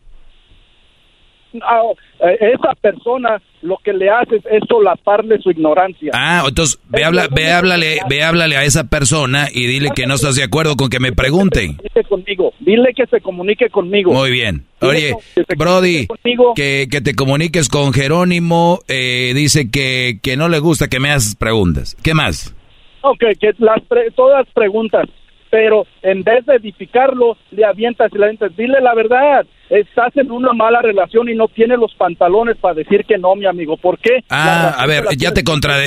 Ah, 1.61 1.81
eh, 2.19 2.53
esa 2.55 2.73
persona 2.81 3.39
lo 3.61 3.77
que 3.83 3.93
le 3.93 4.09
haces 4.09 4.41
es 4.49 4.63
solaparle 4.67 5.37
su 5.37 5.51
ignorancia. 5.51 6.09
Ah, 6.11 6.43
entonces 6.47 6.79
ve, 6.89 7.03
habla, 7.03 7.27
ve, 7.29 7.51
háblale, 7.51 7.99
ve, 8.09 8.23
háblale 8.23 8.57
a 8.57 8.63
esa 8.63 8.85
persona 8.85 9.47
y 9.53 9.67
dile 9.67 9.91
que 9.95 10.07
no 10.07 10.15
estás 10.15 10.35
de 10.35 10.43
acuerdo 10.43 10.75
con 10.75 10.89
que 10.89 10.99
me 10.99 11.11
pregunte. 11.11 11.67
Comunique 11.67 12.03
conmigo. 12.09 12.53
Dile 12.59 12.91
que 12.95 13.05
se 13.05 13.21
comunique 13.21 13.69
conmigo. 13.69 14.11
Muy 14.13 14.31
bien. 14.31 14.65
Oye, 14.81 15.13
Brody, 15.55 16.07
que, 16.55 16.87
que 16.89 17.01
te 17.01 17.13
comuniques 17.13 17.69
con 17.69 17.93
Jerónimo, 17.93 18.79
eh, 18.87 19.33
dice 19.35 19.69
que, 19.69 20.17
que 20.23 20.35
no 20.35 20.49
le 20.49 20.57
gusta 20.57 20.87
que 20.87 20.99
me 20.99 21.11
hagas 21.11 21.35
preguntas. 21.35 21.95
¿Qué 22.01 22.15
más? 22.15 22.55
Ok, 23.01 23.19
que 23.39 23.51
las 23.59 23.79
pre- 23.87 24.09
todas 24.15 24.47
preguntas, 24.55 25.07
pero 25.53 25.85
en 26.01 26.23
vez 26.23 26.43
de 26.47 26.55
edificarlo, 26.55 27.37
le 27.51 27.63
avientas 27.63 28.11
y 28.11 28.17
le 28.17 28.25
avientas. 28.25 28.57
Dile 28.57 28.81
la 28.81 28.95
verdad, 28.95 29.45
estás 29.69 30.17
en 30.17 30.31
una 30.31 30.51
mala 30.51 30.81
relación 30.81 31.29
y 31.29 31.35
no 31.35 31.47
tienes 31.47 31.77
los 31.77 31.93
pantalones 31.93 32.57
para 32.57 32.73
decir 32.73 33.05
que 33.07 33.19
no, 33.19 33.35
mi 33.35 33.45
amigo. 33.45 33.77
¿Por 33.77 33.99
qué? 33.99 34.23
Ah, 34.31 34.73
a 34.75 34.87
ver, 34.87 35.03
ya 35.15 35.31
te, 35.31 35.43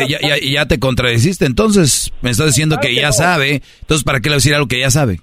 ya, 0.08 0.20
ya, 0.20 0.36
ya 0.40 0.66
te 0.66 0.78
contradeciste, 0.78 1.46
entonces 1.46 2.12
me 2.22 2.30
estás 2.30 2.46
diciendo 2.46 2.76
que 2.80 2.94
ya 2.94 3.10
sabe, 3.10 3.60
entonces 3.80 4.04
¿para 4.04 4.20
qué 4.20 4.28
le 4.28 4.34
voy 4.34 4.36
a 4.36 4.36
decir 4.36 4.54
algo 4.54 4.68
que 4.68 4.78
ya 4.78 4.90
sabe? 4.90 5.18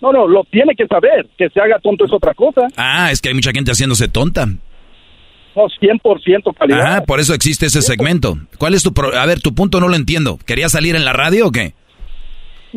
No, 0.00 0.12
no, 0.12 0.26
lo 0.26 0.42
tiene 0.50 0.74
que 0.76 0.88
saber. 0.88 1.28
Que 1.38 1.48
se 1.50 1.60
haga 1.60 1.78
tonto 1.78 2.04
es 2.04 2.12
otra 2.12 2.34
cosa. 2.34 2.62
Ah, 2.76 3.10
es 3.12 3.20
que 3.20 3.28
hay 3.28 3.34
mucha 3.34 3.52
gente 3.52 3.70
haciéndose 3.70 4.08
tonta. 4.08 4.44
No, 4.46 5.62
100% 5.80 6.52
calidad. 6.58 6.80
Ajá, 6.80 7.00
por 7.04 7.20
eso 7.20 7.32
existe 7.32 7.66
ese 7.66 7.80
segmento. 7.80 8.36
¿Cuál 8.58 8.74
es 8.74 8.82
tu 8.82 8.92
pro- 8.92 9.16
A 9.16 9.24
ver, 9.24 9.40
tu 9.40 9.54
punto 9.54 9.78
no 9.78 9.86
lo 9.88 9.94
entiendo. 9.94 10.36
¿Querías 10.44 10.72
salir 10.72 10.96
en 10.96 11.04
la 11.04 11.12
radio 11.12 11.46
o 11.46 11.52
qué? 11.52 11.74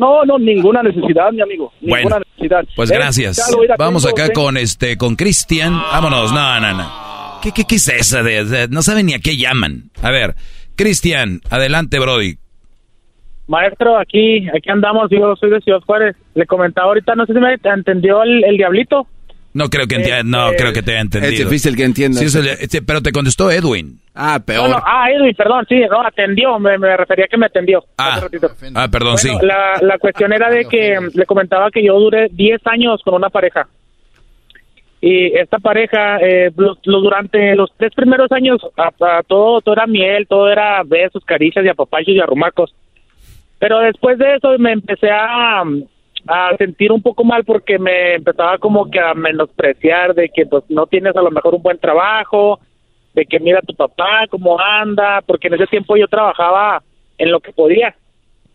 No, 0.00 0.24
no, 0.24 0.38
ninguna 0.38 0.82
necesidad, 0.82 1.30
mi 1.30 1.42
amigo. 1.42 1.72
Bueno, 1.80 1.96
Ninguna 1.98 2.18
necesidad. 2.20 2.64
Pues 2.74 2.90
Eh, 2.90 2.94
gracias. 2.94 3.54
Vamos 3.78 4.06
acá 4.06 4.32
con 4.32 4.56
este 4.56 4.96
con 4.96 5.14
Cristian. 5.14 5.74
Vámonos. 5.74 6.32
No, 6.32 6.58
no, 6.60 6.72
no. 6.72 7.38
¿Qué, 7.42 7.52
qué, 7.52 7.64
qué 7.64 7.74
es 7.76 7.88
esa 7.88 8.22
de, 8.22 8.44
de- 8.44 8.68
no 8.68 8.82
saben 8.82 9.06
ni 9.06 9.14
a 9.14 9.18
qué 9.18 9.36
llaman? 9.36 9.90
A 10.02 10.10
ver, 10.10 10.34
Cristian, 10.76 11.40
adelante, 11.50 11.98
Brody. 11.98 12.36
Maestro, 13.46 13.98
aquí, 13.98 14.46
aquí 14.48 14.70
andamos, 14.70 15.08
yo 15.10 15.34
soy 15.36 15.50
de 15.50 15.60
Ciudad 15.60 15.80
Juárez. 15.80 16.16
Le 16.34 16.46
comentaba 16.46 16.88
ahorita, 16.88 17.14
no 17.16 17.26
sé 17.26 17.32
si 17.34 17.40
me 17.40 17.54
entendió 17.62 18.22
el, 18.22 18.44
el 18.44 18.56
diablito. 18.56 19.06
No 19.52 19.68
creo 19.68 19.86
que 19.88 19.96
enti- 19.96 20.24
no 20.24 20.50
Este, 20.50 20.56
creo 20.62 20.72
que 20.72 20.82
te 20.82 20.92
haya 20.92 21.00
entendido. 21.00 21.32
Es 21.32 21.38
difícil 21.40 21.76
que. 21.76 21.86
Sí, 21.92 22.38
el- 22.38 22.46
este, 22.48 22.82
pero 22.82 23.02
te 23.02 23.10
contestó 23.10 23.50
Edwin. 23.50 23.98
Ah, 24.14 24.40
No, 24.46 24.68
no, 24.68 24.82
ah, 24.84 25.10
Edwin, 25.10 25.34
perdón, 25.34 25.64
sí, 25.68 25.80
no, 25.90 26.02
atendió, 26.02 26.58
me, 26.58 26.76
me 26.78 26.96
refería 26.96 27.26
que 27.28 27.36
me 27.36 27.46
atendió. 27.46 27.84
Ah, 27.98 28.20
ah, 28.74 28.88
perdón, 28.88 29.18
sí. 29.18 29.30
La, 29.42 29.78
la 29.80 29.98
cuestión 29.98 30.32
era 30.32 30.50
de 30.50 30.66
que 30.66 30.98
le 31.14 31.26
comentaba 31.26 31.70
que 31.70 31.84
yo 31.84 31.98
duré 31.98 32.28
10 32.30 32.60
años 32.66 33.00
con 33.04 33.14
una 33.14 33.30
pareja. 33.30 33.66
Y 35.02 35.34
esta 35.36 35.58
pareja, 35.58 36.18
eh, 36.18 36.50
lo- 36.56 36.76
lo- 36.84 37.00
durante 37.00 37.54
los 37.56 37.70
tres 37.78 37.92
primeros 37.94 38.30
años, 38.32 38.60
a- 38.76 39.18
a 39.18 39.22
todo, 39.22 39.62
todo 39.62 39.72
era 39.74 39.86
miel, 39.86 40.26
todo 40.28 40.50
era 40.50 40.82
besos, 40.84 41.24
caricias 41.24 41.64
y 41.64 41.68
apapachos 41.68 42.08
y 42.14 42.20
arrumacos. 42.20 42.74
Pero 43.58 43.78
después 43.80 44.18
de 44.18 44.34
eso 44.36 44.58
me 44.58 44.72
empecé 44.72 45.10
a, 45.10 45.62
a 46.26 46.56
sentir 46.56 46.92
un 46.92 47.02
poco 47.02 47.24
mal 47.24 47.44
porque 47.44 47.78
me 47.78 48.14
empezaba 48.14 48.58
como 48.58 48.90
que 48.90 49.00
a 49.00 49.14
menospreciar 49.14 50.14
de 50.14 50.28
que 50.28 50.46
pues 50.46 50.64
no 50.68 50.86
tienes 50.86 51.16
a 51.16 51.22
lo 51.22 51.30
mejor 51.30 51.54
un 51.54 51.62
buen 51.62 51.78
trabajo, 51.78 52.60
de 53.14 53.24
que 53.26 53.40
mira 53.40 53.58
a 53.58 53.66
tu 53.66 53.74
papá 53.74 54.26
cómo 54.30 54.58
anda, 54.60 55.20
porque 55.26 55.48
en 55.48 55.54
ese 55.54 55.66
tiempo 55.66 55.96
yo 55.96 56.06
trabajaba 56.08 56.82
en 57.18 57.30
lo 57.30 57.40
que 57.40 57.52
podía. 57.52 57.94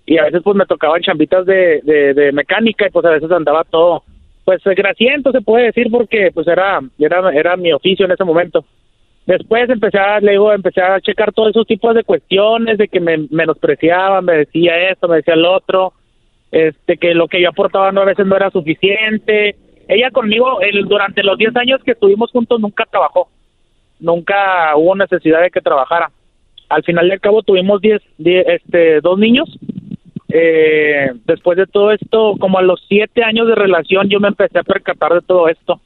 Y 0.06 0.18
a 0.18 0.26
veces 0.26 0.42
pues 0.44 0.56
me 0.56 0.66
tocaban 0.66 1.02
chambitas 1.02 1.46
de, 1.46 1.82
de, 1.82 2.32
mecánica 2.32 2.88
y 2.88 2.92
pues 2.92 3.06
a 3.06 3.12
veces 3.12 3.32
andaba 3.32 3.64
todo 3.64 4.04
pues 4.46 4.62
grasiento 4.64 5.32
se 5.32 5.42
puede 5.42 5.66
decir 5.66 5.88
porque 5.92 6.30
pues 6.32 6.48
era 6.48 6.80
era 7.00 7.34
era 7.34 7.58
mi 7.58 7.74
oficio 7.74 8.06
en 8.06 8.12
ese 8.12 8.24
momento. 8.24 8.64
Después 9.26 9.68
empecé 9.70 9.98
a 9.98 10.20
le 10.20 10.34
digo 10.34 10.54
empecé 10.54 10.82
a 10.82 11.02
checar 11.02 11.34
todos 11.34 11.50
esos 11.50 11.66
tipos 11.66 11.96
de 11.96 12.04
cuestiones 12.04 12.78
de 12.78 12.88
que 12.88 13.00
me 13.00 13.18
menospreciaban 13.32 14.24
me 14.24 14.38
decía 14.38 14.92
esto 14.92 15.08
me 15.08 15.18
decía 15.18 15.36
lo 15.36 15.52
otro 15.52 15.94
este 16.56 16.98
que 16.98 17.14
lo 17.14 17.27
que 17.27 17.41
yo 17.41 17.49
aportaba 17.49 17.91
no 17.91 18.02
a 18.02 18.06
veces 18.06 18.26
no 18.26 18.36
era 18.36 18.49
suficiente 18.49 19.56
ella 19.88 20.10
conmigo 20.11 20.61
el, 20.61 20.86
durante 20.86 21.22
los 21.23 21.38
10 21.38 21.56
años 21.57 21.82
que 21.84 21.91
estuvimos 21.91 22.32
juntos 22.32 22.60
nunca 22.60 22.86
trabajó 22.90 23.27
nunca 23.99 24.76
hubo 24.76 24.95
necesidad 24.95 25.41
de 25.41 25.52
que 25.52 25.61
trabajara 25.61 26.11
al 26.69 26.84
final 26.84 27.10
del 27.10 27.19
cabo 27.19 27.44
tuvimos 27.44 27.82
10 27.82 28.02
10, 28.18 28.48
este 28.48 29.02
dos 29.02 29.19
niños 29.19 29.49
eh, 30.30 31.11
después 31.26 31.57
de 31.57 31.65
todo 31.68 31.91
esto, 31.91 32.34
como 32.40 32.57
a 32.57 32.61
los 32.61 32.84
siete 32.90 33.23
años 33.23 33.48
de 33.48 33.56
relación, 33.56 34.10
yo 34.10 34.19
me 34.19 34.27
empecé 34.27 34.60
a 34.60 34.64
percatar 34.64 35.14
de 35.14 35.22
todo 35.22 35.48
esto. 35.48 35.80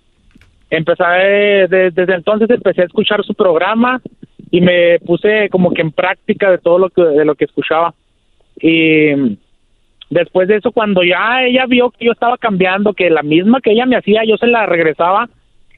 Empecé, 0.72 1.04
eh, 1.06 1.68
de- 1.68 1.92
desde 1.92 2.16
entonces 2.16 2.50
empecé 2.50 2.82
a 2.82 2.86
escuchar 2.86 3.24
su 3.24 3.36
programa 3.36 4.02
y 4.50 4.62
me 4.62 4.98
puse 5.06 5.50
como 5.50 5.72
que 5.72 5.82
en 5.82 5.92
práctica 5.92 6.50
de 6.50 6.58
todo 6.58 6.80
lo 6.80 6.90
que, 6.90 7.04
de 7.04 7.26
lo 7.26 7.36
que 7.36 7.46
escuchaba. 7.46 7.94
Y 8.60 9.38
después 10.10 10.48
de 10.48 10.58
eso, 10.58 10.72
cuando 10.72 11.04
ya 11.04 11.44
ella 11.44 11.66
vio 11.68 11.92
que 11.92 12.06
yo 12.06 12.12
estaba 12.12 12.38
cambiando, 12.38 12.94
que 12.94 13.10
la 13.10 13.24
misma 13.24 13.62
que 13.62 13.72
ella 13.72 13.86
me 13.86 13.96
hacía, 13.96 14.24
yo 14.26 14.38
se 14.38 14.48
la 14.48 14.66
regresaba, 14.66 15.30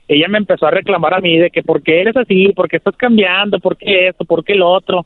ella 0.08 0.28
me 0.28 0.38
empezó 0.38 0.68
a 0.68 0.72
reclamar 0.72 1.14
a 1.14 1.22
mí 1.22 1.38
de 1.38 1.49
que 1.49 1.64
por 1.64 1.82
qué 1.82 2.02
eres 2.02 2.18
así, 2.18 2.52
por 2.53 2.68
qué 2.68 2.78
estás 2.78 2.95
cambiando, 2.98 3.60
por 3.60 3.78
qué 3.78 4.10
esto, 4.10 4.26
por 4.26 4.44
qué 4.44 4.56
lo 4.56 4.70
otro. 4.70 5.06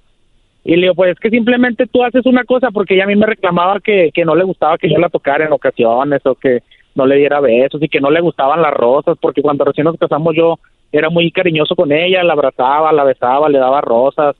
Y 0.64 0.76
le 0.76 0.84
digo, 0.84 0.95
pues 0.95 1.11
es 1.11 1.19
que 1.19 1.30
simplemente 1.30 1.85
tú 1.85 2.03
haces 2.03 2.26
una 2.26 2.43
cosa 2.43 2.72
porque 2.72 2.95
ella 2.95 3.03
a 3.03 3.07
mí 3.07 3.15
me 3.15 3.27
reclamaba 3.27 3.80
que, 3.80 4.10
que 4.11 4.26
no 4.26 4.35
le 4.35 4.43
gustaba 4.43 4.80
que 4.80 4.89
yo 4.89 4.97
la 4.97 5.10
tocara 5.10 5.45
en 5.45 5.53
ocasiones 5.53 6.26
o 6.26 6.34
que 6.34 6.64
no 6.95 7.06
le 7.06 7.18
diera 7.18 7.39
besos 7.39 7.84
y 7.84 7.89
que 7.89 7.99
no 7.99 8.10
le 8.10 8.22
gustaban 8.22 8.61
las 8.61 8.73
rosas 8.73 9.15
porque 9.22 9.43
cuando 9.43 9.65
recién 9.65 9.85
nos 9.85 9.97
casamos 9.97 10.34
yo 10.35 10.57
era 10.91 11.10
muy 11.10 11.30
cariñoso 11.30 11.76
con 11.76 11.91
ella, 11.91 12.23
la 12.23 12.34
abrazaba, 12.34 12.91
la 12.93 13.03
besaba, 13.03 13.49
le 13.49 13.60
daba 13.60 13.81
rosas, 13.81 14.35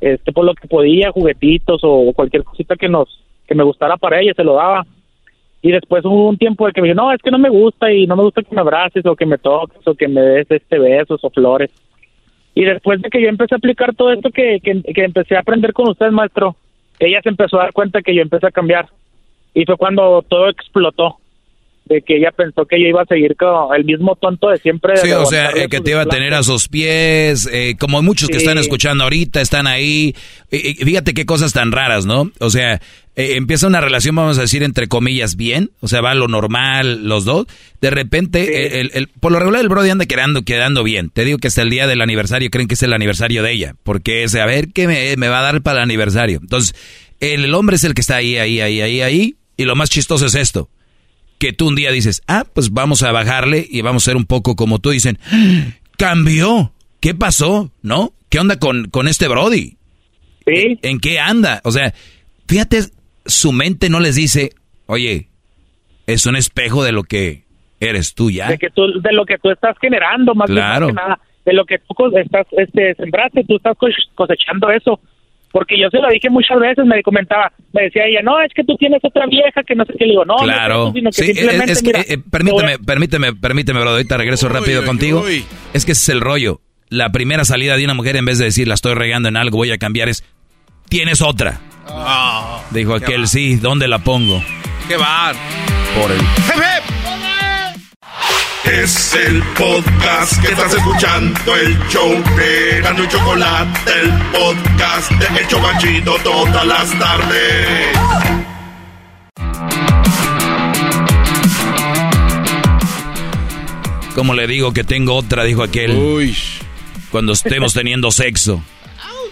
este 0.00 0.32
por 0.32 0.44
lo 0.44 0.54
que 0.54 0.66
podía, 0.66 1.12
juguetitos 1.12 1.80
o 1.84 2.12
cualquier 2.12 2.44
cosita 2.44 2.74
que 2.76 2.88
nos 2.88 3.22
que 3.48 3.54
me 3.54 3.64
gustara 3.64 3.96
para 3.96 4.20
ella 4.20 4.34
se 4.36 4.44
lo 4.44 4.54
daba. 4.54 4.86
Y 5.60 5.72
después 5.72 6.04
hubo 6.04 6.28
un 6.28 6.38
tiempo 6.38 6.66
de 6.66 6.72
que 6.72 6.80
me 6.80 6.88
dijo, 6.88 7.00
no, 7.00 7.12
es 7.12 7.20
que 7.20 7.32
no 7.32 7.38
me 7.38 7.48
gusta 7.48 7.90
y 7.92 8.06
no 8.06 8.14
me 8.14 8.22
gusta 8.22 8.42
que 8.42 8.54
me 8.54 8.60
abraces 8.60 9.04
o 9.06 9.16
que 9.16 9.26
me 9.26 9.38
toques 9.38 9.84
o 9.86 9.94
que 9.94 10.06
me 10.06 10.20
des 10.20 10.50
este 10.50 10.78
besos 10.78 11.18
o 11.22 11.30
flores. 11.30 11.70
Y 12.54 12.64
después 12.64 13.00
de 13.02 13.10
que 13.10 13.20
yo 13.20 13.28
empecé 13.28 13.54
a 13.54 13.58
aplicar 13.58 13.94
todo 13.94 14.12
esto 14.12 14.30
que, 14.30 14.60
que, 14.62 14.82
que 14.82 15.04
empecé 15.04 15.36
a 15.36 15.40
aprender 15.40 15.72
con 15.72 15.88
usted, 15.88 16.10
maestro, 16.10 16.54
ella 17.00 17.20
se 17.22 17.28
empezó 17.28 17.58
a 17.58 17.64
dar 17.64 17.72
cuenta 17.72 18.02
que 18.02 18.14
yo 18.14 18.22
empecé 18.22 18.46
a 18.46 18.52
cambiar. 18.52 18.88
Y 19.54 19.64
fue 19.64 19.76
cuando 19.76 20.22
todo 20.28 20.48
explotó 20.48 21.16
de 21.88 22.02
que 22.02 22.16
ella 22.16 22.30
pensó 22.32 22.66
que 22.66 22.80
yo 22.80 22.86
iba 22.86 23.02
a 23.02 23.06
seguir 23.06 23.34
con 23.36 23.74
el 23.74 23.84
mismo 23.84 24.14
tonto 24.16 24.50
de 24.50 24.58
siempre. 24.58 24.96
Sí, 24.98 25.10
o 25.10 25.24
sea, 25.24 25.50
eh, 25.50 25.68
que 25.68 25.80
te 25.80 25.92
iba 25.92 26.02
a 26.02 26.06
tener 26.06 26.34
a 26.34 26.42
sus 26.42 26.68
pies, 26.68 27.48
eh, 27.50 27.76
como 27.78 28.02
muchos 28.02 28.28
que 28.28 28.36
están 28.36 28.58
escuchando 28.58 29.04
ahorita, 29.04 29.40
están 29.40 29.66
ahí. 29.66 30.14
fíjate 30.50 31.14
qué 31.14 31.24
cosas 31.24 31.52
tan 31.52 31.72
raras, 31.72 32.04
¿no? 32.04 32.30
O 32.40 32.50
sea, 32.50 32.80
eh, 33.18 33.36
empieza 33.36 33.66
una 33.66 33.80
relación, 33.80 34.14
vamos 34.14 34.38
a 34.38 34.42
decir, 34.42 34.62
entre 34.62 34.86
comillas, 34.86 35.34
bien, 35.34 35.72
o 35.80 35.88
sea, 35.88 36.00
va 36.00 36.14
lo 36.14 36.28
normal, 36.28 37.04
los 37.08 37.24
dos. 37.24 37.48
De 37.80 37.90
repente, 37.90 38.80
el, 38.80 39.08
por 39.08 39.32
lo 39.32 39.40
regular 39.40 39.60
el 39.60 39.68
Brody 39.68 39.90
anda 39.90 40.06
quedando, 40.06 40.42
quedando 40.42 40.84
bien. 40.84 41.10
Te 41.10 41.24
digo 41.24 41.38
que 41.38 41.48
hasta 41.48 41.62
el 41.62 41.70
día 41.70 41.88
del 41.88 42.00
aniversario 42.00 42.48
creen 42.48 42.68
que 42.68 42.74
es 42.74 42.82
el 42.84 42.92
aniversario 42.92 43.42
de 43.42 43.52
ella, 43.52 43.74
porque 43.82 44.22
es, 44.22 44.36
a 44.36 44.46
ver, 44.46 44.68
¿qué 44.68 44.86
me, 44.86 45.16
me 45.16 45.28
va 45.28 45.40
a 45.40 45.42
dar 45.42 45.62
para 45.62 45.78
el 45.78 45.82
aniversario? 45.82 46.38
Entonces, 46.40 46.76
el 47.18 47.52
hombre 47.54 47.74
es 47.74 47.82
el 47.82 47.94
que 47.94 48.02
está 48.02 48.14
ahí, 48.14 48.36
ahí, 48.36 48.60
ahí, 48.60 48.80
ahí, 48.80 49.00
ahí, 49.00 49.36
y 49.56 49.64
lo 49.64 49.74
más 49.74 49.90
chistoso 49.90 50.26
es 50.26 50.36
esto 50.36 50.70
que 51.38 51.52
tú 51.52 51.68
un 51.68 51.76
día 51.76 51.92
dices, 51.92 52.22
ah, 52.26 52.44
pues 52.52 52.70
vamos 52.72 53.02
a 53.02 53.12
bajarle 53.12 53.66
y 53.68 53.80
vamos 53.80 54.04
a 54.04 54.06
ser 54.06 54.16
un 54.16 54.26
poco 54.26 54.56
como 54.56 54.80
tú. 54.80 54.90
Dicen, 54.90 55.18
cambió. 55.96 56.72
¿Qué 57.00 57.14
pasó? 57.14 57.70
¿No? 57.80 58.12
¿Qué 58.28 58.40
onda 58.40 58.58
con, 58.58 58.88
con 58.90 59.06
este 59.06 59.28
Brody? 59.28 59.76
¿Sí? 60.46 60.78
¿En 60.82 60.98
qué 60.98 61.20
anda? 61.20 61.60
O 61.62 61.70
sea, 61.70 61.94
fíjate, 62.48 62.86
su 63.28 63.52
mente 63.52 63.88
no 63.88 64.00
les 64.00 64.16
dice, 64.16 64.50
oye, 64.86 65.28
es 66.06 66.26
un 66.26 66.36
espejo 66.36 66.82
de 66.82 66.92
lo 66.92 67.04
que 67.04 67.44
eres 67.80 68.14
tú 68.14 68.30
ya. 68.30 68.48
De, 68.48 68.58
que 68.58 68.70
tú, 68.70 68.82
de 69.00 69.12
lo 69.12 69.24
que 69.24 69.38
tú 69.38 69.50
estás 69.50 69.76
generando, 69.80 70.34
más, 70.34 70.50
claro. 70.50 70.88
que 70.88 70.94
nada. 70.94 71.20
De 71.44 71.52
lo 71.52 71.64
que 71.64 71.78
tú 71.78 71.94
estás, 72.16 72.46
este, 72.52 72.94
sembraste, 72.96 73.44
tú 73.44 73.56
estás 73.56 73.76
cosechando 74.14 74.70
eso 74.70 75.00
porque 75.52 75.80
yo 75.80 75.88
se 75.90 75.98
lo 75.98 76.08
dije 76.08 76.28
muchas 76.30 76.58
veces, 76.60 76.84
me 76.84 77.02
comentaba, 77.02 77.52
me 77.72 77.84
decía 77.84 78.04
ella, 78.06 78.20
no, 78.22 78.40
es 78.40 78.52
que 78.54 78.64
tú 78.64 78.76
tienes 78.76 79.00
otra 79.02 79.26
vieja 79.26 79.62
que 79.66 79.74
no 79.74 79.84
sé 79.84 79.94
qué, 79.98 80.04
le 80.04 80.10
digo, 80.10 80.24
no, 80.24 80.36
claro. 80.36 80.92
no 80.94 81.10
es 81.10 81.16
simplemente, 81.16 81.72
eh, 82.12 82.18
permíteme, 82.30 82.78
permíteme, 82.78 83.34
permíteme, 83.34 83.80
bro, 83.80 83.90
ahorita 83.90 84.16
regreso 84.16 84.48
rápido 84.48 84.84
contigo. 84.84 85.24
Es 85.72 85.84
que 85.84 85.92
ese 85.92 86.02
es 86.02 86.08
el 86.10 86.20
rollo. 86.20 86.60
La 86.90 87.12
primera 87.12 87.44
salida 87.44 87.76
de 87.76 87.84
una 87.84 87.94
mujer, 87.94 88.16
en 88.16 88.24
vez 88.24 88.38
de 88.38 88.46
decir, 88.46 88.68
la 88.68 88.74
estoy 88.74 88.94
regando 88.94 89.28
en 89.28 89.36
algo, 89.36 89.58
voy 89.58 89.70
a 89.70 89.78
cambiar, 89.78 90.08
es, 90.08 90.24
tienes 90.88 91.22
otra. 91.22 91.60
Ah, 91.90 92.62
Dijo 92.70 92.94
aquel, 92.94 93.28
sí, 93.28 93.56
¿dónde 93.56 93.88
la 93.88 93.98
pongo? 93.98 94.42
¡Qué 94.86 94.96
bar! 94.96 95.34
Por 96.00 96.12
el... 96.12 96.20
Es 98.64 99.14
el 99.14 99.42
podcast 99.56 100.40
que 100.42 100.48
estás 100.48 100.74
escuchando, 100.74 101.56
el 101.56 101.78
show 101.88 102.22
de 102.36 102.80
Gano 102.82 103.02
y 103.02 103.08
Chocolate, 103.08 103.90
el 104.02 104.12
podcast 104.30 105.10
de 105.12 105.40
Hecho 105.40 105.60
Banchito 105.60 106.16
todas 106.22 106.66
las 106.66 106.98
tardes. 106.98 107.98
Como 114.14 114.34
le 114.34 114.46
digo 114.46 114.72
que 114.72 114.84
tengo 114.84 115.14
otra, 115.14 115.44
dijo 115.44 115.62
aquel. 115.62 115.92
Uy. 115.92 116.36
Cuando 117.10 117.32
estemos 117.32 117.72
teniendo 117.72 118.10
sexo. 118.10 118.62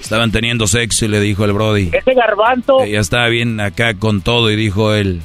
Estaban 0.07 0.31
teniendo 0.31 0.69
sexo 0.69 1.05
y 1.05 1.09
le 1.09 1.19
dijo 1.19 1.45
el 1.45 1.53
Brody. 1.53 1.91
Ese 1.93 2.15
garbanzo. 2.15 2.81
Ella 2.81 3.01
estaba 3.01 3.27
bien 3.27 3.59
acá 3.59 3.95
con 3.95 4.21
todo 4.21 4.53
y 4.53 4.55
dijo 4.55 4.95
él. 4.95 5.21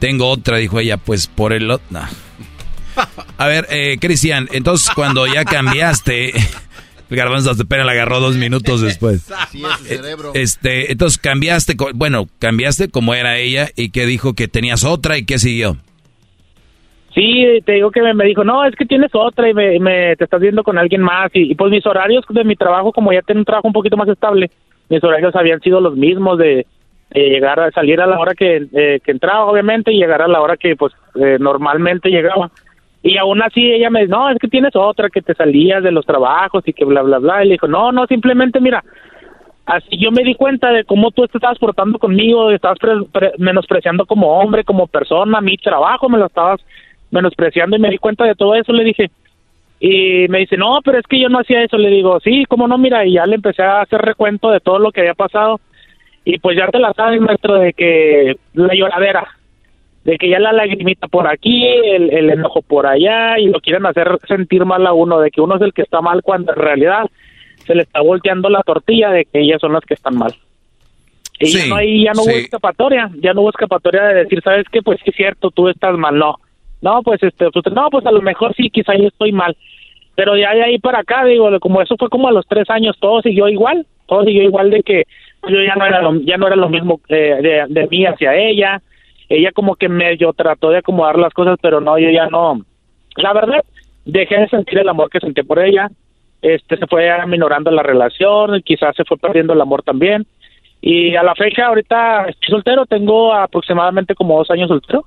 Tengo 0.00 0.28
otra, 0.28 0.58
dijo 0.58 0.78
ella, 0.78 0.98
pues 0.98 1.28
por 1.28 1.54
el... 1.54 1.66
No. 1.66 1.80
A 3.38 3.46
ver, 3.46 3.66
eh, 3.70 3.96
Cristian, 3.98 4.50
entonces 4.52 4.90
cuando 4.94 5.26
ya 5.26 5.46
cambiaste, 5.46 6.36
el 6.36 7.16
garbanzo 7.16 7.54
de 7.54 7.64
pena 7.64 7.84
la 7.84 7.92
agarró 7.92 8.20
dos 8.20 8.36
minutos 8.36 8.82
después. 8.82 9.22
Este, 10.34 10.92
entonces 10.92 11.16
cambiaste, 11.16 11.74
bueno, 11.94 12.28
cambiaste 12.40 12.90
como 12.90 13.14
era 13.14 13.38
ella 13.38 13.70
y 13.76 13.88
que 13.88 14.04
dijo 14.04 14.34
que 14.34 14.46
tenías 14.48 14.84
otra 14.84 15.16
y 15.16 15.24
qué 15.24 15.38
siguió. 15.38 15.78
Sí, 17.14 17.60
te 17.64 17.72
digo 17.72 17.90
que 17.90 18.02
me, 18.02 18.24
dijo, 18.24 18.44
no, 18.44 18.64
es 18.64 18.76
que 18.76 18.84
tienes 18.84 19.10
otra 19.14 19.48
y 19.48 19.54
me, 19.54 20.14
te 20.16 20.24
estás 20.24 20.40
viendo 20.40 20.62
con 20.62 20.78
alguien 20.78 21.02
más. 21.02 21.30
Y, 21.32 21.54
pues 21.54 21.70
mis 21.70 21.86
horarios 21.86 22.24
de 22.28 22.44
mi 22.44 22.54
trabajo, 22.54 22.92
como 22.92 23.12
ya 23.12 23.22
tengo 23.22 23.40
un 23.40 23.44
trabajo 23.44 23.66
un 23.66 23.72
poquito 23.72 23.96
más 23.96 24.08
estable, 24.08 24.50
mis 24.88 25.02
horarios 25.02 25.34
habían 25.34 25.60
sido 25.60 25.80
los 25.80 25.96
mismos 25.96 26.38
de, 26.38 26.66
llegar 27.14 27.58
a 27.58 27.70
salir 27.70 28.00
a 28.00 28.06
la 28.06 28.18
hora 28.18 28.34
que, 28.34 28.66
eh, 28.72 29.00
que 29.02 29.10
entraba, 29.10 29.46
obviamente, 29.46 29.90
y 29.90 29.98
llegar 29.98 30.20
a 30.20 30.28
la 30.28 30.42
hora 30.42 30.56
que 30.56 30.76
pues 30.76 30.92
eh, 31.14 31.38
normalmente 31.40 32.10
llegaba. 32.10 32.50
Y 33.02 33.16
aún 33.16 33.42
así 33.42 33.60
ella 33.72 33.90
me 33.90 34.00
dice, 34.00 34.12
no, 34.12 34.28
es 34.28 34.38
que 34.38 34.48
tienes 34.48 34.76
otra 34.76 35.08
que 35.08 35.22
te 35.22 35.34
salías 35.34 35.82
de 35.82 35.92
los 35.92 36.04
trabajos 36.04 36.62
y 36.66 36.72
que 36.72 36.84
bla, 36.84 37.02
bla, 37.02 37.18
bla. 37.18 37.44
Y 37.44 37.48
le 37.48 37.54
dijo, 37.54 37.68
no, 37.68 37.92
no, 37.92 38.06
simplemente 38.06 38.60
mira, 38.60 38.84
así 39.64 39.98
yo 39.98 40.10
me 40.10 40.24
di 40.24 40.34
cuenta 40.34 40.70
de 40.70 40.84
cómo 40.84 41.10
tú 41.10 41.24
estabas 41.24 41.58
portando 41.58 41.98
conmigo, 41.98 42.50
estabas 42.50 42.78
menospreciando 43.38 44.04
como 44.04 44.38
hombre, 44.38 44.64
como 44.64 44.86
persona, 44.86 45.40
mi 45.40 45.56
trabajo 45.56 46.08
me 46.08 46.18
lo 46.18 46.26
estabas 46.26 46.60
menospreciando 47.10 47.76
y 47.76 47.80
me 47.80 47.90
di 47.90 47.98
cuenta 47.98 48.24
de 48.24 48.34
todo 48.34 48.54
eso, 48.54 48.72
le 48.72 48.84
dije. 48.84 49.10
Y 49.80 50.26
me 50.28 50.40
dice, 50.40 50.56
no, 50.56 50.80
pero 50.84 50.98
es 50.98 51.06
que 51.06 51.20
yo 51.20 51.28
no 51.28 51.38
hacía 51.38 51.62
eso. 51.62 51.78
Le 51.78 51.88
digo, 51.90 52.18
sí, 52.20 52.44
cómo 52.48 52.66
no, 52.66 52.78
mira, 52.78 53.04
y 53.04 53.12
ya 53.14 53.26
le 53.26 53.36
empecé 53.36 53.62
a 53.62 53.82
hacer 53.82 54.00
recuento 54.00 54.50
de 54.50 54.60
todo 54.60 54.78
lo 54.78 54.90
que 54.90 55.00
había 55.00 55.14
pasado. 55.14 55.60
Y 56.24 56.38
pues 56.38 56.56
ya 56.56 56.68
te 56.68 56.78
la 56.78 56.92
sabes, 56.92 57.20
maestro, 57.20 57.54
de 57.54 57.72
que 57.72 58.36
la 58.54 58.74
lloradera, 58.74 59.26
de 60.04 60.18
que 60.18 60.28
ya 60.28 60.38
la 60.38 60.52
lagrimita 60.52 61.06
por 61.06 61.26
aquí, 61.26 61.66
el, 61.66 62.12
el, 62.12 62.30
enojo 62.30 62.60
por 62.60 62.86
allá, 62.86 63.38
y 63.38 63.46
lo 63.46 63.60
quieren 63.60 63.86
hacer 63.86 64.18
sentir 64.26 64.64
mal 64.64 64.86
a 64.86 64.92
uno, 64.92 65.20
de 65.20 65.30
que 65.30 65.40
uno 65.40 65.56
es 65.56 65.62
el 65.62 65.72
que 65.72 65.82
está 65.82 66.00
mal 66.00 66.22
cuando 66.22 66.52
en 66.52 66.58
realidad 66.58 67.06
se 67.66 67.74
le 67.74 67.82
está 67.82 68.00
volteando 68.00 68.48
la 68.48 68.62
tortilla 68.62 69.10
de 69.10 69.24
que 69.24 69.40
ellas 69.40 69.60
son 69.60 69.72
las 69.72 69.84
que 69.84 69.94
están 69.94 70.16
mal. 70.16 70.34
Y 71.40 71.52
ya 71.52 71.66
no, 71.66 71.76
hay, 71.76 72.04
ya 72.04 72.12
no 72.12 72.22
hubo 72.22 72.30
escapatoria, 72.30 73.10
ya 73.20 73.32
no 73.32 73.42
hubo 73.42 73.50
escapatoria 73.50 74.02
de 74.02 74.14
decir, 74.14 74.42
¿sabes 74.42 74.66
qué? 74.72 74.82
Pues 74.82 74.98
sí 75.04 75.10
es 75.10 75.16
cierto, 75.16 75.50
tú 75.50 75.68
estás 75.68 75.96
mal, 75.96 76.18
no. 76.18 76.36
No, 76.80 77.02
pues 77.02 77.22
este, 77.22 77.50
pues, 77.50 77.64
no, 77.72 77.88
pues 77.90 78.06
a 78.06 78.12
lo 78.12 78.22
mejor 78.22 78.54
sí, 78.54 78.70
quizá 78.70 78.94
yo 78.96 79.08
estoy 79.08 79.32
mal. 79.32 79.56
Pero 80.14 80.36
ya 80.36 80.52
de 80.52 80.64
ahí 80.64 80.78
para 80.78 81.00
acá, 81.00 81.24
digo, 81.24 81.48
como 81.60 81.80
eso 81.80 81.96
fue 81.98 82.08
como 82.08 82.28
a 82.28 82.32
los 82.32 82.46
tres 82.46 82.68
años, 82.70 82.96
todo 82.98 83.22
siguió 83.22 83.48
igual, 83.48 83.86
todo 84.06 84.24
siguió 84.24 84.42
igual 84.42 84.70
de 84.70 84.82
que 84.82 85.04
yo 85.48 85.62
ya 85.62 85.76
no 85.76 85.86
era 85.86 86.02
lo, 86.02 86.14
ya 86.22 86.36
no 86.36 86.46
era 86.46 86.56
lo 86.56 86.68
mismo 86.68 87.00
eh, 87.08 87.38
de, 87.40 87.64
de 87.68 87.86
mí 87.88 88.04
hacia 88.04 88.34
ella, 88.34 88.82
ella 89.28 89.52
como 89.52 89.76
que 89.76 89.88
medio 89.88 90.32
trató 90.32 90.70
de 90.70 90.78
acomodar 90.78 91.18
las 91.18 91.32
cosas, 91.32 91.58
pero 91.60 91.80
no, 91.80 91.98
yo 91.98 92.10
ya 92.10 92.26
no. 92.28 92.62
La 93.16 93.32
verdad, 93.32 93.64
dejé 94.04 94.40
de 94.40 94.48
sentir 94.48 94.78
el 94.78 94.88
amor 94.88 95.10
que 95.10 95.20
sentí 95.20 95.42
por 95.42 95.58
ella. 95.58 95.88
Este 96.40 96.76
se 96.76 96.86
fue 96.86 97.10
aminorando 97.10 97.70
la 97.70 97.82
relación, 97.82 98.62
quizás 98.62 98.96
se 98.96 99.04
fue 99.04 99.16
perdiendo 99.18 99.52
el 99.52 99.60
amor 99.60 99.82
también. 99.82 100.26
Y 100.80 101.14
a 101.16 101.22
la 101.22 101.34
fecha, 101.34 101.66
ahorita 101.66 102.26
estoy 102.28 102.48
soltero, 102.48 102.86
tengo 102.86 103.34
aproximadamente 103.34 104.14
como 104.14 104.38
dos 104.38 104.50
años 104.50 104.68
soltero. 104.68 105.04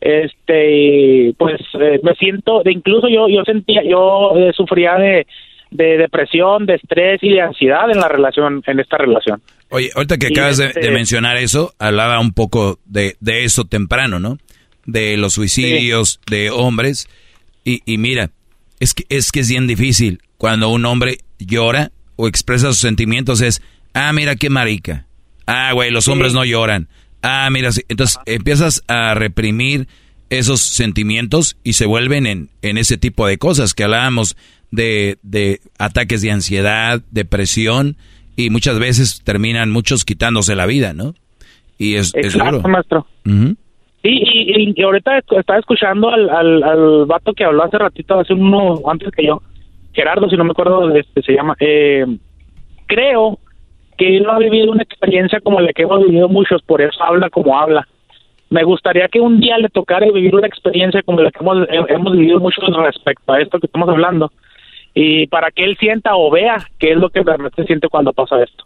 Este, 0.00 1.34
pues 1.36 1.60
eh, 1.80 2.00
me 2.02 2.14
siento, 2.14 2.62
de 2.62 2.72
incluso 2.72 3.08
yo, 3.08 3.28
yo 3.28 3.42
sentía, 3.44 3.82
yo 3.82 4.32
eh, 4.36 4.52
sufría 4.54 4.94
de, 4.94 5.26
de 5.70 5.98
depresión, 5.98 6.66
de 6.66 6.76
estrés 6.76 7.22
y 7.22 7.30
de 7.30 7.40
ansiedad 7.40 7.90
en 7.90 7.98
la 7.98 8.08
relación, 8.08 8.62
en 8.66 8.80
esta 8.80 8.96
relación. 8.96 9.42
Oye, 9.70 9.90
ahorita 9.94 10.16
que 10.16 10.28
acabas 10.28 10.58
de, 10.58 10.66
este 10.66 10.90
mencionar 10.90 11.36
eso, 11.36 11.74
hablaba 11.78 12.20
un 12.20 12.32
poco 12.32 12.78
de, 12.84 13.16
de 13.20 13.44
eso 13.44 13.64
temprano, 13.64 14.18
¿no? 14.18 14.38
De 14.86 15.16
los 15.16 15.34
suicidios 15.34 16.20
de 16.30 16.50
hombres. 16.50 17.08
Y, 17.64 17.82
y 17.84 17.98
mira, 17.98 18.30
es 18.80 18.94
que, 18.94 19.04
es 19.08 19.30
que 19.32 19.40
es 19.40 19.50
bien 19.50 19.66
difícil 19.66 20.20
cuando 20.38 20.70
un 20.70 20.86
hombre 20.86 21.18
llora 21.38 21.90
o 22.16 22.28
expresa 22.28 22.68
sus 22.68 22.78
sentimientos 22.78 23.42
es, 23.42 23.60
ah, 23.92 24.12
mira 24.12 24.36
qué 24.36 24.48
marica. 24.48 25.06
Ah, 25.46 25.72
güey, 25.72 25.90
los 25.90 26.08
hombres 26.08 26.32
no 26.32 26.44
lloran. 26.44 26.88
Ah, 27.22 27.48
mira, 27.50 27.72
sí. 27.72 27.82
entonces 27.88 28.18
empiezas 28.26 28.82
a 28.88 29.14
reprimir 29.14 29.88
esos 30.30 30.60
sentimientos 30.60 31.56
y 31.64 31.72
se 31.72 31.86
vuelven 31.86 32.26
en, 32.26 32.48
en 32.62 32.78
ese 32.78 32.96
tipo 32.98 33.26
de 33.26 33.38
cosas 33.38 33.74
que 33.74 33.84
hablábamos 33.84 34.36
de, 34.70 35.18
de 35.22 35.60
ataques 35.78 36.20
de 36.22 36.30
ansiedad, 36.30 37.00
depresión 37.10 37.96
y 38.36 38.50
muchas 38.50 38.78
veces 38.78 39.22
terminan 39.24 39.70
muchos 39.70 40.04
quitándose 40.04 40.54
la 40.54 40.66
vida, 40.66 40.92
¿no? 40.92 41.14
Y 41.78 41.94
es, 41.94 42.14
es 42.14 42.34
Exacto, 42.34 42.56
duro. 42.58 42.68
maestro. 42.68 43.06
Ujú. 43.24 43.56
Sí, 44.02 44.10
y, 44.10 44.74
y 44.76 44.82
ahorita 44.82 45.18
estaba 45.18 45.58
escuchando 45.58 46.08
al, 46.10 46.28
al, 46.30 46.62
al 46.62 47.06
vato 47.06 47.32
que 47.32 47.44
habló 47.44 47.64
hace 47.64 47.78
ratito, 47.78 48.20
hace 48.20 48.32
uno 48.34 48.80
antes 48.88 49.10
que 49.10 49.26
yo, 49.26 49.42
Gerardo, 49.92 50.28
si 50.28 50.36
no 50.36 50.44
me 50.44 50.52
acuerdo, 50.52 50.94
este 50.94 51.22
se 51.22 51.32
llama. 51.32 51.56
Eh, 51.58 52.04
creo 52.86 53.38
que 53.98 54.16
él 54.16 54.22
no 54.22 54.32
ha 54.32 54.38
vivido 54.38 54.70
una 54.70 54.82
experiencia 54.82 55.40
como 55.40 55.60
la 55.60 55.72
que 55.72 55.82
hemos 55.82 56.04
vivido 56.04 56.28
muchos, 56.28 56.62
por 56.62 56.80
eso 56.80 57.02
habla 57.02 57.28
como 57.28 57.58
habla. 57.58 57.86
Me 58.48 58.64
gustaría 58.64 59.08
que 59.08 59.20
un 59.20 59.40
día 59.40 59.58
le 59.58 59.68
tocara 59.68 60.06
vivir 60.06 60.34
una 60.34 60.46
experiencia 60.46 61.02
como 61.02 61.20
la 61.20 61.30
que 61.30 61.40
hemos, 61.40 61.68
hemos 61.68 62.12
vivido 62.12 62.40
muchos 62.40 62.64
respecto 62.76 63.32
a 63.32 63.40
esto 63.40 63.58
que 63.58 63.66
estamos 63.66 63.88
hablando 63.88 64.32
y 64.94 65.26
para 65.26 65.50
que 65.50 65.64
él 65.64 65.76
sienta 65.78 66.16
o 66.16 66.30
vea 66.30 66.56
qué 66.78 66.92
es 66.92 66.96
lo 66.96 67.10
que 67.10 67.22
realmente 67.22 67.64
siente 67.64 67.88
cuando 67.88 68.12
pasa 68.12 68.42
esto. 68.42 68.64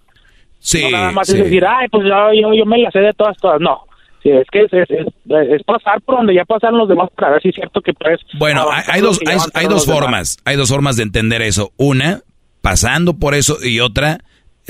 Sí, 0.58 0.82
no 0.84 0.90
nada 0.90 1.10
más 1.10 1.26
sí. 1.26 1.36
es 1.36 1.44
decir, 1.44 1.64
ay, 1.66 1.88
pues 1.88 2.06
yo, 2.06 2.32
yo, 2.32 2.54
yo 2.54 2.64
me 2.64 2.78
la 2.78 2.90
sé 2.92 3.00
de 3.00 3.12
todas, 3.12 3.36
todas. 3.38 3.60
No, 3.60 3.80
sí, 4.22 4.30
es 4.30 4.46
que 4.52 4.60
es, 4.62 4.72
es, 4.72 4.90
es, 4.90 5.06
es 5.26 5.62
pasar 5.64 6.00
por 6.02 6.16
donde 6.16 6.34
ya 6.34 6.44
pasaron 6.44 6.78
los 6.78 6.88
demás 6.88 7.10
para 7.16 7.32
ver 7.32 7.42
si 7.42 7.48
es 7.48 7.54
cierto 7.56 7.80
que 7.80 7.92
puedes... 7.92 8.20
Bueno, 8.38 8.66
hay, 8.70 8.82
hay 8.86 9.00
dos, 9.00 9.18
hay, 9.26 9.38
hay 9.54 9.66
dos 9.66 9.84
demás. 9.84 10.00
formas, 10.00 10.38
hay 10.44 10.56
dos 10.56 10.68
formas 10.68 10.96
de 10.96 11.02
entender 11.02 11.42
eso. 11.42 11.72
Una, 11.76 12.20
pasando 12.60 13.18
por 13.18 13.34
eso 13.34 13.56
y 13.62 13.80
otra, 13.80 14.20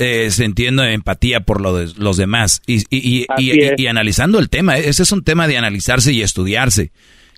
eh, 0.03 0.29
sintiendo 0.31 0.83
empatía 0.83 1.39
por 1.41 1.61
lo 1.61 1.75
de, 1.75 1.91
los 1.97 2.17
demás 2.17 2.61
y, 2.67 2.79
y, 2.89 3.25
y, 3.37 3.81
y- 3.81 3.87
analizando 3.87 4.39
el 4.39 4.49
tema. 4.49 4.77
Ese 4.77 5.03
es 5.03 5.11
un 5.11 5.23
tema 5.23 5.47
de 5.47 5.57
analizarse 5.57 6.11
y 6.13 6.21
estudiarse. 6.21 6.91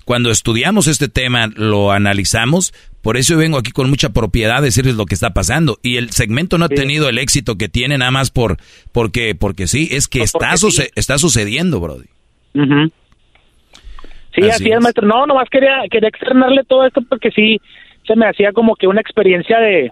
Cuando 0.04 0.30
estudiamos 0.32 0.88
este 0.88 1.08
tema, 1.08 1.48
lo 1.56 1.92
analizamos. 1.92 2.74
Por 3.02 3.18
eso 3.18 3.34
yo 3.34 3.40
vengo 3.40 3.58
aquí 3.58 3.72
con 3.72 3.90
mucha 3.90 4.10
propiedad 4.10 4.58
a 4.58 4.62
decirles 4.62 4.96
lo 4.96 5.06
que 5.06 5.16
está 5.16 5.32
pasando. 5.32 5.78
Y 5.84 5.98
el 5.98 6.12
segmento 6.12 6.58
no 6.58 6.66
ha 6.66 6.70
tenido 6.70 7.10
el 7.10 7.18
éxito 7.18 7.56
que 7.56 7.70
tiene 7.70 7.98
nada 7.98 8.12
más 8.12 8.30
por 8.32 8.58
porque 8.92 9.36
porque 9.36 9.66
sí, 9.68 9.90
es 9.92 10.08
que 10.08 10.22
está, 10.22 10.58
suce- 10.58 10.92
está 10.96 11.18
sucediendo, 11.18 11.80
Brody. 11.80 12.06
Sí, 14.36 14.42
Así 14.42 14.50
así, 14.52 14.70
es, 14.70 14.76
es. 14.78 14.82
maestro. 14.82 15.08
No, 15.08 15.26
nomás 15.26 15.48
quería, 15.50 15.78
quería 15.90 16.10
externarle 16.10 16.64
todo 16.68 16.86
esto 16.86 17.02
porque 17.08 17.32
sí 17.32 17.60
se 18.06 18.16
me 18.16 18.28
hacía 18.28 18.52
como 18.52 18.76
que 18.76 18.88
una 18.88 19.02
experiencia 19.02 19.60
de, 19.60 19.92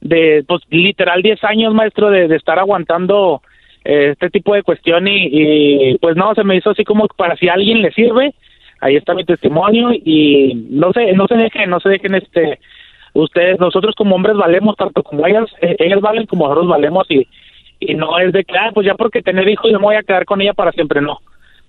de 0.00 0.44
pues 0.46 0.62
literal 0.70 1.22
10 1.22 1.44
años, 1.44 1.74
maestro, 1.74 2.10
de, 2.10 2.28
de 2.28 2.36
estar 2.36 2.58
aguantando 2.58 3.42
eh, 3.84 4.10
este 4.12 4.30
tipo 4.30 4.54
de 4.54 4.62
cuestión 4.62 5.08
y, 5.08 5.28
y, 5.30 5.98
pues 5.98 6.16
no, 6.16 6.34
se 6.34 6.44
me 6.44 6.56
hizo 6.56 6.70
así 6.70 6.84
como 6.84 7.06
para 7.08 7.36
si 7.36 7.48
alguien 7.48 7.82
le 7.82 7.92
sirve, 7.92 8.34
ahí 8.80 8.96
está 8.96 9.14
mi 9.14 9.24
testimonio 9.24 9.90
y 9.92 10.66
no 10.70 10.92
se, 10.92 11.12
no 11.12 11.26
se 11.26 11.36
dejen, 11.36 11.70
no 11.70 11.80
se 11.80 11.88
dejen 11.88 12.14
este, 12.14 12.58
ustedes, 13.14 13.58
nosotros 13.58 13.94
como 13.96 14.16
hombres 14.16 14.36
valemos 14.36 14.76
tanto 14.76 15.02
como 15.02 15.26
ellas, 15.26 15.48
eh, 15.62 15.76
ellas 15.78 16.00
valen 16.00 16.26
como 16.26 16.46
nosotros 16.46 16.68
valemos 16.68 17.06
y, 17.10 17.26
y 17.80 17.94
no 17.94 18.18
es 18.18 18.32
de 18.32 18.44
que, 18.44 18.56
ah, 18.58 18.70
pues 18.74 18.86
ya 18.86 18.94
porque 18.94 19.22
tener 19.22 19.48
hijos 19.48 19.70
yo 19.70 19.78
me 19.78 19.86
voy 19.86 19.96
a 19.96 20.02
quedar 20.02 20.24
con 20.24 20.40
ella 20.40 20.52
para 20.52 20.72
siempre, 20.72 21.00
no. 21.00 21.18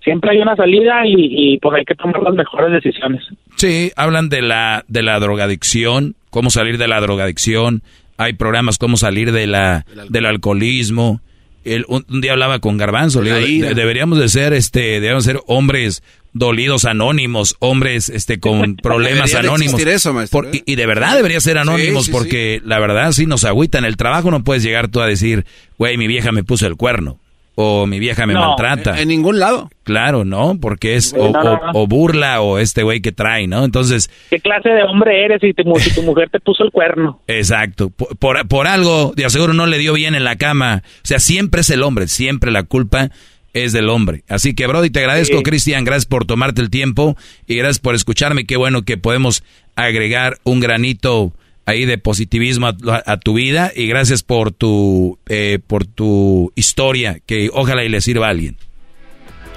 Siempre 0.04 0.32
hay 0.32 0.38
una 0.38 0.56
salida 0.56 1.06
y, 1.06 1.14
y 1.16 1.58
pues 1.58 1.78
hay 1.78 1.84
que 1.84 1.94
tomar 1.94 2.20
las 2.22 2.34
mejores 2.34 2.72
decisiones. 2.72 3.22
Sí, 3.56 3.92
hablan 3.96 4.28
de 4.28 4.42
la 4.42 4.84
de 4.88 5.02
la 5.02 5.20
drogadicción, 5.20 6.16
cómo 6.28 6.50
salir 6.50 6.76
de 6.76 6.88
la 6.88 7.00
drogadicción. 7.00 7.82
Hay 8.18 8.34
programas 8.34 8.78
cómo 8.78 8.96
salir 8.96 9.32
de 9.32 9.46
la 9.46 9.84
del 10.08 10.26
alcoholismo. 10.26 11.20
El- 11.64 11.84
un, 11.88 12.04
un 12.10 12.20
día 12.20 12.32
hablaba 12.32 12.58
con 12.58 12.76
Garbanzo, 12.76 13.22
le 13.22 13.38
digo, 13.46 13.68
de- 13.68 13.74
deberíamos 13.74 14.18
de 14.18 14.28
ser 14.28 14.52
este 14.52 14.80
deberíamos 14.80 15.24
ser 15.24 15.40
hombres 15.46 16.02
dolidos 16.32 16.84
anónimos, 16.86 17.54
hombres 17.60 18.08
este 18.08 18.40
con 18.40 18.74
problemas 18.82 19.30
Debería 19.30 19.50
anónimos. 19.50 19.74
existir 19.74 19.88
eso, 19.94 20.12
maestro, 20.12 20.40
Por- 20.42 20.46
¿eh? 20.54 20.62
y, 20.66 20.72
y 20.72 20.74
de 20.76 20.86
verdad 20.86 21.14
debería 21.14 21.40
ser 21.40 21.58
anónimos 21.58 22.06
Sí, 22.06 22.10
sí, 22.10 22.12
porque 22.12 22.60
la 22.64 22.80
verdad 22.80 23.12
sí 23.12 23.26
nos 23.26 23.44
agüita 23.44 23.78
en 23.78 23.84
el 23.84 23.96
trabajo 23.96 24.30
no 24.32 24.42
puedes 24.42 24.62
llegar 24.64 24.88
tú 24.88 25.00
a 25.00 25.06
decir, 25.06 25.44
"Güey, 25.78 25.96
mi 25.96 26.08
vieja 26.08 26.32
me 26.32 26.42
puso 26.42 26.66
el 26.66 26.76
cuerno" 26.76 27.18
o 27.54 27.86
mi 27.86 27.98
vieja 27.98 28.26
me 28.26 28.32
No, 28.34 28.40
maltrata. 28.48 29.00
En 29.00 29.08
ningún 29.08 29.38
lado. 29.38 29.70
Claro, 29.84 30.24
¿no? 30.24 30.56
Porque 30.60 30.96
es 30.96 31.12
o, 31.12 31.30
No, 31.30 31.42
no, 31.42 31.52
o- 31.52 31.66
no. 31.66 31.70
o 31.74 31.86
burla 31.86 32.40
o 32.40 32.58
este 32.58 32.82
güey 32.82 33.00
que 33.00 33.12
trae, 33.12 33.46
¿no? 33.46 33.64
Entonces, 33.64 34.10
¿Qué 34.30 34.40
clase 34.40 34.70
de 34.70 34.82
hombre 34.84 35.24
eres 35.24 35.40
si, 35.40 35.52
te- 35.52 35.64
si 35.80 35.94
tu 35.94 36.02
mujer 36.02 36.30
te 36.30 36.40
puso 36.40 36.64
el 36.64 36.70
cuerno? 36.70 37.20
Exacto. 37.26 37.90
Por, 37.90 38.16
por, 38.18 38.48
por 38.48 38.66
algo, 38.66 39.12
de 39.16 39.24
aseguro 39.26 39.52
no 39.52 39.66
le 39.66 39.78
dio 39.78 39.92
bien 39.92 40.14
en 40.14 40.24
la 40.24 40.36
cama. 40.36 40.82
O 40.84 41.00
sea, 41.06 41.18
siempre 41.18 41.60
es 41.60 41.70
el 41.70 41.82
hombre, 41.82 42.08
siempre 42.08 42.50
la 42.50 42.62
culpa 42.62 43.10
es 43.52 43.74
del 43.74 43.90
hombre. 43.90 44.22
Así 44.28 44.54
que, 44.54 44.66
Brody, 44.66 44.88
te 44.88 45.00
agradezco, 45.00 45.36
Sí. 45.38 45.42
Cristian. 45.42 45.84
Gracias 45.84 46.06
por 46.06 46.24
tomarte 46.24 46.62
el 46.62 46.70
tiempo 46.70 47.16
y 47.46 47.56
gracias 47.56 47.80
por 47.80 47.94
escucharme. 47.94 48.46
Qué 48.46 48.56
bueno 48.56 48.82
que 48.82 48.96
podemos 48.96 49.44
agregar 49.76 50.38
un 50.44 50.60
granito 50.60 51.32
ahí 51.66 51.84
de 51.84 51.98
positivismo 51.98 52.66
a, 52.66 53.02
a 53.06 53.16
tu 53.18 53.34
vida 53.34 53.70
y 53.74 53.86
gracias 53.86 54.22
por 54.22 54.52
tu, 54.52 55.18
eh, 55.28 55.58
por 55.66 55.86
tu 55.86 56.52
historia, 56.54 57.18
que 57.26 57.50
ojalá 57.52 57.84
y 57.84 57.88
le 57.88 58.00
sirva 58.00 58.26
a 58.26 58.30
alguien. 58.30 58.56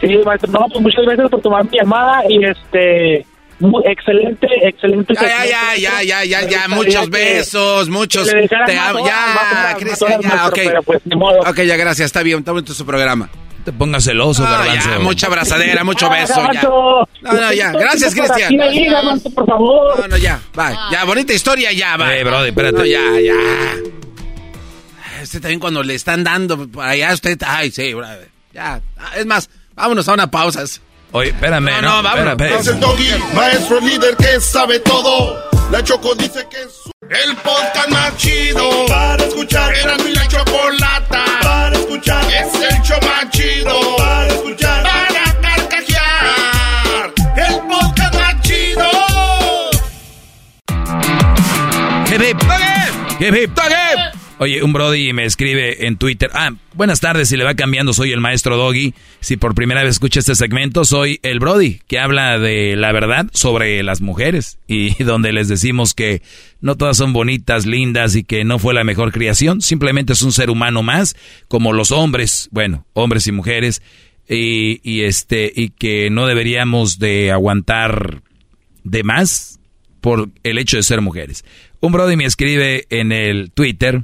Sí, 0.01 0.17
maestro, 0.25 0.51
no, 0.51 0.67
pues 0.67 0.81
muchas 0.81 1.05
gracias 1.05 1.29
por 1.29 1.41
tomar 1.41 1.69
mi 1.69 1.77
llamada 1.77 2.23
y 2.29 2.43
este, 2.43 3.25
muy 3.59 3.83
excelente, 3.85 4.47
excelente. 4.61 5.13
Ya, 5.13 5.45
ya, 5.45 5.75
ya, 5.77 6.03
ya, 6.03 6.03
ya, 6.03 6.23
ya, 6.25 6.49
ya, 6.49 6.67
muchos 6.67 7.09
besos, 7.09 7.89
muchos. 7.89 8.29
Te 8.29 8.77
amo, 8.77 9.05
ya, 9.05 9.75
Cristian, 9.79 10.21
ya, 10.21 10.47
ok. 10.47 10.85
pues. 10.85 11.01
Ok, 11.47 11.61
ya, 11.61 11.77
gracias, 11.77 12.07
está 12.07 12.23
bien, 12.23 12.39
está 12.39 12.51
bonito 12.51 12.73
su 12.73 12.85
programa. 12.85 13.29
Te 13.65 13.73
pongas 13.73 14.03
celoso, 14.03 14.45
Ah, 14.45 14.59
Garbanzo. 14.63 14.89
ya, 14.91 14.99
mucha 14.99 15.25
abrazadera, 15.27 15.83
mucho 15.83 16.05
Ah, 16.05 16.09
beso, 16.09 16.35
ya. 16.53 16.61
No, 16.61 17.07
no, 17.33 17.51
ya, 17.51 17.71
gracias, 17.71 18.13
Cristian. 18.13 18.53
por 19.33 19.45
favor. 19.47 19.99
No, 20.01 20.07
no, 20.07 20.17
ya, 20.17 20.39
bye. 20.53 20.75
Ya, 20.91 21.03
bonita 21.03 21.33
historia, 21.33 21.71
ya, 21.71 21.97
bye. 21.97 22.19
Eh, 22.19 22.23
Brody, 22.23 22.49
espérate. 22.49 22.77
No, 22.77 22.85
ya, 22.85 23.19
ya. 23.19 23.33
Usted 25.23 25.41
también 25.41 25.59
cuando 25.59 25.81
le 25.81 25.95
están 25.95 26.23
dando 26.23 26.67
por 26.67 26.85
allá, 26.85 27.11
usted, 27.13 27.41
ay, 27.45 27.71
sí, 27.71 27.93
brother. 27.95 28.29
Ya, 28.53 28.79
es 29.17 29.25
más, 29.25 29.49
vámonos 29.73 30.07
a 30.07 30.13
una 30.13 30.29
pausa. 30.29 30.63
Oye, 31.11 31.29
espérame, 31.29 31.65
No, 31.65 31.81
no, 31.81 31.95
no, 31.97 32.03
vámonos. 32.03 32.31
espera, 32.33 32.49
Es 32.59 32.67
espera. 32.67 32.75
el 32.75 32.79
doggy, 32.81 33.33
maestro 33.33 33.79
líder 33.79 34.15
que 34.15 34.39
sabe 34.39 34.79
todo. 34.81 35.43
La 35.71 35.83
Choco 35.83 36.13
dice 36.13 36.45
que 36.51 36.61
es 36.61 36.81
el 37.25 37.35
podcast 37.37 37.89
más 37.89 38.15
chido 38.17 38.85
para 38.87 39.23
escuchar. 39.25 39.73
Era 39.73 39.97
mi 39.97 40.11
la 40.11 40.27
chocolata 40.27 41.25
para 41.65 41.79
escuchar. 41.79 42.23
Es 42.31 42.53
el 42.53 42.81
show 42.83 42.99
más 43.01 43.29
chido 43.31 43.97
para 43.97 44.27
escuchar. 44.27 44.83
Para 44.83 45.41
carcajear. 45.41 47.13
El 47.35 47.55
podcast 47.67 48.15
más 48.15 48.41
chido. 48.41 48.89
Hip, 52.11 52.21
hip. 52.21 53.21
Hip, 53.21 53.57
hip. 53.57 54.14
Oye, 54.37 54.61
un 54.63 54.73
Brody 54.73 55.13
me 55.13 55.23
escribe 55.23 55.87
en 55.87 55.95
Twitter. 55.95 56.29
Ah, 56.33 56.51
buenas 56.73 56.99
tardes, 56.99 57.29
si 57.29 57.37
le 57.37 57.45
va 57.45 57.55
cambiando, 57.55 57.93
soy 57.93 58.11
el 58.11 58.19
maestro 58.19 58.57
Doggy. 58.57 58.93
Si 59.21 59.37
por 59.37 59.55
primera 59.55 59.81
vez 59.81 59.91
escucha 59.91 60.19
este 60.19 60.35
segmento, 60.35 60.83
soy 60.83 61.21
el 61.23 61.39
Brody, 61.39 61.79
que 61.87 61.99
habla 61.99 62.37
de 62.37 62.75
la 62.75 62.91
verdad 62.91 63.27
sobre 63.31 63.81
las 63.81 64.01
mujeres. 64.01 64.59
Y 64.67 65.01
donde 65.05 65.31
les 65.31 65.47
decimos 65.47 65.93
que 65.93 66.21
no 66.59 66.75
todas 66.75 66.97
son 66.97 67.13
bonitas, 67.13 67.65
lindas 67.65 68.17
y 68.17 68.25
que 68.25 68.43
no 68.43 68.59
fue 68.59 68.73
la 68.73 68.83
mejor 68.83 69.13
creación. 69.13 69.61
Simplemente 69.61 70.11
es 70.11 70.21
un 70.21 70.33
ser 70.33 70.49
humano 70.49 70.83
más, 70.83 71.15
como 71.47 71.71
los 71.71 71.93
hombres, 71.93 72.49
bueno, 72.51 72.85
hombres 72.91 73.27
y 73.27 73.31
mujeres. 73.31 73.81
Y, 74.27 74.81
y 74.83 75.03
este, 75.03 75.49
y 75.55 75.69
que 75.69 76.09
no 76.09 76.27
deberíamos 76.27 76.99
de 76.99 77.31
aguantar 77.31 78.21
de 78.83 79.03
más 79.03 79.61
por 80.01 80.29
el 80.43 80.57
hecho 80.57 80.75
de 80.75 80.83
ser 80.83 80.99
mujeres. 80.99 81.45
Un 81.79 81.93
Brody 81.93 82.17
me 82.17 82.25
escribe 82.25 82.85
en 82.89 83.13
el 83.13 83.51
Twitter 83.51 84.03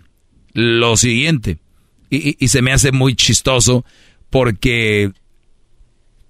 lo 0.54 0.98
siguiente, 0.98 1.58
y, 2.10 2.30
y- 2.32 2.38
y 2.40 2.48
se 2.50 2.62
me 2.62 2.72
hace 2.74 2.92
muy 2.92 3.16
chistoso 3.16 3.86
porque 4.30 5.12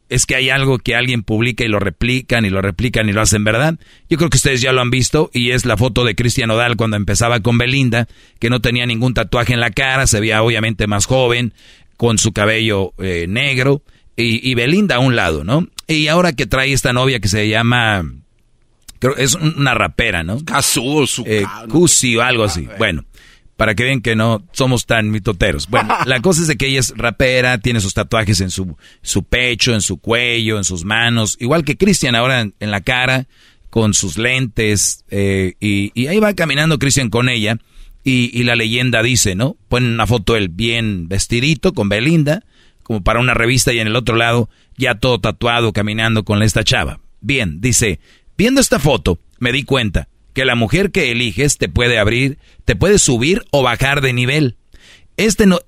es 0.09 0.25
que 0.25 0.35
hay 0.35 0.50
algo 0.50 0.77
que 0.77 0.93
alguien 0.95 1.24
publica 1.24 1.64
y 1.64 1.69
lo 1.69 1.80
replican 1.80 2.43
y 2.43 2.50
lo 2.50 2.61
replican 2.61 3.08
y 3.08 3.14
lo 3.14 3.22
hacen 3.22 3.45
verdad. 3.45 3.75
Yo 4.09 4.17
creo 4.17 4.30
que 4.30 4.35
ustedes 4.38 4.59
ya 4.61 4.74
lo 4.74 4.82
han 4.82 4.90
visto 4.91 5.30
y 5.33 5.51
es 5.51 5.66
la 5.66 5.77
foto 5.77 6.03
de 6.03 6.16
Cristian 6.16 6.51
Odal 6.51 6.75
cuando 6.75 6.98
empezaba 6.98 7.40
con 7.40 7.58
Belinda, 7.58 8.08
que 8.40 8.50
no 8.50 8.59
tenía 8.59 8.85
ningún 8.85 9.14
tatuaje 9.14 9.53
en 9.53 9.61
la 9.61 9.72
cara, 9.72 10.08
se 10.08 10.19
veía 10.19 10.43
obviamente 10.43 10.85
más 10.85 11.06
joven, 11.06 11.53
con 11.95 12.17
su 12.17 12.33
cabello 12.33 12.93
eh, 12.98 13.25
negro 13.30 13.83
y, 14.17 14.50
y 14.50 14.53
Belinda 14.53 14.95
a 14.95 15.00
un 15.00 15.16
lado, 15.16 15.45
¿no? 15.45 15.66
Y 15.88 16.08
ahora 16.08 16.33
que 16.33 16.45
trae 16.45 16.74
esta 16.74 16.91
novia 16.91 17.19
que 17.22 17.30
se 17.30 17.48
llama, 17.48 18.03
creo 19.00 19.16
es 19.16 19.35
un- 19.35 19.56
una 19.58 19.75
rapera, 19.75 20.24
¿no? 20.24 20.43
Cazú, 20.43 21.08
su 21.08 21.24
eh, 21.25 21.45
Cusi 21.69 22.17
o 22.17 22.22
algo 22.22 22.43
así. 22.43 22.67
Bueno, 22.77 23.06
para 23.61 23.75
que 23.75 23.83
vean 23.83 24.01
que 24.01 24.15
no 24.15 24.43
somos 24.53 24.88
tan 24.88 25.11
mitoteros. 25.11 25.69
Bueno, 25.69 25.95
la 26.07 26.19
cosa 26.19 26.41
es 26.41 26.48
de 26.48 26.57
que 26.57 26.65
ella 26.65 26.80
es 26.80 26.98
rapera, 26.98 27.59
tiene 27.59 27.80
sus 27.80 27.93
tatuajes 27.93 28.41
en 28.41 28.49
su, 28.49 28.75
su 29.03 29.22
pecho, 29.22 29.75
en 29.75 29.81
su 29.81 29.98
cuello, 29.98 30.57
en 30.57 30.64
sus 30.64 30.83
manos, 30.83 31.38
igual 31.40 31.64
que 31.64 31.77
Cristian 31.77 32.15
ahora 32.15 32.41
en, 32.41 32.56
en 32.59 32.72
la 32.72 32.81
cara, 32.81 33.27
con 33.69 33.93
sus 33.93 34.17
lentes, 34.17 35.06
eh, 35.11 35.53
y, 35.59 35.91
y 35.93 36.07
ahí 36.07 36.17
va 36.17 36.33
caminando 36.33 36.80
Cristian 36.80 37.11
con 37.11 37.30
ella, 37.30 37.59
y, 38.03 38.35
y 38.35 38.45
la 38.45 38.56
leyenda 38.56 39.03
dice, 39.03 39.35
¿no? 39.35 39.57
Ponen 39.69 39.91
una 39.91 40.07
foto 40.07 40.35
él 40.35 40.49
bien 40.49 41.07
vestidito, 41.07 41.73
con 41.73 41.88
Belinda, 41.88 42.43
como 42.81 43.03
para 43.03 43.19
una 43.19 43.35
revista, 43.35 43.72
y 43.72 43.77
en 43.77 43.85
el 43.85 43.95
otro 43.95 44.15
lado, 44.15 44.49
ya 44.75 44.95
todo 44.95 45.19
tatuado, 45.19 45.72
caminando 45.72 46.23
con 46.23 46.41
esta 46.41 46.64
chava. 46.64 46.99
Bien, 47.19 47.61
dice, 47.61 47.99
viendo 48.35 48.59
esta 48.59 48.80
foto, 48.80 49.19
me 49.38 49.51
di 49.51 49.65
cuenta 49.65 50.07
que 50.34 50.45
la 50.45 50.56
mujer 50.56 50.92
que 50.92 51.11
eliges 51.11 51.58
te 51.58 51.69
puede 51.69 52.00
abrir, 52.00 52.38
te 52.66 52.76
puede 52.76 53.00
subir 53.00 53.43
o 53.51 53.64
bajar 53.64 54.01
de 54.01 54.14
nivel. 54.14 54.58
Este, 55.18 55.45
no, 55.45 55.60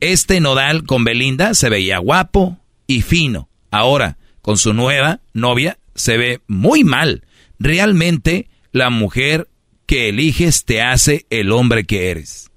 este 0.00 0.40
nodal 0.40 0.84
con 0.84 1.04
Belinda 1.04 1.54
se 1.54 1.68
veía 1.68 1.98
guapo 1.98 2.58
y 2.86 3.02
fino. 3.02 3.48
Ahora, 3.70 4.18
con 4.40 4.58
su 4.58 4.72
nueva 4.74 5.20
novia, 5.32 5.78
se 5.94 6.16
ve 6.16 6.40
muy 6.46 6.84
mal. 6.84 7.24
Realmente, 7.58 8.48
la 8.70 8.90
mujer 8.90 9.48
que 9.86 10.08
eliges 10.08 10.64
te 10.64 10.82
hace 10.82 11.26
el 11.30 11.52
hombre 11.52 11.84
que 11.84 12.10
eres. 12.10 12.50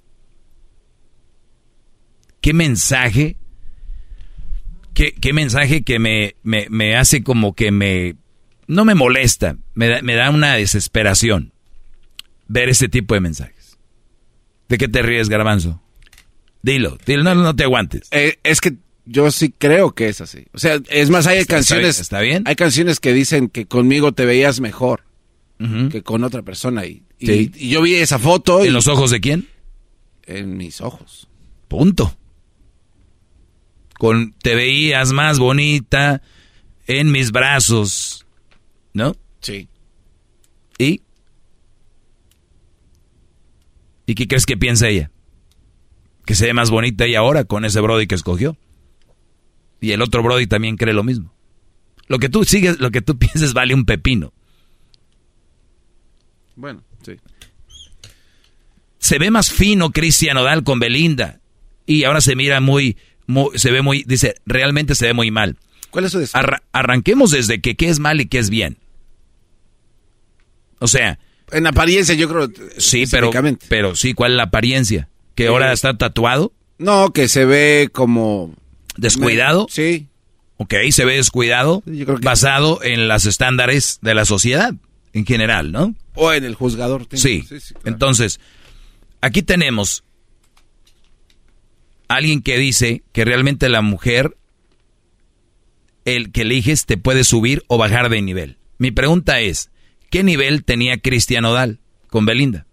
qué 2.41 2.53
mensaje, 2.53 3.37
qué, 4.93 5.33
mensaje 5.33 5.81
que 5.81 5.97
me, 5.97 6.35
me, 6.43 6.67
me, 6.69 6.95
hace 6.95 7.23
como 7.23 7.55
que 7.55 7.71
me, 7.71 8.17
no 8.67 8.85
me 8.85 8.93
molesta, 8.93 9.57
me 9.73 9.87
da, 9.87 10.01
me 10.03 10.13
da 10.13 10.29
una 10.29 10.53
desesperación 10.53 11.54
ver 12.47 12.69
ese 12.69 12.87
tipo 12.89 13.13
de 13.13 13.21
mensajes. 13.21 13.77
¿De 14.69 14.77
qué 14.77 14.87
te 14.87 15.01
ríes, 15.01 15.29
garbanzo? 15.29 15.81
Dilo, 16.61 16.97
dilo, 17.05 17.23
no, 17.23 17.35
no 17.35 17.55
te 17.55 17.63
aguantes. 17.63 18.07
Eh, 18.11 18.39
es 18.43 18.59
que 18.61 18.73
yo 19.05 19.29
sí 19.29 19.53
creo 19.55 19.93
que 19.93 20.07
es 20.09 20.21
así. 20.21 20.45
O 20.53 20.57
sea, 20.57 20.79
es 20.89 21.09
más, 21.11 21.27
hay 21.27 21.45
canciones. 21.45 21.99
¿Está 21.99 22.21
bien? 22.21 22.43
Hay 22.47 22.55
canciones 22.55 22.99
que 22.99 23.13
dicen 23.13 23.49
que 23.49 23.67
conmigo 23.67 24.13
te 24.13 24.25
veías 24.25 24.59
mejor 24.59 25.03
que 25.91 26.01
con 26.03 26.23
otra 26.23 26.41
persona. 26.41 26.85
Y, 26.85 27.03
y, 27.19 27.25
Sí. 27.27 27.51
y 27.55 27.69
yo 27.69 27.81
vi 27.83 27.95
esa 27.95 28.19
foto. 28.19 28.61
¿En 28.61 28.67
y- 28.67 28.69
los 28.71 28.87
ojos 28.87 29.11
de 29.11 29.21
quién? 29.21 29.47
En 30.23 30.57
mis 30.57 30.81
ojos. 30.81 31.27
Punto. 31.67 32.17
Con 33.97 34.33
te 34.33 34.55
veías 34.55 35.11
más 35.13 35.37
bonita 35.39 36.21
en 36.87 37.11
mis 37.11 37.31
brazos, 37.31 38.25
¿no? 38.93 39.15
Sí. 39.41 39.69
¿Y? 40.79 41.01
¿Y 44.05 44.15
qué 44.15 44.27
crees 44.27 44.45
que 44.45 44.57
piensa 44.57 44.87
ella? 44.87 45.11
Que 46.25 46.35
se 46.35 46.45
ve 46.45 46.53
más 46.53 46.69
bonita 46.69 47.05
ella 47.05 47.19
ahora 47.19 47.43
con 47.45 47.65
ese 47.65 47.79
Brody 47.81 48.07
que 48.07 48.15
escogió. 48.15 48.57
Y 49.81 49.91
el 49.91 50.01
otro 50.01 50.23
Brody 50.23 50.47
también 50.47 50.77
cree 50.77 50.93
lo 50.93 51.03
mismo. 51.03 51.33
Lo 52.07 52.19
que 52.19 52.29
tú 52.29 52.43
sigues, 52.43 52.79
lo 52.79 52.91
que 52.91 53.01
tú 53.01 53.17
pienses 53.19 53.53
vale 53.53 53.73
un 53.73 53.85
pepino. 53.85 54.33
Bueno, 56.55 56.83
sí. 57.03 57.13
Se 58.99 59.19
ve 59.19 59.29
más 59.29 59.51
fino 59.51 59.91
Cristian 59.91 60.37
Odal 60.37 60.63
con 60.63 60.79
Belinda. 60.79 61.39
Y 61.85 62.03
ahora 62.05 62.21
se 62.21 62.35
mira 62.35 62.59
muy, 62.61 62.97
muy- 63.27 63.57
se 63.59 63.71
ve 63.71 63.81
muy, 63.81 64.03
dice, 64.07 64.35
realmente 64.45 64.95
se 64.95 65.07
ve 65.07 65.13
muy 65.13 65.29
mal. 65.31 65.57
¿Cuál 65.91 66.05
es 66.05 66.11
su? 66.13 66.19
Arra- 66.33 66.63
arranquemos 66.71 67.31
desde 67.31 67.61
que 67.61 67.75
qué 67.75 67.89
es 67.89 67.99
mal 67.99 68.19
y 68.21 68.25
qué 68.25 68.39
es 68.39 68.49
bien. 68.49 68.77
O 70.79 70.87
sea, 70.87 71.19
En 71.51 71.67
apariencia, 71.67 72.15
yo 72.15 72.27
creo. 72.27 72.49
sí, 72.77 73.05
pero, 73.09 73.31
pero 73.69 73.95
sí, 73.95 74.13
¿cuál 74.13 74.31
es 74.31 74.37
la 74.37 74.43
apariencia? 74.43 75.09
¿Que 75.35 75.47
ahora 75.47 75.71
Eh, 75.71 75.73
está 75.73 75.97
tatuado? 75.97 76.53
No, 76.77 77.11
que 77.13 77.27
se 77.27 77.45
ve 77.45 77.89
como. 77.91 78.53
¿Descuidado? 78.97 79.67
Sí. 79.69 80.07
Ok, 80.57 80.73
se 80.91 81.03
ve 81.05 81.15
descuidado, 81.17 81.83
basado 82.21 82.81
en 82.83 83.07
los 83.09 83.25
estándares 83.25 83.99
de 84.01 84.13
la 84.15 84.23
sociedad 84.25 84.73
en 85.13 85.25
general, 85.25 85.71
¿no? 85.73 85.93
O 86.13 86.31
en 86.31 86.45
el 86.45 86.55
juzgador. 86.55 87.05
tengo- 87.05 87.21
Sí. 87.21 87.43
Entonces, 87.83 88.39
aquí 89.21 89.41
tenemos 89.43 90.03
alguien 92.07 92.41
que 92.41 92.57
dice 92.57 93.03
que 93.11 93.25
realmente 93.25 93.67
la 93.69 93.81
mujer, 93.81 94.37
el 96.05 96.31
que 96.31 96.41
eliges, 96.41 96.85
te 96.85 96.97
puede 96.97 97.23
subir 97.23 97.63
o 97.67 97.77
bajar 97.77 98.09
de 98.09 98.21
nivel. 98.21 98.57
Mi 98.77 98.91
pregunta 98.91 99.39
es, 99.41 99.71
¿qué 100.15 100.23
nivel 100.23 100.63
tenía 100.63 100.97
Cristian 100.97 101.43
Odal 101.43 101.79
con 102.09 102.25
Belinda? 102.25 102.65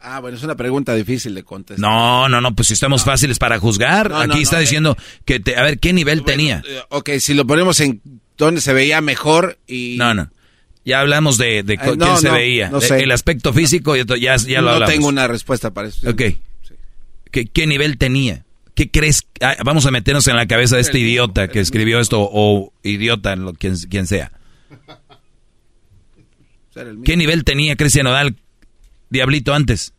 Ah, 0.00 0.20
bueno, 0.20 0.36
es 0.36 0.44
una 0.44 0.54
pregunta 0.54 0.94
difícil 0.94 1.34
de 1.34 1.42
contestar. 1.42 1.80
No, 1.80 2.28
no, 2.28 2.40
no, 2.40 2.54
pues 2.54 2.68
si 2.68 2.74
estamos 2.74 3.02
fáciles 3.02 3.40
para 3.40 3.58
juzgar. 3.58 4.08
No, 4.08 4.24
no, 4.24 4.34
aquí 4.34 4.42
está 4.42 4.54
no, 4.56 4.60
eh. 4.60 4.64
diciendo 4.64 4.96
que, 5.24 5.40
te, 5.40 5.56
a 5.56 5.64
ver, 5.64 5.80
¿qué 5.80 5.92
nivel 5.92 6.22
tenía? 6.22 6.62
Eh, 6.64 6.80
Ok, 6.90 7.10
si 7.18 7.34
lo 7.34 7.44
ponemos 7.44 7.80
en 7.80 8.00
donde 8.38 8.60
se 8.60 8.72
veía 8.72 9.00
mejor 9.00 9.58
y. 9.66 9.96
No, 9.98 10.14
no. 10.14 10.30
Ya 10.84 11.00
hablamos 11.00 11.38
de, 11.38 11.58
Eh, 11.58 11.64
no, 11.64 11.96
quién 11.96 12.18
se 12.18 12.28
no, 12.28 12.34
veía. 12.34 12.68
no 12.70 12.80
sé. 12.80 13.02
El 13.02 13.10
aspecto 13.10 13.52
físico, 13.52 13.96
ya, 13.96 14.04
ya, 14.16 14.36
ya 14.36 14.60
lo 14.60 14.68
no 14.68 14.74
hablamos. 14.74 14.94
tengo 14.94 15.08
una 15.08 15.26
respuesta 15.26 15.72
para 15.72 15.88
eso. 15.88 16.08
Ok. 16.08 16.22
¿Qué, 17.32 17.46
qué 17.46 17.66
nivel 17.66 17.98
tenía? 17.98 18.44
¿Qué 18.76 18.88
crees? 18.92 19.26
Ah, 19.40 19.56
vamos 19.64 19.86
a 19.86 19.90
meternos 19.90 20.28
en 20.28 20.36
la 20.36 20.46
cabeza 20.46 20.76
de 20.76 20.82
este 20.82 21.00
idiota 21.00 21.48
que 21.48 21.58
escribió 21.58 21.98
esto 21.98 22.18
o 22.20 22.72
idiota, 22.84 23.36
quien, 23.58 23.76
quien 23.90 24.06
sea. 24.06 24.30
¿Qué 27.04 27.16
nivel 27.16 27.44
tenía 27.44 27.76
Cristian 27.76 28.06
Odal, 28.06 28.36
Diablito, 29.10 29.54
antes? 29.54 29.94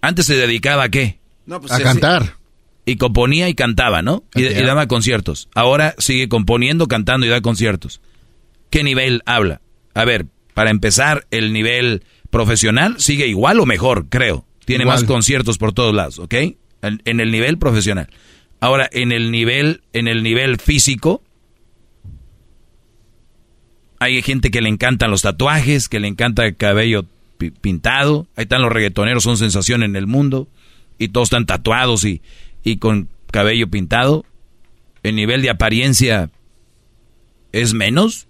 Antes 0.00 0.26
se 0.26 0.36
dedicaba 0.36 0.84
a 0.84 0.88
qué? 0.88 1.18
No, 1.46 1.60
pues 1.60 1.72
A 1.72 1.76
sí, 1.78 1.82
cantar. 1.82 2.36
Y 2.86 2.96
componía 2.96 3.48
y 3.48 3.54
cantaba, 3.54 4.02
¿no? 4.02 4.24
Y, 4.34 4.44
y 4.44 4.62
daba 4.62 4.86
conciertos. 4.86 5.48
Ahora 5.54 5.94
sigue 5.98 6.28
componiendo, 6.28 6.86
cantando 6.88 7.26
y 7.26 7.30
da 7.30 7.40
conciertos. 7.40 8.00
¿Qué 8.70 8.82
nivel 8.84 9.22
habla? 9.24 9.60
A 9.94 10.04
ver, 10.04 10.26
para 10.52 10.70
empezar, 10.70 11.26
el 11.30 11.52
nivel 11.52 12.02
profesional 12.30 12.96
sigue 12.98 13.26
igual 13.26 13.60
o 13.60 13.66
mejor, 13.66 14.08
creo. 14.08 14.46
Tiene 14.64 14.84
Igual. 14.84 15.00
más 15.00 15.04
conciertos 15.04 15.58
por 15.58 15.72
todos 15.72 15.94
lados, 15.94 16.18
¿ok? 16.18 16.34
En, 16.34 17.02
en 17.04 17.20
el 17.20 17.30
nivel 17.30 17.58
profesional. 17.58 18.08
Ahora, 18.60 18.88
en 18.92 19.12
el 19.12 19.30
nivel, 19.30 19.82
en 19.92 20.08
el 20.08 20.22
nivel 20.22 20.58
físico, 20.58 21.22
hay 24.04 24.22
gente 24.22 24.50
que 24.50 24.60
le 24.62 24.68
encantan 24.68 25.10
los 25.10 25.22
tatuajes, 25.22 25.88
que 25.88 26.00
le 26.00 26.08
encanta 26.08 26.44
el 26.44 26.56
cabello 26.56 27.04
pi- 27.38 27.50
pintado. 27.50 28.26
Ahí 28.36 28.42
están 28.44 28.62
los 28.62 28.72
reggaetoneros, 28.72 29.22
son 29.24 29.36
sensación 29.36 29.82
en 29.82 29.96
el 29.96 30.06
mundo. 30.06 30.48
Y 30.98 31.08
todos 31.08 31.26
están 31.26 31.46
tatuados 31.46 32.04
y, 32.04 32.22
y 32.62 32.76
con 32.78 33.08
cabello 33.30 33.68
pintado. 33.68 34.24
El 35.02 35.16
nivel 35.16 35.42
de 35.42 35.50
apariencia 35.50 36.30
es 37.52 37.74
menos. 37.74 38.26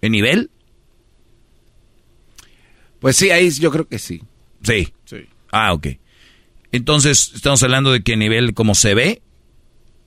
¿El 0.00 0.12
nivel? 0.12 0.50
Pues 3.00 3.16
sí, 3.16 3.30
ahí 3.30 3.50
yo 3.50 3.70
creo 3.70 3.86
que 3.88 3.98
sí. 3.98 4.22
Sí. 4.62 4.92
Sí. 5.04 5.16
Ah, 5.50 5.72
ok. 5.72 5.88
Entonces, 6.72 7.32
estamos 7.34 7.62
hablando 7.62 7.92
de 7.92 8.02
que 8.02 8.14
el 8.14 8.18
nivel 8.18 8.54
como 8.54 8.74
se 8.74 8.94
ve 8.94 9.22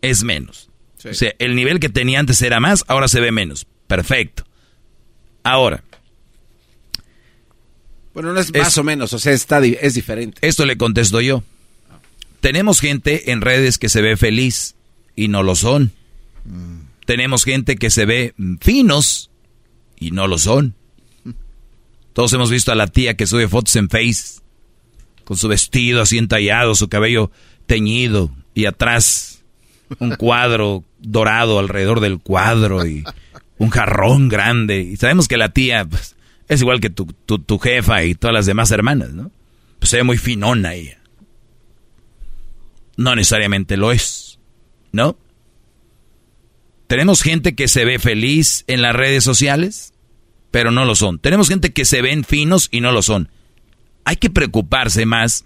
es 0.01 0.23
menos. 0.23 0.69
Sí. 0.97 1.09
O 1.09 1.13
sea, 1.13 1.33
el 1.39 1.55
nivel 1.55 1.79
que 1.79 1.89
tenía 1.89 2.19
antes 2.19 2.41
era 2.41 2.59
más, 2.59 2.83
ahora 2.87 3.07
se 3.07 3.19
ve 3.21 3.31
menos. 3.31 3.67
Perfecto. 3.87 4.43
Ahora, 5.43 5.83
Bueno, 8.13 8.33
no 8.33 8.39
es, 8.39 8.47
Es- 8.53 8.61
más 8.63 8.77
o 8.77 8.83
menos, 8.83 9.13
o 9.13 9.19
sea, 9.19 9.33
está 9.33 9.63
es 9.63 9.93
diferente. 9.93 10.39
esto 10.47 10.65
le 10.65 10.77
contesto 10.77 11.21
yo. 11.21 11.43
Tenemos 12.39 12.79
gente 12.79 13.31
en 13.31 13.41
redes 13.41 13.77
que 13.77 13.89
se 13.89 14.01
ve 14.01 14.17
feliz 14.17 14.75
y 15.15 15.27
no 15.27 15.43
lo 15.43 15.55
son. 15.55 15.91
Tenemos 17.05 17.43
gente 17.43 17.75
que 17.75 17.89
se 17.89 18.05
ve 18.05 18.33
finos 18.61 19.29
y 19.99 20.11
no 20.11 20.27
lo 20.27 20.37
son. 20.37 20.73
Todos 22.13 22.33
hemos 22.33 22.49
visto 22.49 22.71
a 22.71 22.75
la 22.75 22.87
tía 22.87 23.15
que 23.15 23.27
sube 23.27 23.47
fotos 23.47 23.75
en 23.75 23.89
Face 23.89 24.41
con 25.23 25.37
su 25.37 25.47
vestido 25.47 26.01
así 26.01 26.17
entallado, 26.17 26.73
su 26.73 26.87
cabello 26.89 27.31
teñido 27.67 28.31
y 28.55 28.65
atrás 28.65 29.43
un 29.99 30.15
cuadro 30.15 30.83
dorado 30.99 31.59
alrededor 31.59 31.99
del 31.99 32.19
cuadro 32.19 32.85
y 32.87 33.03
un 33.57 33.69
jarrón 33.69 34.29
grande. 34.29 34.79
Y 34.79 34.97
sabemos 34.97 35.27
que 35.27 35.37
la 35.37 35.49
tía 35.49 35.85
pues, 35.85 36.15
es 36.47 36.61
igual 36.61 36.79
que 36.79 36.89
tu, 36.89 37.05
tu, 37.05 37.59
jefa 37.59 38.03
y 38.03 38.15
todas 38.15 38.33
las 38.33 38.45
demás 38.45 38.71
hermanas, 38.71 39.13
¿no? 39.13 39.31
Pues 39.79 39.89
se 39.89 39.97
ve 39.97 40.03
muy 40.03 40.17
finona 40.17 40.73
ella. 40.73 40.99
No 42.95 43.15
necesariamente 43.15 43.77
lo 43.77 43.91
es, 43.91 44.39
¿no? 44.91 45.17
Tenemos 46.87 47.21
gente 47.21 47.53
que 47.53 47.67
se 47.67 47.85
ve 47.85 47.99
feliz 47.99 48.63
en 48.67 48.81
las 48.81 48.95
redes 48.95 49.23
sociales, 49.23 49.93
pero 50.51 50.71
no 50.71 50.85
lo 50.85 50.95
son. 50.95 51.19
Tenemos 51.19 51.49
gente 51.49 51.73
que 51.73 51.85
se 51.85 52.01
ven 52.01 52.23
finos 52.23 52.69
y 52.71 52.81
no 52.81 52.91
lo 52.91 53.01
son. 53.01 53.29
Hay 54.05 54.15
que 54.15 54.29
preocuparse 54.29 55.05
más 55.05 55.43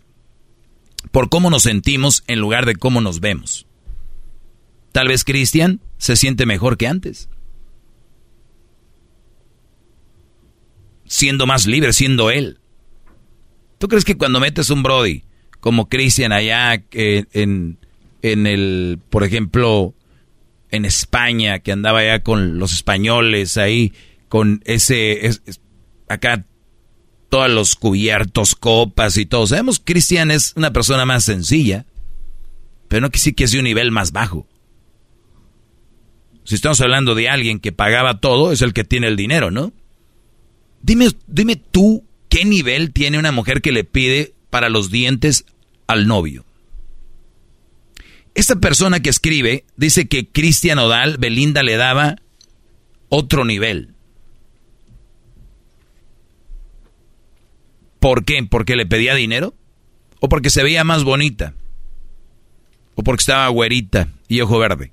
por 1.12 1.30
cómo 1.30 1.50
nos 1.50 1.64
sentimos 1.64 2.24
en 2.28 2.40
lugar 2.40 2.66
de 2.68 2.76
cómo 2.76 3.02
nos 3.02 3.20
vemos. 3.20 3.66
Tal 4.92 5.08
vez 5.08 5.24
Cristian 5.24 5.82
se 5.98 6.16
siente 6.16 6.46
mejor 6.46 6.78
que 6.78 6.88
antes. 6.88 7.28
Siendo 11.12 11.46
más 11.46 11.66
libre, 11.68 11.92
siendo 11.92 12.32
él. 12.32 12.60
¿Tú 13.80 13.90
crees 13.90 14.06
que 14.06 14.16
cuando 14.18 14.40
metes 14.40 14.70
un 14.70 14.82
Brody 14.82 15.24
como 15.60 15.90
Cristian 15.90 16.32
allá 16.32 16.82
en, 16.94 17.78
en 18.22 18.48
el, 18.48 18.98
por 19.10 19.26
ejemplo, 19.26 19.94
en 20.70 20.86
España, 20.86 21.60
que 21.60 21.74
andaba 21.74 22.00
allá 22.00 22.24
con 22.24 22.60
los 22.60 22.72
españoles 22.72 23.58
ahí, 23.58 23.92
con 24.30 24.62
ese, 24.64 25.26
es- 25.28 25.42
es- 25.46 25.60
acá 26.08 26.46
todos 27.28 27.50
los 27.50 27.76
cubiertos, 27.76 28.56
copas 28.56 29.18
y 29.18 29.26
todo. 29.26 29.48
Sabemos 29.48 29.80
que 29.80 29.92
Cristian 29.92 30.32
es 30.32 30.54
una 30.56 30.72
persona 30.72 31.06
más 31.06 31.26
sencilla, 31.26 31.86
pero 32.88 33.02
no 33.02 33.10
que 33.10 33.20
sí 33.20 33.34
que 33.34 33.44
es 33.44 33.52
de 33.52 33.58
un 33.60 33.66
nivel 33.66 33.92
más 33.92 34.14
bajo. 34.14 34.48
Si 36.46 36.56
estamos 36.56 36.80
hablando 36.80 37.16
de 37.16 37.28
alguien 37.28 37.60
que 37.60 37.74
pagaba 37.74 38.22
todo, 38.22 38.54
es 38.54 38.62
el 38.62 38.72
que 38.74 38.86
tiene 38.86 39.08
el 39.08 39.18
dinero, 39.18 39.52
¿no? 39.52 39.74
Dime, 40.84 41.10
dime 41.28 41.56
tú 41.56 42.04
qué 42.30 42.46
nivel 42.46 42.92
tiene 42.92 43.20
una 43.20 43.32
mujer 43.32 43.62
que 43.62 43.72
le 43.72 43.84
pide 43.84 44.34
para 44.50 44.70
los 44.70 44.90
dientes 44.90 45.46
al 45.88 46.08
novio. 46.08 46.46
Esta 48.34 48.56
persona 48.56 49.02
que 49.02 49.10
escribe 49.10 49.66
dice 49.76 50.08
que 50.08 50.28
Cristian 50.28 50.80
Odal, 50.80 51.18
Belinda 51.18 51.64
le 51.64 51.76
daba 51.76 52.16
otro 53.10 53.44
nivel. 53.44 53.94
¿Por 58.00 58.26
qué? 58.26 58.42
¿Porque 58.50 58.76
le 58.76 58.86
pedía 58.86 59.14
dinero? 59.14 59.54
O 60.22 60.30
porque 60.30 60.50
se 60.50 60.64
veía 60.64 60.84
más 60.84 61.04
bonita. 61.04 61.54
O 62.96 63.04
porque 63.04 63.22
estaba 63.22 63.48
güerita 63.50 64.08
y 64.28 64.42
ojo 64.42 64.58
verde. 64.58 64.92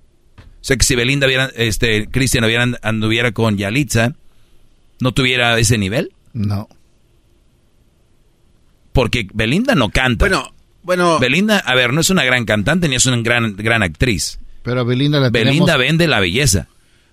O 0.61 0.65
sea 0.65 0.77
que 0.77 0.85
si 0.85 0.97
Belinda 0.97 1.27
hubiera, 1.27 1.47
este, 1.57 2.09
Cristian 2.09 2.77
anduviera 2.83 3.33
con 3.33 3.57
Yalitza, 3.57 4.17
¿no 5.01 5.13
tuviera 5.13 5.59
ese 5.59 5.79
nivel? 5.79 6.13
No. 6.33 6.69
Porque 8.93 9.29
Belinda 9.33 9.75
no 9.75 9.91
canta. 9.91 10.25
Bueno, 10.27 10.53
bueno. 10.83 11.19
Belinda, 11.19 11.59
a 11.59 11.75
ver, 11.75 11.93
no 11.93 12.01
es 12.01 12.11
una 12.11 12.25
gran 12.25 12.45
cantante 12.45 12.89
ni 12.89 12.97
es 12.97 13.07
una 13.07 13.19
gran, 13.23 13.57
gran 13.57 13.83
actriz. 13.83 14.39
Pero 14.63 14.85
Belinda 14.85 15.21
la 15.21 15.31
Belinda 15.31 15.77
vende 15.77 16.07
la 16.09 16.21
belleza. 16.21 16.69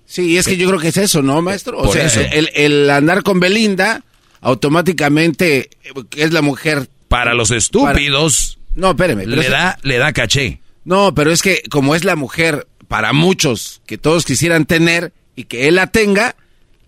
Sí, 0.05 0.37
es 0.37 0.45
que 0.47 0.57
yo 0.57 0.67
creo 0.67 0.79
que 0.79 0.89
es 0.89 0.97
eso, 0.97 1.21
¿no, 1.21 1.41
maestro? 1.41 1.79
O 1.79 1.85
Por 1.85 1.93
sea, 1.93 2.05
eso. 2.05 2.21
El, 2.31 2.49
el 2.53 2.89
andar 2.89 3.23
con 3.23 3.39
Belinda 3.39 4.03
automáticamente 4.41 5.69
es 6.15 6.31
la 6.31 6.41
mujer. 6.41 6.87
Para 7.07 7.33
los 7.33 7.51
estúpidos. 7.51 8.59
No, 8.75 8.91
espéreme. 8.91 9.25
Le 9.25 9.41
es- 9.41 9.49
da, 9.49 9.77
le 9.83 9.97
da 9.97 10.11
caché. 10.13 10.59
No, 10.83 11.15
pero 11.15 11.31
es 11.31 11.41
que 11.41 11.63
como 11.69 11.95
es 11.95 12.03
la 12.03 12.15
mujer 12.15 12.67
para 12.87 13.13
muchos 13.13 13.81
que 13.87 13.97
todos 13.97 14.25
quisieran 14.25 14.65
tener 14.65 15.13
y 15.35 15.45
que 15.45 15.67
él 15.67 15.75
la 15.75 15.87
tenga, 15.87 16.35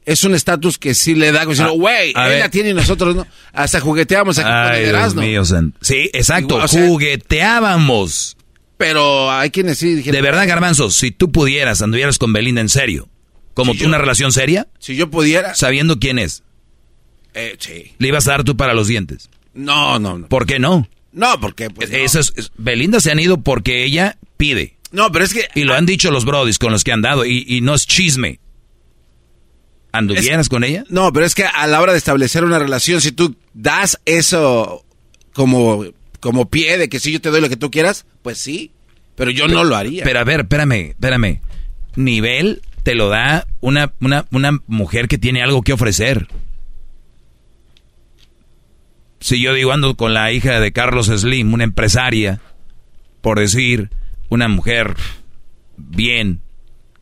es 0.07 0.23
un 0.23 0.33
estatus 0.33 0.77
que 0.79 0.93
sí 0.95 1.13
le 1.15 1.31
da, 1.31 1.45
como 1.45 1.61
Ah, 1.61 1.67
güey, 1.69 2.13
a 2.15 2.23
él 2.25 2.29
ver. 2.31 2.39
la 2.39 2.49
tiene 2.49 2.69
y 2.69 2.73
nosotros 2.73 3.15
no. 3.15 3.27
Hasta 3.53 3.79
jugueteamos 3.81 4.39
aquí 4.39 4.47
con 4.47 4.55
Ay, 4.57 4.77
el 4.77 4.83
Dios 4.85 4.89
Erasmo. 4.95 5.21
mío, 5.21 5.43
Sí, 5.81 6.09
exacto. 6.13 6.55
Igual, 6.55 6.65
o 6.65 6.67
sea- 6.69 6.87
Jugueteábamos. 6.87 8.37
Pero 8.77 9.31
hay 9.31 9.49
quienes 9.49 9.77
sí 9.79 9.95
dijeron. 9.95 10.15
De 10.15 10.21
verdad, 10.21 10.47
Garbanzo, 10.47 10.89
si 10.91 11.11
tú 11.11 11.31
pudieras, 11.31 11.81
anduvieras 11.81 12.17
con 12.19 12.31
Belinda 12.31 12.61
en 12.61 12.69
serio, 12.69 13.09
como 13.53 13.73
tú 13.75 13.85
una 13.85 13.97
relación 13.97 14.31
seria, 14.31 14.67
Si 14.79 14.95
yo 14.95 15.09
pudiera. 15.09 15.55
sabiendo 15.55 15.99
quién 15.99 16.19
es, 16.19 16.43
Eh, 17.33 17.55
sí. 17.59 17.93
le 17.97 18.07
ibas 18.07 18.27
a 18.27 18.31
dar 18.31 18.43
tú 18.43 18.55
para 18.55 18.73
los 18.73 18.87
dientes. 18.87 19.29
No, 19.53 19.99
no, 19.99 20.19
no. 20.19 20.27
¿Por 20.29 20.45
qué 20.45 20.59
no? 20.59 20.87
No, 21.11 21.39
porque. 21.39 21.69
Pues, 21.69 21.89
no. 21.89 22.21
Belinda 22.57 22.99
se 22.99 23.11
han 23.11 23.19
ido 23.19 23.41
porque 23.41 23.83
ella 23.83 24.17
pide. 24.37 24.77
No, 24.91 25.11
pero 25.11 25.25
es 25.25 25.33
que. 25.33 25.47
Y 25.55 25.63
lo 25.63 25.73
han 25.73 25.85
dicho 25.87 26.11
los 26.11 26.23
brodis 26.25 26.59
con 26.59 26.71
los 26.71 26.83
que 26.83 26.91
han 26.91 27.01
dado, 27.01 27.25
y, 27.25 27.43
y 27.47 27.61
no 27.61 27.73
es 27.73 27.87
chisme. 27.87 28.39
¿Anduvieras 29.97 30.49
con 30.49 30.63
ella? 30.63 30.83
No, 30.89 31.11
pero 31.13 31.25
es 31.25 31.35
que 31.35 31.45
a 31.45 31.67
la 31.67 31.81
hora 31.81 31.91
de 31.91 31.97
establecer 31.97 32.43
una 32.43 32.59
relación, 32.59 33.01
si 33.01 33.11
tú 33.11 33.35
das 33.53 33.99
eso 34.05 34.85
como, 35.33 35.85
como 36.19 36.49
pie 36.49 36.77
de 36.77 36.89
que 36.89 36.99
si 36.99 37.11
yo 37.11 37.21
te 37.21 37.29
doy 37.29 37.41
lo 37.41 37.49
que 37.49 37.57
tú 37.57 37.71
quieras, 37.71 38.05
pues 38.21 38.37
sí. 38.37 38.71
Pero 39.15 39.31
yo 39.31 39.47
no 39.47 39.63
lo 39.63 39.75
haría. 39.75 40.03
Pero 40.03 40.19
a 40.19 40.23
ver, 40.23 40.41
espérame, 40.41 40.91
espérame. 40.91 41.41
Nivel 41.95 42.61
te 42.83 42.95
lo 42.95 43.09
da 43.09 43.47
una, 43.59 43.93
una, 43.99 44.25
una 44.31 44.59
mujer 44.67 45.07
que 45.07 45.17
tiene 45.17 45.41
algo 45.41 45.61
que 45.61 45.73
ofrecer. 45.73 46.27
Si 49.19 49.41
yo 49.41 49.53
digo 49.53 49.73
ando 49.73 49.95
con 49.95 50.13
la 50.13 50.31
hija 50.31 50.59
de 50.59 50.71
Carlos 50.71 51.07
Slim, 51.07 51.53
una 51.53 51.63
empresaria, 51.63 52.39
por 53.21 53.39
decir, 53.39 53.89
una 54.29 54.47
mujer 54.47 54.95
bien, 55.75 56.41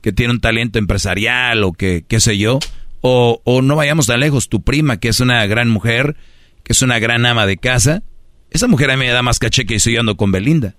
que 0.01 0.11
tiene 0.11 0.33
un 0.33 0.39
talento 0.39 0.79
empresarial 0.79 1.63
o 1.63 1.73
que, 1.73 2.05
qué 2.07 2.19
sé 2.19 2.37
yo, 2.37 2.59
o, 3.07 3.39
o 3.43 3.61
no 3.61 3.75
vayamos 3.75 4.07
tan 4.07 4.19
lejos, 4.19 4.49
tu 4.49 4.63
prima, 4.63 4.97
que 4.97 5.09
es 5.09 5.19
una 5.19 5.45
gran 5.45 5.69
mujer, 5.69 6.15
que 6.63 6.73
es 6.73 6.81
una 6.81 6.97
gran 6.97 7.23
ama 7.27 7.45
de 7.45 7.57
casa, 7.57 8.01
esa 8.49 8.67
mujer 8.67 8.89
a 8.89 8.97
mí 8.97 9.05
me 9.05 9.11
da 9.11 9.21
más 9.21 9.37
caché 9.37 9.67
que 9.67 9.79
si 9.79 9.93
yo 9.93 9.99
ando 9.99 10.17
con 10.17 10.31
Belinda. 10.31 10.75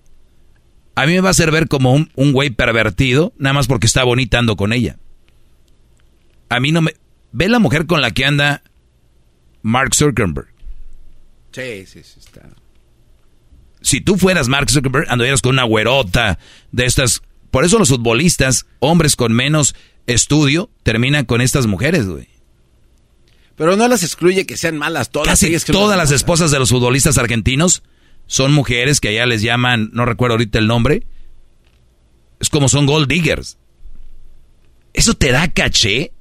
A 0.97 1.07
mí 1.07 1.13
me 1.13 1.21
va 1.21 1.29
a 1.29 1.31
hacer 1.31 1.53
ver 1.53 1.69
como 1.69 1.93
un, 1.93 2.11
un 2.17 2.33
güey 2.33 2.51
pervertido, 2.51 3.33
nada 3.39 3.53
más 3.53 3.69
porque 3.69 3.87
está 3.87 4.03
bonita 4.03 4.41
ando 4.41 4.57
con 4.57 4.73
ella. 4.73 4.99
A 6.49 6.59
mí 6.59 6.73
no 6.73 6.83
me... 6.83 6.95
Ve 7.31 7.49
la 7.49 7.61
mujer 7.61 7.87
con 7.87 8.01
la 8.01 8.11
que 8.11 8.25
anda 8.25 8.65
Mark 9.63 9.95
Zuckerberg. 9.95 10.49
Sí, 11.53 11.87
sí, 11.87 12.03
sí, 12.03 12.19
está. 12.19 12.43
Si 13.83 14.01
tú 14.01 14.17
fueras 14.17 14.49
Mark 14.49 14.69
Zuckerberg, 14.69 15.09
andarías 15.09 15.43
con 15.43 15.53
una 15.53 15.63
güerota 15.63 16.41
de 16.73 16.87
estas... 16.87 17.23
Por 17.53 17.65
eso 17.65 17.79
los 17.79 17.91
futbolistas, 17.91 18.67
hombres 18.81 19.15
con 19.15 19.33
menos 19.33 19.77
estudio, 20.07 20.71
terminan 20.83 21.25
con 21.25 21.41
estas 21.41 21.67
mujeres, 21.67 22.07
güey. 22.07 22.29
Pero 23.57 23.77
no 23.77 23.89
las 23.89 24.03
excluye 24.03 24.47
que 24.47 24.57
sean 24.57 24.77
malas 24.77 25.11
todas. 25.11 25.29
Casi 25.29 25.47
ellas 25.47 25.65
que 25.65 25.73
todas 25.73 25.97
las 25.97 26.09
malas. 26.09 26.21
esposas 26.21 26.51
de 26.51 26.59
los 26.59 26.71
futbolistas 26.71 27.17
argentinos 27.19 27.83
son 28.27 28.53
mujeres 28.53 29.01
que 29.01 29.09
allá 29.09 29.27
les 29.27 29.43
llaman, 29.43 29.91
no 29.93 30.05
recuerdo 30.05 30.35
ahorita 30.35 30.59
el 30.59 30.67
nombre, 30.67 31.03
es 32.41 32.51
como 32.51 32.69
son 32.69 32.87
gold 32.87 33.09
diggers. 33.09 33.59
¿Eso 34.93 35.15
te 35.15 35.33
da 35.33 35.49
caché? 35.49 36.13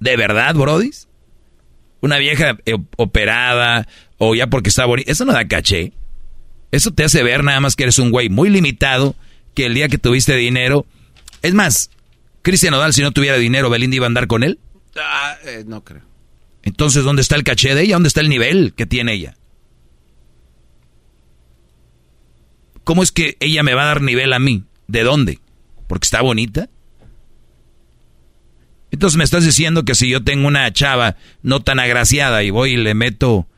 ¿De 0.00 0.16
verdad, 0.16 0.54
brodis? 0.54 1.08
Una 2.00 2.18
vieja 2.18 2.58
eh, 2.66 2.76
operada 2.96 3.88
o 4.18 4.34
ya 4.34 4.48
porque 4.48 4.68
está 4.68 4.84
bonita, 4.84 5.10
eso 5.10 5.24
no 5.24 5.32
da 5.32 5.48
caché. 5.48 5.92
Eso 6.70 6.90
te 6.90 7.04
hace 7.04 7.22
ver 7.22 7.44
nada 7.44 7.60
más 7.60 7.76
que 7.76 7.84
eres 7.84 7.98
un 7.98 8.10
güey 8.10 8.28
muy 8.28 8.50
limitado, 8.50 9.14
que 9.54 9.66
el 9.66 9.74
día 9.74 9.88
que 9.88 9.98
tuviste 9.98 10.34
dinero... 10.34 10.86
Es 11.40 11.54
más, 11.54 11.90
Cristian 12.44 12.74
Odal 12.74 12.92
si 12.92 13.00
no 13.00 13.10
tuviera 13.10 13.38
dinero, 13.38 13.70
Belinda 13.70 13.96
iba 13.96 14.04
a 14.04 14.08
andar 14.08 14.26
con 14.26 14.42
él. 14.42 14.58
Ah, 14.96 15.34
eh, 15.46 15.64
no 15.66 15.82
creo. 15.82 16.02
Entonces, 16.62 17.02
¿dónde 17.02 17.22
está 17.22 17.36
el 17.36 17.42
caché 17.42 17.74
de 17.74 17.82
ella? 17.82 17.94
¿Dónde 17.94 18.08
está 18.08 18.20
el 18.20 18.28
nivel 18.28 18.74
que 18.74 18.84
tiene 18.84 19.14
ella? 19.14 19.34
¿Cómo 22.84 23.02
es 23.02 23.12
que 23.12 23.38
ella 23.40 23.62
me 23.62 23.72
va 23.72 23.84
a 23.84 23.86
dar 23.86 24.02
nivel 24.02 24.34
a 24.34 24.38
mí? 24.38 24.62
¿De 24.88 25.04
dónde? 25.04 25.38
¿Porque 25.86 26.04
está 26.04 26.20
bonita? 26.20 26.68
Entonces 28.90 29.16
me 29.16 29.24
estás 29.24 29.46
diciendo 29.46 29.86
que 29.86 29.94
si 29.94 30.10
yo 30.10 30.22
tengo 30.22 30.46
una 30.46 30.70
chava 30.70 31.16
no 31.42 31.60
tan 31.60 31.80
agraciada 31.80 32.42
y 32.42 32.50
voy 32.50 32.72
y 32.72 32.76
le 32.76 32.92
meto 32.92 33.48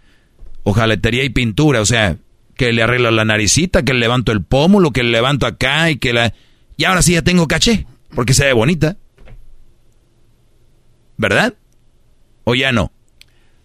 hojaletería 0.63 1.25
y 1.25 1.31
pintura, 1.31 1.81
o 1.81 1.87
sea, 1.87 2.19
que 2.55 2.73
le 2.73 2.85
arreglo 2.85 3.11
la 3.11 3.25
naricita, 3.25 3.83
que 3.83 3.95
le 3.95 4.01
levanto 4.01 4.31
el 4.31 4.45
pómulo, 4.45 4.93
que 4.93 5.03
le 5.03 5.11
levanto 5.11 5.45
acá 5.45 5.91
y 5.91 5.97
que 5.97 6.13
la... 6.13 6.33
Y 6.77 6.85
ahora 6.85 7.03
sí 7.03 7.15
ya 7.15 7.23
tengo 7.23 7.49
caché, 7.49 7.87
porque 8.17 8.35
se 8.35 8.45
ve 8.47 8.53
bonita. 8.53 8.97
¿Verdad? 11.17 11.55
¿O 12.45 12.55
ya 12.55 12.73
no? 12.73 12.91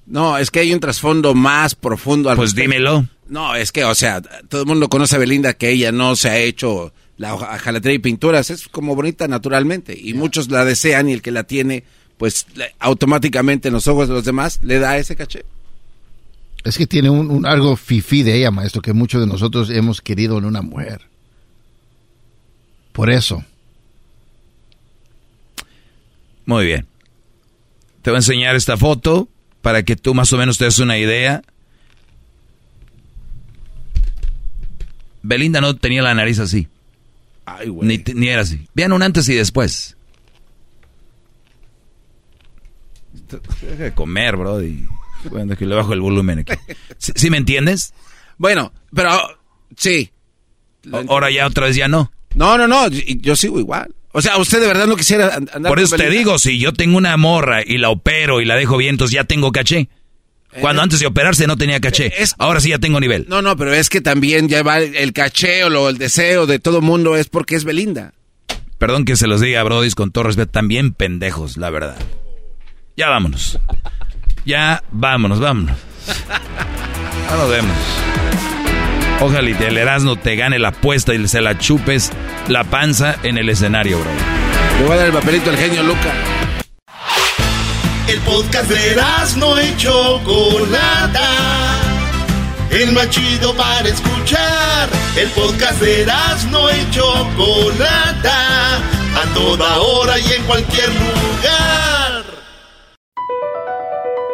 No, 0.05 0.37
es 0.37 0.51
que 0.51 0.59
hay 0.59 0.73
un 0.73 0.79
trasfondo 0.79 1.33
más 1.33 1.75
profundo. 1.75 2.29
Al 2.29 2.35
Pues 2.37 2.51
respecto. 2.51 2.71
dímelo. 2.71 3.07
No, 3.27 3.55
es 3.55 3.71
que, 3.71 3.83
o 3.85 3.95
sea, 3.95 4.21
todo 4.21 4.61
el 4.61 4.67
mundo 4.67 4.89
conoce 4.89 5.15
a 5.15 5.19
Belinda 5.19 5.53
que 5.53 5.69
ella 5.69 5.91
no 5.91 6.15
se 6.15 6.29
ha 6.29 6.37
hecho 6.37 6.93
la 7.17 7.37
jalatería 7.37 7.95
y 7.95 7.99
pinturas. 7.99 8.49
Es 8.49 8.67
como 8.67 8.95
bonita 8.95 9.27
naturalmente. 9.27 9.97
Y 9.99 10.13
muchos 10.13 10.49
la 10.49 10.65
desean 10.65 11.09
y 11.09 11.13
el 11.13 11.21
que 11.21 11.31
la 11.31 11.43
tiene, 11.43 11.83
pues 12.17 12.45
le- 12.55 12.75
automáticamente 12.79 13.69
en 13.69 13.73
los 13.73 13.87
ojos 13.87 14.07
de 14.07 14.13
los 14.15 14.25
demás 14.25 14.59
le 14.63 14.79
da 14.79 14.97
ese 14.97 15.15
caché. 15.15 15.45
Es 16.63 16.77
que 16.77 16.87
tiene 16.87 17.09
un, 17.09 17.31
un 17.31 17.45
algo 17.45 17.75
fifí 17.75 18.21
de 18.23 18.37
ella, 18.37 18.51
maestro, 18.51 18.81
que 18.81 18.93
muchos 18.93 19.21
de 19.21 19.27
nosotros 19.27 19.69
hemos 19.69 20.01
querido 20.01 20.37
en 20.37 20.45
una 20.45 20.61
mujer. 20.61 21.01
Por 22.91 23.09
eso. 23.09 23.43
Muy 26.51 26.65
bien. 26.65 26.85
Te 28.01 28.09
voy 28.09 28.15
a 28.15 28.19
enseñar 28.19 28.57
esta 28.57 28.75
foto 28.75 29.29
para 29.61 29.83
que 29.83 29.95
tú 29.95 30.13
más 30.13 30.33
o 30.33 30.37
menos 30.37 30.57
te 30.57 30.65
des 30.65 30.79
una 30.79 30.97
idea. 30.97 31.43
Belinda 35.21 35.61
no 35.61 35.77
tenía 35.77 36.01
la 36.01 36.13
nariz 36.13 36.39
así. 36.39 36.67
Ay. 37.45 37.71
Ni, 37.71 38.27
era 38.27 38.41
así. 38.41 38.67
Vean 38.73 38.91
un 38.91 39.01
antes 39.01 39.29
y 39.29 39.35
después. 39.35 39.95
Deja 43.61 43.83
de 43.83 43.93
comer, 43.93 44.35
bro. 44.35 44.61
Y, 44.61 44.85
bueno, 45.29 45.55
que 45.55 45.65
le 45.65 45.73
bajo 45.73 45.93
el 45.93 46.01
volumen 46.01 46.39
aquí. 46.39 46.51
¿Sí, 46.97 47.13
sí 47.15 47.29
me 47.29 47.37
entiendes? 47.37 47.93
Bueno, 48.37 48.73
pero 48.93 49.17
sí. 49.77 50.11
Ahora 51.07 51.31
ya 51.31 51.47
otra 51.47 51.67
vez 51.67 51.77
ya 51.77 51.87
no. 51.87 52.11
No, 52.35 52.57
no, 52.57 52.67
no, 52.67 52.89
yo, 52.89 52.99
yo 53.21 53.37
sigo 53.37 53.57
igual. 53.57 53.95
O 54.13 54.21
sea, 54.21 54.37
usted 54.37 54.59
de 54.59 54.67
verdad 54.67 54.87
no 54.87 54.95
quisiera 54.97 55.27
and- 55.35 55.49
andar 55.53 55.69
Por 55.69 55.77
con 55.77 55.85
eso 55.85 55.95
te 55.95 56.03
Belinda? 56.03 56.19
digo, 56.19 56.39
si 56.39 56.59
yo 56.59 56.73
tengo 56.73 56.97
una 56.97 57.15
morra 57.17 57.61
y 57.65 57.77
la 57.77 57.89
opero 57.89 58.41
y 58.41 58.45
la 58.45 58.55
dejo 58.55 58.77
bien, 58.77 58.91
entonces 58.95 59.13
ya 59.15 59.23
tengo 59.23 59.51
caché. 59.51 59.89
Cuando 60.59 60.81
antes 60.81 60.99
de 60.99 61.05
operarse 61.07 61.47
no 61.47 61.55
tenía 61.55 61.79
caché. 61.79 62.11
Ahora 62.37 62.59
sí 62.59 62.69
ya 62.69 62.77
tengo 62.77 62.99
nivel. 62.99 63.25
No, 63.29 63.41
no, 63.41 63.55
pero 63.55 63.73
es 63.73 63.89
que 63.89 64.01
también 64.01 64.49
ya 64.49 64.63
va 64.63 64.79
el, 64.79 65.13
caché 65.13 65.63
o 65.63 65.69
lo- 65.69 65.87
el 65.87 65.97
deseo 65.97 66.45
de 66.45 66.59
todo 66.59 66.81
mundo 66.81 67.15
es 67.15 67.29
porque 67.29 67.55
es 67.55 67.63
Belinda. 67.63 68.13
Perdón 68.77 69.05
que 69.05 69.15
se 69.15 69.27
los 69.27 69.39
diga, 69.39 69.63
Brodis, 69.63 69.95
con 69.95 70.11
todo 70.11 70.25
respeto, 70.25 70.51
también 70.51 70.91
pendejos, 70.93 71.55
la 71.55 71.69
verdad. 71.69 71.95
Ya 72.97 73.07
vámonos. 73.09 73.59
Ya 74.45 74.83
vámonos, 74.91 75.39
vámonos. 75.39 75.77
Ya 77.29 77.37
nos 77.37 77.49
vemos. 77.49 77.77
Ojalá 79.21 79.51
y 79.51 79.63
el 79.63 79.77
Erasmo 79.77 80.15
te 80.15 80.35
gane 80.35 80.57
la 80.57 80.69
apuesta 80.69 81.13
y 81.13 81.27
se 81.27 81.41
la 81.41 81.55
chupes 81.59 82.11
la 82.47 82.63
panza 82.63 83.15
en 83.21 83.37
el 83.37 83.49
escenario, 83.49 83.99
bro. 83.99 84.09
Le 84.79 84.85
voy 84.85 84.93
a 84.93 84.97
dar 84.97 85.05
el 85.05 85.13
papelito 85.13 85.51
al 85.51 85.57
genio 85.57 85.83
Luca. 85.83 86.11
El 88.07 88.19
podcast 88.21 88.67
de 88.67 88.99
no 89.37 89.61
y 89.61 89.77
Chocolata. 89.77 91.29
El 92.71 92.93
más 92.93 93.11
chido 93.11 93.55
para 93.55 93.87
escuchar. 93.87 94.89
El 95.15 95.29
podcast 95.29 95.79
de 95.79 96.07
no 96.49 96.71
y 96.71 96.89
Chocolata. 96.89 98.77
A 98.77 99.33
toda 99.35 99.77
hora 99.77 100.17
y 100.17 100.33
en 100.33 100.43
cualquier 100.45 100.89
lugar. 100.89 101.80